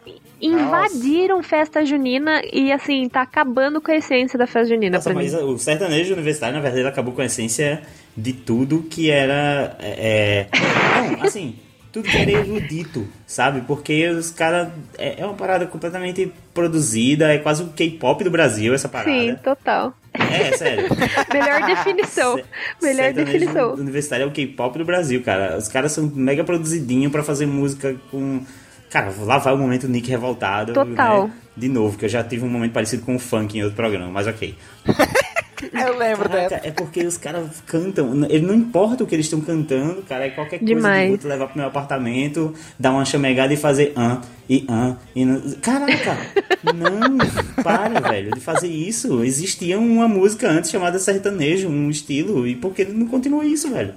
invadiram 0.41 1.41
festa 1.41 1.86
junina 1.86 2.41
e 2.52 2.72
assim, 2.72 3.07
tá 3.07 3.22
acabando 3.22 3.80
com 3.82 3.91
a 3.91 3.95
essência 3.95 4.38
da 4.38 4.45
festa 4.45 4.70
junina 4.76 4.98
Nossa, 4.98 5.10
pra 5.10 5.18
mim. 5.20 5.26
mas 5.32 5.34
o 5.41 5.57
sertanejo 5.57 6.14
universitário, 6.14 6.56
na 6.56 6.61
verdade, 6.61 6.86
acabou 6.88 7.14
com 7.14 7.22
a 7.22 7.26
essência 7.26 7.82
de 8.15 8.34
tudo 8.34 8.84
que 8.84 9.10
era. 9.10 9.76
É... 9.80 10.48
é- 10.52 11.10
Não, 11.18 11.24
assim, 11.24 11.56
tudo 11.94 12.10
que 12.10 12.18
era 12.18 12.32
erudito, 12.32 13.07
sabe? 13.28 13.61
Porque 13.61 14.10
os 14.10 14.32
caras. 14.32 14.70
É, 14.98 15.22
é 15.22 15.26
uma 15.26 15.36
parada 15.36 15.68
completamente 15.68 16.34
produzida, 16.52 17.32
é 17.32 17.38
quase 17.38 17.61
o 17.61 17.68
K-pop 17.68 18.24
do 18.24 18.32
Brasil, 18.32 18.74
essa 18.74 18.90
parada. 18.90 19.11
Sim, 19.11 19.36
total. 19.36 19.94
É, 20.11 20.57
sério. 20.57 20.88
Melhor 21.32 21.61
definição. 21.68 22.36
Melhor 22.82 23.14
sertanejo 23.14 23.32
definição. 23.32 23.74
Universitário 23.76 24.24
é 24.24 24.28
o 24.28 24.32
K-pop 24.32 24.76
do 24.80 24.84
Brasil, 24.84 25.22
cara. 25.22 25.56
Os 25.56 25.68
caras 25.68 25.91
são 25.91 26.11
mega 26.15 26.44
produzidinhos 26.44 27.11
pra 27.11 27.22
fazer 27.22 27.45
música 27.45 27.95
com. 28.10 28.44
Cara, 28.90 29.14
lá 29.20 29.38
vai 29.38 29.53
o 29.53 29.57
momento 29.57 29.88
Nick 29.88 30.10
revoltado. 30.10 30.74
Total. 30.74 31.28
né? 31.28 31.34
De 31.56 31.70
novo, 31.70 31.95
que 31.95 32.06
eu 32.06 32.10
já 32.10 32.24
tive 32.24 32.44
um 32.44 32.49
momento 32.49 32.74
parecido 32.74 33.03
com 33.03 33.15
o 33.15 33.20
funk 33.20 33.56
em 33.56 33.61
outro 33.61 33.76
programa, 33.76 34.07
mas 34.07 34.26
ok. 34.26 34.56
Eu 35.72 35.98
lembro 35.98 36.27
Caraca, 36.30 36.49
dessa. 36.56 36.68
é 36.68 36.72
porque 36.72 37.03
os 37.03 37.18
caras 37.18 37.61
cantam. 37.65 38.26
Ele 38.30 38.45
não 38.45 38.53
importa 38.53 39.03
o 39.03 39.07
que 39.07 39.15
eles 39.15 39.26
estão 39.26 39.40
cantando, 39.41 40.02
cara. 40.03 40.26
É 40.26 40.30
qualquer 40.31 40.60
coisa 40.60 40.76
Demais. 40.76 41.03
de 41.03 41.10
vou 41.10 41.18
te 41.18 41.27
levar 41.27 41.48
pro 41.48 41.57
meu 41.57 41.68
apartamento, 41.68 42.53
dar 42.80 42.91
uma 42.91 43.06
chamegada 43.06 43.53
e 43.53 43.57
fazer 43.57 43.94
an 43.95 44.22
e 44.49 44.65
an 44.69 44.98
e 45.15 45.23
não. 45.26 45.41
Caraca! 45.61 46.18
não, 46.64 47.18
para, 47.64 47.99
velho, 47.99 48.31
de 48.31 48.40
fazer 48.40 48.68
isso. 48.68 49.23
Existia 49.23 49.77
uma 49.80 50.07
música 50.07 50.49
antes 50.49 50.69
chamada 50.72 50.98
sertanejo, 50.99 51.68
um 51.69 51.90
estilo, 51.90 52.48
e 52.48 52.56
por 52.56 52.73
que 52.73 52.81
ele 52.84 52.94
não 52.94 53.07
continua 53.07 53.45
isso, 53.45 53.69
velho? 53.72 53.94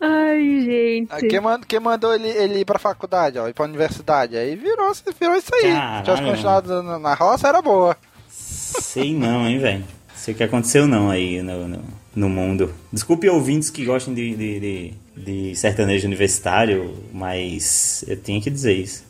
Ai, 0.00 0.60
gente. 0.64 1.08
Ah, 1.12 1.18
Quem, 1.18 1.40
mand- 1.40 1.64
quem 1.66 1.80
mandou 1.80 2.14
ele, 2.14 2.28
ele 2.28 2.60
ir 2.60 2.64
pra 2.64 2.78
faculdade, 2.78 3.38
ó, 3.38 3.48
ir 3.48 3.54
pra 3.54 3.64
universidade? 3.64 4.36
Aí 4.36 4.54
virou, 4.56 4.92
virou 5.18 5.36
isso 5.36 5.54
aí. 5.54 5.72
Caralho, 5.72 5.96
Se 5.98 6.02
tivesse 6.04 6.22
continuado 6.22 6.82
na, 6.82 6.98
na 6.98 7.14
roça, 7.14 7.48
era 7.48 7.60
boa. 7.62 7.96
Sei 8.28 9.14
não, 9.14 9.46
hein, 9.46 9.58
velho. 9.58 9.84
Sei 10.20 10.34
o 10.34 10.36
que 10.36 10.44
aconteceu 10.44 10.86
não 10.86 11.10
aí 11.10 11.40
no, 11.42 11.66
no, 11.66 11.84
no 12.14 12.28
mundo. 12.28 12.72
Desculpe 12.92 13.26
ouvintes 13.28 13.70
que 13.70 13.86
gostam 13.86 14.12
de, 14.12 14.36
de, 14.36 14.60
de, 14.60 14.94
de 15.16 15.56
sertanejo 15.56 16.06
universitário, 16.06 16.94
mas 17.12 18.04
eu 18.06 18.16
tinha 18.18 18.38
que 18.40 18.50
dizer 18.50 18.74
isso. 18.74 19.02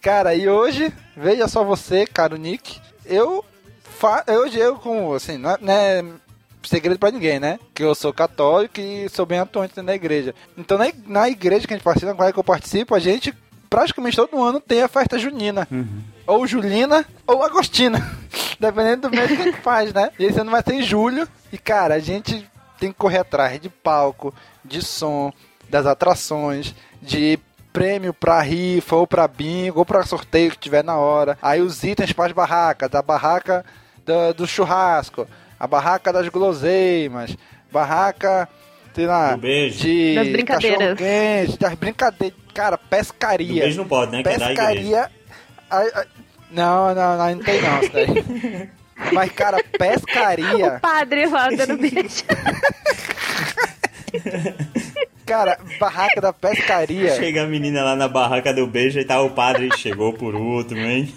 Cara, 0.00 0.34
e 0.34 0.48
hoje, 0.48 0.92
veja 1.16 1.48
só 1.48 1.64
você, 1.64 2.06
caro 2.06 2.36
Nick, 2.36 2.80
eu. 3.04 3.44
Fa 3.98 4.24
hoje 4.28 4.58
eu, 4.58 4.76
com. 4.76 5.12
Assim, 5.12 5.36
não 5.36 5.50
é, 5.50 5.58
não 5.60 5.72
é 5.72 6.04
segredo 6.62 6.98
pra 6.98 7.10
ninguém, 7.10 7.40
né? 7.40 7.58
Que 7.74 7.82
eu 7.82 7.94
sou 7.94 8.12
católico 8.12 8.80
e 8.80 9.08
sou 9.08 9.26
bem 9.26 9.40
atuante 9.40 9.80
da 9.82 9.94
igreja. 9.94 10.34
Então, 10.56 10.78
na, 10.78 10.88
ig- 10.88 11.02
na 11.06 11.28
igreja 11.28 11.66
que 11.66 11.74
a 11.74 11.76
gente 11.76 11.84
participa, 11.84 12.12
na 12.12 12.16
qual 12.16 12.32
que 12.32 12.38
eu 12.38 12.44
participo, 12.44 12.94
a 12.94 13.00
gente 13.00 13.34
praticamente 13.68 14.16
todo 14.16 14.42
ano 14.42 14.60
tem 14.60 14.82
a 14.82 14.88
festa 14.88 15.18
junina. 15.18 15.66
Ou 16.28 16.46
julina, 16.46 17.04
ou 17.26 17.42
agostina. 17.42 17.98
Dependendo 18.60 19.08
do 19.08 19.16
mês 19.16 19.28
que 19.28 19.40
a 19.40 19.44
gente 19.44 19.60
faz, 19.60 19.92
né? 19.92 20.10
E 20.18 20.24
esse 20.24 20.38
ano 20.40 20.50
vai 20.50 20.62
ser 20.62 20.74
em 20.74 20.82
julho. 20.82 21.26
E, 21.52 21.56
cara, 21.58 21.94
a 21.94 21.98
gente 21.98 22.48
tem 22.78 22.90
que 22.92 22.98
correr 22.98 23.18
atrás 23.18 23.60
de 23.60 23.68
palco, 23.68 24.34
de 24.64 24.82
som, 24.84 25.32
das 25.70 25.86
atrações, 25.86 26.74
de 27.02 27.38
prêmio 27.72 28.12
pra 28.12 28.40
rifa, 28.40 28.96
ou 28.96 29.06
pra 29.06 29.26
bingo, 29.28 29.78
ou 29.78 29.84
pra 29.86 30.02
sorteio 30.04 30.50
que 30.50 30.58
tiver 30.58 30.84
na 30.84 30.96
hora. 30.96 31.38
Aí 31.40 31.60
os 31.60 31.82
itens 31.82 32.12
para 32.12 32.26
as 32.26 32.32
barracas, 32.32 32.92
a 32.94 33.02
barraca 33.02 33.64
do, 34.04 34.34
do 34.34 34.46
churrasco, 34.46 35.26
a 35.58 35.66
barraca 35.66 36.12
das 36.12 36.28
guloseimas, 36.28 37.36
barraca, 37.72 38.48
sei 38.94 39.06
lá, 39.06 39.32
Do 39.32 39.38
beijo. 39.38 39.78
de 39.78 40.14
Das 40.16 40.28
brincadeiras. 40.28 41.56
das 41.58 41.74
brincadeiras, 41.74 42.36
cara, 42.52 42.76
Do 42.76 42.88
pescaria. 42.88 43.62
beijo 43.62 43.78
não 43.78 43.88
pode, 43.88 44.10
né? 44.12 44.22
Que 44.22 44.28
é 44.28 44.38
pescaria. 44.38 45.10
Ai, 45.70 45.90
ai, 45.94 46.06
não, 46.50 46.94
não, 46.94 47.18
não, 47.18 47.30
não 47.34 47.38
tem 47.42 47.60
não, 47.60 47.80
isso 47.82 47.92
daí. 47.92 48.70
Mas, 49.12 49.32
cara, 49.32 49.62
pescaria. 49.78 50.78
Padre 50.80 51.26
lá 51.26 51.48
dando 51.50 51.76
beijo. 51.76 52.24
Cara, 55.24 55.58
barraca 55.78 56.20
da 56.20 56.32
pescaria. 56.32 57.14
Chega 57.14 57.44
a 57.44 57.46
menina 57.46 57.82
lá 57.84 57.94
na 57.94 58.08
barraca 58.08 58.52
do 58.52 58.66
beijo 58.66 58.98
e 58.98 59.04
tá 59.04 59.20
o 59.20 59.30
padre 59.30 59.68
chegou 59.76 60.14
por 60.14 60.34
último, 60.34 60.80
hein? 60.80 61.14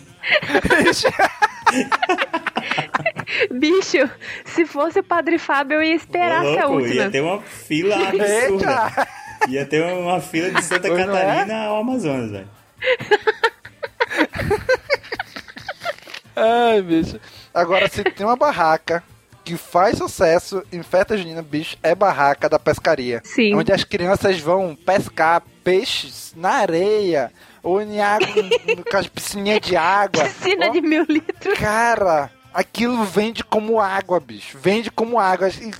Bicho, 3.50 4.10
se 4.46 4.66
fosse 4.66 5.00
o 5.00 5.04
Padre 5.04 5.38
Fábio, 5.38 5.76
eu 5.76 5.84
ia 5.84 5.96
esperar 5.96 6.44
Ô, 6.46 6.54
ser 6.54 6.60
a 6.60 6.68
louco, 6.68 6.84
última. 6.84 7.04
ia 7.04 7.10
ter 7.10 7.22
uma 7.22 7.42
fila 7.42 7.96
absurda. 8.08 8.28
Eita! 8.28 9.08
Ia 9.50 9.66
ter 9.66 9.82
uma 9.82 10.20
fila 10.20 10.52
de 10.52 10.64
Santa 10.64 10.88
é? 10.90 10.96
Catarina 11.06 11.66
ao 11.66 11.80
Amazonas, 11.80 12.32
velho. 12.32 12.48
Ai, 16.36 16.82
bicho. 16.82 17.20
Agora, 17.54 17.88
se 17.88 18.04
tem 18.04 18.26
uma 18.26 18.36
barraca 18.36 19.04
que 19.44 19.58
faz 19.58 19.98
sucesso 19.98 20.64
em 20.72 20.84
festa 20.84 21.18
junina, 21.18 21.42
bicho, 21.42 21.78
é 21.82 21.96
barraca 21.96 22.48
da 22.48 22.60
pescaria. 22.60 23.22
Sim. 23.24 23.56
Onde 23.56 23.72
as 23.74 23.84
crianças 23.84 24.40
vão 24.40 24.76
pescar 24.76 25.42
peixes 25.64 26.34
na 26.36 26.52
areia 26.52 27.32
ou 27.64 27.82
em 27.82 28.02
água, 28.02 28.28
com 28.90 28.98
as 28.98 29.08
piscininhas 29.08 29.62
de 29.62 29.76
água. 29.76 30.24
Piscina 30.26 30.68
Ó, 30.68 30.70
de 30.70 30.82
mil 30.82 31.06
litros. 31.08 31.58
Cara, 31.60 32.30
aquilo 32.54 33.04
vende 33.04 33.44
como 33.44 33.80
água, 33.80 34.20
bicho. 34.20 34.58
Vende 34.60 34.90
como 34.92 35.20
água. 35.20 35.50
E, 35.50 35.72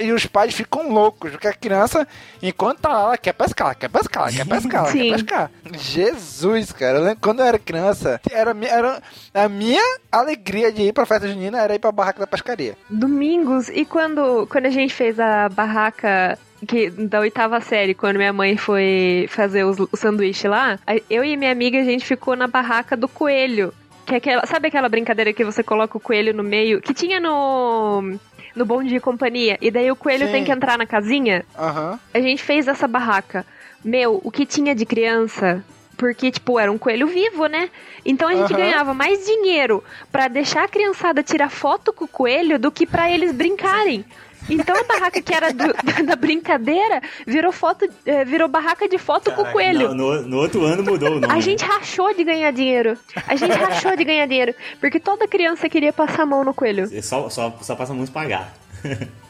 e- 0.00 0.04
e 0.06 0.12
os 0.12 0.26
pais 0.26 0.54
ficam 0.54 0.92
loucos, 0.92 1.30
porque 1.32 1.48
a 1.48 1.52
criança, 1.52 2.06
enquanto 2.42 2.80
tá 2.80 2.88
lá, 2.90 3.00
ela 3.02 3.18
quer 3.18 3.32
pescar, 3.32 3.68
ela 3.68 3.74
quer 3.74 3.88
pescar, 3.88 4.22
ela 4.24 4.32
quer 4.32 4.46
pescar, 4.48 4.80
ela 4.84 4.92
Sim. 4.92 5.08
quer 5.10 5.12
pescar. 5.16 5.50
Jesus, 5.78 6.72
cara. 6.72 6.98
Eu 6.98 7.04
lembro 7.04 7.18
quando 7.20 7.40
eu 7.40 7.46
era 7.46 7.58
criança, 7.58 8.20
era, 8.30 8.50
a 8.50 8.54
minha- 8.54 8.70
era 8.70 9.02
a 9.34 9.48
minha 9.48 9.82
alegria 10.12 10.70
de 10.72 10.82
ir 10.82 10.92
pra 10.92 11.06
festa 11.06 11.26
junina 11.28 11.58
era 11.60 11.74
ir 11.74 11.78
pra 11.78 11.90
barraca 11.92 12.20
da 12.20 12.26
pescaria. 12.26 12.76
Domingos, 12.88 13.68
e 13.68 13.84
quando, 13.84 14.46
quando 14.48 14.66
a 14.66 14.70
gente 14.70 14.92
fez 14.94 15.18
a 15.18 15.48
barraca 15.48 16.38
que, 16.68 16.90
da 16.90 17.20
oitava 17.20 17.60
série, 17.60 17.94
quando 17.94 18.16
minha 18.18 18.32
mãe 18.32 18.56
foi 18.56 19.26
fazer 19.30 19.64
os, 19.64 19.78
o 19.80 19.88
sanduíche 19.96 20.46
lá, 20.46 20.78
eu 21.08 21.24
e 21.24 21.36
minha 21.36 21.50
amiga, 21.52 21.80
a 21.80 21.84
gente 21.84 22.04
ficou 22.04 22.36
na 22.36 22.46
barraca 22.46 22.96
do 22.96 23.08
coelho. 23.08 23.72
Que 24.10 24.16
é 24.16 24.18
aquela, 24.18 24.44
sabe 24.44 24.66
aquela 24.66 24.88
brincadeira 24.88 25.32
que 25.32 25.44
você 25.44 25.62
coloca 25.62 25.96
o 25.96 26.00
coelho 26.00 26.34
no 26.34 26.42
meio? 26.42 26.80
Que 26.80 26.92
tinha 26.92 27.20
no, 27.20 28.18
no 28.56 28.66
Bom 28.66 28.82
Dia 28.82 28.96
e 28.96 29.00
Companhia. 29.00 29.56
E 29.60 29.70
daí 29.70 29.88
o 29.88 29.94
coelho 29.94 30.26
Sim. 30.26 30.32
tem 30.32 30.44
que 30.44 30.50
entrar 30.50 30.76
na 30.76 30.84
casinha? 30.84 31.46
Aham. 31.56 31.96
A 32.12 32.18
gente 32.18 32.42
fez 32.42 32.66
essa 32.66 32.88
barraca. 32.88 33.46
Meu, 33.84 34.20
o 34.24 34.28
que 34.32 34.44
tinha 34.44 34.74
de 34.74 34.84
criança. 34.84 35.64
Porque, 35.96 36.28
tipo, 36.32 36.58
era 36.58 36.72
um 36.72 36.76
coelho 36.76 37.06
vivo, 37.06 37.46
né? 37.46 37.70
Então 38.04 38.28
a 38.28 38.34
gente 38.34 38.52
Aham. 38.52 38.60
ganhava 38.60 38.92
mais 38.92 39.24
dinheiro 39.24 39.84
pra 40.10 40.26
deixar 40.26 40.64
a 40.64 40.68
criançada 40.68 41.22
tirar 41.22 41.48
foto 41.48 41.92
com 41.92 42.04
o 42.04 42.08
coelho 42.08 42.58
do 42.58 42.72
que 42.72 42.86
pra 42.86 43.08
eles 43.08 43.30
brincarem. 43.30 44.04
Então 44.50 44.76
a 44.76 44.84
barraca 44.84 45.22
que 45.22 45.32
era 45.34 45.52
do- 45.52 45.72
da 46.04 46.16
brincadeira 46.16 47.00
virou 47.26 47.52
foto, 47.52 47.88
eh, 48.04 48.24
virou 48.24 48.48
barraca 48.48 48.88
de 48.88 48.98
foto 48.98 49.26
com 49.32 49.42
o 49.42 49.44
Caraca, 49.44 49.52
coelho. 49.52 49.94
No, 49.94 50.22
no- 50.22 50.36
outro 50.38 50.64
ano 50.64 50.82
mudou 50.82 51.08
o 51.10 51.20
nome. 51.20 51.32
A 51.32 51.36
né? 51.36 51.40
gente 51.40 51.64
rachou 51.64 52.12
de 52.14 52.24
ganhar 52.24 52.50
dinheiro. 52.50 52.98
A 53.26 53.36
gente 53.36 53.52
rachou 53.56 53.96
de 53.96 54.04
ganhar 54.04 54.26
dinheiro. 54.26 54.54
Porque 54.80 54.98
toda 55.00 55.26
criança 55.28 55.68
queria 55.68 55.92
passar 55.92 56.22
a 56.22 56.26
mão 56.26 56.44
no 56.44 56.52
coelho. 56.52 56.88
Só, 57.02 57.28
só, 57.28 57.56
só 57.60 57.74
passa 57.76 57.94
muito 57.94 58.12
pagar. 58.12 58.52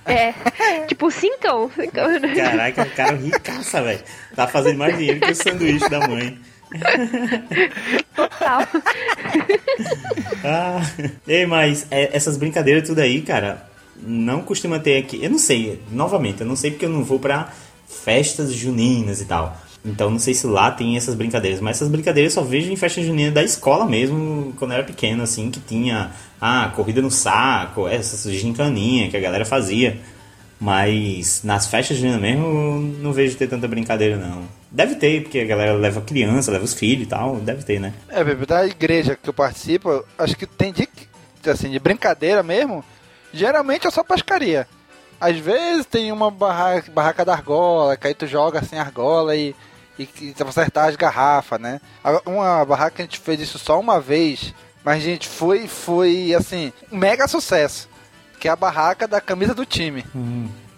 É. 0.07 0.33
tipo, 0.87 1.11
cincão. 1.11 1.71
cincão. 1.71 2.07
Caraca, 2.35 2.83
o 2.83 2.91
cara 2.91 3.13
é 3.13 3.17
ricaça, 3.17 3.83
velho. 3.83 4.01
Tá 4.35 4.47
fazendo 4.47 4.79
mais 4.79 4.97
dinheiro 4.97 5.21
que 5.21 5.31
o 5.31 5.35
sanduíche 5.35 5.89
da 5.89 6.07
mãe. 6.09 6.39
Total. 8.15 8.63
Ah, 10.45 10.81
ei, 11.27 11.47
mas 11.47 11.87
é, 11.91 12.17
essas 12.17 12.37
brincadeiras 12.37 12.87
tudo 12.89 13.01
aí, 13.01 13.21
cara, 13.23 13.69
não 14.03 14.43
costuma 14.43 14.79
ter 14.79 14.99
aqui. 14.99 15.23
Eu 15.23 15.31
não 15.31 15.39
sei, 15.39 15.81
novamente, 15.91 16.41
eu 16.41 16.47
não 16.47 16.57
sei 16.57 16.71
porque 16.71 16.85
eu 16.85 16.91
não 16.91 17.05
vou 17.05 17.19
pra 17.19 17.53
festas 17.87 18.53
juninas 18.53 19.21
e 19.21 19.25
tal. 19.25 19.57
Então 19.85 20.11
não 20.11 20.19
sei 20.19 20.35
se 20.35 20.47
lá 20.47 20.71
tem 20.71 20.97
essas 20.97 21.15
brincadeiras, 21.15 21.61
mas 21.61 21.77
essas 21.77 21.89
brincadeiras 21.89 22.37
eu 22.37 22.43
só 22.43 22.49
vejo 22.49 22.71
em 22.71 22.77
festa 22.77 23.03
junina 23.03 23.31
da 23.31 23.43
escola 23.43 23.87
mesmo, 23.87 24.53
quando 24.59 24.73
eu 24.73 24.79
era 24.79 24.87
pequeno, 24.87 25.23
assim, 25.23 25.51
que 25.51 25.61
tinha 25.61 26.13
ah, 26.41 26.71
corrida 26.77 27.01
no 27.01 27.11
saco, 27.11 27.89
essas 27.89 28.31
gincaninha 28.33 29.09
que 29.11 29.17
a 29.17 29.21
galera 29.21 29.45
fazia. 29.45 29.99
Mas 30.61 31.41
nas 31.43 31.67
festas 31.67 31.97
juninas 31.97 32.21
mesmo 32.21 32.79
não 33.01 33.15
vejo 33.15 33.35
ter 33.37 33.49
tanta 33.49 33.67
brincadeira 33.67 34.17
não. 34.17 34.43
Deve 34.71 34.95
ter, 34.97 35.23
porque 35.23 35.41
a 35.41 35.47
galera 35.47 35.73
leva 35.73 36.03
criança, 36.03 36.53
leva 36.53 36.65
os 36.65 36.75
filhos 36.75 37.05
e 37.05 37.07
tal, 37.07 37.37
deve 37.37 37.65
ter, 37.65 37.81
né? 37.81 37.95
É, 38.11 38.23
da 38.23 38.67
igreja 38.67 39.17
que 39.21 39.29
eu 39.29 39.33
participo, 39.33 40.05
acho 40.19 40.37
que 40.37 40.47
tem 40.47 40.71
de, 40.71 40.87
assim, 41.51 41.71
de 41.71 41.79
brincadeira 41.79 42.43
mesmo, 42.43 42.85
geralmente 43.33 43.87
é 43.87 43.91
só 43.91 44.03
pescaria. 44.03 44.67
Às 45.21 45.37
vezes 45.39 45.87
tem 45.87 46.11
uma 46.13 46.31
barraca, 46.31 46.91
barraca 46.91 47.25
da 47.25 47.33
argola, 47.33 47.97
que 47.97 48.07
aí 48.07 48.15
tu 48.15 48.27
joga 48.27 48.61
assim 48.61 48.77
a 48.77 48.83
argola 48.83 49.37
e, 49.37 49.55
e, 49.99 50.09
e 50.21 50.35
acertar 50.49 50.89
as 50.89 50.97
garrafas, 50.97 51.61
né? 51.61 51.81
Uma 52.25 52.65
barraca 52.65 52.97
que 52.97 53.03
a 53.03 53.05
gente 53.05 53.19
fez 53.19 53.41
isso 53.41 53.59
só 53.59 53.79
uma 53.79 54.01
vez, 54.01 54.55
mas 54.83 55.03
gente, 55.03 55.29
foi, 55.29 55.69
foi 55.69 56.35
assim, 56.35 56.73
um 56.91 56.97
mega 56.97 57.29
sucesso. 57.29 57.89
Que 58.39 58.49
é 58.49 58.51
a 58.51 58.57
barraca 58.57 59.07
da 59.07 59.21
camisa 59.21 59.55
do 59.55 59.67
time. 59.67 60.03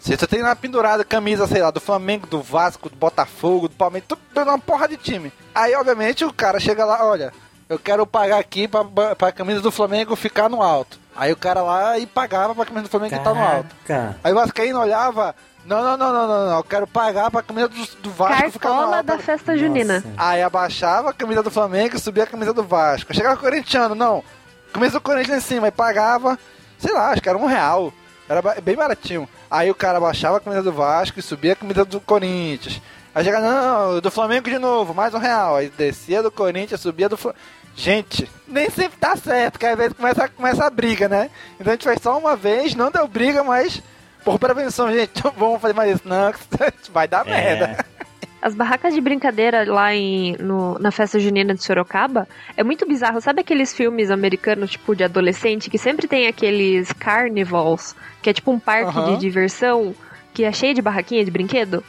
Se 0.00 0.16
tu 0.16 0.26
tem 0.26 0.42
lá 0.42 0.56
pendurada 0.56 1.04
camisa, 1.04 1.46
sei 1.46 1.62
lá, 1.62 1.70
do 1.70 1.80
Flamengo, 1.80 2.26
do 2.26 2.42
Vasco, 2.42 2.90
do 2.90 2.96
Botafogo, 2.96 3.68
do 3.68 3.76
Palmeiras, 3.76 4.08
tudo 4.08 4.20
uma 4.34 4.58
porra 4.58 4.88
de 4.88 4.96
time. 4.96 5.32
Aí, 5.54 5.72
obviamente, 5.76 6.24
o 6.24 6.32
cara 6.32 6.58
chega 6.58 6.84
lá, 6.84 7.06
olha, 7.06 7.32
eu 7.68 7.78
quero 7.78 8.04
pagar 8.04 8.40
aqui 8.40 8.66
pra, 8.66 8.84
pra 9.14 9.30
camisa 9.30 9.60
do 9.60 9.70
Flamengo 9.70 10.16
ficar 10.16 10.48
no 10.48 10.60
alto. 10.60 10.98
Aí 11.14 11.32
o 11.32 11.36
cara 11.36 11.62
lá 11.62 11.98
e 11.98 12.06
pagava 12.06 12.54
pra 12.54 12.64
camisa 12.64 12.84
do 12.84 12.88
Flamengo 12.88 13.16
ficar 13.16 13.34
no 13.34 13.42
alto. 13.42 13.76
Caraca. 13.86 14.16
Aí 14.24 14.32
o 14.32 14.34
Vascaíno 14.34 14.80
olhava, 14.80 15.34
não, 15.64 15.82
não, 15.82 15.96
não, 15.96 16.12
não, 16.12 16.26
não, 16.26 16.46
não, 16.46 16.56
eu 16.56 16.64
quero 16.64 16.86
pagar 16.86 17.30
pra 17.30 17.42
camisa 17.42 17.68
do, 17.68 17.86
do 18.02 18.10
Vasco 18.10 18.50
ficar 18.50 18.70
no 18.70 18.74
Cartola 18.76 18.96
alto. 18.96 19.06
da 19.06 19.18
festa 19.18 19.56
junina. 19.56 19.94
Nossa. 19.94 20.08
Aí 20.16 20.42
abaixava 20.42 21.10
a 21.10 21.12
camisa 21.12 21.42
do 21.42 21.50
Flamengo 21.50 21.96
e 21.96 22.00
subia 22.00 22.24
a 22.24 22.26
camisa 22.26 22.52
do 22.52 22.64
Vasco. 22.64 23.14
Chegava 23.14 23.36
o 23.36 23.38
corintiano, 23.38 23.94
não. 23.94 24.24
Camisa 24.72 24.92
do 24.92 25.00
Corinthians 25.02 25.38
em 25.38 25.40
cima 25.46 25.68
e 25.68 25.70
pagava, 25.70 26.38
sei 26.78 26.92
lá, 26.92 27.10
acho 27.10 27.20
que 27.20 27.28
era 27.28 27.38
um 27.38 27.46
real. 27.46 27.92
Era 28.28 28.40
bem 28.60 28.74
baratinho. 28.74 29.28
Aí 29.50 29.70
o 29.70 29.74
cara 29.74 29.98
abaixava 29.98 30.38
a 30.38 30.40
camisa 30.40 30.62
do 30.62 30.72
Vasco 30.72 31.18
e 31.18 31.22
subia 31.22 31.52
a 31.52 31.56
camisa 31.56 31.84
do 31.84 32.00
Corinthians. 32.00 32.80
Aí 33.14 33.22
chegava, 33.22 33.46
não, 33.46 34.00
do 34.00 34.10
Flamengo 34.10 34.48
de 34.48 34.58
novo, 34.58 34.94
mais 34.94 35.12
um 35.12 35.18
real. 35.18 35.56
Aí 35.56 35.68
descia 35.68 36.22
do 36.22 36.30
Corinthians, 36.30 36.80
subia 36.80 37.08
do 37.08 37.16
Flamengo. 37.18 37.42
Gente, 37.76 38.28
nem 38.46 38.68
sempre 38.70 38.98
tá 38.98 39.16
certo, 39.16 39.58
que 39.58 39.66
às 39.66 39.76
vezes 39.76 39.92
começa, 39.94 40.28
começa 40.28 40.64
a 40.64 40.70
briga, 40.70 41.08
né? 41.08 41.30
Então 41.58 41.72
a 41.72 41.74
gente 41.74 41.84
fez 41.84 42.00
só 42.02 42.18
uma 42.18 42.36
vez, 42.36 42.74
não 42.74 42.90
deu 42.90 43.08
briga, 43.08 43.42
mas 43.42 43.82
por 44.24 44.38
prevenção, 44.38 44.92
gente, 44.92 45.22
vamos 45.36 45.60
fazer 45.60 45.74
mais 45.74 45.94
isso, 45.96 46.06
não, 46.08 46.32
vai 46.92 47.08
dar 47.08 47.24
merda. 47.24 47.84
É, 47.98 48.02
As 48.42 48.54
barracas 48.54 48.92
de 48.92 49.00
brincadeira 49.00 49.64
lá 49.72 49.94
em, 49.94 50.36
no- 50.38 50.78
na 50.78 50.90
festa 50.90 51.18
junina 51.18 51.54
de 51.54 51.62
Sorocaba 51.64 52.28
é 52.56 52.62
muito 52.62 52.86
bizarro. 52.86 53.20
Sabe 53.20 53.40
aqueles 53.40 53.72
filmes 53.72 54.10
americanos, 54.10 54.70
tipo, 54.72 54.94
de 54.94 55.04
adolescente, 55.04 55.70
que 55.70 55.78
sempre 55.78 56.06
tem 56.06 56.26
aqueles 56.26 56.92
carnivals, 56.92 57.94
que 58.20 58.28
é 58.30 58.32
tipo 58.32 58.50
um 58.52 58.58
parque 58.58 58.98
Aham. 58.98 59.12
de 59.14 59.16
diversão, 59.18 59.94
que 60.34 60.44
é 60.44 60.52
cheio 60.52 60.74
de 60.74 60.82
barraquinha 60.82 61.24
de 61.24 61.30
brinquedo? 61.30 61.82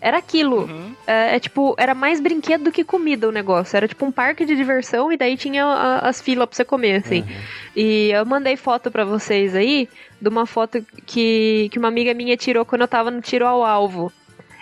Era 0.00 0.16
aquilo. 0.18 0.62
Uhum. 0.62 0.94
É, 1.06 1.36
é 1.36 1.38
tipo, 1.40 1.74
era 1.78 1.94
mais 1.94 2.20
brinquedo 2.20 2.64
do 2.64 2.72
que 2.72 2.82
comida 2.84 3.28
o 3.28 3.32
negócio. 3.32 3.76
Era 3.76 3.86
tipo 3.86 4.04
um 4.06 4.10
parque 4.12 4.46
de 4.46 4.56
diversão 4.56 5.12
e 5.12 5.16
daí 5.16 5.36
tinha 5.36 5.64
a- 5.64 6.08
as 6.08 6.20
filas 6.22 6.48
pra 6.48 6.56
você 6.56 6.64
comer, 6.64 6.96
assim. 7.04 7.24
E 7.76 8.10
eu 8.10 8.24
mandei 8.24 8.56
foto 8.56 8.90
pra 8.90 9.04
vocês 9.04 9.54
aí, 9.54 9.88
de 10.20 10.28
uma 10.28 10.46
foto 10.46 10.84
que, 11.06 11.68
que 11.70 11.78
uma 11.78 11.88
amiga 11.88 12.14
minha 12.14 12.36
tirou 12.36 12.64
quando 12.64 12.80
eu 12.82 12.88
tava 12.88 13.10
no 13.10 13.20
tiro 13.20 13.46
ao 13.46 13.64
alvo. 13.64 14.10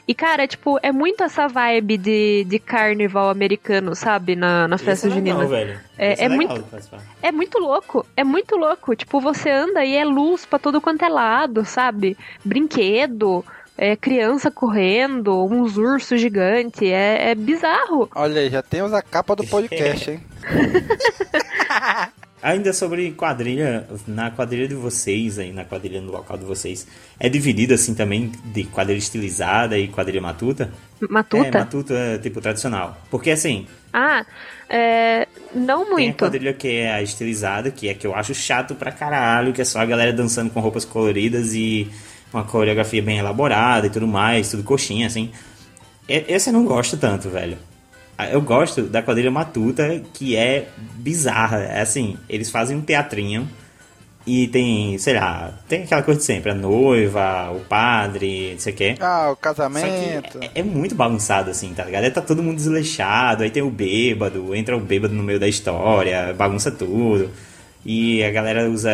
E, 0.08 0.14
cara, 0.14 0.46
tipo, 0.46 0.78
é 0.82 0.90
muito 0.90 1.22
essa 1.22 1.46
vibe 1.46 1.98
de, 1.98 2.44
de 2.48 2.58
carnival 2.58 3.28
americano, 3.28 3.94
sabe? 3.94 4.34
Na, 4.34 4.66
na 4.66 4.78
festa 4.78 5.06
Isso 5.06 5.18
é 5.18 5.20
legal, 5.20 5.42
junina. 5.42 5.56
velho. 5.56 5.80
É- 5.98 6.14
Isso 6.14 6.22
é 6.22 6.28
legal 6.28 6.46
muito- 6.56 6.70
participar. 6.70 7.00
É 7.22 7.30
muito 7.30 7.58
louco, 7.58 8.06
é 8.16 8.24
muito 8.24 8.56
louco. 8.56 8.96
Tipo, 8.96 9.20
você 9.20 9.50
anda 9.50 9.84
e 9.84 9.94
é 9.94 10.04
luz 10.06 10.46
pra 10.46 10.58
todo 10.58 10.80
quanto 10.80 11.04
é 11.04 11.08
lado, 11.10 11.62
sabe? 11.66 12.16
Brinquedo, 12.42 13.44
é 13.78 13.94
criança 13.96 14.50
correndo, 14.50 15.46
uns 15.46 15.76
ursos 15.76 16.20
gigantes, 16.20 16.82
é, 16.82 17.30
é 17.30 17.34
bizarro. 17.34 18.10
Olha 18.14 18.40
aí, 18.42 18.50
já 18.50 18.62
temos 18.62 18.92
a 18.92 19.00
capa 19.00 19.36
do 19.36 19.46
podcast, 19.46 20.10
hein? 20.10 20.20
Ainda 22.40 22.72
sobre 22.72 23.10
quadrilha, 23.12 23.84
na 24.06 24.30
quadrilha 24.30 24.68
de 24.68 24.74
vocês, 24.74 25.40
aí 25.40 25.52
na 25.52 25.64
quadrilha 25.64 26.00
no 26.00 26.12
local 26.12 26.38
de 26.38 26.44
vocês, 26.44 26.86
é 27.18 27.28
dividido 27.28 27.74
assim 27.74 27.94
também 27.96 28.30
de 28.44 28.62
quadrilha 28.62 28.98
estilizada 28.98 29.76
e 29.76 29.88
quadrilha 29.88 30.20
matuta? 30.20 30.70
É, 31.02 31.06
Matuta? 31.10 31.58
matuta 31.58 31.94
é 31.94 32.18
tipo 32.18 32.40
tradicional. 32.40 32.96
Porque 33.10 33.32
assim, 33.32 33.66
Ah, 33.92 34.24
é, 34.68 35.26
não 35.52 35.84
tem 35.84 35.86
a 35.88 35.90
muito. 35.96 36.18
quadrilha 36.18 36.52
que 36.52 36.68
é 36.68 36.92
a 36.92 37.02
estilizada, 37.02 37.72
que 37.72 37.88
é 37.88 37.94
que 37.94 38.06
eu 38.06 38.14
acho 38.14 38.32
chato 38.34 38.76
pra 38.76 38.92
caralho, 38.92 39.52
que 39.52 39.60
é 39.60 39.64
só 39.64 39.80
a 39.80 39.86
galera 39.86 40.12
dançando 40.12 40.48
com 40.50 40.60
roupas 40.60 40.84
coloridas 40.84 41.54
e 41.54 41.88
uma 42.32 42.44
coreografia 42.44 43.02
bem 43.02 43.18
elaborada 43.18 43.86
e 43.86 43.90
tudo 43.90 44.06
mais, 44.06 44.50
tudo 44.50 44.62
coxinha, 44.62 45.06
assim. 45.06 45.30
E- 46.08 46.24
Esse 46.28 46.50
eu 46.50 46.52
não 46.54 46.64
gosto 46.64 46.96
tanto, 46.96 47.28
velho. 47.28 47.56
Ah, 48.16 48.28
Eu 48.28 48.40
gosto 48.42 48.82
da 48.82 49.00
quadrilha 49.02 49.30
matuta, 49.30 50.02
que 50.12 50.34
é 50.36 50.68
bizarra. 50.96 51.58
É 51.62 51.80
assim, 51.80 52.16
eles 52.28 52.50
fazem 52.50 52.76
um 52.76 52.80
teatrinho 52.80 53.48
e 54.26 54.46
tem, 54.48 54.98
sei 54.98 55.14
lá, 55.14 55.54
tem 55.68 55.84
aquela 55.84 56.02
coisa 56.02 56.18
de 56.20 56.26
sempre, 56.26 56.50
a 56.50 56.54
noiva, 56.54 57.50
o 57.50 57.60
padre, 57.60 58.50
não 58.52 58.58
sei 58.58 58.72
o 58.72 58.76
quê. 58.76 58.94
Ah, 59.00 59.30
o 59.30 59.36
casamento. 59.36 60.38
é, 60.42 60.50
é 60.56 60.62
muito 60.62 60.94
bagunçado, 60.94 61.50
assim, 61.50 61.72
tá 61.72 61.84
ligado? 61.84 62.04
Aí 62.04 62.10
tá 62.10 62.20
todo 62.20 62.42
mundo 62.42 62.56
desleixado, 62.56 63.42
aí 63.42 63.50
tem 63.50 63.62
o 63.62 63.70
bêbado, 63.70 64.54
entra 64.54 64.76
o 64.76 64.80
bêbado 64.80 65.14
no 65.14 65.22
meio 65.22 65.38
da 65.40 65.48
história, 65.48 66.34
bagunça 66.36 66.70
tudo. 66.70 67.30
E 67.84 68.22
a 68.22 68.30
galera 68.30 68.68
usa. 68.68 68.90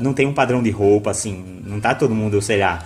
Não 0.00 0.12
tem 0.14 0.26
um 0.26 0.32
padrão 0.32 0.62
de 0.62 0.70
roupa, 0.70 1.10
assim, 1.10 1.60
não 1.64 1.80
tá 1.80 1.94
todo 1.94 2.14
mundo, 2.14 2.40
sei 2.40 2.58
lá, 2.58 2.84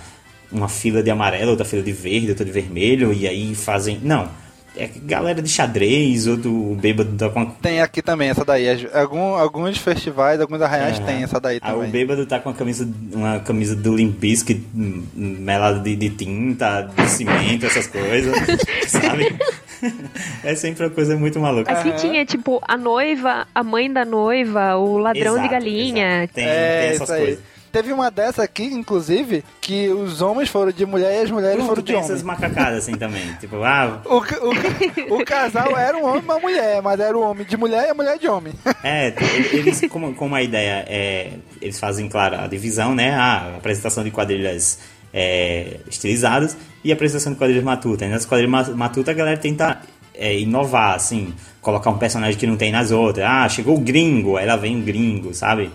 uma 0.51 0.67
fila 0.67 1.01
de 1.01 1.09
amarelo, 1.09 1.51
outra 1.51 1.65
fila 1.65 1.81
de 1.81 1.91
verde, 1.91 2.29
outra 2.29 2.43
de 2.43 2.51
vermelho, 2.51 3.13
e 3.13 3.27
aí 3.27 3.55
fazem. 3.55 3.99
Não. 4.01 4.29
É 4.75 4.87
galera 5.03 5.41
de 5.41 5.49
xadrez, 5.49 6.27
ou 6.27 6.37
do 6.37 6.75
bêbado 6.75 7.11
tá 7.17 7.29
com 7.29 7.41
a 7.41 7.45
Tem 7.45 7.81
aqui 7.81 8.01
também 8.01 8.29
essa 8.29 8.45
daí. 8.45 8.87
Algum, 8.93 9.35
alguns 9.35 9.77
festivais, 9.77 10.39
alguns 10.39 10.61
arraiais 10.61 10.97
Aham. 10.97 11.05
tem 11.05 11.23
essa 11.23 11.39
daí 11.41 11.59
Ah, 11.61 11.71
o 11.73 11.77
também. 11.77 11.91
bêbado 11.91 12.25
tá 12.25 12.39
com 12.39 12.49
a 12.49 12.53
camisa, 12.53 12.87
uma 13.11 13.39
camisa 13.39 13.75
do 13.75 13.93
Limp 13.95 14.17
Bizkit 14.17 14.63
hum, 14.73 15.03
melada 15.13 15.79
de, 15.79 15.93
de 15.97 16.09
tinta, 16.11 16.83
de 16.95 17.09
cimento, 17.09 17.65
essas 17.65 17.85
coisas, 17.87 18.33
sabe? 18.87 19.35
É 20.43 20.55
sempre 20.55 20.85
uma 20.85 20.89
coisa 20.91 21.17
muito 21.17 21.37
maluca. 21.39 21.69
Aqui 21.71 21.89
Aham. 21.89 21.97
tinha, 21.97 22.25
tipo, 22.25 22.61
a 22.65 22.77
noiva, 22.77 23.47
a 23.53 23.63
mãe 23.63 23.91
da 23.91 24.05
noiva, 24.05 24.77
o 24.77 24.97
ladrão 24.97 25.33
de 25.33 25.39
Exato, 25.39 25.49
galinha. 25.51 26.17
exato. 26.23 26.33
Tem, 26.33 26.47
é, 26.47 26.79
tem 26.79 26.91
isso 26.93 27.03
essas 27.03 27.09
aí. 27.11 27.39
Teve 27.71 27.93
uma 27.93 28.11
dessa 28.11 28.43
aqui, 28.43 28.63
inclusive, 28.65 29.43
que 29.61 29.89
os 29.89 30.21
homens 30.21 30.49
foram 30.49 30.71
de 30.71 30.85
mulher 30.85 31.19
e 31.19 31.23
as 31.23 31.31
mulheres 31.31 31.55
Pronto, 31.57 31.69
foram 31.69 31.81
de 31.83 31.93
homem. 31.93 32.03
essas 32.05 32.21
macacadas 32.23 32.79
assim 32.79 32.93
também. 32.95 33.21
Tipo, 33.39 33.63
ah, 33.63 34.01
O, 34.05 34.17
o, 34.17 35.19
o 35.21 35.25
casal 35.25 35.75
era 35.77 35.97
um 35.97 36.05
homem 36.05 36.21
e 36.21 36.25
uma 36.25 36.39
mulher, 36.39 36.81
mas 36.81 36.99
era 36.99 37.17
o 37.17 37.21
homem 37.21 37.45
de 37.45 37.55
mulher 37.57 37.87
e 37.87 37.89
a 37.89 37.93
mulher 37.93 38.17
de 38.17 38.27
homem. 38.27 38.53
É, 38.83 39.13
eles, 39.53 39.81
como, 39.89 40.13
como 40.15 40.33
a 40.35 40.41
ideia 40.41 40.83
é. 40.87 41.33
Eles 41.61 41.79
fazem, 41.79 42.09
claro, 42.09 42.35
a 42.39 42.47
divisão, 42.47 42.95
né? 42.95 43.11
A 43.13 43.57
apresentação 43.57 44.03
de 44.03 44.09
quadrilhas 44.09 44.79
é, 45.13 45.77
estilizadas 45.87 46.57
e 46.83 46.91
a 46.91 46.95
apresentação 46.95 47.31
de 47.33 47.37
quadrilhas 47.37 47.63
matutas. 47.63 48.07
E 48.07 48.11
nas 48.11 48.25
quadrilhas 48.25 48.51
ma- 48.69 48.75
matutas 48.75 49.13
a 49.13 49.17
galera 49.17 49.37
tenta 49.37 49.79
é, 50.15 50.37
inovar, 50.37 50.95
assim, 50.95 51.33
colocar 51.61 51.91
um 51.91 51.97
personagem 51.97 52.37
que 52.39 52.47
não 52.47 52.57
tem 52.57 52.71
nas 52.71 52.89
outras. 52.91 53.25
Ah, 53.25 53.47
chegou 53.47 53.77
o 53.77 53.79
gringo, 53.79 54.35
aí 54.37 54.45
lá 54.47 54.55
vem 54.55 54.79
o 54.79 54.83
gringo, 54.83 55.33
sabe? 55.33 55.71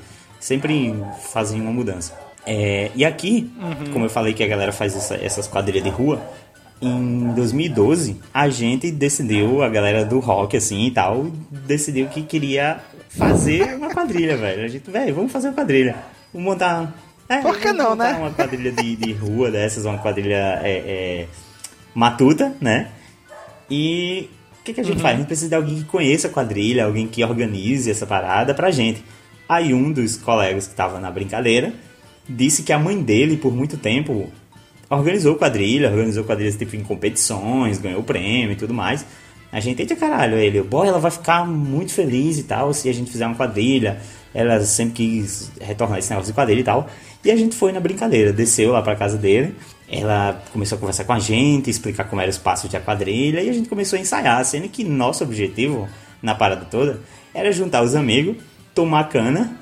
Sempre 0.46 0.94
fazem 1.32 1.60
uma 1.60 1.72
mudança. 1.72 2.12
É, 2.46 2.92
e 2.94 3.04
aqui, 3.04 3.50
como 3.92 4.04
eu 4.04 4.08
falei 4.08 4.32
que 4.32 4.44
a 4.44 4.46
galera 4.46 4.70
faz 4.70 4.94
essa- 4.94 5.16
essas 5.16 5.48
quadrilhas 5.48 5.82
de 5.82 5.90
rua, 5.90 6.22
em 6.80 7.32
2012, 7.34 8.20
a 8.32 8.48
gente 8.48 8.92
decidiu, 8.92 9.60
a 9.60 9.68
galera 9.68 10.04
do 10.04 10.20
rock, 10.20 10.56
assim 10.56 10.86
e 10.86 10.90
tal, 10.92 11.26
decidiu 11.50 12.06
que 12.06 12.22
queria 12.22 12.78
fazer 13.08 13.74
uma 13.74 13.92
quadrilha, 13.92 14.36
velho. 14.36 14.64
A 14.64 14.68
gente, 14.68 14.88
velho, 14.88 15.12
vamos 15.16 15.32
fazer 15.32 15.48
uma 15.48 15.54
quadrilha. 15.54 15.96
Vamos 16.32 16.46
montar. 16.52 16.94
É, 17.28 17.38
Por 17.38 17.58
que 17.58 17.72
não, 17.72 17.96
né? 17.96 18.12
Uma 18.12 18.30
quadrilha 18.30 18.70
de, 18.70 18.94
de 18.94 19.12
rua 19.14 19.50
dessas, 19.50 19.84
uma 19.84 19.98
quadrilha 19.98 20.60
é, 20.62 20.70
é, 20.86 21.26
matuta, 21.92 22.54
né? 22.60 22.92
E 23.68 24.30
o 24.60 24.64
que, 24.64 24.72
que 24.74 24.80
a 24.80 24.84
gente 24.84 25.02
faz? 25.02 25.14
A 25.16 25.18
gente 25.18 25.26
precisa 25.26 25.48
de 25.48 25.54
alguém 25.56 25.78
que 25.78 25.84
conheça 25.86 26.28
a 26.28 26.30
quadrilha, 26.30 26.84
alguém 26.84 27.08
que 27.08 27.24
organize 27.24 27.90
essa 27.90 28.06
parada 28.06 28.54
pra 28.54 28.70
gente. 28.70 29.02
Aí 29.48 29.72
um 29.72 29.92
dos 29.92 30.16
colegas 30.16 30.66
que 30.66 30.74
tava 30.74 30.98
na 30.98 31.10
brincadeira 31.10 31.72
disse 32.28 32.62
que 32.62 32.72
a 32.72 32.78
mãe 32.78 33.00
dele, 33.00 33.36
por 33.36 33.54
muito 33.54 33.76
tempo, 33.76 34.28
organizou 34.90 35.36
quadrilha, 35.36 35.90
organizou 35.90 36.24
quadrilhas 36.24 36.56
tipo 36.56 36.74
em 36.74 36.82
competições, 36.82 37.78
ganhou 37.78 38.02
prêmio 38.02 38.52
e 38.52 38.56
tudo 38.56 38.74
mais. 38.74 39.06
A 39.52 39.60
gente, 39.60 39.80
eita 39.80 39.94
caralho, 39.94 40.36
ele, 40.36 40.60
boy, 40.62 40.88
ela 40.88 40.98
vai 40.98 41.10
ficar 41.10 41.46
muito 41.46 41.92
feliz 41.92 42.38
e 42.38 42.42
tal 42.42 42.74
se 42.74 42.88
a 42.88 42.92
gente 42.92 43.10
fizer 43.10 43.26
uma 43.26 43.36
quadrilha. 43.36 44.00
Ela 44.34 44.60
sempre 44.60 44.94
quis 44.94 45.50
retornar 45.60 45.98
esse 45.98 46.10
negócio 46.10 46.30
de 46.30 46.34
quadrilha 46.34 46.60
e 46.60 46.64
tal. 46.64 46.88
E 47.24 47.30
a 47.30 47.36
gente 47.36 47.56
foi 47.56 47.72
na 47.72 47.80
brincadeira, 47.80 48.32
desceu 48.32 48.72
lá 48.72 48.82
pra 48.82 48.94
casa 48.96 49.16
dele. 49.16 49.54
Ela 49.88 50.42
começou 50.52 50.76
a 50.76 50.78
conversar 50.80 51.04
com 51.04 51.12
a 51.12 51.18
gente, 51.18 51.70
explicar 51.70 52.04
como 52.04 52.20
era 52.20 52.30
os 52.30 52.36
passos 52.36 52.68
de 52.68 52.76
a 52.76 52.80
quadrilha. 52.80 53.40
E 53.40 53.48
a 53.48 53.52
gente 53.52 53.68
começou 53.68 53.96
a 53.96 54.02
ensaiar, 54.02 54.44
sendo 54.44 54.68
que 54.68 54.84
nosso 54.84 55.24
objetivo 55.24 55.88
na 56.20 56.34
parada 56.34 56.64
toda 56.64 57.00
era 57.32 57.52
juntar 57.52 57.82
os 57.82 57.94
amigos, 57.94 58.36
tomar 58.76 59.08
cana 59.08 59.58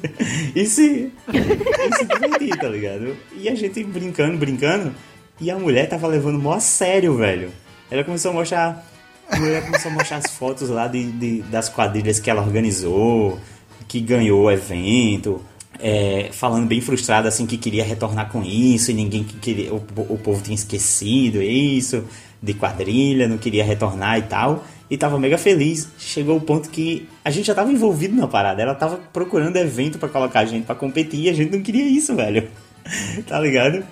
e, 0.56 0.64
se, 0.64 1.12
e 1.28 1.94
se 1.94 2.04
divertir, 2.06 2.58
tá 2.58 2.66
ligado? 2.66 3.14
E 3.36 3.46
a 3.46 3.54
gente 3.54 3.84
brincando, 3.84 4.38
brincando. 4.38 4.94
E 5.38 5.50
a 5.50 5.58
mulher 5.58 5.86
tava 5.86 6.06
levando 6.06 6.38
mó 6.38 6.54
a 6.54 6.60
sério, 6.60 7.14
velho. 7.14 7.50
Ela 7.90 8.02
começou 8.02 8.30
a 8.30 8.34
mostrar. 8.34 8.82
A 9.28 9.38
mulher 9.38 9.62
começou 9.66 9.90
a 9.90 9.94
mostrar 9.94 10.16
as 10.16 10.30
fotos 10.30 10.70
lá 10.70 10.88
de, 10.88 11.12
de 11.12 11.42
das 11.42 11.68
quadrilhas 11.68 12.18
que 12.18 12.30
ela 12.30 12.40
organizou, 12.40 13.38
que 13.86 14.00
ganhou 14.00 14.44
o 14.44 14.50
evento. 14.50 15.42
É, 15.78 16.30
falando 16.32 16.66
bem 16.66 16.80
frustrada 16.80 17.28
assim 17.28 17.46
que 17.46 17.58
queria 17.58 17.84
retornar 17.84 18.30
com 18.30 18.42
isso 18.44 18.92
e 18.92 18.94
ninguém 18.94 19.24
que 19.24 19.34
queria 19.38 19.74
o, 19.74 19.84
o 20.08 20.16
povo 20.16 20.40
tinha 20.40 20.54
esquecido 20.54 21.42
isso 21.42 22.04
de 22.40 22.54
quadrilha 22.54 23.26
não 23.26 23.38
queria 23.38 23.64
retornar 23.64 24.16
e 24.20 24.22
tal 24.22 24.64
e 24.90 24.96
tava 24.96 25.18
mega 25.18 25.38
feliz. 25.38 25.88
Chegou 25.98 26.36
o 26.36 26.40
ponto 26.40 26.68
que 26.70 27.08
a 27.24 27.30
gente 27.30 27.46
já 27.46 27.54
tava 27.54 27.72
envolvido 27.72 28.14
na 28.14 28.26
parada. 28.26 28.62
Ela 28.62 28.74
tava 28.74 28.98
procurando 29.12 29.56
evento 29.56 29.98
para 29.98 30.08
colocar 30.08 30.40
a 30.40 30.44
gente 30.44 30.64
para 30.64 30.74
competir 30.74 31.20
e 31.20 31.28
a 31.28 31.32
gente 31.32 31.52
não 31.52 31.62
queria 31.62 31.86
isso 31.86 32.14
velho. 32.14 32.48
Tá 33.26 33.40
ligado 33.40 33.82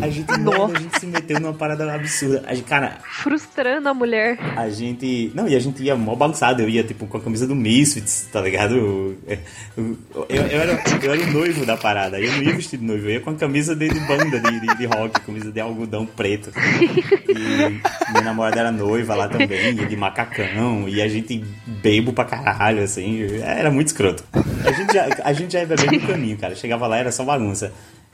a 0.00 0.08
gente, 0.08 0.30
não, 0.38 0.66
a 0.66 0.78
gente 0.78 1.00
se 1.00 1.06
meteu 1.06 1.40
numa 1.40 1.52
parada 1.52 1.92
absurda. 1.92 2.44
A 2.46 2.54
gente, 2.54 2.66
cara. 2.66 2.98
Frustrando 3.02 3.88
a 3.88 3.94
mulher. 3.94 4.38
A 4.56 4.68
gente. 4.68 5.30
Não, 5.34 5.48
e 5.48 5.54
a 5.54 5.58
gente 5.58 5.82
ia 5.82 5.96
mó 5.96 6.14
bagunçado. 6.14 6.62
Eu 6.62 6.68
ia, 6.68 6.84
tipo, 6.84 7.06
com 7.06 7.16
a 7.16 7.20
camisa 7.20 7.46
do 7.46 7.54
Misfits, 7.54 8.28
tá 8.32 8.40
ligado? 8.40 8.76
Eu, 8.76 9.18
eu, 9.76 9.96
eu, 10.28 10.42
era, 10.60 10.82
eu 11.02 11.12
era 11.12 11.22
o 11.22 11.32
noivo 11.32 11.66
da 11.66 11.76
parada. 11.76 12.20
Eu 12.20 12.30
não 12.32 12.42
ia 12.42 12.54
vestido 12.54 12.80
de 12.80 12.86
noivo, 12.86 13.06
eu 13.06 13.12
ia 13.12 13.20
com 13.20 13.30
a 13.30 13.34
camisa 13.34 13.74
de, 13.74 13.88
de 13.88 14.00
banda 14.00 14.38
de, 14.38 14.60
de, 14.60 14.76
de, 14.76 14.86
rock, 14.86 15.20
camisa 15.20 15.50
de 15.50 15.60
algodão 15.60 16.06
preto. 16.06 16.50
E 17.28 18.12
minha 18.12 18.22
namorada 18.24 18.60
era 18.60 18.72
noiva 18.72 19.14
lá 19.14 19.28
também, 19.28 19.74
ia 19.74 19.86
de 19.86 19.96
macacão. 19.96 20.88
E 20.88 21.02
a 21.02 21.08
gente 21.08 21.44
bebo 21.66 22.12
pra 22.12 22.24
caralho, 22.24 22.82
assim. 22.82 23.26
Era 23.42 23.70
muito 23.70 23.88
escroto. 23.88 24.24
A 24.64 24.72
gente 24.72 24.92
já, 24.92 25.08
a 25.24 25.32
gente 25.32 25.52
já 25.52 25.60
ia 25.60 25.66
bebendo 25.66 25.92
no 25.92 26.06
caminho, 26.06 26.36
cara. 26.36 26.54
Chegava 26.54 26.86
lá, 26.86 26.98
era 26.98 27.12
só 27.12 27.24
bagunça. 27.24 27.72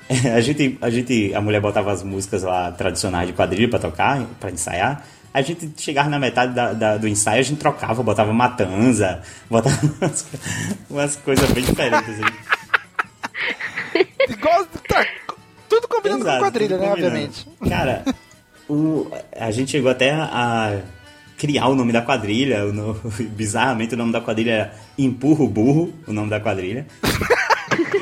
a 0.35 0.41
gente, 0.41 0.79
a 0.81 0.91
gente, 0.91 1.35
a 1.35 1.41
mulher 1.41 1.61
botava 1.61 1.93
as 1.93 2.03
músicas 2.03 2.43
lá 2.43 2.71
tradicionais 2.73 3.27
de 3.27 3.33
quadrilha 3.33 3.69
para 3.69 3.79
tocar, 3.79 4.25
para 4.41 4.51
ensaiar. 4.51 5.05
A 5.33 5.41
gente 5.41 5.73
chegava 5.79 6.11
na 6.11 6.19
metade 6.19 6.55
da, 6.55 6.73
da, 6.73 6.97
do 6.99 7.09
ensaio, 7.09 7.41
a 7.41 7.43
gente 7.43 7.59
trocava, 7.59 8.03
botava 8.03 8.33
matanza, 8.33 9.23
botava 9.49 9.79
umas, 10.01 10.27
umas 10.91 11.17
coisas 11.17 11.51
bem 11.53 11.65
diferentes. 11.65 12.09
Assim. 12.09 12.23
Igual, 14.29 14.67
tá, 14.89 15.07
tudo 15.69 15.89
combinando 15.89 16.23
Exato, 16.23 16.39
com 16.39 16.45
quadrilha, 16.45 16.79
né? 16.79 16.93
Obviamente. 16.93 17.49
Cara, 17.67 18.05
o, 18.69 19.11
a 19.35 19.51
gente 19.51 19.71
chegou 19.71 19.91
até 19.91 20.11
a 20.11 20.81
criar 21.39 21.69
o 21.69 21.75
nome 21.75 21.93
da 21.93 22.03
quadrilha. 22.03 22.67
O, 22.67 22.95
bizarramente, 23.31 23.95
o 23.95 23.97
nome 23.97 24.13
da 24.13 24.21
quadrilha 24.21 24.51
era 24.53 24.75
Empurro 24.99 25.49
Burro, 25.49 25.93
o 26.07 26.13
nome 26.13 26.29
da 26.29 26.41
quadrilha 26.41 26.87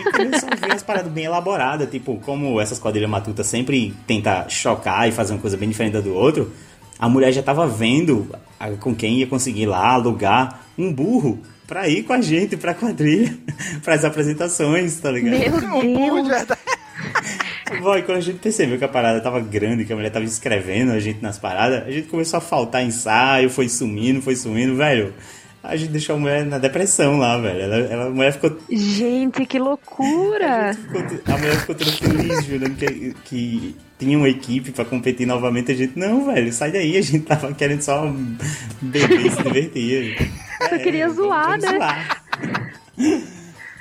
começou 0.05 0.49
a 0.51 0.55
ver 0.55 0.73
as 0.73 0.83
paradas 0.83 1.13
bem 1.13 1.25
elaboradas, 1.25 1.91
tipo, 1.91 2.17
como 2.19 2.61
essas 2.61 2.79
quadrilhas 2.79 3.11
matutas 3.11 3.47
sempre 3.47 3.95
tenta 4.07 4.49
chocar 4.49 5.09
e 5.09 5.13
fazer 5.13 5.33
uma 5.33 5.41
coisa 5.41 5.57
bem 5.57 5.69
diferente 5.69 6.01
do 6.01 6.15
outro, 6.15 6.53
a 6.99 7.09
mulher 7.09 7.33
já 7.33 7.43
tava 7.43 7.67
vendo 7.67 8.29
com 8.81 8.95
quem 8.95 9.19
ia 9.19 9.27
conseguir 9.27 9.67
lá 9.67 9.95
alugar 9.95 10.61
um 10.77 10.93
burro 10.93 11.39
pra 11.67 11.89
ir 11.89 12.03
com 12.03 12.13
a 12.13 12.21
gente 12.21 12.57
pra 12.57 12.75
quadrilha, 12.75 13.37
pras 13.83 14.05
apresentações, 14.05 14.99
tá 15.01 15.11
ligado? 15.11 15.61
Meu 15.61 16.23
Deus! 16.23 16.47
Boy, 17.81 18.03
quando 18.03 18.19
a 18.19 18.21
gente 18.21 18.39
percebeu 18.41 18.77
que 18.77 18.85
a 18.85 18.89
parada 18.89 19.21
tava 19.21 19.41
grande, 19.41 19.85
que 19.85 19.93
a 19.93 19.97
mulher 19.97 20.11
tava 20.11 20.25
escrevendo 20.25 20.91
a 20.91 20.99
gente 20.99 21.23
nas 21.23 21.39
paradas, 21.39 21.87
a 21.87 21.91
gente 21.91 22.09
começou 22.09 22.39
a 22.39 22.41
faltar 22.41 22.85
ensaio, 22.85 23.49
foi 23.49 23.69
sumindo, 23.69 24.21
foi 24.21 24.35
sumindo, 24.35 24.77
velho 24.77 25.15
a 25.63 25.77
gente 25.77 25.91
deixou 25.91 26.17
a 26.17 26.19
mulher 26.19 26.47
na 26.47 26.59
depressão 26.59 27.19
lá, 27.19 27.37
velho. 27.37 27.61
Ela, 27.61 27.77
ela, 27.77 28.07
a 28.07 28.11
mulher 28.11 28.33
ficou. 28.33 28.59
Gente, 28.71 29.45
que 29.45 29.59
loucura! 29.59 30.71
A, 30.73 30.75
ficou, 30.75 31.35
a 31.35 31.39
mulher 31.39 31.57
ficou 31.61 31.75
toda 31.75 31.93
feliz, 31.93 32.45
jurando 32.45 32.75
que, 32.77 33.15
que 33.25 33.77
tinha 33.99 34.17
uma 34.17 34.29
equipe 34.29 34.73
pra 34.73 34.85
competir 34.85 35.27
novamente. 35.27 35.73
A 35.73 35.75
gente, 35.75 35.99
não, 35.99 36.27
velho, 36.27 36.53
sai 36.53 36.73
daí. 36.73 36.97
A 36.97 37.03
gente 37.03 37.21
tava 37.21 37.53
querendo 37.53 37.83
só 37.83 38.11
beber 38.81 39.27
e 39.27 39.31
se 39.31 39.43
divertir. 39.43 40.31
Eu 40.61 40.67
é, 40.77 40.79
queria 40.79 41.09
zoar, 41.11 41.61
né? 41.61 41.77
Zoar. 41.77 42.23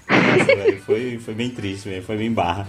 Nossa, 0.10 0.56
velho, 0.56 0.81
foi, 0.81 1.19
foi 1.19 1.34
bem 1.34 1.49
triste, 1.49 1.88
velho. 1.88 2.03
Foi 2.03 2.18
bem 2.18 2.31
barra. 2.31 2.68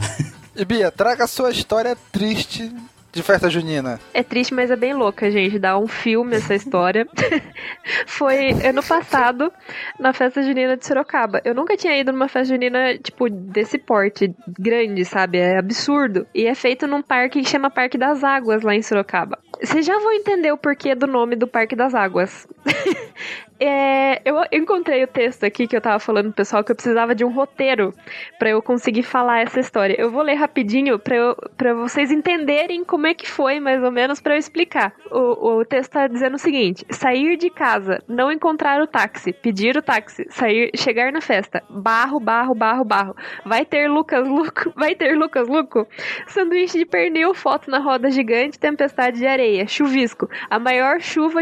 E 0.54 0.64
Bia, 0.64 0.90
traga 0.90 1.24
a 1.24 1.28
sua 1.28 1.50
história 1.50 1.96
triste 2.12 2.72
de 3.12 3.22
festa 3.22 3.50
junina? 3.50 4.00
É 4.14 4.22
triste, 4.22 4.54
mas 4.54 4.70
é 4.70 4.76
bem 4.76 4.94
louca, 4.94 5.30
gente. 5.30 5.58
Dá 5.58 5.78
um 5.78 5.88
filme 5.88 6.36
essa 6.36 6.54
história. 6.54 7.06
Foi 8.06 8.50
ano 8.64 8.82
passado, 8.82 9.52
na 9.98 10.12
festa 10.12 10.42
junina 10.42 10.76
de 10.76 10.86
Sorocaba. 10.86 11.40
Eu 11.44 11.54
nunca 11.54 11.76
tinha 11.76 11.98
ido 11.98 12.12
numa 12.12 12.28
festa 12.28 12.54
junina, 12.54 12.96
tipo, 12.98 13.28
desse 13.28 13.78
porte, 13.78 14.34
grande, 14.58 15.04
sabe? 15.04 15.38
É 15.38 15.58
absurdo. 15.58 16.26
E 16.34 16.46
é 16.46 16.54
feito 16.54 16.86
num 16.86 17.02
parque 17.02 17.40
que 17.40 17.48
chama 17.48 17.70
Parque 17.70 17.98
das 17.98 18.22
Águas, 18.22 18.62
lá 18.62 18.74
em 18.74 18.82
Sorocaba. 18.82 19.38
Vocês 19.60 19.84
já 19.84 19.98
vão 19.98 20.12
entender 20.12 20.52
o 20.52 20.58
porquê 20.58 20.94
do 20.94 21.06
nome 21.06 21.36
do 21.36 21.46
Parque 21.46 21.74
das 21.74 21.94
Águas. 21.94 22.46
é, 23.60 24.22
eu 24.24 24.36
encontrei 24.50 25.04
o 25.04 25.06
texto 25.06 25.44
aqui 25.44 25.66
que 25.66 25.76
eu 25.76 25.80
tava 25.80 25.98
falando 25.98 26.26
pro 26.26 26.36
pessoal 26.36 26.64
que 26.64 26.72
eu 26.72 26.76
precisava 26.76 27.14
de 27.14 27.24
um 27.24 27.28
roteiro 27.28 27.92
para 28.38 28.48
eu 28.48 28.62
conseguir 28.62 29.02
falar 29.02 29.40
essa 29.40 29.60
história. 29.60 29.94
Eu 30.00 30.10
vou 30.10 30.22
ler 30.22 30.34
rapidinho 30.34 30.98
pra 30.98 31.74
vocês 31.74 32.10
entenderem 32.10 32.82
como 32.84 33.06
é 33.06 33.12
que 33.12 33.28
foi, 33.28 33.60
mais 33.60 33.82
ou 33.82 33.90
menos, 33.90 34.18
para 34.18 34.34
eu 34.34 34.38
explicar. 34.38 34.94
O, 35.10 35.58
o 35.58 35.64
texto 35.64 35.92
tá 35.92 36.06
dizendo 36.06 36.36
o 36.36 36.38
seguinte: 36.38 36.86
sair 36.90 37.36
de 37.36 37.50
casa, 37.50 38.02
não 38.08 38.32
encontrar 38.32 38.80
o 38.80 38.86
táxi, 38.86 39.32
pedir 39.32 39.76
o 39.76 39.82
táxi, 39.82 40.26
sair, 40.30 40.70
chegar 40.74 41.12
na 41.12 41.20
festa, 41.20 41.62
barro, 41.68 42.18
barro, 42.18 42.54
barro, 42.54 42.84
barro. 42.84 43.16
Vai 43.44 43.66
ter 43.66 43.88
Lucas 43.88 44.26
Luco, 44.26 44.72
vai 44.76 44.94
ter 44.94 45.14
Lucas 45.14 45.46
Luco. 45.46 45.86
Sanduíche 46.26 46.78
de 46.78 46.86
pernil, 46.86 47.34
foto 47.34 47.70
na 47.70 47.78
roda 47.78 48.10
gigante, 48.10 48.58
tempestade 48.58 49.18
de 49.18 49.26
areia, 49.26 49.66
chuvisco, 49.66 50.30
a 50.48 50.58
maior 50.58 51.00
chuva 51.00 51.40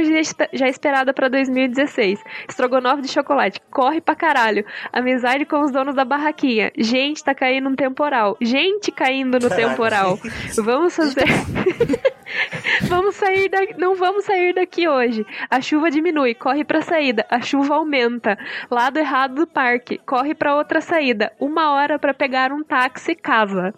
já 0.52 0.68
esperada 0.68 1.12
para 1.12 1.28
2016. 1.28 2.07
Estrogonofe 2.48 3.02
de 3.02 3.08
chocolate, 3.08 3.60
corre 3.70 4.00
pra 4.00 4.14
caralho. 4.14 4.64
Amizade 4.92 5.44
com 5.44 5.62
os 5.62 5.70
donos 5.70 5.94
da 5.94 6.04
barraquinha. 6.04 6.70
Gente, 6.78 7.22
tá 7.24 7.34
caindo 7.34 7.68
um 7.68 7.74
temporal. 7.74 8.36
Gente 8.40 8.90
caindo 8.92 9.38
no 9.38 9.48
Caralho. 9.48 9.68
temporal. 9.68 10.18
Vamos 10.56 10.94
fazer. 10.94 11.24
vamos 12.88 13.14
sair 13.16 13.48
daqui. 13.48 13.74
Não 13.78 13.94
vamos 13.94 14.24
sair 14.24 14.54
daqui 14.54 14.88
hoje. 14.88 15.26
A 15.50 15.60
chuva 15.60 15.90
diminui, 15.90 16.34
corre 16.34 16.64
pra 16.64 16.82
saída. 16.82 17.26
A 17.30 17.40
chuva 17.40 17.74
aumenta. 17.76 18.38
Lado 18.70 18.98
errado 18.98 19.34
do 19.34 19.46
parque, 19.46 19.98
corre 19.98 20.34
pra 20.34 20.54
outra 20.54 20.80
saída. 20.80 21.32
Uma 21.38 21.72
hora 21.72 21.98
para 21.98 22.14
pegar 22.14 22.52
um 22.52 22.62
táxi 22.62 23.14
casa. 23.14 23.74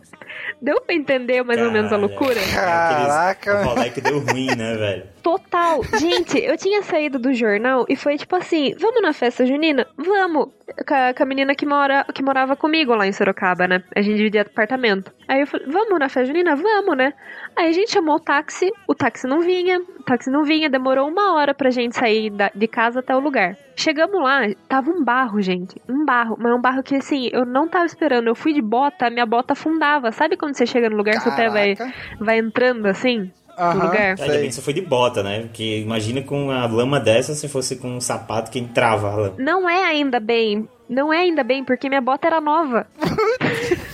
Deu 0.60 0.80
pra 0.80 0.94
entender 0.94 1.42
mais 1.42 1.60
ou 1.60 1.70
menos 1.70 1.92
a 1.92 1.96
loucura? 1.96 2.40
Caraca! 2.54 3.62
O 3.62 3.64
moleque 3.64 4.00
deu 4.00 4.20
ruim, 4.20 4.54
né, 4.54 4.76
velho? 4.76 5.04
Total. 5.22 5.82
Gente, 5.98 6.38
eu 6.38 6.56
tinha 6.56 6.82
saído 6.82 7.18
do 7.18 7.32
jornal 7.32 7.84
e 7.88 7.96
foi 7.96 8.16
tipo 8.16 8.36
assim: 8.36 8.74
vamos 8.78 9.02
na 9.02 9.12
festa 9.12 9.44
junina? 9.46 9.86
Vamos! 9.96 10.48
Com 10.86 10.94
a, 10.94 11.12
com 11.12 11.22
a 11.22 11.26
menina 11.26 11.54
que, 11.54 11.66
mora, 11.66 12.04
que 12.14 12.22
morava 12.22 12.54
comigo 12.56 12.94
lá 12.94 13.06
em 13.06 13.12
Sorocaba, 13.12 13.66
né? 13.66 13.82
A 13.94 14.00
gente 14.00 14.16
dividia 14.16 14.42
apartamento. 14.42 15.12
Aí 15.28 15.40
eu 15.40 15.46
falei: 15.46 15.66
vamos 15.68 15.98
na 15.98 16.08
festa 16.08 16.26
junina? 16.26 16.56
Vamos, 16.56 16.96
né? 16.96 17.12
Aí 17.56 17.68
a 17.68 17.72
gente 17.72 17.90
chamou 17.90 18.16
o 18.16 18.20
táxi, 18.20 18.70
o 18.86 18.94
táxi 18.94 19.26
não 19.26 19.40
vinha, 19.40 19.80
o 19.80 20.02
táxi 20.04 20.30
não 20.30 20.44
vinha, 20.44 20.70
demorou 20.70 21.08
uma 21.08 21.34
hora 21.34 21.52
pra 21.52 21.70
gente 21.70 21.96
sair 21.96 22.30
da, 22.30 22.50
de 22.54 22.68
casa 22.68 23.00
até 23.00 23.14
o 23.14 23.20
lugar. 23.20 23.56
Chegamos 23.76 24.22
lá, 24.22 24.42
tava 24.68 24.90
um 24.90 25.02
barro, 25.02 25.40
gente. 25.40 25.80
Um 25.88 26.04
barro, 26.04 26.36
mas 26.38 26.52
um 26.52 26.60
barro 26.60 26.82
que 26.82 26.96
assim, 26.96 27.30
eu 27.32 27.44
não 27.46 27.66
tava 27.68 27.86
esperando. 27.86 28.28
Eu 28.28 28.34
fui 28.34 28.52
de 28.52 28.60
bota, 28.60 29.10
minha 29.10 29.26
bota 29.26 29.54
afundava. 29.54 30.12
Sabe 30.12 30.36
quando 30.36 30.54
você 30.54 30.66
chega 30.66 30.90
no 30.90 30.96
lugar, 30.96 31.14
Caraca. 31.14 31.30
seu 31.30 31.36
pé 31.36 31.48
vai, 31.48 31.74
vai 32.18 32.38
entrando 32.38 32.86
assim? 32.86 33.32
No 33.60 33.84
lugar. 33.84 34.16
Ainda 34.18 34.38
bem 34.38 34.48
que 34.48 34.54
você 34.54 34.62
foi 34.62 34.72
de 34.72 34.80
bota, 34.80 35.22
né? 35.22 35.40
Porque 35.40 35.78
imagina 35.80 36.22
com 36.22 36.50
a 36.50 36.66
lama 36.66 36.98
dessa 36.98 37.34
se 37.34 37.48
fosse 37.48 37.76
com 37.76 37.96
um 37.96 38.00
sapato 38.00 38.50
que 38.50 38.58
entrava 38.58 39.10
a 39.10 39.16
lama. 39.16 39.34
Não 39.38 39.68
é 39.68 39.84
ainda 39.84 40.18
bem. 40.18 40.68
Não 40.88 41.12
é 41.12 41.18
ainda 41.18 41.44
bem, 41.44 41.62
porque 41.62 41.88
minha 41.88 42.00
bota 42.00 42.26
era 42.26 42.40
nova. 42.40 42.86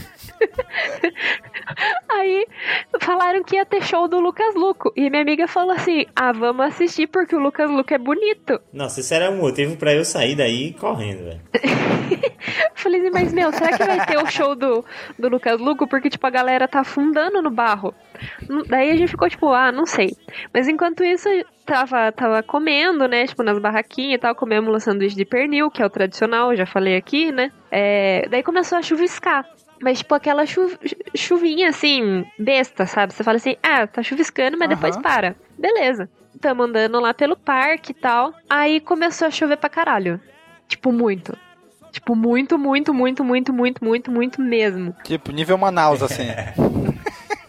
Aí 2.09 2.47
falaram 3.01 3.43
que 3.43 3.57
ia 3.57 3.67
ter 3.67 3.83
show 3.83 4.09
do 4.09 4.21
Lucas 4.21 4.55
Luco. 4.55 4.93
E 4.97 5.11
minha 5.11 5.23
amiga 5.23 5.47
falou 5.49 5.73
assim: 5.73 6.07
Ah, 6.15 6.33
vamos 6.33 6.67
assistir 6.67 7.07
porque 7.09 7.35
o 7.35 7.39
Lucas 7.39 7.71
Luco 7.71 7.93
é 7.93 7.99
bonito. 7.99 8.61
Nossa, 8.73 9.01
isso 9.01 9.13
era 9.13 9.31
um 9.31 9.39
motivo 9.39 9.77
para 9.77 9.95
eu 9.95 10.05
sair 10.05 10.37
daí 10.37 10.73
correndo, 10.75 11.25
velho. 11.25 11.41
Falei 12.75 13.01
assim, 13.01 13.11
mas 13.11 13.33
meu, 13.33 13.53
será 13.53 13.77
que 13.77 13.85
vai 13.85 14.05
ter 14.07 14.19
o 14.19 14.27
show 14.27 14.55
do, 14.55 14.85
do 15.19 15.29
Lucas 15.29 15.61
Luco? 15.61 15.87
Porque, 15.87 16.11
tipo, 16.11 16.27
a 16.27 16.31
galera 16.31 16.69
tá 16.69 16.81
afundando 16.81 17.43
no 17.43 17.51
barro. 17.51 17.95
Daí 18.69 18.91
a 18.91 18.97
gente 18.97 19.11
ficou, 19.11 19.29
tipo, 19.29 19.53
ah, 19.53 19.73
não 19.73 19.87
sei. 19.87 20.17
Mas 20.53 20.69
enquanto 20.69 21.05
isso, 21.05 21.29
tava, 21.65 22.13
tava 22.13 22.43
comendo, 22.43 23.07
né? 23.09 23.27
Tipo, 23.27 23.43
nas 23.43 23.59
barraquinhas 23.59 24.15
e 24.15 24.19
tal, 24.19 24.35
comemos 24.35 24.75
um 24.75 24.81
sanduíche 24.81 25.17
de 25.17 25.25
pernil, 25.25 25.71
que 25.71 25.83
é 25.83 25.87
o 25.87 25.91
tradicional, 25.91 26.55
já 26.55 26.67
falei 26.67 26.97
aqui, 26.97 27.33
né? 27.33 27.51
É, 27.71 28.27
daí 28.31 28.43
começou 28.43 28.79
a 28.79 28.83
chuviscar. 28.83 29.45
Mas, 29.83 29.99
tipo, 29.99 30.15
aquela 30.15 30.47
chu 30.47 30.71
chuvinha, 31.15 31.69
assim, 31.69 32.25
besta, 32.39 32.87
sabe? 32.87 33.13
Você 33.13 33.23
fala 33.23 33.37
assim, 33.37 33.57
ah, 33.63 33.87
tá 33.87 34.03
chuviscando, 34.03 34.57
mas 34.57 34.69
depois 34.69 34.95
Aham. 34.95 35.03
para. 35.03 35.37
Beleza. 35.59 36.09
Tamo 36.41 36.63
andando 36.63 37.01
lá 37.01 37.13
pelo 37.13 37.37
parque 37.37 37.93
e 37.93 37.95
tal. 37.95 38.33
Aí 38.49 38.81
começou 38.81 39.29
a 39.29 39.31
chover 39.31 39.57
pra 39.57 39.69
caralho. 39.69 40.21
Tipo, 40.69 40.93
muito. 40.93 41.37
Tipo, 41.93 42.15
muito, 42.15 42.59
muito, 42.59 42.93
muito, 42.93 43.25
muito, 43.25 43.53
muito, 43.53 43.85
muito, 43.85 44.11
muito 44.11 44.41
mesmo. 44.41 44.95
Tipo, 45.05 45.33
nível 45.33 45.57
Manaus, 45.59 46.03
assim. 46.03 46.29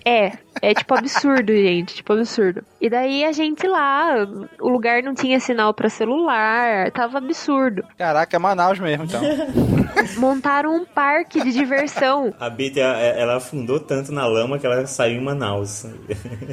É, 0.05 0.31
é 0.62 0.74
tipo 0.74 0.94
absurdo, 0.94 1.52
gente, 1.54 1.96
tipo 1.96 2.14
absurdo. 2.14 2.64
E 2.80 2.90
daí 2.90 3.24
a 3.24 3.32
gente 3.32 3.68
lá, 3.68 4.28
o 4.60 4.70
lugar 4.70 5.02
não 5.04 5.14
tinha 5.14 5.40
sinal 5.40 5.74
pra 5.74 5.90
celular, 5.90 6.92
tava 6.92 7.18
absurdo. 7.18 7.84
Caraca, 7.98 8.36
é 8.36 8.40
Manaus 8.40 8.80
mesmo, 8.80 9.06
então. 9.06 9.22
Montaram 10.18 10.76
um 10.76 10.86
parque 10.86 11.42
de 11.42 11.52
diversão. 11.52 12.34
A 12.40 12.50
Bita, 12.50 12.80
ela 12.80 13.38
afundou 13.38 13.80
tanto 13.80 14.12
na 14.12 14.26
lama 14.26 14.60
que 14.60 14.66
ela 14.66 14.86
saiu 14.86 15.20
em 15.20 15.24
Manaus. 15.24 15.86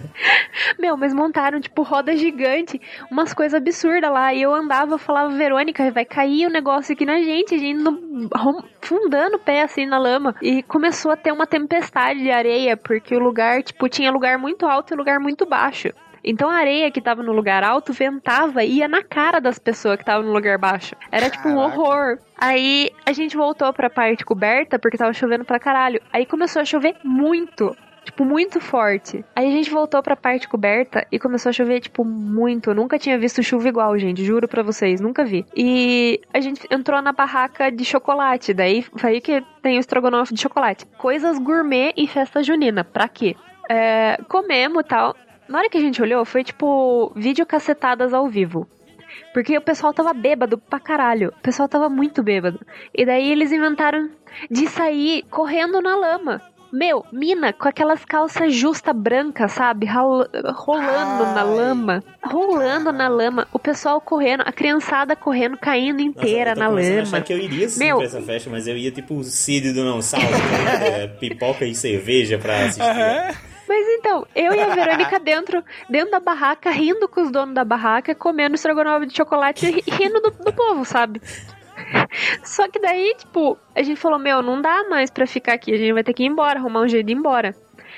Meu, 0.79 0.97
mas 0.97 1.13
montaram, 1.13 1.61
tipo, 1.61 1.83
roda 1.83 2.17
gigante, 2.17 2.81
umas 3.11 3.33
coisas 3.33 3.55
absurdas 3.55 4.11
lá. 4.11 4.33
E 4.33 4.43
eu 4.43 4.55
andava, 4.55 4.99
falava, 4.99 5.35
Verônica, 5.37 5.91
vai 5.91 6.05
cair 6.05 6.47
o 6.47 6.51
negócio 6.51 6.93
aqui 6.93 7.05
na 7.05 7.19
gente, 7.19 7.55
a 7.55 7.59
gente 7.59 7.79
não, 7.79 7.99
fundando 8.81 9.37
o 9.37 9.41
pé 9.41 9.63
assim 9.63 9.87
na 9.87 9.99
lama. 9.99 10.35
E 10.43 10.63
começou 10.63 11.11
a 11.11 11.17
ter 11.17 11.33
uma 11.33 11.47
tempestade 11.47 12.21
de 12.21 12.31
areia, 12.31 12.77
porque 12.77 13.15
o 13.15 13.21
lugar, 13.21 13.63
tipo, 13.63 13.89
tinha 13.95 14.11
lugar 14.11 14.37
muito 14.39 14.67
alto 14.67 14.93
e 14.93 14.97
lugar 14.97 15.21
muito 15.21 15.47
baixo. 15.47 15.89
Então 16.27 16.49
a 16.49 16.55
areia 16.55 16.91
que 16.91 17.03
tava 17.03 17.23
no 17.23 17.33
lugar 17.33 17.63
alto 17.63 17.93
ventava 17.93 18.65
e 18.65 18.79
ia 18.79 18.89
na 18.89 19.03
cara 19.03 19.41
das 19.41 19.59
pessoas 19.59 19.97
que 19.97 20.03
estavam 20.03 20.27
no 20.27 20.33
lugar 20.33 20.59
baixo. 20.59 20.97
Era 21.13 21.29
tipo 21.29 21.49
um 21.49 21.57
Caraca. 21.57 21.79
horror. 21.79 22.19
Aí 22.37 22.91
a 23.05 23.13
gente 23.13 23.37
voltou 23.37 23.71
pra 23.73 23.91
parte 23.91 24.25
coberta 24.25 24.79
porque 24.79 24.97
tava 24.97 25.13
chovendo 25.13 25.45
pra 25.45 25.59
caralho. 25.61 26.01
Aí 26.13 26.25
começou 26.25 26.63
a 26.63 26.65
chover 26.65 26.97
muito. 27.05 27.77
Tipo, 28.05 28.23
muito 28.23 28.61
forte. 28.61 29.25
Aí 29.35 29.49
a 29.49 29.51
gente 29.51 29.71
voltou 29.71 30.03
pra 30.03 30.15
parte 30.15 30.47
coberta 30.47 31.07
e 31.11 31.19
começou 31.19 31.49
a 31.49 31.53
chover, 31.55 31.81
tipo, 31.81 32.05
muito. 32.05 32.69
Eu 32.69 32.75
nunca 32.75 32.99
tinha 32.99 33.19
visto 33.19 33.43
chuva 33.43 33.67
igual, 33.67 33.99
gente. 33.99 34.23
Juro 34.23 34.47
pra 34.47 34.63
vocês, 34.63 35.01
nunca 35.01 35.25
vi. 35.25 35.47
E 35.57 36.21
a 36.33 36.39
gente 36.39 36.67
entrou 36.71 37.01
na 37.01 37.13
barraca 37.13 37.73
de 37.73 37.83
chocolate. 37.83 38.53
Daí 38.53 38.83
foi 38.83 39.11
aí 39.11 39.21
que 39.23 39.43
tem 39.63 39.79
o 39.79 39.81
estrogonofe 39.81 40.35
de 40.35 40.41
chocolate. 40.43 40.85
Coisas 40.99 41.39
gourmet 41.39 41.95
e 41.97 42.07
festa 42.07 42.43
junina. 42.43 42.85
Pra 42.85 43.09
quê? 43.09 43.35
É, 43.69 44.19
comemos 44.29 44.83
e 44.85 44.89
tal. 44.89 45.17
Na 45.49 45.59
hora 45.59 45.69
que 45.69 45.79
a 45.79 45.81
gente 45.81 46.01
olhou, 46.01 46.25
foi 46.25 46.43
tipo 46.43 47.13
vídeo 47.15 47.45
cacetadas 47.47 48.13
ao 48.15 48.29
vivo. 48.29 48.67
Porque 49.33 49.57
o 49.57 49.61
pessoal 49.61 49.93
tava 49.93 50.13
bêbado 50.13 50.59
pra 50.59 50.81
caralho. 50.81 51.33
O 51.39 51.43
pessoal 51.43 51.69
tava 51.69 51.89
muito 51.89 52.23
bêbado. 52.23 52.61
E 52.95 53.05
daí 53.05 53.31
eles 53.31 53.53
inventaram 53.53 54.09
de 54.51 54.67
sair 54.69 55.25
correndo 55.31 55.81
na 55.81 55.97
lama. 55.97 56.41
Meu, 56.73 57.05
mina 57.13 57.53
com 57.53 57.69
aquelas 57.69 58.05
calças 58.05 58.53
justa 58.53 58.93
branca, 58.93 59.47
sabe? 59.47 59.87
Rolando 59.87 61.25
na 61.25 61.43
Ai. 61.43 61.45
lama. 61.45 62.03
Rolando 62.21 62.91
na 62.91 63.07
lama. 63.07 63.47
O 63.53 63.61
pessoal 63.61 64.01
correndo, 64.01 64.43
a 64.45 64.51
criançada 64.51 65.15
correndo, 65.15 65.57
caindo 65.57 66.01
inteira 66.01 66.51
eu 66.51 66.55
tô 66.55 66.61
na 66.61 66.69
lama. 66.69 67.03
achar 67.03 67.23
que 67.23 67.33
eu 67.33 67.39
iria 67.39 67.69
sim 67.69 67.79
Meu. 67.79 67.99
pra 67.99 68.07
essa 68.07 68.21
festa, 68.21 68.51
mas 68.51 68.67
eu 68.67 68.77
ia 68.77 68.91
tipo 68.91 69.15
o 69.15 69.23
Cid 69.23 69.73
do 69.73 69.85
Não 69.85 70.03
Salvo, 70.03 70.27
né? 70.27 71.07
pipoca 71.21 71.65
e 71.65 71.77
cerveja 71.77 72.39
pra 72.39 72.65
assistir. 72.65 72.83
Mas 72.83 73.54
então, 74.05 74.27
eu 74.35 74.53
e 74.53 74.61
a 74.61 74.75
Verônica 74.75 75.19
dentro, 75.21 75.65
dentro 75.89 76.11
da 76.11 76.21
barraca, 76.21 76.71
rindo 76.71 77.09
com 77.09 77.23
os 77.23 77.31
donos 77.31 77.55
da 77.55 77.65
barraca, 77.65 78.15
comendo 78.15 78.55
estrogonofe 78.55 79.07
de 79.07 79.17
chocolate 79.17 79.65
e 79.67 79.71
ri- 79.71 79.85
rindo 79.87 80.21
do, 80.21 80.31
do 80.31 80.53
povo, 80.53 80.85
sabe? 80.85 81.23
Só 82.43 82.69
que 82.69 82.79
daí, 82.79 83.15
tipo, 83.19 83.59
a 83.75 83.83
gente 83.83 83.97
falou, 83.99 84.19
meu, 84.19 84.43
não 84.43 84.61
dá 84.61 84.85
mais 84.89 85.11
pra 85.11 85.27
ficar 85.27 85.55
aqui, 85.55 85.73
a 85.73 85.77
gente 85.77 85.93
vai 85.93 86.05
ter 86.05 86.13
que 86.13 86.23
ir 86.23 86.27
embora, 86.27 86.59
arrumar 86.59 86.81
um 86.81 86.89
jeito 86.89 87.07
de 87.07 87.13
ir 87.13 87.17
embora. 87.17 87.55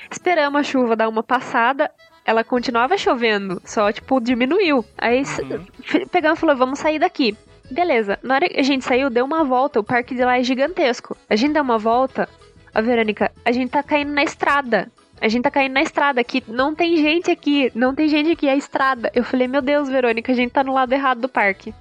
Esperamos 0.09 0.59
a 0.59 0.63
chuva 0.63 0.95
dar 0.95 1.09
uma 1.09 1.21
passada, 1.23 1.91
ela 2.25 2.43
continuava 2.43 2.97
chovendo, 2.97 3.61
só, 3.65 3.91
tipo, 3.91 4.19
diminuiu. 4.21 4.83
Aí 4.97 5.19
f- 5.21 6.05
pegamos 6.11 6.37
e 6.37 6.41
falou, 6.41 6.55
vamos 6.55 6.79
sair 6.79 6.99
daqui. 6.99 7.35
Beleza, 7.69 8.17
na 8.23 8.35
hora 8.35 8.47
que 8.47 8.59
a 8.59 8.63
gente 8.63 8.85
saiu, 8.85 9.09
deu 9.09 9.25
uma 9.25 9.43
volta, 9.43 9.79
o 9.79 9.83
parque 9.83 10.15
de 10.15 10.23
lá 10.23 10.39
é 10.39 10.43
gigantesco. 10.43 11.17
A 11.29 11.35
gente 11.35 11.53
deu 11.53 11.63
uma 11.63 11.77
volta, 11.77 12.29
a 12.73 12.79
Verônica, 12.81 13.29
a 13.43 13.51
gente 13.51 13.69
tá 13.71 13.83
caindo 13.83 14.13
na 14.13 14.23
estrada. 14.23 14.89
A 15.19 15.27
gente 15.27 15.43
tá 15.43 15.51
caindo 15.51 15.73
na 15.73 15.81
estrada 15.81 16.21
aqui. 16.21 16.43
Não 16.47 16.75
tem 16.75 16.97
gente 16.97 17.31
aqui. 17.31 17.71
Não 17.73 17.93
tem 17.93 18.07
gente 18.07 18.31
aqui. 18.31 18.47
É 18.47 18.51
a 18.51 18.55
estrada. 18.55 19.11
Eu 19.13 19.23
falei, 19.23 19.47
meu 19.47 19.61
Deus, 19.61 19.89
Verônica, 19.89 20.31
a 20.31 20.35
gente 20.35 20.51
tá 20.51 20.63
no 20.63 20.73
lado 20.73 20.93
errado 20.93 21.21
do 21.21 21.29
parque. 21.29 21.73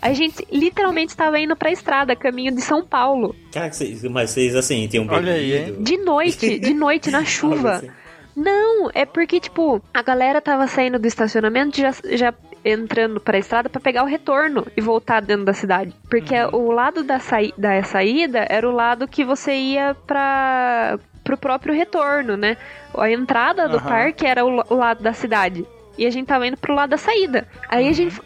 A 0.00 0.12
gente 0.12 0.46
literalmente 0.50 1.10
estava 1.10 1.38
indo 1.38 1.56
pra 1.56 1.70
estrada, 1.70 2.14
caminho 2.16 2.54
de 2.54 2.60
São 2.60 2.84
Paulo. 2.84 3.34
Cara, 3.52 3.70
mas 4.10 4.30
vocês 4.30 4.54
assim, 4.56 4.86
tinham 4.88 5.06
Olha 5.08 5.32
aí, 5.32 5.52
bebido? 5.66 5.82
De 5.82 5.96
noite, 5.98 6.58
de 6.58 6.74
noite, 6.74 7.10
na 7.10 7.24
chuva. 7.24 7.72
assim. 7.76 7.90
Não, 8.34 8.90
é 8.94 9.04
porque, 9.04 9.38
tipo, 9.38 9.82
a 9.92 10.02
galera 10.02 10.40
tava 10.40 10.66
saindo 10.66 10.98
do 10.98 11.06
estacionamento 11.06 11.78
já, 11.78 11.92
já 12.12 12.32
entrando 12.64 13.20
pra 13.20 13.38
estrada 13.38 13.68
pra 13.68 13.80
pegar 13.80 14.02
o 14.04 14.06
retorno 14.06 14.66
e 14.76 14.80
voltar 14.80 15.20
dentro 15.20 15.44
da 15.44 15.52
cidade. 15.52 15.94
Porque 16.08 16.34
o 16.52 16.70
lado 16.70 17.02
da, 17.04 17.18
saí 17.18 17.52
da 17.58 17.82
saída 17.82 18.46
era 18.48 18.68
o 18.68 18.72
lado 18.72 19.06
que 19.06 19.24
você 19.24 19.52
ia 19.54 19.94
pra, 20.06 20.98
pro 21.22 21.36
próprio 21.36 21.74
retorno, 21.74 22.36
né? 22.36 22.56
A 22.96 23.10
entrada 23.10 23.68
do 23.68 23.76
Aham. 23.76 23.88
parque 23.88 24.26
era 24.26 24.44
o, 24.44 24.62
o 24.68 24.74
lado 24.74 25.02
da 25.02 25.12
cidade. 25.12 25.64
E 25.98 26.06
a 26.06 26.10
gente 26.10 26.26
tava 26.26 26.46
indo 26.46 26.56
pro 26.56 26.74
lado 26.74 26.90
da 26.90 26.96
saída. 26.98 27.46
Aí 27.68 27.88
a 27.88 27.92
gente. 27.92 28.20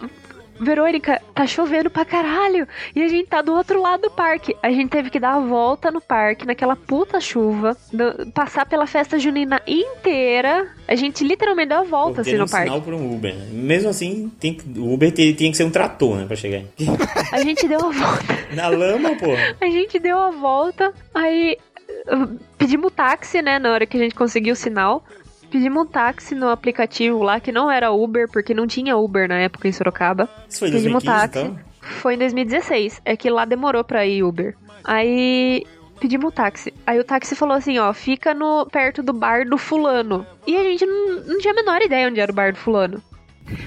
Verônica, 0.58 1.20
tá 1.34 1.46
chovendo 1.46 1.90
pra 1.90 2.02
caralho. 2.06 2.66
E 2.94 3.02
a 3.02 3.08
gente 3.08 3.28
tá 3.28 3.42
do 3.42 3.52
outro 3.52 3.78
lado 3.78 4.02
do 4.02 4.10
parque. 4.10 4.56
A 4.62 4.70
gente 4.70 4.88
teve 4.88 5.10
que 5.10 5.20
dar 5.20 5.34
a 5.34 5.38
volta 5.38 5.90
no 5.90 6.00
parque, 6.00 6.46
naquela 6.46 6.74
puta 6.74 7.20
chuva, 7.20 7.76
do- 7.92 8.32
passar 8.32 8.64
pela 8.64 8.86
festa 8.86 9.18
junina 9.18 9.60
inteira. 9.66 10.66
A 10.88 10.94
gente 10.94 11.22
literalmente 11.22 11.68
deu 11.68 11.80
a 11.80 11.82
volta 11.82 12.14
Porque 12.22 12.30
assim 12.30 12.38
no 12.38 12.44
um 12.44 12.48
parque. 12.48 12.68
sinal 12.68 12.80
para 12.80 12.96
um 12.96 13.14
Uber. 13.14 13.34
né? 13.34 13.46
Mesmo 13.50 13.90
assim, 13.90 14.32
tem 14.40 14.56
o 14.76 14.94
Uber 14.94 15.12
tinha 15.12 15.34
que 15.34 15.54
ser 15.54 15.64
um 15.64 15.70
trator, 15.70 16.16
né, 16.16 16.24
pra 16.26 16.36
chegar. 16.36 16.62
A 17.32 17.40
gente 17.42 17.68
deu 17.68 17.78
a 17.80 17.90
volta. 17.90 18.38
Na 18.54 18.68
lama, 18.68 19.14
porra. 19.16 19.56
A 19.60 19.66
gente 19.66 19.98
deu 19.98 20.16
a 20.18 20.30
volta. 20.30 20.90
Aí 21.14 21.58
pedimos 22.58 22.92
táxi, 22.92 23.42
né? 23.42 23.58
Na 23.58 23.70
hora 23.70 23.86
que 23.86 23.96
a 23.96 24.00
gente 24.00 24.14
conseguiu 24.14 24.52
o 24.52 24.56
sinal. 24.56 25.04
Pedimos 25.50 25.84
um 25.84 25.86
táxi 25.86 26.34
no 26.34 26.48
aplicativo 26.48 27.22
lá, 27.22 27.38
que 27.38 27.52
não 27.52 27.70
era 27.70 27.92
Uber, 27.92 28.28
porque 28.30 28.52
não 28.52 28.66
tinha 28.66 28.96
Uber 28.96 29.28
na 29.28 29.36
época 29.38 29.68
em 29.68 29.72
Sorocaba. 29.72 30.28
Isso 30.48 30.58
foi 30.58 30.68
em 30.68 30.72
Pedimos 30.72 31.04
2015, 31.04 31.06
táxi. 31.06 31.38
então? 31.38 31.66
Foi 31.80 32.14
em 32.14 32.18
2016. 32.18 33.00
É 33.04 33.16
que 33.16 33.30
lá 33.30 33.44
demorou 33.44 33.84
pra 33.84 34.04
ir 34.04 34.24
Uber. 34.24 34.56
Aí 34.82 35.64
pedimos 36.00 36.28
o 36.28 36.32
táxi. 36.32 36.74
Aí 36.86 36.98
o 36.98 37.04
táxi 37.04 37.34
falou 37.34 37.56
assim, 37.56 37.78
ó, 37.78 37.92
fica 37.92 38.34
no 38.34 38.66
perto 38.66 39.02
do 39.02 39.12
bar 39.12 39.48
do 39.48 39.56
fulano. 39.56 40.26
E 40.46 40.56
a 40.56 40.62
gente 40.64 40.84
não, 40.84 41.20
não 41.22 41.38
tinha 41.38 41.52
a 41.52 41.56
menor 41.56 41.80
ideia 41.80 42.08
onde 42.08 42.20
era 42.20 42.30
o 42.30 42.34
bar 42.34 42.52
do 42.52 42.58
fulano. 42.58 43.02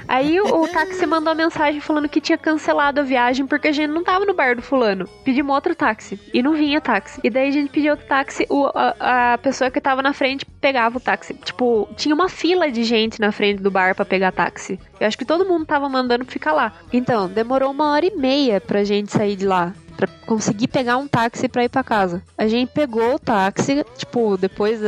Aí 0.08 0.40
o, 0.40 0.68
táxi 0.68 1.06
mandou 1.06 1.34
mensagem 1.36 1.80
falando 1.80 2.10
que 2.10 2.22
tinha 2.22 2.38
cancelado 2.38 3.02
a 3.02 3.04
viagem 3.04 3.46
porque 3.46 3.70
a 3.70 3.72
gente 3.72 3.90
não 3.90 4.04
tava 4.04 4.26
no 4.26 4.34
bar 4.34 4.56
do 4.56 4.62
fulano. 4.62 5.08
Pedimos 5.24 5.54
outro 5.54 5.76
táxi. 5.76 6.20
E 6.34 6.42
não 6.42 6.54
vinha 6.54 6.82
táxi. 6.82 7.20
E 7.24 7.30
daí 7.30 7.50
a 7.50 7.52
gente 7.52 7.70
pediu 7.70 7.92
outro 7.92 8.06
táxi, 8.08 8.46
o, 8.50 8.68
a, 8.74 9.34
a 9.34 9.38
pessoa 9.38 9.72
que 9.72 9.80
tava 9.80 10.02
na 10.02 10.14
frente 10.14 10.46
pegava 10.46 10.98
o 10.98 11.02
táxi. 11.02 11.34
Tipo, 11.34 11.88
tinha 11.96 12.14
uma 12.14 12.30
fila 12.30 12.72
de 12.72 12.84
gente 12.84 13.20
na 13.20 13.32
frente 13.32 13.62
do 13.62 13.72
bar 13.72 13.96
pra 13.96 14.06
pegar 14.06 14.32
táxi. 14.32 14.80
Eu 15.00 15.08
acho 15.08 15.18
que 15.18 15.26
todo 15.26 15.46
mundo 15.46 15.66
tava 15.66 15.88
mandando 15.88 16.26
ficar 16.26 16.54
lá. 16.54 16.74
Então, 16.92 17.28
demorou 17.28 17.72
uma 17.72 17.92
hora 17.92 18.06
e 18.06 18.16
meia 18.16 18.60
pra 18.60 18.84
gente 18.84 19.12
sair 19.12 19.36
de 19.36 19.46
lá. 19.46 19.74
Pra 19.96 20.08
conseguir 20.26 20.68
pegar 20.68 20.98
um 20.98 21.08
táxi 21.08 21.50
pra 21.50 21.64
ir 21.64 21.70
pra 21.70 21.84
casa. 21.84 22.24
A 22.38 22.48
gente 22.48 22.72
pegou 22.72 23.16
o 23.16 23.20
táxi, 23.20 23.86
tipo, 23.98 24.38
depois 24.38 24.80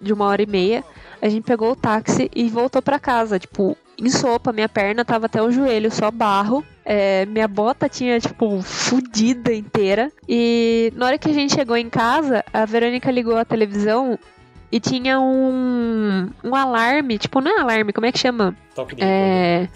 de 0.00 0.12
uma 0.12 0.26
hora 0.26 0.42
e 0.42 0.46
meia, 0.46 0.84
a 1.20 1.28
gente 1.28 1.44
pegou 1.44 1.72
o 1.72 1.76
táxi 1.76 2.30
e 2.34 2.48
voltou 2.48 2.80
pra 2.80 2.98
casa. 2.98 3.38
Tipo, 3.38 3.76
em 4.00 4.10
sopa, 4.10 4.52
minha 4.52 4.68
perna 4.68 5.04
tava 5.04 5.26
até 5.26 5.42
o 5.42 5.50
joelho, 5.50 5.90
só 5.90 6.10
barro. 6.10 6.64
É, 6.84 7.26
minha 7.26 7.46
bota 7.46 7.88
tinha, 7.88 8.18
tipo, 8.18 8.60
fudida 8.62 9.52
inteira. 9.52 10.10
E 10.28 10.92
na 10.96 11.06
hora 11.06 11.18
que 11.18 11.28
a 11.28 11.32
gente 11.32 11.54
chegou 11.54 11.76
em 11.76 11.88
casa, 11.88 12.44
a 12.52 12.64
Verônica 12.64 13.10
ligou 13.10 13.36
a 13.36 13.44
televisão 13.44 14.18
e 14.72 14.78
tinha 14.78 15.20
um, 15.20 16.30
um 16.42 16.54
alarme, 16.54 17.18
tipo, 17.18 17.40
não 17.40 17.56
é 17.56 17.60
alarme, 17.60 17.92
como 17.92 18.06
é 18.06 18.12
que 18.12 18.18
chama? 18.18 18.56
Toque 18.74 18.94
de 18.94 19.02
É. 19.02 19.68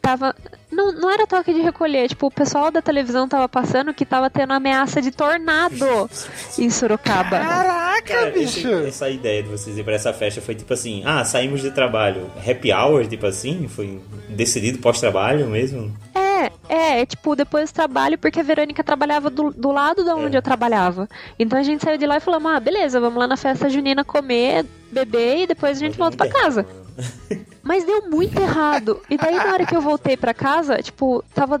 Tava. 0.00 0.34
Não, 0.70 0.90
não 0.92 1.10
era 1.10 1.26
toque 1.26 1.52
de 1.54 1.60
recolher, 1.60 2.08
tipo, 2.08 2.26
o 2.26 2.30
pessoal 2.30 2.70
da 2.70 2.82
televisão 2.82 3.28
tava 3.28 3.48
passando 3.48 3.94
que 3.94 4.04
tava 4.04 4.28
tendo 4.28 4.52
ameaça 4.52 5.00
de 5.00 5.12
tornado 5.12 6.10
em 6.58 6.68
Sorocaba. 6.68 7.38
Caraca, 7.38 8.02
Cara, 8.02 8.28
esse- 8.38 8.56
bicho! 8.62 8.68
essa 8.86 9.08
ideia 9.08 9.42
de 9.42 9.48
vocês 9.48 9.78
ir 9.78 9.84
pra 9.84 9.94
essa 9.94 10.12
festa 10.12 10.40
foi 10.40 10.54
tipo 10.56 10.72
assim: 10.74 11.02
ah, 11.06 11.24
saímos 11.24 11.60
de 11.62 11.70
trabalho, 11.70 12.28
happy 12.38 12.72
hour, 12.72 13.06
tipo 13.06 13.24
assim? 13.26 13.68
Foi 13.68 14.00
decidido 14.28 14.78
pós-trabalho 14.78 15.46
mesmo? 15.46 15.94
É, 16.14 16.50
É, 16.68 17.00
é 17.02 17.06
tipo, 17.06 17.36
depois 17.36 17.70
do 17.70 17.74
trabalho, 17.74 18.18
porque 18.18 18.40
a 18.40 18.42
Verônica 18.42 18.82
trabalhava 18.82 19.30
do, 19.30 19.50
do 19.52 19.70
lado 19.70 20.04
da 20.04 20.16
onde 20.16 20.34
É. 20.34 20.38
eu 20.38 20.42
trabalhava. 20.42 21.08
Então 21.38 21.58
a 21.58 21.62
gente 21.62 21.84
saiu 21.84 21.96
de 21.96 22.06
lá 22.06 22.16
e 22.16 22.20
falamos, 22.20 22.50
ah, 22.52 22.58
beleza, 22.60 22.98
vamos 23.00 23.18
lá 23.18 23.26
na 23.28 23.36
festa 23.36 23.68
junina 23.70 24.02
comer, 24.04 24.64
beber 24.90 25.42
e 25.42 25.46
depois 25.46 25.76
a 25.76 25.80
gente 25.80 25.96
volta 25.96 26.16
pra 26.16 26.28
casa. 26.28 26.66
Mas 27.64 27.82
deu 27.84 28.02
muito 28.10 28.38
errado. 28.38 29.00
E 29.08 29.16
daí, 29.16 29.34
na 29.36 29.52
hora 29.52 29.64
que 29.64 29.74
eu 29.74 29.80
voltei 29.80 30.16
pra 30.16 30.34
casa, 30.34 30.82
tipo, 30.82 31.24
tava, 31.34 31.58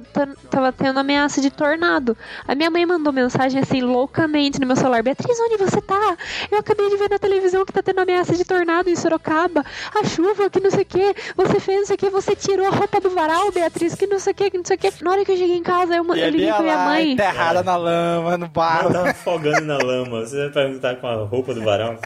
tava 0.50 0.70
tendo 0.70 1.00
ameaça 1.00 1.40
de 1.40 1.50
tornado. 1.50 2.14
A 2.46 2.54
minha 2.54 2.70
mãe 2.70 2.84
mandou 2.84 3.10
mensagem 3.12 3.60
assim, 3.60 3.80
loucamente 3.80 4.60
no 4.60 4.66
meu 4.66 4.76
celular: 4.76 5.02
Beatriz, 5.02 5.38
onde 5.40 5.56
você 5.56 5.80
tá? 5.80 6.16
Eu 6.50 6.58
acabei 6.58 6.90
de 6.90 6.96
ver 6.96 7.08
na 7.08 7.18
televisão 7.18 7.64
que 7.64 7.72
tá 7.72 7.82
tendo 7.82 8.00
ameaça 8.00 8.34
de 8.34 8.44
tornado 8.44 8.90
em 8.90 8.96
Sorocaba. 8.96 9.64
A 9.98 10.04
chuva, 10.04 10.50
que 10.50 10.60
não 10.60 10.70
sei 10.70 10.82
o 10.82 10.86
que. 10.86 11.14
Você 11.36 11.58
fez 11.58 11.78
não 11.80 11.86
sei 11.86 11.94
o 11.96 11.98
que. 11.98 12.10
Você 12.10 12.36
tirou 12.36 12.66
a 12.66 12.70
roupa 12.70 13.00
do 13.00 13.08
varal, 13.10 13.50
Beatriz, 13.50 13.94
que 13.94 14.06
não 14.06 14.18
sei 14.18 14.32
o 14.32 14.36
que, 14.36 14.50
que 14.50 14.58
não 14.58 14.64
sei 14.64 14.76
o 14.76 14.78
que. 14.78 14.92
Na 15.02 15.10
hora 15.12 15.24
que 15.24 15.32
eu 15.32 15.36
cheguei 15.38 15.56
em 15.56 15.62
casa, 15.62 15.96
eu, 15.96 16.04
eu 16.04 16.12
a 16.12 16.14
liguei 16.16 16.32
Bia 16.46 16.54
pra 16.54 16.62
minha 16.62 16.76
lá, 16.76 16.84
mãe. 16.84 17.12
enterrada 17.12 17.62
na 17.62 17.76
lama, 17.76 18.36
no 18.36 18.44
Ela 18.44 18.52
barro. 18.52 18.92
tava 18.92 19.10
afogando 19.10 19.62
na 19.62 19.78
lama. 19.78 20.20
Você 20.20 20.36
vai 20.36 20.50
perguntar 20.50 20.96
com 20.96 21.06
a 21.06 21.14
roupa 21.24 21.54
do 21.54 21.62
varal? 21.64 21.96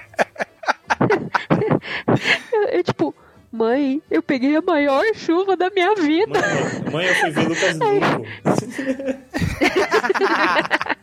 Eu, 2.53 2.63
eu, 2.79 2.83
tipo, 2.83 3.15
mãe, 3.53 4.03
eu 4.11 4.23
peguei 4.23 4.57
a 4.57 4.63
maior 4.63 5.05
chuva 5.15 5.57
da 5.57 5.71
minha 5.71 5.95
vida. 5.95 6.41
Mãe, 6.41 6.93
mãe, 6.93 7.07
eu 7.07 7.15
fui 7.15 7.31
ver 7.31 7.49
Lucas 7.49 7.79
Luco. 7.81 8.25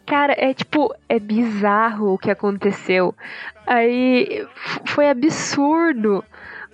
Cara, 0.06 0.36
é 0.38 0.54
tipo, 0.54 0.94
é 1.10 1.20
bizarro 1.20 2.14
o 2.14 2.18
que 2.18 2.30
aconteceu. 2.30 3.14
Aí 3.66 4.46
foi 4.86 5.10
absurdo. 5.10 6.24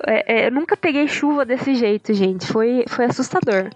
É, 0.06 0.41
é, 0.41 0.48
eu 0.48 0.52
nunca 0.52 0.76
peguei 0.76 1.07
chuva 1.07 1.45
desse 1.45 1.76
jeito, 1.76 2.14
gente. 2.14 2.45
Foi, 2.48 2.84
foi 2.88 3.06
assustador. 3.06 3.69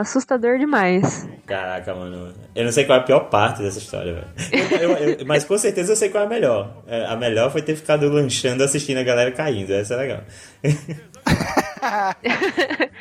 Assustador 0.00 0.58
demais. 0.58 1.28
Caraca, 1.46 1.94
mano. 1.94 2.32
Eu 2.54 2.64
não 2.64 2.72
sei 2.72 2.84
qual 2.84 2.98
é 2.98 3.00
a 3.00 3.04
pior 3.04 3.20
parte 3.28 3.62
dessa 3.62 3.78
história, 3.78 4.14
velho. 4.14 5.26
Mas 5.26 5.44
com 5.44 5.58
certeza 5.58 5.92
eu 5.92 5.96
sei 5.96 6.08
qual 6.08 6.22
é 6.22 6.26
a 6.26 6.30
melhor. 6.30 6.82
É, 6.86 7.06
A 7.06 7.16
melhor 7.16 7.50
foi 7.50 7.62
ter 7.62 7.74
ficado 7.74 8.08
lanchando 8.08 8.62
assistindo 8.62 8.98
a 8.98 9.02
galera 9.02 9.32
caindo. 9.32 9.72
Essa 9.72 9.94
é 9.94 9.96
legal. 9.96 10.20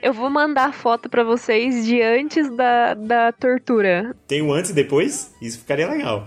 Eu 0.00 0.12
vou 0.12 0.30
mandar 0.30 0.72
foto 0.72 1.08
pra 1.08 1.24
vocês 1.24 1.84
de 1.84 2.00
antes 2.00 2.48
da, 2.56 2.94
da 2.94 3.32
tortura. 3.32 4.14
Tem 4.28 4.40
o 4.40 4.52
antes 4.52 4.70
e 4.70 4.74
depois? 4.74 5.34
Isso 5.42 5.58
ficaria 5.58 5.88
legal. 5.88 6.24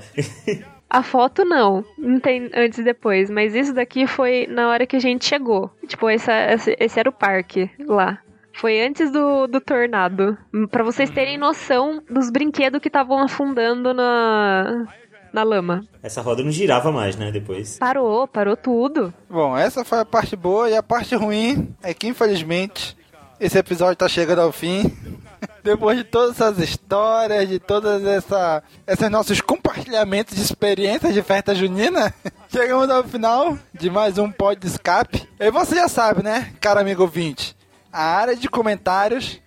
A 0.89 1.01
foto 1.01 1.45
não, 1.45 1.83
não 1.97 2.19
tem 2.19 2.49
antes 2.53 2.79
e 2.79 2.83
depois, 2.83 3.29
mas 3.29 3.55
isso 3.55 3.73
daqui 3.73 4.05
foi 4.07 4.45
na 4.47 4.69
hora 4.69 4.85
que 4.85 4.95
a 4.95 4.99
gente 4.99 5.25
chegou. 5.25 5.71
Tipo, 5.87 6.09
essa, 6.09 6.33
esse, 6.51 6.75
esse 6.79 6.99
era 6.99 7.09
o 7.09 7.13
parque 7.13 7.69
lá. 7.87 8.19
Foi 8.55 8.81
antes 8.81 9.11
do, 9.11 9.47
do 9.47 9.59
tornado. 9.59 10.37
Pra 10.71 10.83
vocês 10.83 11.09
terem 11.09 11.37
noção 11.37 12.01
dos 12.09 12.29
brinquedos 12.29 12.79
que 12.79 12.87
estavam 12.87 13.21
afundando 13.21 13.93
na, 13.93 14.85
na 15.33 15.43
lama. 15.43 15.85
Essa 16.01 16.21
roda 16.21 16.41
não 16.41 16.51
girava 16.51 16.89
mais, 16.91 17.17
né? 17.17 17.31
Depois. 17.31 17.77
Parou, 17.77 18.25
parou 18.25 18.55
tudo. 18.55 19.13
Bom, 19.29 19.57
essa 19.57 19.83
foi 19.83 19.99
a 19.99 20.05
parte 20.05 20.37
boa 20.37 20.69
e 20.69 20.75
a 20.75 20.81
parte 20.81 21.15
ruim 21.15 21.75
é 21.83 21.93
que 21.93 22.07
infelizmente 22.07 22.97
esse 23.39 23.57
episódio 23.57 23.97
tá 23.97 24.07
chegando 24.07 24.39
ao 24.39 24.51
fim. 24.53 24.83
Depois 25.61 25.97
de 25.97 26.03
todas 26.03 26.39
essas 26.39 26.59
histórias, 26.59 27.49
de 27.49 27.59
todas 27.59 28.03
essa, 28.05 28.63
esses 28.87 29.09
nossos 29.09 29.41
compartilhamentos 29.41 30.35
de 30.35 30.41
experiências 30.41 31.13
de 31.13 31.21
festa 31.21 31.53
junina, 31.53 32.13
chegamos 32.49 32.89
ao 32.89 33.03
final 33.03 33.57
de 33.73 33.89
mais 33.89 34.17
um 34.17 34.31
pod 34.31 34.61
de 34.61 34.67
escape. 34.67 35.27
E 35.39 35.51
você 35.51 35.75
já 35.75 35.87
sabe, 35.87 36.23
né, 36.23 36.53
cara 36.61 36.81
amigo 36.81 37.01
ouvinte, 37.01 37.54
a 37.95 38.03
área 38.03 38.35
de 38.35 38.49
comentários 38.49 39.39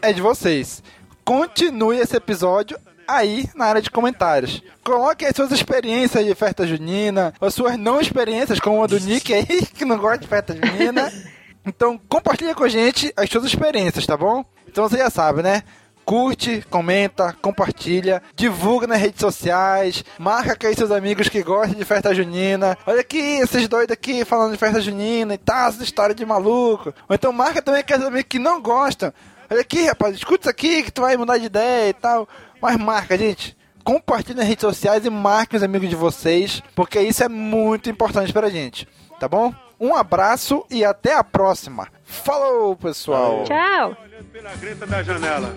é 0.00 0.12
de 0.12 0.22
vocês. 0.22 0.80
Continue 1.24 1.98
esse 1.98 2.16
episódio 2.16 2.78
aí 3.08 3.50
na 3.52 3.64
área 3.64 3.82
de 3.82 3.90
comentários. 3.90 4.62
Coloque 4.84 5.26
aí 5.26 5.32
suas 5.34 5.50
experiências 5.50 6.24
de 6.24 6.32
festa 6.36 6.64
junina, 6.64 7.34
ou 7.40 7.50
suas 7.50 7.76
não 7.76 8.00
experiências, 8.00 8.60
como 8.60 8.84
a 8.84 8.86
do 8.86 9.00
Nick 9.00 9.34
aí, 9.34 9.66
que 9.74 9.84
não 9.84 9.98
gosta 9.98 10.18
de 10.18 10.28
festa 10.28 10.54
junina. 10.54 11.12
Então 11.68 11.98
compartilha 12.08 12.54
com 12.54 12.62
a 12.62 12.68
gente 12.68 13.12
as 13.16 13.28
suas 13.28 13.44
experiências, 13.44 14.06
tá 14.06 14.16
bom? 14.16 14.44
Então 14.68 14.88
você 14.88 14.98
já 14.98 15.10
sabe, 15.10 15.42
né? 15.42 15.64
Curte, 16.06 16.64
comenta, 16.70 17.36
compartilha, 17.42 18.22
divulga 18.36 18.86
nas 18.86 19.00
redes 19.00 19.20
sociais, 19.20 20.04
marca 20.16 20.52
aqui 20.52 20.72
seus 20.72 20.92
amigos 20.92 21.28
que 21.28 21.42
gostam 21.42 21.76
de 21.76 21.84
festa 21.84 22.14
junina. 22.14 22.78
Olha 22.86 23.00
aqui, 23.00 23.18
esses 23.18 23.66
doidos 23.66 23.92
aqui 23.92 24.24
falando 24.24 24.52
de 24.52 24.56
festa 24.56 24.80
junina 24.80 25.34
e 25.34 25.38
tal, 25.38 25.68
essa 25.68 25.82
história 25.82 26.14
de 26.14 26.24
maluco. 26.24 26.94
Ou 27.08 27.14
então 27.16 27.32
marca 27.32 27.60
também 27.60 27.80
aqueles 27.80 28.06
amigos 28.06 28.26
que 28.28 28.38
não 28.38 28.62
gostam. 28.62 29.12
Olha 29.50 29.62
aqui, 29.62 29.84
rapaz, 29.86 30.14
escuta 30.14 30.42
isso 30.42 30.50
aqui 30.50 30.84
que 30.84 30.92
tu 30.92 31.00
vai 31.00 31.16
mudar 31.16 31.38
de 31.38 31.46
ideia 31.46 31.88
e 31.88 31.92
tal. 31.92 32.28
Mas 32.62 32.76
marca, 32.76 33.18
gente. 33.18 33.56
Compartilhe 33.82 34.38
nas 34.38 34.46
redes 34.46 34.62
sociais 34.62 35.04
e 35.04 35.10
marque 35.10 35.56
os 35.56 35.62
amigos 35.64 35.88
de 35.88 35.96
vocês, 35.96 36.62
porque 36.76 37.00
isso 37.00 37.24
é 37.24 37.28
muito 37.28 37.90
importante 37.90 38.32
pra 38.32 38.48
gente, 38.48 38.86
tá 39.18 39.28
bom? 39.28 39.52
Um 39.80 39.94
abraço 39.94 40.64
e 40.70 40.84
até 40.84 41.14
a 41.14 41.24
próxima. 41.24 41.88
Falou, 42.04 42.76
pessoal. 42.76 43.42
Tchau! 43.42 44.05
Pela 44.32 44.56
greta 44.56 44.86
da 44.86 45.02
janela. 45.02 45.54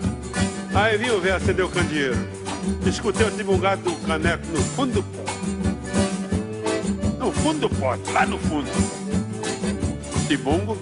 Aí 0.74 0.98
vi 0.98 1.10
o 1.10 1.18
velho 1.18 1.36
acender 1.36 1.64
o 1.64 1.70
candeeiro. 1.70 2.18
Escutei 2.84 3.26
o 3.26 3.30
tibungado 3.30 3.80
do 3.80 3.96
caneco 4.06 4.46
no 4.48 4.62
fundo 4.62 4.92
do 4.92 5.02
pote. 5.02 5.32
No 7.18 7.32
fundo 7.32 7.60
do 7.60 7.70
pote, 7.76 8.12
lá 8.12 8.26
no 8.26 8.38
fundo. 8.38 8.70
Tibungo. 10.28 10.76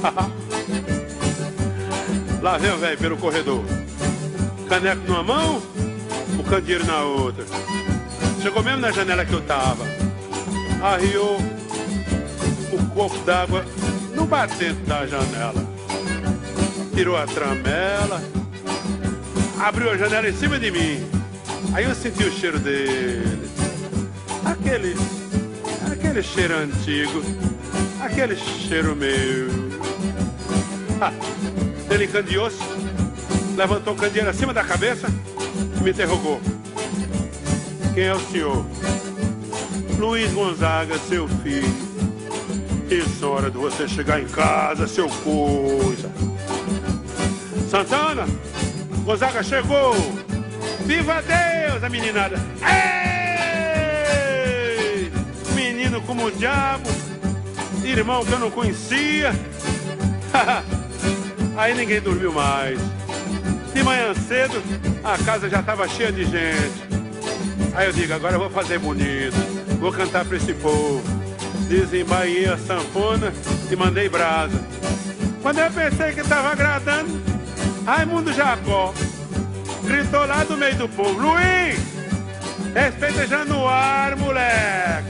lá 2.40 2.56
vem 2.56 2.72
o 2.72 2.78
velho 2.78 2.96
pelo 2.96 3.18
corredor. 3.18 3.62
Caneco 4.66 5.02
numa 5.06 5.22
mão, 5.22 5.62
o 6.38 6.44
candeeiro 6.44 6.86
na 6.86 7.02
outra. 7.02 7.44
Chegou 8.40 8.62
mesmo 8.62 8.80
na 8.80 8.92
janela 8.92 9.26
que 9.26 9.34
eu 9.34 9.42
tava. 9.42 9.84
Arriou 10.82 11.36
o 12.72 12.78
copo 12.94 13.18
d'água 13.18 13.62
no 14.14 14.24
batente 14.24 14.80
da 14.86 15.06
janela. 15.06 15.67
Tirou 16.98 17.16
a 17.16 17.26
tramela, 17.26 18.20
abriu 19.60 19.88
a 19.88 19.96
janela 19.96 20.28
em 20.28 20.32
cima 20.32 20.58
de 20.58 20.68
mim. 20.72 20.98
Aí 21.72 21.84
eu 21.84 21.94
senti 21.94 22.24
o 22.24 22.32
cheiro 22.32 22.58
dele. 22.58 23.48
Aquele. 24.44 24.96
aquele 25.92 26.20
cheiro 26.24 26.56
antigo. 26.56 27.22
Aquele 28.00 28.34
cheiro 28.34 28.96
meu. 28.96 29.46
Ah, 31.00 31.12
ele 31.88 32.08
candeou-se, 32.08 32.58
levantou 33.56 33.94
o 33.94 33.96
candeeiro 33.96 34.30
acima 34.30 34.52
da 34.52 34.64
cabeça 34.64 35.06
e 35.78 35.84
me 35.84 35.90
interrogou. 35.90 36.40
Quem 37.94 38.06
é 38.06 38.12
o 38.12 38.18
senhor? 38.18 38.66
Luiz 39.96 40.32
Gonzaga, 40.32 40.98
seu 40.98 41.28
filho. 41.28 41.72
Isso 42.90 43.24
é 43.24 43.28
hora 43.28 43.50
de 43.52 43.56
você 43.56 43.86
chegar 43.86 44.20
em 44.20 44.26
casa, 44.26 44.88
seu 44.88 45.08
coisa. 45.08 46.37
Santana, 47.68 48.26
Gonzaga 49.04 49.42
chegou. 49.42 49.94
Viva 50.86 51.22
Deus, 51.22 51.84
a 51.84 51.88
meninada. 51.90 52.36
Ei! 53.76 55.12
Menino 55.54 56.00
como 56.00 56.24
o 56.26 56.32
diabo. 56.32 56.88
Irmão 57.84 58.24
que 58.24 58.32
eu 58.32 58.38
não 58.38 58.50
conhecia. 58.50 59.32
Aí 61.58 61.74
ninguém 61.74 62.00
dormiu 62.00 62.32
mais. 62.32 62.78
De 63.74 63.82
manhã 63.82 64.14
cedo, 64.14 64.62
a 65.04 65.18
casa 65.22 65.50
já 65.50 65.60
estava 65.60 65.86
cheia 65.88 66.10
de 66.10 66.24
gente. 66.24 66.88
Aí 67.74 67.86
eu 67.86 67.92
digo, 67.92 68.14
agora 68.14 68.36
eu 68.36 68.40
vou 68.40 68.48
fazer 68.48 68.78
bonito. 68.78 69.36
Vou 69.78 69.92
cantar 69.92 70.24
pra 70.24 70.38
esse 70.38 70.54
povo. 70.54 71.02
Desembainhei 71.68 72.48
a 72.48 72.56
sanfona 72.56 73.30
e 73.70 73.76
mandei 73.76 74.08
brasa. 74.08 74.58
Quando 75.42 75.58
eu 75.58 75.70
pensei 75.70 76.12
que 76.12 76.22
tava 76.22 76.48
agradando, 76.48 77.37
Raimundo 77.88 78.32
Jacó 78.34 78.92
gritou 79.82 80.26
lá 80.26 80.44
do 80.44 80.58
meio 80.58 80.76
do 80.76 80.86
povo: 80.90 81.18
Luiz, 81.18 81.80
respeita 82.74 83.26
Januário, 83.26 84.18
moleque. 84.18 85.08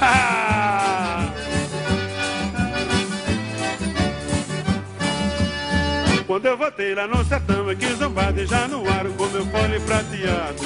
Quando 6.26 6.46
eu 6.46 6.58
voltei 6.58 6.96
lá 6.96 7.06
no 7.06 7.24
sertão, 7.24 7.70
é 7.70 7.76
que 7.76 7.94
zombado 7.94 8.32
de 8.32 8.46
Januário 8.46 9.12
com 9.12 9.26
meu 9.26 9.46
fole 9.46 9.78
prateado. 9.78 10.64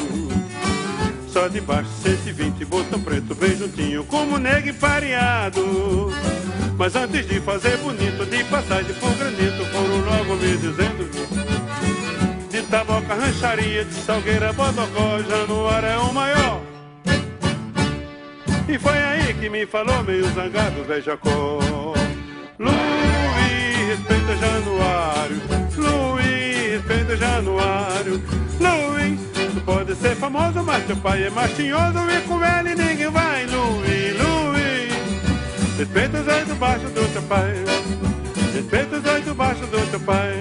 Só 1.29 1.47
de 1.49 1.61
baixo 1.61 1.91
120, 2.05 2.65
botão 2.65 3.03
preto 3.03 3.35
bem 3.35 3.55
juntinho, 3.55 4.03
como 4.05 4.39
negro 4.39 4.73
pareado. 4.73 6.11
Mas 6.77 6.97
antes 6.97 7.27
de 7.27 7.41
fazer 7.41 7.77
bonito, 7.79 8.27
de 8.27 8.45
passagem 8.45 8.95
por 8.95 9.15
granito, 9.15 9.65
foram 9.67 10.01
logo 10.01 10.37
me 10.37 10.57
dizendo 10.57 11.09
De 12.51 12.63
taboca, 12.63 13.15
rancharia, 13.15 13.85
de 13.85 13.95
salgueira, 13.95 14.53
bodocó, 14.53 15.19
Januário 15.29 15.89
é 15.89 15.99
o 15.99 16.13
maior 16.13 16.61
E 18.69 18.79
foi 18.79 18.99
aí 18.99 19.35
que 19.35 19.49
me 19.49 19.67
falou 19.67 20.03
meio 20.03 20.25
zangado, 20.35 20.83
velho 20.85 21.03
Jacó 21.03 21.59
Luiz, 22.59 23.89
respeita 23.89 24.37
Januário 24.37 25.65
Luiz, 25.77 26.73
respeita 26.73 27.17
januário. 27.17 28.23
Louis, 28.61 29.21
tu 29.55 29.61
pode 29.65 29.95
ser 29.97 30.15
famoso, 30.17 30.63
mas 30.63 30.85
teu 30.85 30.97
pai 30.97 31.25
é 31.25 31.31
machinhoso 31.31 31.99
e 32.11 32.21
com 32.23 32.45
ele 32.45 32.75
ninguém 32.75 33.11
vai. 33.11 33.47
Louis, 33.47 34.19
Louis, 34.19 34.34
respeita 35.77 36.21
os 36.21 36.29
oito 36.29 36.55
baixos 36.57 36.91
do 36.93 37.13
teu 37.13 37.23
pai. 37.23 37.53
Respeita 38.55 38.97
os 38.97 39.05
oito 39.05 39.35
baixos 39.35 39.69
do 39.69 39.91
teu 39.91 40.01
pai. 40.01 40.41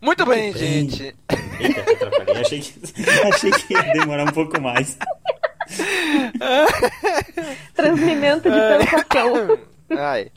Muito 0.01 0.25
bem, 0.27 0.53
bem. 0.53 0.89
gente. 0.89 1.17
Eita, 1.59 1.81
atrapalhei. 1.81 2.41
Achei 2.41 2.61
que, 2.61 2.75
achei 3.35 3.51
que 3.51 3.75
ia 3.75 3.93
demorar 3.95 4.25
um 4.25 4.33
pouco 4.33 4.61
mais. 4.61 4.97
Transmimento 7.75 8.49
de 8.49 8.57
sensação. 8.57 9.59
Ai. 9.91 10.31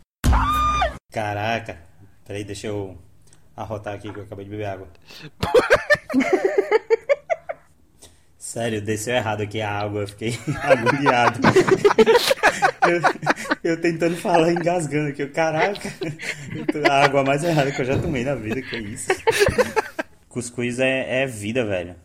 Caraca. 1.11 1.77
Peraí, 2.25 2.43
deixa 2.43 2.67
eu 2.67 2.97
arrotar 3.59 3.93
aqui 3.93 4.11
que 4.11 4.19
eu 4.19 4.23
acabei 4.23 4.45
de 4.45 4.51
beber 4.51 4.67
água. 4.67 4.87
Sério, 8.37 8.81
desceu 8.81 9.13
errado 9.13 9.41
aqui 9.41 9.61
a 9.61 9.69
água, 9.69 10.01
eu 10.01 10.07
fiquei 10.07 10.39
agoniado. 10.63 11.39
eu, 13.63 13.71
eu 13.71 13.79
tentando 13.81 14.15
falar 14.15 14.51
engasgando 14.51 15.09
aqui, 15.09 15.21
eu, 15.21 15.31
caraca, 15.31 15.93
a 16.89 17.03
água 17.03 17.23
mais 17.23 17.43
errada 17.43 17.71
que 17.71 17.79
eu 17.81 17.85
já 17.85 17.99
tomei 17.99 18.23
na 18.23 18.33
vida, 18.33 18.59
que 18.61 18.77
isso. 18.77 19.11
Cuscuz 20.29 20.79
é, 20.79 21.23
é 21.23 21.27
vida, 21.27 21.63
velho. 21.65 21.95